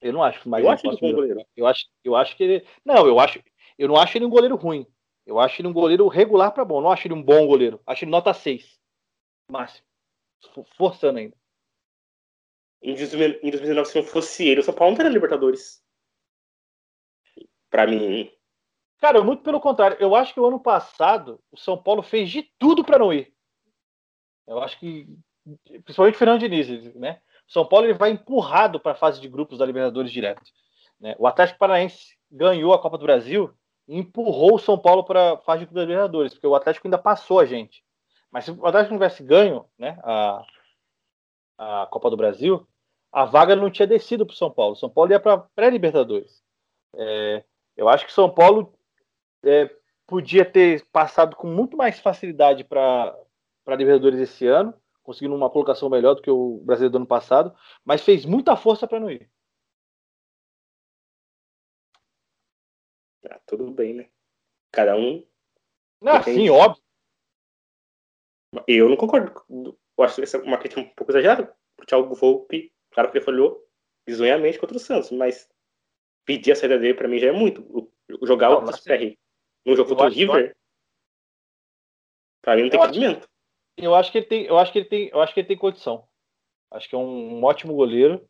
Eu 0.00 0.12
não 0.12 0.22
acho, 0.22 0.46
mas 0.48 0.62
eu 0.62 0.70
acho 0.70 0.86
ele 0.86 0.96
um 1.00 1.14
goleiro. 1.14 1.46
Eu 1.56 1.66
acho, 1.66 1.86
eu 2.02 2.16
acho 2.16 2.36
que 2.36 2.44
ele. 2.44 2.66
Não, 2.84 3.06
eu 3.06 3.18
acho. 3.18 3.42
Eu 3.78 3.88
não 3.88 3.96
acho 3.96 4.18
ele 4.18 4.26
um 4.26 4.30
goleiro 4.30 4.56
ruim. 4.56 4.86
Eu 5.24 5.40
acho 5.40 5.60
ele 5.60 5.68
um 5.68 5.72
goleiro 5.72 6.06
regular 6.08 6.52
para 6.52 6.64
bom. 6.64 6.80
Não 6.80 6.90
acho 6.90 7.06
ele 7.06 7.14
um 7.14 7.22
bom 7.22 7.46
goleiro. 7.46 7.80
Acho 7.86 8.04
ele 8.04 8.10
nota 8.10 8.34
6. 8.34 8.78
Máximo. 9.50 9.86
Forçando 10.76 11.18
ainda. 11.18 11.36
Em 12.82 12.94
2019, 12.94 13.88
se 13.88 13.98
não 13.98 14.04
fosse 14.06 14.46
ele, 14.46 14.60
o 14.60 14.62
São 14.62 14.74
Paulo 14.74 14.90
não 14.90 14.96
teria 14.98 15.10
Libertadores. 15.10 15.82
Pra 17.70 17.86
mim, 17.86 18.30
Cara, 19.04 19.22
muito 19.22 19.42
pelo 19.42 19.60
contrário. 19.60 19.98
Eu 20.00 20.16
acho 20.16 20.32
que 20.32 20.40
o 20.40 20.46
ano 20.46 20.58
passado 20.58 21.38
o 21.52 21.58
São 21.58 21.76
Paulo 21.76 22.02
fez 22.02 22.30
de 22.30 22.42
tudo 22.58 22.82
para 22.82 22.98
não 22.98 23.12
ir. 23.12 23.34
Eu 24.46 24.62
acho 24.62 24.80
que, 24.80 25.06
principalmente 25.84 26.14
o 26.14 26.18
Fernando 26.18 26.40
Diniz, 26.40 26.94
né? 26.94 27.20
O 27.46 27.52
São 27.52 27.66
Paulo 27.66 27.84
ele 27.84 27.92
vai 27.92 28.12
empurrado 28.12 28.80
para 28.80 28.92
a 28.92 28.94
fase 28.94 29.20
de 29.20 29.28
grupos 29.28 29.58
da 29.58 29.66
Libertadores 29.66 30.10
direto. 30.10 30.40
Né? 30.98 31.14
O 31.18 31.26
Atlético 31.26 31.58
Paranaense 31.58 32.16
ganhou 32.30 32.72
a 32.72 32.80
Copa 32.80 32.96
do 32.96 33.04
Brasil 33.04 33.52
e 33.86 33.98
empurrou 33.98 34.54
o 34.54 34.58
São 34.58 34.78
Paulo 34.78 35.04
para 35.04 35.34
a 35.34 35.36
fase 35.36 35.58
de 35.58 35.66
grupos 35.66 35.82
da 35.82 35.86
Libertadores, 35.86 36.32
porque 36.32 36.46
o 36.46 36.54
Atlético 36.54 36.86
ainda 36.86 36.96
passou 36.96 37.40
a 37.40 37.44
gente. 37.44 37.84
Mas 38.30 38.46
se 38.46 38.52
o 38.52 38.66
Atlético 38.66 38.94
não 38.94 39.00
tivesse 39.00 39.22
ganho 39.22 39.66
né, 39.78 39.98
a, 40.02 40.46
a 41.58 41.86
Copa 41.90 42.08
do 42.08 42.16
Brasil, 42.16 42.66
a 43.12 43.26
vaga 43.26 43.54
não 43.54 43.70
tinha 43.70 43.86
descido 43.86 44.24
para 44.24 44.32
o 44.32 44.36
São 44.36 44.50
Paulo. 44.50 44.74
São 44.76 44.88
Paulo 44.88 45.10
ia 45.10 45.20
para 45.20 45.36
pré-Libertadores. 45.54 46.42
É, 46.96 47.44
eu 47.76 47.86
acho 47.86 48.06
que 48.06 48.12
São 48.12 48.30
Paulo 48.30 48.72
é, 49.46 49.76
podia 50.06 50.44
ter 50.44 50.84
passado 50.86 51.36
com 51.36 51.46
muito 51.46 51.76
mais 51.76 51.98
facilidade 51.98 52.64
para 52.64 53.16
a 53.66 53.74
Libertadores 53.74 54.20
esse 54.20 54.46
ano, 54.46 54.74
conseguindo 55.02 55.34
uma 55.34 55.50
colocação 55.50 55.88
melhor 55.88 56.14
do 56.14 56.22
que 56.22 56.30
o 56.30 56.60
brasileiro 56.64 56.92
do 56.92 56.98
ano 56.98 57.06
passado, 57.06 57.54
mas 57.84 58.02
fez 58.02 58.24
muita 58.24 58.56
força 58.56 58.86
para 58.86 59.00
não 59.00 59.10
ir. 59.10 59.30
Ah, 63.28 63.40
tudo 63.46 63.70
bem, 63.70 63.94
né? 63.94 64.08
Cada 64.70 64.96
um. 64.96 65.26
Ah, 66.04 66.22
sim, 66.22 66.50
óbvio. 66.50 66.82
Eu 68.66 68.88
não 68.88 68.96
concordo. 68.96 69.32
Eu 69.96 70.04
acho 70.04 70.16
que 70.16 70.22
essa 70.22 70.36
é 70.36 70.42
uma 70.42 70.58
crítica 70.58 70.80
um 70.80 70.88
pouco 70.90 71.10
exagerada. 71.12 71.54
O 71.80 71.86
Thiago 71.86 72.14
Volpe, 72.14 72.72
claro 72.90 73.10
que 73.10 73.18
ele 73.18 73.24
falhou 73.24 73.64
bizonhamente 74.06 74.58
contra 74.58 74.76
o 74.76 74.80
Santos, 74.80 75.10
mas 75.10 75.48
pedir 76.24 76.52
a 76.52 76.56
saída 76.56 76.78
dele 76.78 76.94
para 76.94 77.08
mim 77.08 77.18
já 77.18 77.28
é 77.28 77.32
muito. 77.32 77.90
Jogar 78.22 78.50
não, 78.50 78.58
o 78.58 78.66
Casper 78.66 79.16
no 79.64 79.76
jogo 79.76 79.90
contra 79.90 80.06
o 80.06 80.10
River, 80.10 80.56
pra 82.42 82.56
mim 82.56 82.62
não 82.62 82.70
tem 82.70 82.80
eu 82.80 82.86
cabimento. 82.86 83.18
Acho, 83.18 83.28
eu 83.78 83.94
acho 83.94 84.12
que 84.12 84.18
ele 84.18 84.26
tem, 84.26 84.44
eu 84.44 84.58
acho 84.58 84.72
que 84.72 84.78
ele 84.78 84.88
tem, 84.88 85.08
eu 85.08 85.20
acho 85.20 85.34
que 85.34 85.40
ele 85.40 85.48
tem 85.48 85.56
condição. 85.56 86.06
Acho 86.70 86.88
que 86.88 86.94
é 86.94 86.98
um, 86.98 87.38
um 87.38 87.44
ótimo 87.44 87.74
goleiro 87.74 88.28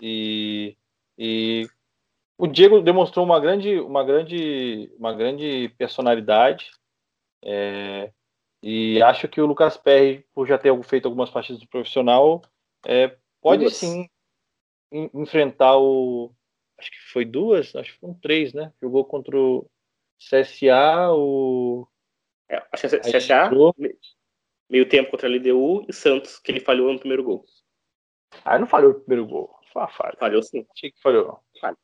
e, 0.00 0.76
e 1.18 1.68
o 2.38 2.46
Diego 2.46 2.80
demonstrou 2.80 3.24
uma 3.24 3.38
grande, 3.38 3.78
uma 3.80 4.04
grande, 4.04 4.92
uma 4.98 5.12
grande 5.12 5.68
personalidade. 5.78 6.70
É, 7.44 8.12
e 8.62 9.02
acho 9.02 9.28
que 9.28 9.40
o 9.40 9.46
Lucas 9.46 9.76
Perry, 9.76 10.24
por 10.32 10.46
já 10.46 10.56
ter 10.56 10.72
feito 10.84 11.06
algumas 11.06 11.30
partidas 11.30 11.60
do 11.60 11.68
profissional, 11.68 12.42
é, 12.86 13.16
pode 13.40 13.62
duas. 13.62 13.76
sim 13.76 14.08
enfrentar 14.92 15.78
o. 15.78 16.32
Acho 16.78 16.90
que 16.90 17.12
foi 17.12 17.24
duas, 17.24 17.74
acho 17.76 17.92
que 17.92 17.98
foram 17.98 18.14
três, 18.14 18.52
né? 18.52 18.72
Jogou 18.80 19.04
contra 19.04 19.36
o 19.36 19.68
CSA, 20.30 21.10
o. 21.12 21.86
É, 22.48 22.62
acho 22.72 22.88
que 22.88 22.98
CSA, 22.98 23.50
meio 24.68 24.88
tempo 24.88 25.10
contra 25.10 25.28
a 25.28 25.30
LDU 25.30 25.84
e 25.88 25.92
Santos, 25.92 26.38
que 26.38 26.52
ele 26.52 26.60
falhou 26.60 26.92
no 26.92 26.98
primeiro 26.98 27.24
gol. 27.24 27.44
Ah, 28.44 28.58
não 28.58 28.66
falhou 28.66 28.92
o 28.92 29.00
primeiro 29.00 29.26
gol. 29.26 29.54
Foi 29.72 29.82
uma 29.82 29.88
falha. 29.88 30.16
Falhou 30.18 30.42
sim. 30.42 30.66
Achei 30.72 30.90
que 30.90 31.00
falhou. 31.00 31.40
Falha. 31.60 31.76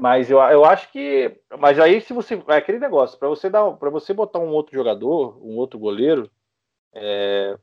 Mas 0.00 0.30
eu, 0.30 0.38
eu 0.38 0.64
acho 0.64 0.90
que. 0.92 1.40
Mas 1.58 1.78
aí, 1.78 2.00
se 2.00 2.12
você. 2.12 2.42
É 2.48 2.56
aquele 2.56 2.78
negócio, 2.78 3.18
para 3.18 3.28
você 3.28 3.48
dar 3.48 3.70
para 3.72 3.90
você 3.90 4.12
botar 4.12 4.38
um 4.38 4.50
outro 4.50 4.74
jogador, 4.74 5.42
um 5.42 5.56
outro 5.56 5.78
goleiro, 5.78 6.30
é, 6.94 7.58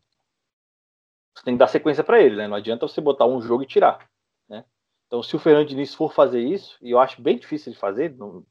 você 1.35 1.43
tem 1.43 1.55
que 1.55 1.59
dar 1.59 1.67
sequência 1.67 2.03
para 2.03 2.21
ele, 2.21 2.35
né? 2.35 2.47
Não 2.47 2.55
adianta 2.55 2.87
você 2.87 3.01
botar 3.01 3.25
um 3.25 3.41
jogo 3.41 3.63
e 3.63 3.67
tirar. 3.67 4.07
Né? 4.47 4.63
Então, 5.07 5.23
se 5.23 5.35
o 5.35 5.39
Fernando 5.39 5.67
Diniz 5.67 5.93
for 5.93 6.13
fazer 6.13 6.41
isso, 6.41 6.77
e 6.81 6.91
eu 6.91 6.99
acho 6.99 7.21
bem 7.21 7.37
difícil 7.37 7.71
de 7.71 7.79
fazer, 7.79 8.15
não, 8.15 8.45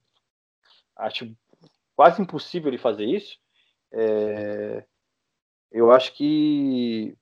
acho 1.02 1.34
quase 1.94 2.20
impossível 2.22 2.68
ele 2.68 2.78
fazer 2.78 3.04
isso, 3.04 3.36
é, 3.92 4.84
eu 5.70 5.90
acho 5.92 6.14
que, 6.14 7.16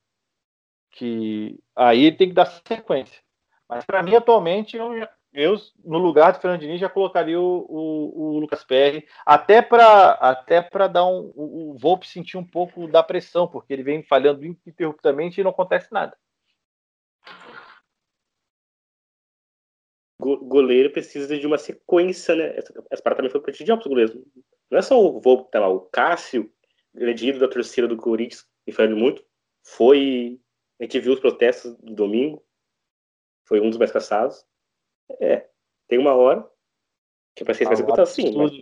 que 0.93 1.59
aí 1.75 2.05
ele 2.05 2.17
tem 2.17 2.29
que 2.29 2.35
dar 2.35 2.47
sequência. 2.47 3.21
Mas 3.69 3.85
para 3.85 4.03
mim, 4.03 4.15
atualmente, 4.15 4.77
eu, 4.77 4.93
eu, 5.33 5.57
no 5.85 5.99
lugar 5.99 6.33
do 6.33 6.41
Fernandinho, 6.41 6.77
já 6.77 6.89
colocaria 6.89 7.41
o, 7.41 7.67
o, 7.69 8.35
o 8.35 8.39
Lucas 8.41 8.65
Perry, 8.65 9.07
até 9.25 9.63
para 9.63 10.13
até 10.13 10.69
dar 10.89 11.07
um. 11.07 11.33
O, 11.35 11.71
o 11.71 11.79
Volpe 11.79 12.07
sentir 12.07 12.37
um 12.37 12.45
pouco 12.45 12.89
da 12.89 13.03
pressão, 13.03 13.47
porque 13.47 13.73
ele 13.73 13.85
vem 13.85 14.03
falhando 14.03 14.45
interruptamente 14.45 15.41
e 15.41 15.45
não 15.45 15.51
acontece 15.51 15.93
nada. 15.93 16.17
Goleiro 20.21 20.91
precisa 20.91 21.39
de 21.39 21.47
uma 21.47 21.59
sequência, 21.59 22.35
né? 22.35 22.57
Essa 22.57 23.03
parada 23.03 23.17
também 23.17 23.31
foi 23.31 23.41
para 23.41 23.53
de 23.53 23.71
outros 23.71 23.89
goleiros. 23.89 24.17
Não 24.71 24.79
é 24.79 24.83
só 24.83 25.01
o 25.01 25.21
Volpe, 25.21 25.51
tá 25.51 25.61
lá, 25.61 25.69
o 25.69 25.81
Cássio, 25.81 26.53
grande 26.95 27.33
da 27.33 27.49
torcida 27.49 27.89
do 27.89 27.97
Corinthians, 27.97 28.47
e 28.67 28.73
falando 28.73 28.97
muito, 28.97 29.25
foi. 29.65 30.41
A 30.79 30.85
gente 30.85 31.01
viu 31.01 31.13
os 31.13 31.21
protestos 31.21 31.77
do 31.77 31.95
domingo, 31.95 32.43
foi 33.47 33.61
um 33.61 33.69
dos 33.69 33.79
mais 33.79 33.93
caçados. 33.93 34.45
É, 35.21 35.49
tem 35.89 35.99
uma 35.99 36.15
hora 36.15 36.49
que 37.37 37.45
vai 37.45 37.55
ser 37.55 37.67
ah, 37.67 37.71
um 37.71 38.01
assim. 38.01 38.37
Mas... 38.37 38.53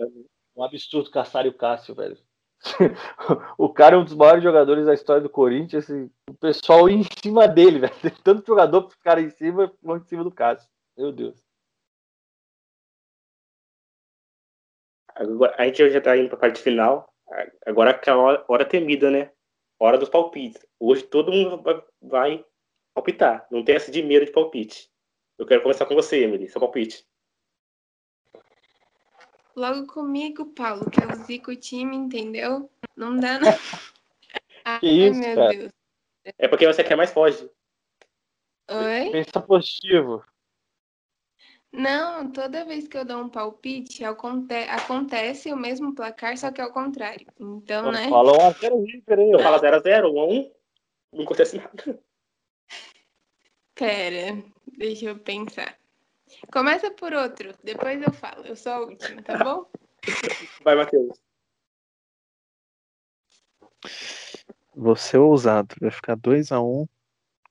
Um 0.57 0.63
absurdo 0.65 1.11
caçar 1.11 1.47
o 1.47 1.53
Cássio, 1.53 1.95
velho. 1.95 2.19
o 3.57 3.69
cara 3.69 3.95
é 3.95 3.99
um 3.99 4.05
dos 4.05 4.15
maiores 4.15 4.43
jogadores 4.43 4.87
da 4.87 4.95
história 4.95 5.23
do 5.23 5.31
Corinthians. 5.31 5.85
Assim, 5.85 6.11
o 6.29 6.35
pessoal 6.35 6.89
em 6.89 7.03
cima 7.23 7.47
dele, 7.47 7.79
velho. 7.79 7.95
Tem 8.03 8.11
tanto 8.25 8.47
jogador 8.47 8.83
para 8.83 8.91
ficar 8.91 9.19
em 9.21 9.31
cima, 9.31 9.73
em 9.85 10.05
cima 10.05 10.25
do 10.25 10.33
Cássio. 10.33 10.69
Meu 10.97 11.13
Deus. 11.13 11.48
Agora, 15.19 15.55
a 15.59 15.67
gente 15.67 15.91
já 15.91 16.01
tá 16.01 16.17
indo 16.17 16.29
pra 16.29 16.39
parte 16.39 16.63
final. 16.63 17.13
Agora 17.67 17.91
aquela 17.91 18.45
hora 18.49 18.65
temida, 18.65 19.11
né? 19.11 19.33
Hora 19.79 19.99
dos 19.99 20.09
palpites. 20.09 20.65
Hoje 20.79 21.03
todo 21.03 21.33
mundo 21.33 21.63
vai 22.01 22.45
palpitar. 22.95 23.47
Não 23.51 23.65
tem 23.65 23.75
essa 23.75 23.91
de 23.91 24.03
medo 24.03 24.25
de 24.25 24.33
palpite. 24.33 24.89
Eu 25.37 25.45
quero 25.45 25.63
começar 25.63 25.87
com 25.87 25.95
você, 25.95 26.23
Emily, 26.23 26.49
seu 26.49 26.61
palpite. 26.61 27.05
Logo 29.55 29.87
comigo, 29.89 30.47
Paulo, 30.47 30.89
que 30.89 31.03
eu 31.03 31.25
zico 31.25 31.51
o 31.51 31.57
time, 31.57 31.97
entendeu? 31.97 32.71
Não 32.97 33.17
dá, 33.17 33.41
não. 33.41 33.49
Ai, 34.65 34.79
isso, 34.83 35.19
meu 35.19 35.35
cara? 35.35 35.51
Deus. 35.51 35.73
É 36.39 36.47
porque 36.47 36.67
você 36.67 36.85
quer 36.85 36.97
mais 36.97 37.13
foge. 37.13 37.51
Oi? 38.71 39.11
Pensa 39.11 39.41
positivo. 39.41 40.23
Não, 41.73 42.31
toda 42.33 42.65
vez 42.65 42.89
que 42.89 42.97
eu 42.97 43.05
dou 43.05 43.23
um 43.23 43.29
palpite, 43.29 44.03
acontece 44.05 45.53
o 45.53 45.57
mesmo 45.57 45.95
placar, 45.95 46.37
só 46.37 46.51
que 46.51 46.61
ao 46.61 46.73
contrário. 46.73 47.27
Então, 47.39 47.87
eu 47.87 47.93
né? 47.93 48.09
Fala 48.09 48.33
1x0 48.53 48.85
River 48.85 49.19
aí, 49.19 49.43
Fala 49.43 49.61
0x0, 49.61 49.83
1x1. 49.83 50.51
Não 51.13 51.25
acontece 51.25 51.57
nada. 51.57 52.03
Pera, 53.75 54.43
deixa 54.77 55.07
eu 55.07 55.19
pensar. 55.19 55.79
Começa 56.53 56.91
por 56.91 57.13
outro, 57.13 57.55
depois 57.63 58.01
eu 58.03 58.13
falo. 58.13 58.45
Eu 58.47 58.57
sou 58.57 58.73
a 58.73 58.81
última, 58.81 59.23
tá 59.23 59.39
bom? 59.39 59.67
Vai, 60.65 60.75
Matheus. 60.75 61.19
Você 64.75 65.17
é 65.17 65.21
ousado. 65.21 65.75
Vai 65.81 65.91
ficar 65.91 66.17
2x1. 66.17 66.61
Um, 66.61 66.87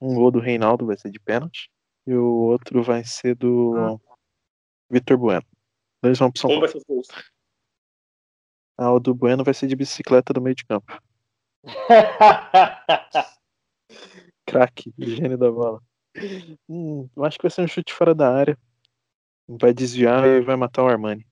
um 0.01 0.15
gol 0.15 0.31
do 0.31 0.39
Reinaldo 0.39 0.85
vai 0.85 0.97
ser 0.97 1.11
de 1.11 1.19
pênalti. 1.19 1.69
E 2.05 2.13
o 2.13 2.25
outro 2.25 2.83
vai 2.83 3.03
ser 3.03 3.35
do 3.35 3.75
ah. 3.75 4.06
Vitor 4.89 5.17
Bueno. 5.17 5.45
Dois 6.01 6.17
vão 6.17 6.31
pro 6.31 6.39
São 6.39 6.49
Paulo. 6.49 6.65
Um 6.65 6.69
vai 6.69 6.79
ser 6.79 6.81
Ah, 8.77 8.91
o 8.91 8.99
do 8.99 9.13
Bueno 9.13 9.43
vai 9.43 9.53
ser 9.53 9.67
de 9.67 9.75
bicicleta 9.75 10.33
do 10.33 10.41
meio 10.41 10.55
de 10.55 10.65
campo. 10.65 10.99
Craque, 14.45 14.93
gênio 14.97 15.37
da 15.37 15.51
bola. 15.51 15.81
Hum, 16.69 17.09
eu 17.15 17.25
acho 17.25 17.37
que 17.37 17.43
vai 17.43 17.51
ser 17.51 17.61
um 17.61 17.67
chute 17.67 17.93
fora 17.93 18.15
da 18.15 18.33
área. 18.33 18.57
Vai 19.47 19.73
desviar 19.73 20.25
e 20.25 20.41
vai 20.41 20.55
matar 20.55 20.83
o 20.83 20.87
Armani. 20.87 21.27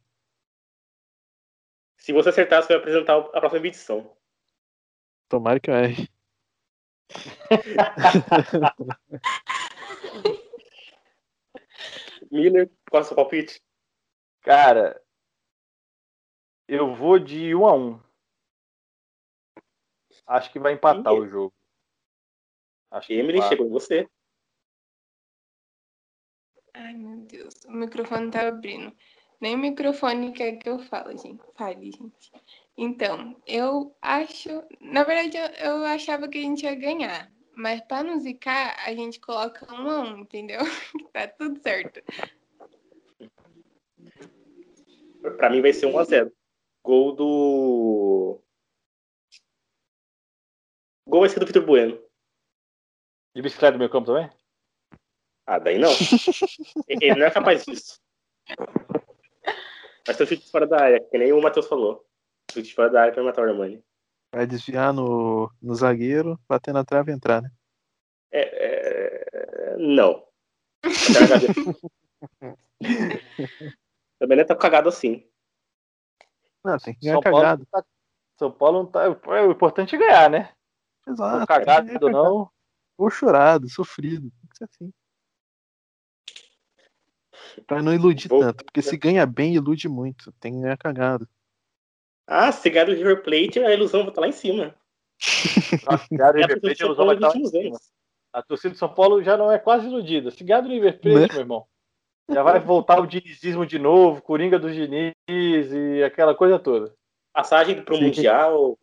Se 1.97 2.13
você 2.13 2.29
acertar, 2.29 2.61
você 2.61 2.73
vai 2.73 2.77
apresentar 2.77 3.17
a 3.17 3.39
próxima 3.39 3.67
edição. 3.67 4.15
Tomara 5.27 5.59
que 5.59 5.71
eu 5.71 5.75
erre. 5.75 6.07
Miller, 12.35 12.69
qual 12.89 13.01
é 13.01 13.05
o 13.05 13.07
seu 13.07 13.15
palpite? 13.15 13.63
Cara, 14.41 15.01
eu 16.67 16.93
vou 16.93 17.17
de 17.17 17.55
1 17.55 17.59
um 17.59 17.65
a 17.65 17.73
1 17.73 17.87
um. 17.87 17.99
Acho 20.27 20.51
que 20.51 20.59
vai 20.59 20.73
empatar 20.73 21.13
o 21.13 21.27
jogo. 21.27 21.53
Acho 22.91 23.13
Emily, 23.13 23.41
chegou 23.43 23.65
em 23.67 23.69
você. 23.69 24.07
Ai, 26.73 26.93
meu 26.93 27.17
Deus. 27.25 27.53
O 27.65 27.71
microfone 27.71 28.31
tá 28.31 28.47
abrindo. 28.47 28.95
Nem 29.39 29.55
o 29.55 29.59
microfone 29.59 30.31
quer 30.31 30.57
que 30.57 30.69
eu 30.69 30.79
fale, 30.79 31.17
gente. 31.17 31.43
Fale, 31.55 31.91
gente. 31.91 32.31
Então, 32.77 33.41
eu 33.45 33.95
acho. 34.01 34.49
Na 34.79 35.03
verdade, 35.03 35.37
eu, 35.37 35.77
eu 35.77 35.85
achava 35.85 36.27
que 36.27 36.37
a 36.37 36.41
gente 36.41 36.63
ia 36.63 36.75
ganhar. 36.75 37.31
Mas 37.55 37.81
para 37.81 38.03
não 38.03 38.19
zicar, 38.19 38.75
a 38.85 38.93
gente 38.93 39.19
coloca 39.19 39.65
um 39.73 39.89
a 39.89 40.01
um, 40.01 40.19
entendeu? 40.19 40.59
tá 41.13 41.27
tudo 41.27 41.59
certo. 41.61 42.01
Para 45.37 45.49
mim 45.49 45.61
vai 45.61 45.73
ser 45.73 45.87
1 45.87 45.97
a 45.97 46.03
0 46.03 46.31
Gol 46.83 47.15
do. 47.15 48.41
Gol 51.07 51.21
vai 51.21 51.29
ser 51.29 51.39
do 51.39 51.45
Vitor 51.47 51.65
Bueno. 51.65 51.99
De 53.33 53.41
bicicleta 53.41 53.73
do 53.73 53.79
meu 53.79 53.89
campo 53.89 54.07
também? 54.07 54.29
Ah, 55.47 55.59
daí 55.59 55.79
não. 55.79 55.91
Ele 56.87 57.15
não 57.15 57.25
é 57.25 57.31
capaz 57.31 57.65
disso. 57.65 57.99
Mas 60.07 60.17
tem 60.17 60.27
chute 60.27 60.51
fora 60.51 60.67
da 60.67 60.79
área, 60.79 60.99
que 60.99 61.17
nem 61.17 61.33
o 61.33 61.41
Matheus 61.41 61.67
falou. 61.67 62.05
Chute 62.51 62.73
fora 62.73 62.89
da 62.89 63.01
área 63.01 63.13
pra 63.13 63.23
matar 63.23 63.45
o 63.45 63.49
Armani. 63.49 63.83
Vai 64.35 64.45
desviar 64.45 64.91
no, 64.91 65.49
no 65.61 65.73
zagueiro, 65.73 66.37
bater 66.45 66.73
na 66.73 66.83
trave 66.83 67.09
e 67.09 67.15
entrar, 67.15 67.41
né? 67.41 67.49
É, 68.29 68.41
é... 68.41 69.77
Não. 69.77 70.27
Também 74.19 74.35
não 74.35 74.41
é 74.41 74.43
tão 74.43 74.57
cagado 74.57 74.89
assim. 74.89 75.25
Não, 76.61 76.77
tem 76.77 76.93
que 76.93 76.99
ganhar 76.99 77.13
São 77.13 77.21
cagado. 77.21 77.65
Paulo, 77.65 77.85
tá... 77.85 77.85
São 78.37 78.51
Paulo 78.51 78.79
não 78.79 78.91
tá. 78.91 79.05
É 79.05 79.41
o 79.41 79.51
importante 79.51 79.95
é 79.95 79.99
ganhar, 79.99 80.29
né? 80.29 80.53
Exato. 81.07 81.39
Ou 81.39 81.47
cagado 81.47 81.89
é, 81.89 81.97
ou 82.01 82.11
não. 82.11 82.51
Ou 82.97 83.09
chorado, 83.09 83.69
sofrido. 83.69 84.29
Tem 84.29 84.49
que 84.49 84.57
ser 84.57 84.65
assim. 84.65 84.93
Pra 87.65 87.81
não 87.81 87.93
iludir 87.93 88.27
Vou... 88.27 88.41
tanto, 88.41 88.65
porque 88.65 88.81
se 88.81 88.97
ganha 88.97 89.25
bem, 89.25 89.55
ilude 89.55 89.87
muito. 89.87 90.29
Tem 90.41 90.55
que 90.55 90.59
ganhar 90.59 90.77
cagado. 90.77 91.25
Ah, 92.27 92.51
se 92.51 92.69
ganhar 92.69 92.85
do 92.85 92.93
River 92.93 93.23
Plate, 93.23 93.59
a 93.59 93.73
ilusão 93.73 94.01
vai 94.01 94.09
estar 94.09 94.21
lá 94.21 94.27
em 94.27 94.31
cima. 94.31 94.75
Nossa, 95.85 96.05
se 96.05 96.15
ganhar 96.15 96.31
do 96.31 96.37
River 96.39 96.61
Plate, 96.61 96.83
a 96.83 96.85
ilusão 96.85 97.05
vai 97.05 97.15
estar 97.15 97.29
lá 97.29 97.37
em 97.37 97.45
cima. 97.45 97.77
A 98.33 98.41
torcida 98.41 98.73
de 98.73 98.77
São 98.77 98.93
Paulo 98.93 99.23
já 99.23 99.37
não 99.37 99.51
é 99.51 99.57
quase 99.59 99.87
iludida. 99.87 100.31
Se 100.31 100.43
ganhar 100.43 100.61
do 100.61 100.69
River 100.69 100.99
Plate, 100.99 101.19
né? 101.19 101.27
meu 101.31 101.39
irmão, 101.39 101.67
já 102.29 102.41
vai 102.43 102.59
voltar 102.59 102.99
o 102.99 103.07
dinizismo 103.07 103.65
de 103.65 103.77
novo, 103.77 104.21
Coringa 104.21 104.57
do 104.57 104.71
Diniz 104.71 105.13
e 105.27 106.03
aquela 106.03 106.33
coisa 106.33 106.57
toda. 106.57 106.93
Passagem 107.31 107.83
pro 107.83 107.95
Sim. 107.95 108.05
Mundial. 108.05 108.77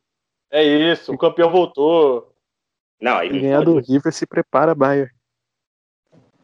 É 0.50 0.62
isso, 0.62 1.12
o 1.12 1.18
campeão 1.18 1.50
voltou. 1.50 2.34
Não, 3.00 3.16
aí 3.16 3.28
ganhar 3.28 3.64
do 3.64 3.78
River 3.78 4.12
se 4.12 4.26
prepara, 4.26 4.74
Bayern. 4.74 5.10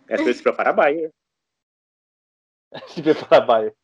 É 0.08 0.16
se 0.16 0.42
prepara, 0.42 0.72
Bayern. 0.72 1.12
Se 2.88 3.02
prepara, 3.02 3.40
Bayern. 3.40 3.76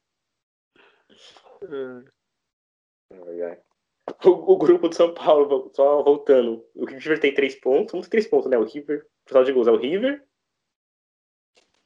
O, 4.24 4.52
o, 4.52 4.58
grupo 4.58 4.88
do 4.88 4.94
São 4.94 5.14
Paulo, 5.14 5.70
só 5.74 6.02
voltando. 6.02 6.64
O 6.74 6.84
River 6.84 7.20
tem 7.20 7.32
três 7.32 7.54
pontos. 7.54 7.94
Uns 7.94 8.08
três 8.08 8.26
pontos, 8.26 8.50
né? 8.50 8.58
O 8.58 8.64
River, 8.64 9.02
o 9.02 9.28
total 9.28 9.44
de 9.44 9.52
gols 9.52 9.66
é 9.66 9.70
o 9.70 9.76
River, 9.76 10.26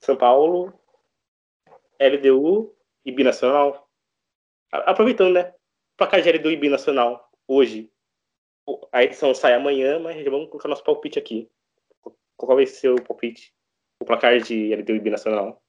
São 0.00 0.16
Paulo, 0.16 0.72
LDU 2.00 2.74
e 3.05 3.12
Binacional. 3.12 3.88
Aproveitando, 4.70 5.34
né? 5.34 5.55
Placar 5.96 6.20
de 6.20 6.30
LDU 6.30 6.50
e 6.50 6.56
Binacional 6.56 7.30
hoje. 7.46 7.90
A 8.92 9.02
edição 9.02 9.34
sai 9.34 9.55
amanhã, 9.55 9.98
mas 9.98 10.22
já 10.22 10.30
vamos 10.30 10.48
colocar 10.48 10.68
nosso 10.68 10.84
palpite 10.84 11.18
aqui. 11.18 11.50
Qual 12.36 12.55
vai 12.55 12.66
ser 12.66 12.90
o 12.90 13.02
palpite? 13.02 13.55
O 14.00 14.05
placar 14.05 14.38
de 14.40 14.74
LDU 14.74 14.94
e 14.94 15.00
Binacional? 15.00 15.62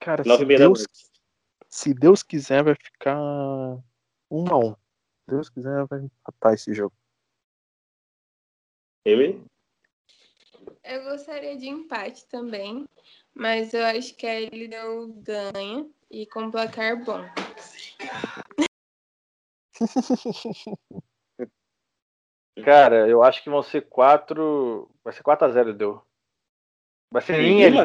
Cara, 0.00 0.22
se 0.22 0.44
Deus, 0.44 0.84
se 1.74 1.92
Deus 1.92 2.22
quiser, 2.22 2.62
vai 2.62 2.76
ficar 2.76 3.18
um 4.30 4.46
a 4.48 4.56
um. 4.56 4.74
Se 4.74 5.26
Deus 5.26 5.50
quiser, 5.50 5.84
vai 5.86 6.02
empatar 6.02 6.54
esse 6.54 6.72
jogo. 6.72 6.94
Ele? 9.04 9.44
Eu 10.84 11.02
gostaria 11.02 11.58
de 11.58 11.68
empate 11.68 12.24
também, 12.28 12.88
mas 13.34 13.74
eu 13.74 13.84
acho 13.86 14.14
que 14.14 14.24
a 14.24 14.38
LDU 14.38 15.14
ganha 15.14 15.90
e 16.08 16.24
com 16.26 16.48
placar 16.48 17.04
bom. 17.04 17.24
Cara, 22.64 23.08
eu 23.08 23.24
acho 23.24 23.42
que 23.42 23.50
vão 23.50 23.64
ser 23.64 23.88
4. 23.88 24.88
Vai 25.02 25.12
ser 25.12 25.24
4x0 25.24 25.72
deu. 25.72 26.06
Vai 27.10 27.20
ser 27.20 27.40
Em 27.40 27.62
em 27.62 27.68
Lima? 27.68 27.82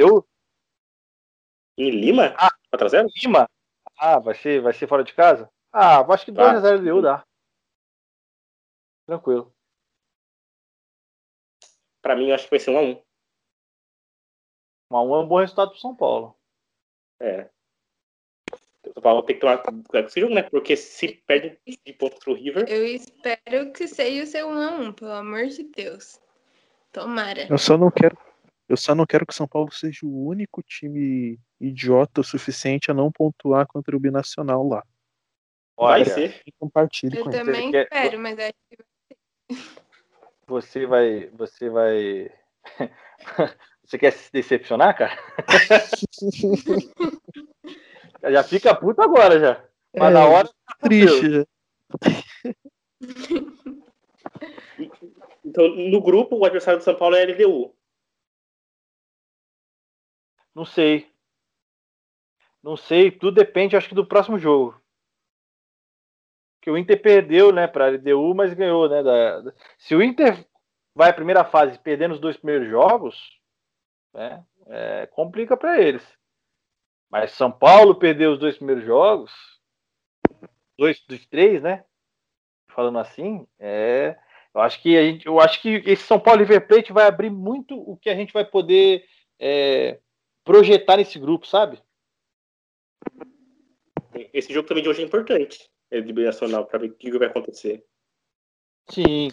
Em 1.76 1.90
Lima? 1.90 2.36
Ah. 2.38 2.56
4x0? 2.72 3.08
Lima? 3.24 3.50
Ah, 4.00 4.18
vai 4.18 4.34
ser, 4.34 4.62
vai 4.62 4.72
ser 4.72 4.88
fora 4.88 5.04
de 5.04 5.14
casa? 5.14 5.52
Ah, 5.74 6.00
acho 6.00 6.26
que 6.26 6.32
Tá. 6.32 6.54
2x0 6.54 6.80
LDU 6.80 7.02
dá. 7.02 7.24
Tranquilo. 9.06 9.54
Pra 12.02 12.16
mim, 12.16 12.30
eu 12.30 12.36
acho 12.36 12.46
que 12.46 12.52
vai 12.52 12.60
ser 12.60 12.72
1x1. 12.72 13.04
1x1 14.92 15.16
é 15.16 15.20
um 15.20 15.28
bom 15.28 15.40
resultado 15.40 15.72
pro 15.72 15.80
São 15.80 15.96
Paulo. 15.96 16.36
É. 17.20 17.50
O 18.88 18.94
São 18.94 19.04
Paulo 19.04 19.24
tem 19.24 19.36
que 19.36 19.42
tomar 19.42 19.58
cuidado 19.58 19.84
com 19.88 19.98
esse 19.98 20.22
jogo, 20.22 20.34
né? 20.34 20.44
Porque 20.44 20.78
se 20.78 21.10
perde 21.28 21.60
de 21.68 21.94
pontos 21.94 22.20
pro 22.20 22.34
River, 22.34 22.66
Eu 22.70 22.86
espero 22.86 23.72
que 23.74 23.88
seja 23.88 24.24
o 24.24 24.28
seu 24.28 24.48
1 24.48 24.62
a 24.62 24.72
1 24.72 24.94
pelo 24.94 25.12
amor 25.12 25.48
de 25.48 25.64
Deus. 25.64 26.20
Tomara. 26.92 27.48
Eu 27.50 27.58
só 27.58 27.78
não 27.78 27.92
quero. 27.92 28.18
Eu 28.70 28.78
só 28.78 28.94
não 28.94 29.06
quero 29.06 29.26
que 29.26 29.34
o 29.34 29.36
São 29.36 29.48
Paulo 29.48 29.72
seja 29.72 30.06
o 30.06 30.28
único 30.28 30.62
time 30.62 31.40
idiota 31.60 32.22
o 32.22 32.24
suficiente 32.24 32.92
a 32.92 32.94
não 32.94 33.12
pontuar 33.12 33.66
contra 33.66 33.98
o 33.98 34.00
Binacional 34.00 34.66
lá. 34.68 34.84
vai 35.76 36.02
Olha, 36.02 36.06
ser. 36.14 36.40
E 36.46 36.52
compartilhe 36.52 37.18
Eu 37.18 37.24
com 37.24 37.32
ele. 37.32 37.40
também 37.40 37.72
quer- 37.72 37.84
espero, 37.86 38.20
mas 38.20 38.38
acho 38.38 38.54
que 39.50 39.56
você 40.48 40.86
vai. 40.86 41.28
Você 41.32 41.68
vai. 41.70 42.32
você 43.84 43.98
quer 43.98 44.12
se 44.14 44.32
decepcionar, 44.32 44.96
cara? 44.96 45.18
já 48.32 48.44
fica 48.44 48.76
puto 48.76 49.02
agora 49.02 49.40
já. 49.40 49.66
Mas 49.98 50.10
É, 50.10 50.14
na 50.14 50.26
hora. 50.28 50.50
Triste. 50.84 51.32
já. 51.32 51.46
Então, 55.44 55.68
no 55.76 56.02
grupo, 56.02 56.38
o 56.38 56.46
adversário 56.46 56.80
do 56.80 56.84
São 56.84 56.96
Paulo 56.96 57.16
é 57.16 57.24
a 57.24 57.26
LDU. 57.26 57.74
Não 60.54 60.64
sei. 60.66 61.12
Não 62.64 62.78
sei, 62.78 63.12
tudo 63.12 63.36
depende, 63.36 63.76
acho 63.76 63.90
que, 63.90 63.96
do 63.96 64.06
próximo 64.08 64.40
jogo. 64.40 64.80
Que 66.62 66.70
o 66.70 66.78
Inter 66.78 67.02
perdeu, 67.02 67.52
né, 67.54 67.68
para 67.68 67.86
a 67.86 67.88
LDU, 67.88 68.34
mas 68.34 68.54
ganhou, 68.54 68.90
né? 68.90 69.02
da- 69.04 69.54
Se 69.78 69.96
o 69.96 70.02
Inter 70.04 70.46
vai 70.94 71.10
à 71.10 71.14
primeira 71.14 71.44
fase 71.46 71.80
perdendo 71.80 72.14
os 72.14 72.20
dois 72.20 72.38
primeiros 72.38 72.68
jogos, 72.68 73.16
né, 74.14 74.44
é, 74.68 75.08
complica 75.08 75.58
para 75.58 75.82
eles. 75.82 76.04
Mas 77.10 77.32
São 77.34 77.52
Paulo 77.52 77.96
perdeu 77.96 78.32
os 78.34 78.40
dois 78.40 78.58
primeiros 78.58 78.84
jogos, 78.86 79.32
dois 80.78 81.00
dos 81.08 81.26
três, 81.28 81.62
né? 81.62 81.84
Falando 82.70 83.00
assim, 83.00 83.48
é, 83.60 84.18
eu 84.54 84.62
acho 84.62 84.82
que 84.82 84.98
a 84.98 85.04
gente, 85.04 85.26
eu 85.28 85.40
acho 85.40 85.62
que 85.62 85.84
esse 85.86 86.04
São 86.04 86.20
Paulo 86.20 86.42
River 86.42 86.68
Plate 86.68 86.94
vai 86.94 87.08
abrir 87.08 87.30
muito 87.30 87.76
o 87.78 87.98
que 87.98 88.10
a 88.10 88.16
gente 88.16 88.34
vai 88.34 88.46
poder 88.46 89.06
é, 89.40 90.00
projetar 90.50 90.98
nesse 90.98 91.20
grupo, 91.20 91.46
sabe? 91.46 91.80
Esse 94.34 94.52
jogo 94.52 94.68
também 94.68 94.82
de 94.82 94.90
hoje 94.90 95.04
é 95.04 95.06
importante. 95.06 95.70
É 95.92 96.02
de 96.02 96.12
binacional, 96.12 96.66
pra 96.66 96.80
ver 96.80 96.90
o 96.90 96.96
que 96.96 97.16
vai 97.20 97.28
acontecer. 97.28 97.86
Sim, 98.90 99.30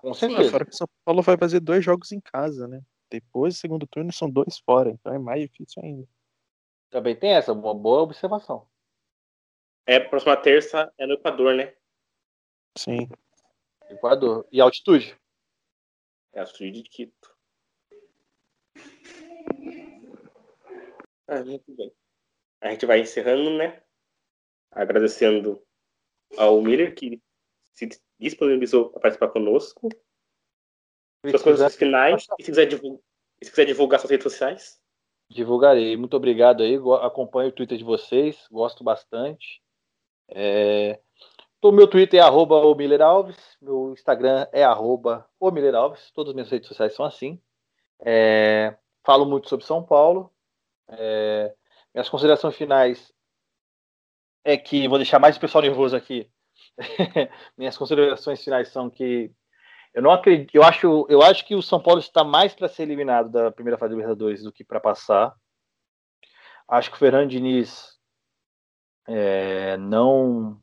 com 0.00 0.12
Sim. 0.12 0.26
Ah, 0.26 0.28
certeza. 0.30 0.50
Fora 0.50 0.66
que 0.66 0.74
São 0.74 0.88
Paulo 1.04 1.22
vai 1.22 1.38
fazer 1.38 1.60
dois 1.60 1.84
jogos 1.84 2.10
em 2.10 2.20
casa, 2.20 2.66
né? 2.66 2.82
Depois, 3.08 3.54
do 3.54 3.58
segundo 3.60 3.86
turno, 3.86 4.12
são 4.12 4.28
dois 4.28 4.58
fora. 4.58 4.90
Então 4.90 5.14
é 5.14 5.18
mais 5.18 5.42
difícil 5.42 5.80
ainda. 5.80 6.08
Também 6.90 7.14
tem 7.14 7.34
essa, 7.34 7.52
uma 7.52 7.72
boa 7.72 8.02
observação. 8.02 8.68
É, 9.86 10.00
próxima 10.00 10.36
terça 10.36 10.92
é 10.98 11.06
no 11.06 11.14
Equador, 11.14 11.54
né? 11.54 11.72
Sim. 12.76 13.08
Equador. 13.88 14.44
E 14.50 14.60
altitude? 14.60 15.16
É 16.32 16.40
a 16.40 16.46
Sul 16.46 16.72
de 16.72 16.82
Quito. 16.82 17.37
Ah, 21.28 21.44
muito 21.44 21.72
bem. 21.76 21.92
A 22.60 22.70
gente 22.70 22.86
vai 22.86 23.00
encerrando, 23.00 23.50
né? 23.56 23.82
Agradecendo 24.70 25.62
ao 26.36 26.60
Miller, 26.60 26.94
que 26.94 27.22
se 27.74 27.88
disponibilizou 28.18 28.90
para 28.90 29.02
participar 29.02 29.28
conosco. 29.28 29.88
Suas 31.28 31.42
coisas 31.42 31.76
finais. 31.76 32.26
E 32.38 32.42
se 32.42 32.50
quiser, 32.50 32.66
divulgar, 32.66 33.00
se 33.42 33.50
quiser 33.50 33.64
divulgar 33.66 34.00
suas 34.00 34.10
redes 34.10 34.24
sociais. 34.24 34.80
Divulgarei. 35.30 35.96
Muito 35.96 36.16
obrigado 36.16 36.62
aí. 36.62 36.76
Acompanho 37.02 37.50
o 37.50 37.52
Twitter 37.52 37.76
de 37.76 37.84
vocês. 37.84 38.46
Gosto 38.50 38.82
bastante. 38.82 39.62
É... 40.30 40.98
O 41.62 41.72
meu 41.72 41.88
Twitter 41.88 42.20
é 42.20 42.22
arroba 42.22 42.56
o 42.56 42.74
Miller 42.74 43.02
Alves. 43.02 43.36
Meu 43.60 43.92
Instagram 43.92 44.48
é 44.52 44.64
arroba 44.64 45.28
o 45.38 45.50
Miller 45.50 45.74
Alves. 45.74 46.10
Todas 46.12 46.30
as 46.30 46.34
minhas 46.34 46.50
redes 46.50 46.68
sociais 46.68 46.94
são 46.94 47.04
assim. 47.04 47.40
É, 48.00 48.76
Falo 49.08 49.24
muito 49.24 49.48
sobre 49.48 49.64
São 49.64 49.82
Paulo. 49.82 50.30
É, 50.90 51.54
Minhas 51.94 52.08
considerações 52.08 52.54
finais 52.54 53.12
é 54.44 54.56
que 54.56 54.88
vou 54.88 54.98
deixar 54.98 55.18
mais 55.18 55.36
o 55.36 55.40
pessoal 55.40 55.62
nervoso 55.62 55.96
aqui. 55.96 56.30
Minhas 57.56 57.76
considerações 57.76 58.42
finais 58.42 58.68
são 58.68 58.88
que 58.88 59.32
eu 59.92 60.02
não 60.02 60.10
acredito. 60.10 60.54
Eu 60.54 60.62
acho, 60.62 61.06
eu 61.08 61.22
acho 61.22 61.44
que 61.46 61.54
o 61.54 61.62
São 61.62 61.80
Paulo 61.80 62.00
está 62.00 62.22
mais 62.22 62.54
para 62.54 62.68
ser 62.68 62.84
eliminado 62.84 63.30
da 63.30 63.50
primeira 63.50 63.78
fase 63.78 63.90
da 63.90 63.96
Libertadores 63.96 64.42
do 64.42 64.52
que 64.52 64.64
para 64.64 64.80
passar. 64.80 65.34
Acho 66.68 66.90
que 66.90 66.96
o 66.96 66.98
Fernando 66.98 67.30
Diniz 67.30 67.98
é, 69.06 69.76
não 69.78 70.60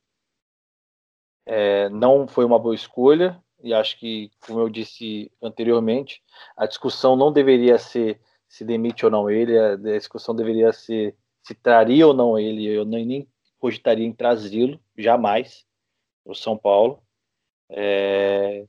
é, 1.46 1.90
não 1.90 2.28
foi 2.28 2.46
uma 2.46 2.60
boa 2.60 2.76
escolha 2.76 3.44
e 3.64 3.74
acho 3.74 4.00
que, 4.00 4.32
como 4.40 4.60
eu 4.60 4.70
disse 4.70 5.32
anteriormente, 5.42 6.22
a 6.56 6.66
discussão 6.66 7.16
não 7.16 7.32
deveria 7.32 7.78
ser 7.78 8.22
se 8.48 8.64
demite 8.64 9.06
ou 9.06 9.12
não 9.12 9.30
ele, 9.30 9.58
a 9.58 9.76
discussão 9.76 10.36
deveria 10.36 10.72
ser 10.72 11.16
se 11.46 11.54
traria 11.54 12.08
ou 12.08 12.14
não 12.14 12.40
ele. 12.40 12.66
Eu 12.66 12.84
nem, 12.84 13.06
nem 13.06 13.28
cogitaria 13.60 14.06
em 14.06 14.12
trazê-lo, 14.12 14.80
jamais, 14.98 15.66
para 16.24 16.32
o 16.32 16.36
São 16.36 16.58
Paulo. 16.58 17.02
É, 17.70 18.66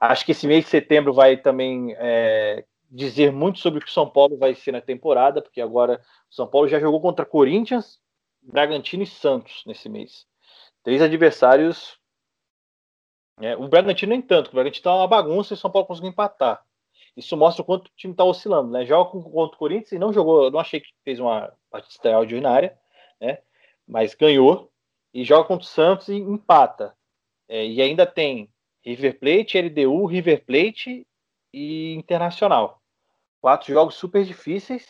acho 0.00 0.24
que 0.24 0.32
esse 0.32 0.46
mês 0.46 0.64
de 0.64 0.70
setembro 0.70 1.12
vai 1.12 1.36
também 1.36 1.94
é, 1.98 2.64
dizer 2.90 3.30
muito 3.30 3.58
sobre 3.58 3.78
o 3.78 3.82
que 3.82 3.90
o 3.90 3.92
São 3.92 4.08
Paulo 4.08 4.38
vai 4.38 4.54
ser 4.54 4.72
na 4.72 4.80
temporada, 4.80 5.42
porque 5.42 5.60
agora 5.60 6.00
o 6.30 6.34
São 6.34 6.46
Paulo 6.46 6.66
já 6.66 6.80
jogou 6.80 7.00
contra 7.00 7.26
Corinthians, 7.26 8.00
Bragantino 8.42 9.02
e 9.02 9.06
Santos 9.06 9.62
nesse 9.66 9.88
mês. 9.88 10.26
Três 10.82 11.02
adversários. 11.02 11.98
É, 13.40 13.56
o 13.56 13.68
Bragantino 13.68 14.10
nem 14.10 14.22
tanto, 14.22 14.48
o 14.48 14.52
Bragantino 14.52 14.80
está 14.80 14.94
uma 14.94 15.08
bagunça 15.08 15.52
e 15.52 15.56
o 15.56 15.58
São 15.58 15.70
Paulo 15.70 15.86
conseguiu 15.86 16.10
empatar. 16.10 16.64
Isso 17.16 17.36
mostra 17.36 17.62
o 17.62 17.64
quanto 17.64 17.88
o 17.88 17.92
time 17.96 18.12
está 18.12 18.24
oscilando, 18.24 18.70
né? 18.70 18.84
Joga 18.84 19.10
contra 19.10 19.30
o 19.30 19.58
Corinthians 19.58 19.92
e 19.92 19.98
não 19.98 20.12
jogou, 20.12 20.50
não 20.50 20.58
achei 20.58 20.80
que 20.80 20.88
fez 21.04 21.20
uma 21.20 21.52
partida 21.70 21.92
extraordinária, 21.92 22.76
né? 23.20 23.38
Mas 23.86 24.14
ganhou 24.14 24.70
e 25.12 25.22
joga 25.22 25.46
contra 25.46 25.64
o 25.64 25.68
Santos 25.68 26.08
e 26.08 26.16
empata. 26.16 26.94
É, 27.48 27.64
e 27.64 27.80
ainda 27.80 28.06
tem 28.06 28.50
River 28.84 29.18
Plate, 29.18 29.58
LDU, 29.60 30.06
River 30.06 30.44
Plate 30.44 31.06
e 31.52 31.94
Internacional. 31.94 32.82
Quatro 33.40 33.72
jogos 33.72 33.94
super 33.94 34.24
difíceis. 34.24 34.86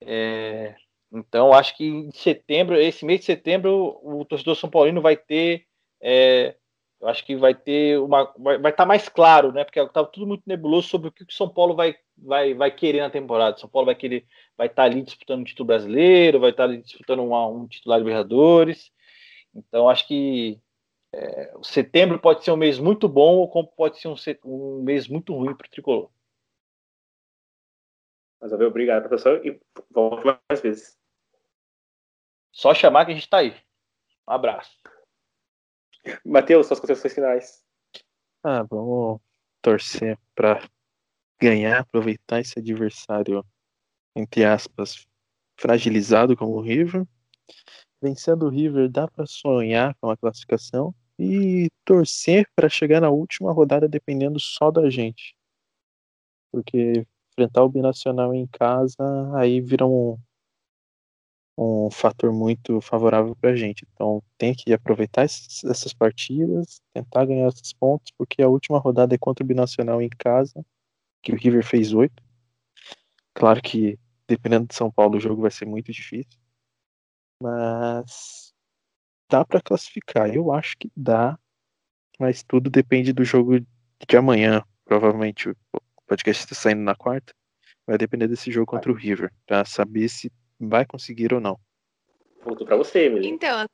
É, 0.00 0.76
então, 1.12 1.52
acho 1.52 1.76
que 1.76 1.84
em 1.84 2.10
setembro, 2.12 2.80
esse 2.80 3.04
mês 3.04 3.20
de 3.20 3.26
setembro, 3.26 3.98
o 4.02 4.24
torcedor 4.24 4.54
São 4.54 4.70
Paulino 4.70 5.02
vai 5.02 5.16
ter 5.16 5.66
é, 6.00 6.54
Eu 7.00 7.08
acho 7.08 7.24
que 7.24 7.34
vai 7.34 7.54
ter 7.54 7.98
uma. 7.98 8.30
Vai 8.36 8.56
estar 8.56 8.72
tá 8.72 8.86
mais 8.86 9.08
claro, 9.08 9.52
né? 9.52 9.64
Porque 9.64 9.80
estava 9.80 10.06
tudo 10.06 10.26
muito 10.26 10.42
nebuloso 10.46 10.88
sobre 10.88 11.08
o 11.08 11.12
que 11.12 11.22
o 11.22 11.32
São 11.32 11.48
Paulo 11.48 11.74
vai, 11.74 11.96
vai, 12.16 12.52
vai 12.52 12.70
querer 12.70 13.00
na 13.00 13.08
temporada. 13.08 13.56
São 13.56 13.70
Paulo 13.70 13.86
vai 13.86 13.94
querer, 13.94 14.26
vai 14.56 14.66
estar 14.66 14.82
tá 14.82 14.86
ali 14.86 15.02
disputando 15.02 15.40
um 15.40 15.44
título 15.44 15.66
brasileiro, 15.68 16.38
vai 16.38 16.50
estar 16.50 16.66
tá 16.66 16.70
ali 16.70 16.82
disputando 16.82 17.20
um, 17.20 17.34
um 17.34 17.66
titular 17.66 17.98
de 17.98 18.04
Libertadores. 18.04 18.92
Então 19.54 19.88
acho 19.88 20.06
que 20.06 20.60
é, 21.12 21.54
setembro 21.62 22.18
pode 22.20 22.44
ser 22.44 22.52
um 22.52 22.56
mês 22.56 22.78
muito 22.78 23.08
bom 23.08 23.38
ou 23.38 23.48
como 23.48 23.66
pode 23.68 23.98
ser 23.98 24.08
um, 24.08 24.14
um 24.44 24.82
mês 24.82 25.08
muito 25.08 25.34
ruim 25.34 25.56
para 25.56 25.66
o 25.66 25.70
tricolor. 25.70 26.10
Mas 28.40 28.52
obrigado, 28.52 29.08
professor, 29.08 29.44
e 29.44 29.58
volte 29.90 30.24
mais 30.24 30.60
vezes. 30.60 30.98
Só 32.52 32.74
chamar 32.74 33.04
que 33.06 33.12
a 33.12 33.14
gente 33.14 33.24
está 33.24 33.38
aí. 33.38 33.54
Um 34.28 34.32
abraço. 34.32 34.70
Matheus, 36.24 36.66
suas 36.66 36.80
considerações 36.80 37.14
finais. 37.14 37.64
Ah, 38.42 38.62
vamos 38.62 39.20
torcer 39.62 40.18
para 40.34 40.66
ganhar, 41.40 41.80
aproveitar 41.80 42.40
esse 42.40 42.58
adversário, 42.58 43.44
entre 44.16 44.44
aspas, 44.44 45.06
fragilizado 45.58 46.36
como 46.36 46.52
o 46.52 46.60
River. 46.60 47.06
Vencendo 48.02 48.46
o 48.46 48.48
River, 48.48 48.88
dá 48.88 49.06
para 49.06 49.26
sonhar 49.26 49.94
com 50.00 50.10
a 50.10 50.16
classificação 50.16 50.94
e 51.18 51.68
torcer 51.84 52.48
para 52.56 52.68
chegar 52.68 53.00
na 53.00 53.10
última 53.10 53.52
rodada 53.52 53.86
dependendo 53.86 54.40
só 54.40 54.70
da 54.70 54.88
gente. 54.88 55.36
Porque 56.50 57.06
enfrentar 57.32 57.62
o 57.62 57.68
Binacional 57.68 58.34
em 58.34 58.46
casa 58.46 58.96
aí 59.36 59.60
vira 59.60 59.86
um, 59.86 60.18
um 61.56 61.90
fator 61.90 62.32
muito 62.32 62.80
favorável 62.80 63.36
para 63.36 63.50
a 63.50 63.56
gente. 63.56 63.86
Então 63.92 64.22
tem 64.38 64.54
que 64.54 64.72
aproveitar 64.72 65.24
esses, 65.24 65.62
essas 65.64 65.92
partidas, 65.92 66.80
tentar 66.94 67.26
ganhar 67.26 67.48
esses 67.48 67.72
pontos, 67.72 68.12
porque 68.16 68.42
a 68.42 68.48
última 68.48 68.78
rodada 68.78 69.14
é 69.14 69.18
contra 69.18 69.44
o 69.44 69.46
Binacional 69.46 70.00
em 70.00 70.08
casa, 70.08 70.64
que 71.22 71.32
o 71.32 71.36
River 71.36 71.64
fez 71.64 71.92
oito. 71.92 72.22
Claro 73.34 73.60
que 73.62 73.98
dependendo 74.26 74.68
de 74.68 74.74
São 74.74 74.90
Paulo 74.90 75.16
o 75.16 75.20
jogo 75.20 75.42
vai 75.42 75.50
ser 75.50 75.66
muito 75.66 75.92
difícil, 75.92 76.40
mas 77.42 78.52
dá 79.28 79.44
para 79.44 79.60
classificar. 79.60 80.34
Eu 80.34 80.52
acho 80.52 80.76
que 80.78 80.90
dá, 80.96 81.38
mas 82.18 82.42
tudo 82.42 82.70
depende 82.70 83.12
do 83.12 83.24
jogo 83.24 83.60
de 83.60 84.16
amanhã. 84.16 84.62
Provavelmente 84.84 85.50
o 85.50 85.56
podcast 86.06 86.44
está 86.44 86.54
saindo 86.54 86.82
na 86.82 86.94
quarta. 86.94 87.34
Vai 87.86 87.98
depender 87.98 88.28
desse 88.28 88.50
jogo 88.50 88.66
contra 88.66 88.90
o 88.90 88.94
River, 88.94 89.32
para 89.46 89.64
saber 89.64 90.08
se 90.08 90.30
vai 90.60 90.84
conseguir 90.84 91.32
ou 91.32 91.40
não. 91.40 91.58
Voltou 92.42 92.66
para 92.66 92.76
você, 92.76 93.06
Emily. 93.06 93.28
Então, 93.28 93.66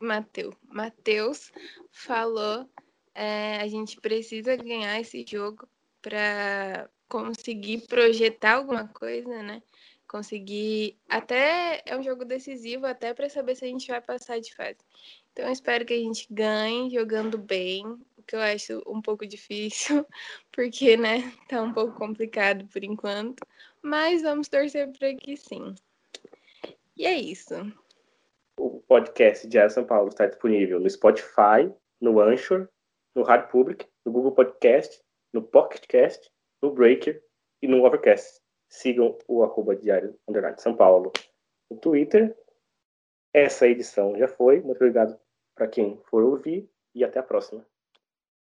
Matheus, 0.00 0.54
Matheus 0.68 1.52
falou, 1.90 2.68
é, 3.14 3.56
a 3.56 3.66
gente 3.68 4.00
precisa 4.00 4.56
ganhar 4.56 5.00
esse 5.00 5.24
jogo 5.26 5.66
para 6.02 6.88
conseguir 7.08 7.86
projetar 7.86 8.56
alguma 8.56 8.86
coisa, 8.88 9.42
né? 9.42 9.62
Conseguir 10.06 10.96
até 11.08 11.82
é 11.84 11.96
um 11.96 12.02
jogo 12.02 12.24
decisivo 12.24 12.86
até 12.86 13.12
para 13.12 13.28
saber 13.28 13.56
se 13.56 13.64
a 13.64 13.68
gente 13.68 13.88
vai 13.88 14.00
passar 14.00 14.38
de 14.40 14.54
fase. 14.54 14.78
Então 15.32 15.46
eu 15.46 15.52
espero 15.52 15.84
que 15.84 15.92
a 15.92 15.98
gente 15.98 16.26
ganhe 16.30 16.90
jogando 16.90 17.36
bem, 17.36 17.84
o 18.16 18.22
que 18.26 18.36
eu 18.36 18.40
acho 18.40 18.82
um 18.86 19.02
pouco 19.02 19.26
difícil, 19.26 20.06
porque 20.52 20.96
né, 20.96 21.32
tá 21.48 21.60
um 21.60 21.72
pouco 21.72 21.94
complicado 21.94 22.66
por 22.68 22.84
enquanto, 22.84 23.42
mas 23.86 24.20
vamos 24.20 24.48
torcer 24.48 24.90
para 24.98 25.14
que 25.14 25.36
sim. 25.36 25.72
E 26.96 27.06
é 27.06 27.14
isso. 27.14 27.54
O 28.58 28.80
podcast 28.80 29.46
Diário 29.46 29.70
São 29.70 29.84
Paulo 29.84 30.08
está 30.08 30.26
disponível 30.26 30.80
no 30.80 30.90
Spotify, 30.90 31.72
no 32.00 32.20
Anchor, 32.20 32.68
no 33.14 33.22
Rádio 33.22 33.48
Public, 33.48 33.86
no 34.04 34.10
Google 34.10 34.32
Podcast, 34.32 35.00
no 35.32 35.40
Pocket 35.40 35.86
Cast, 35.86 36.28
no 36.60 36.72
Breaker 36.72 37.22
e 37.62 37.68
no 37.68 37.84
Overcast. 37.84 38.40
Sigam 38.68 39.16
o 39.28 39.44
arroba 39.44 39.76
Diário 39.76 40.18
Underline 40.28 40.58
São 40.58 40.74
Paulo 40.74 41.12
no 41.70 41.78
Twitter. 41.78 42.36
Essa 43.32 43.68
edição 43.68 44.18
já 44.18 44.26
foi. 44.26 44.60
Muito 44.62 44.78
obrigado 44.78 45.16
para 45.54 45.68
quem 45.68 46.00
for 46.06 46.24
ouvir 46.24 46.68
e 46.92 47.04
até 47.04 47.20
a 47.20 47.22
próxima. 47.22 47.64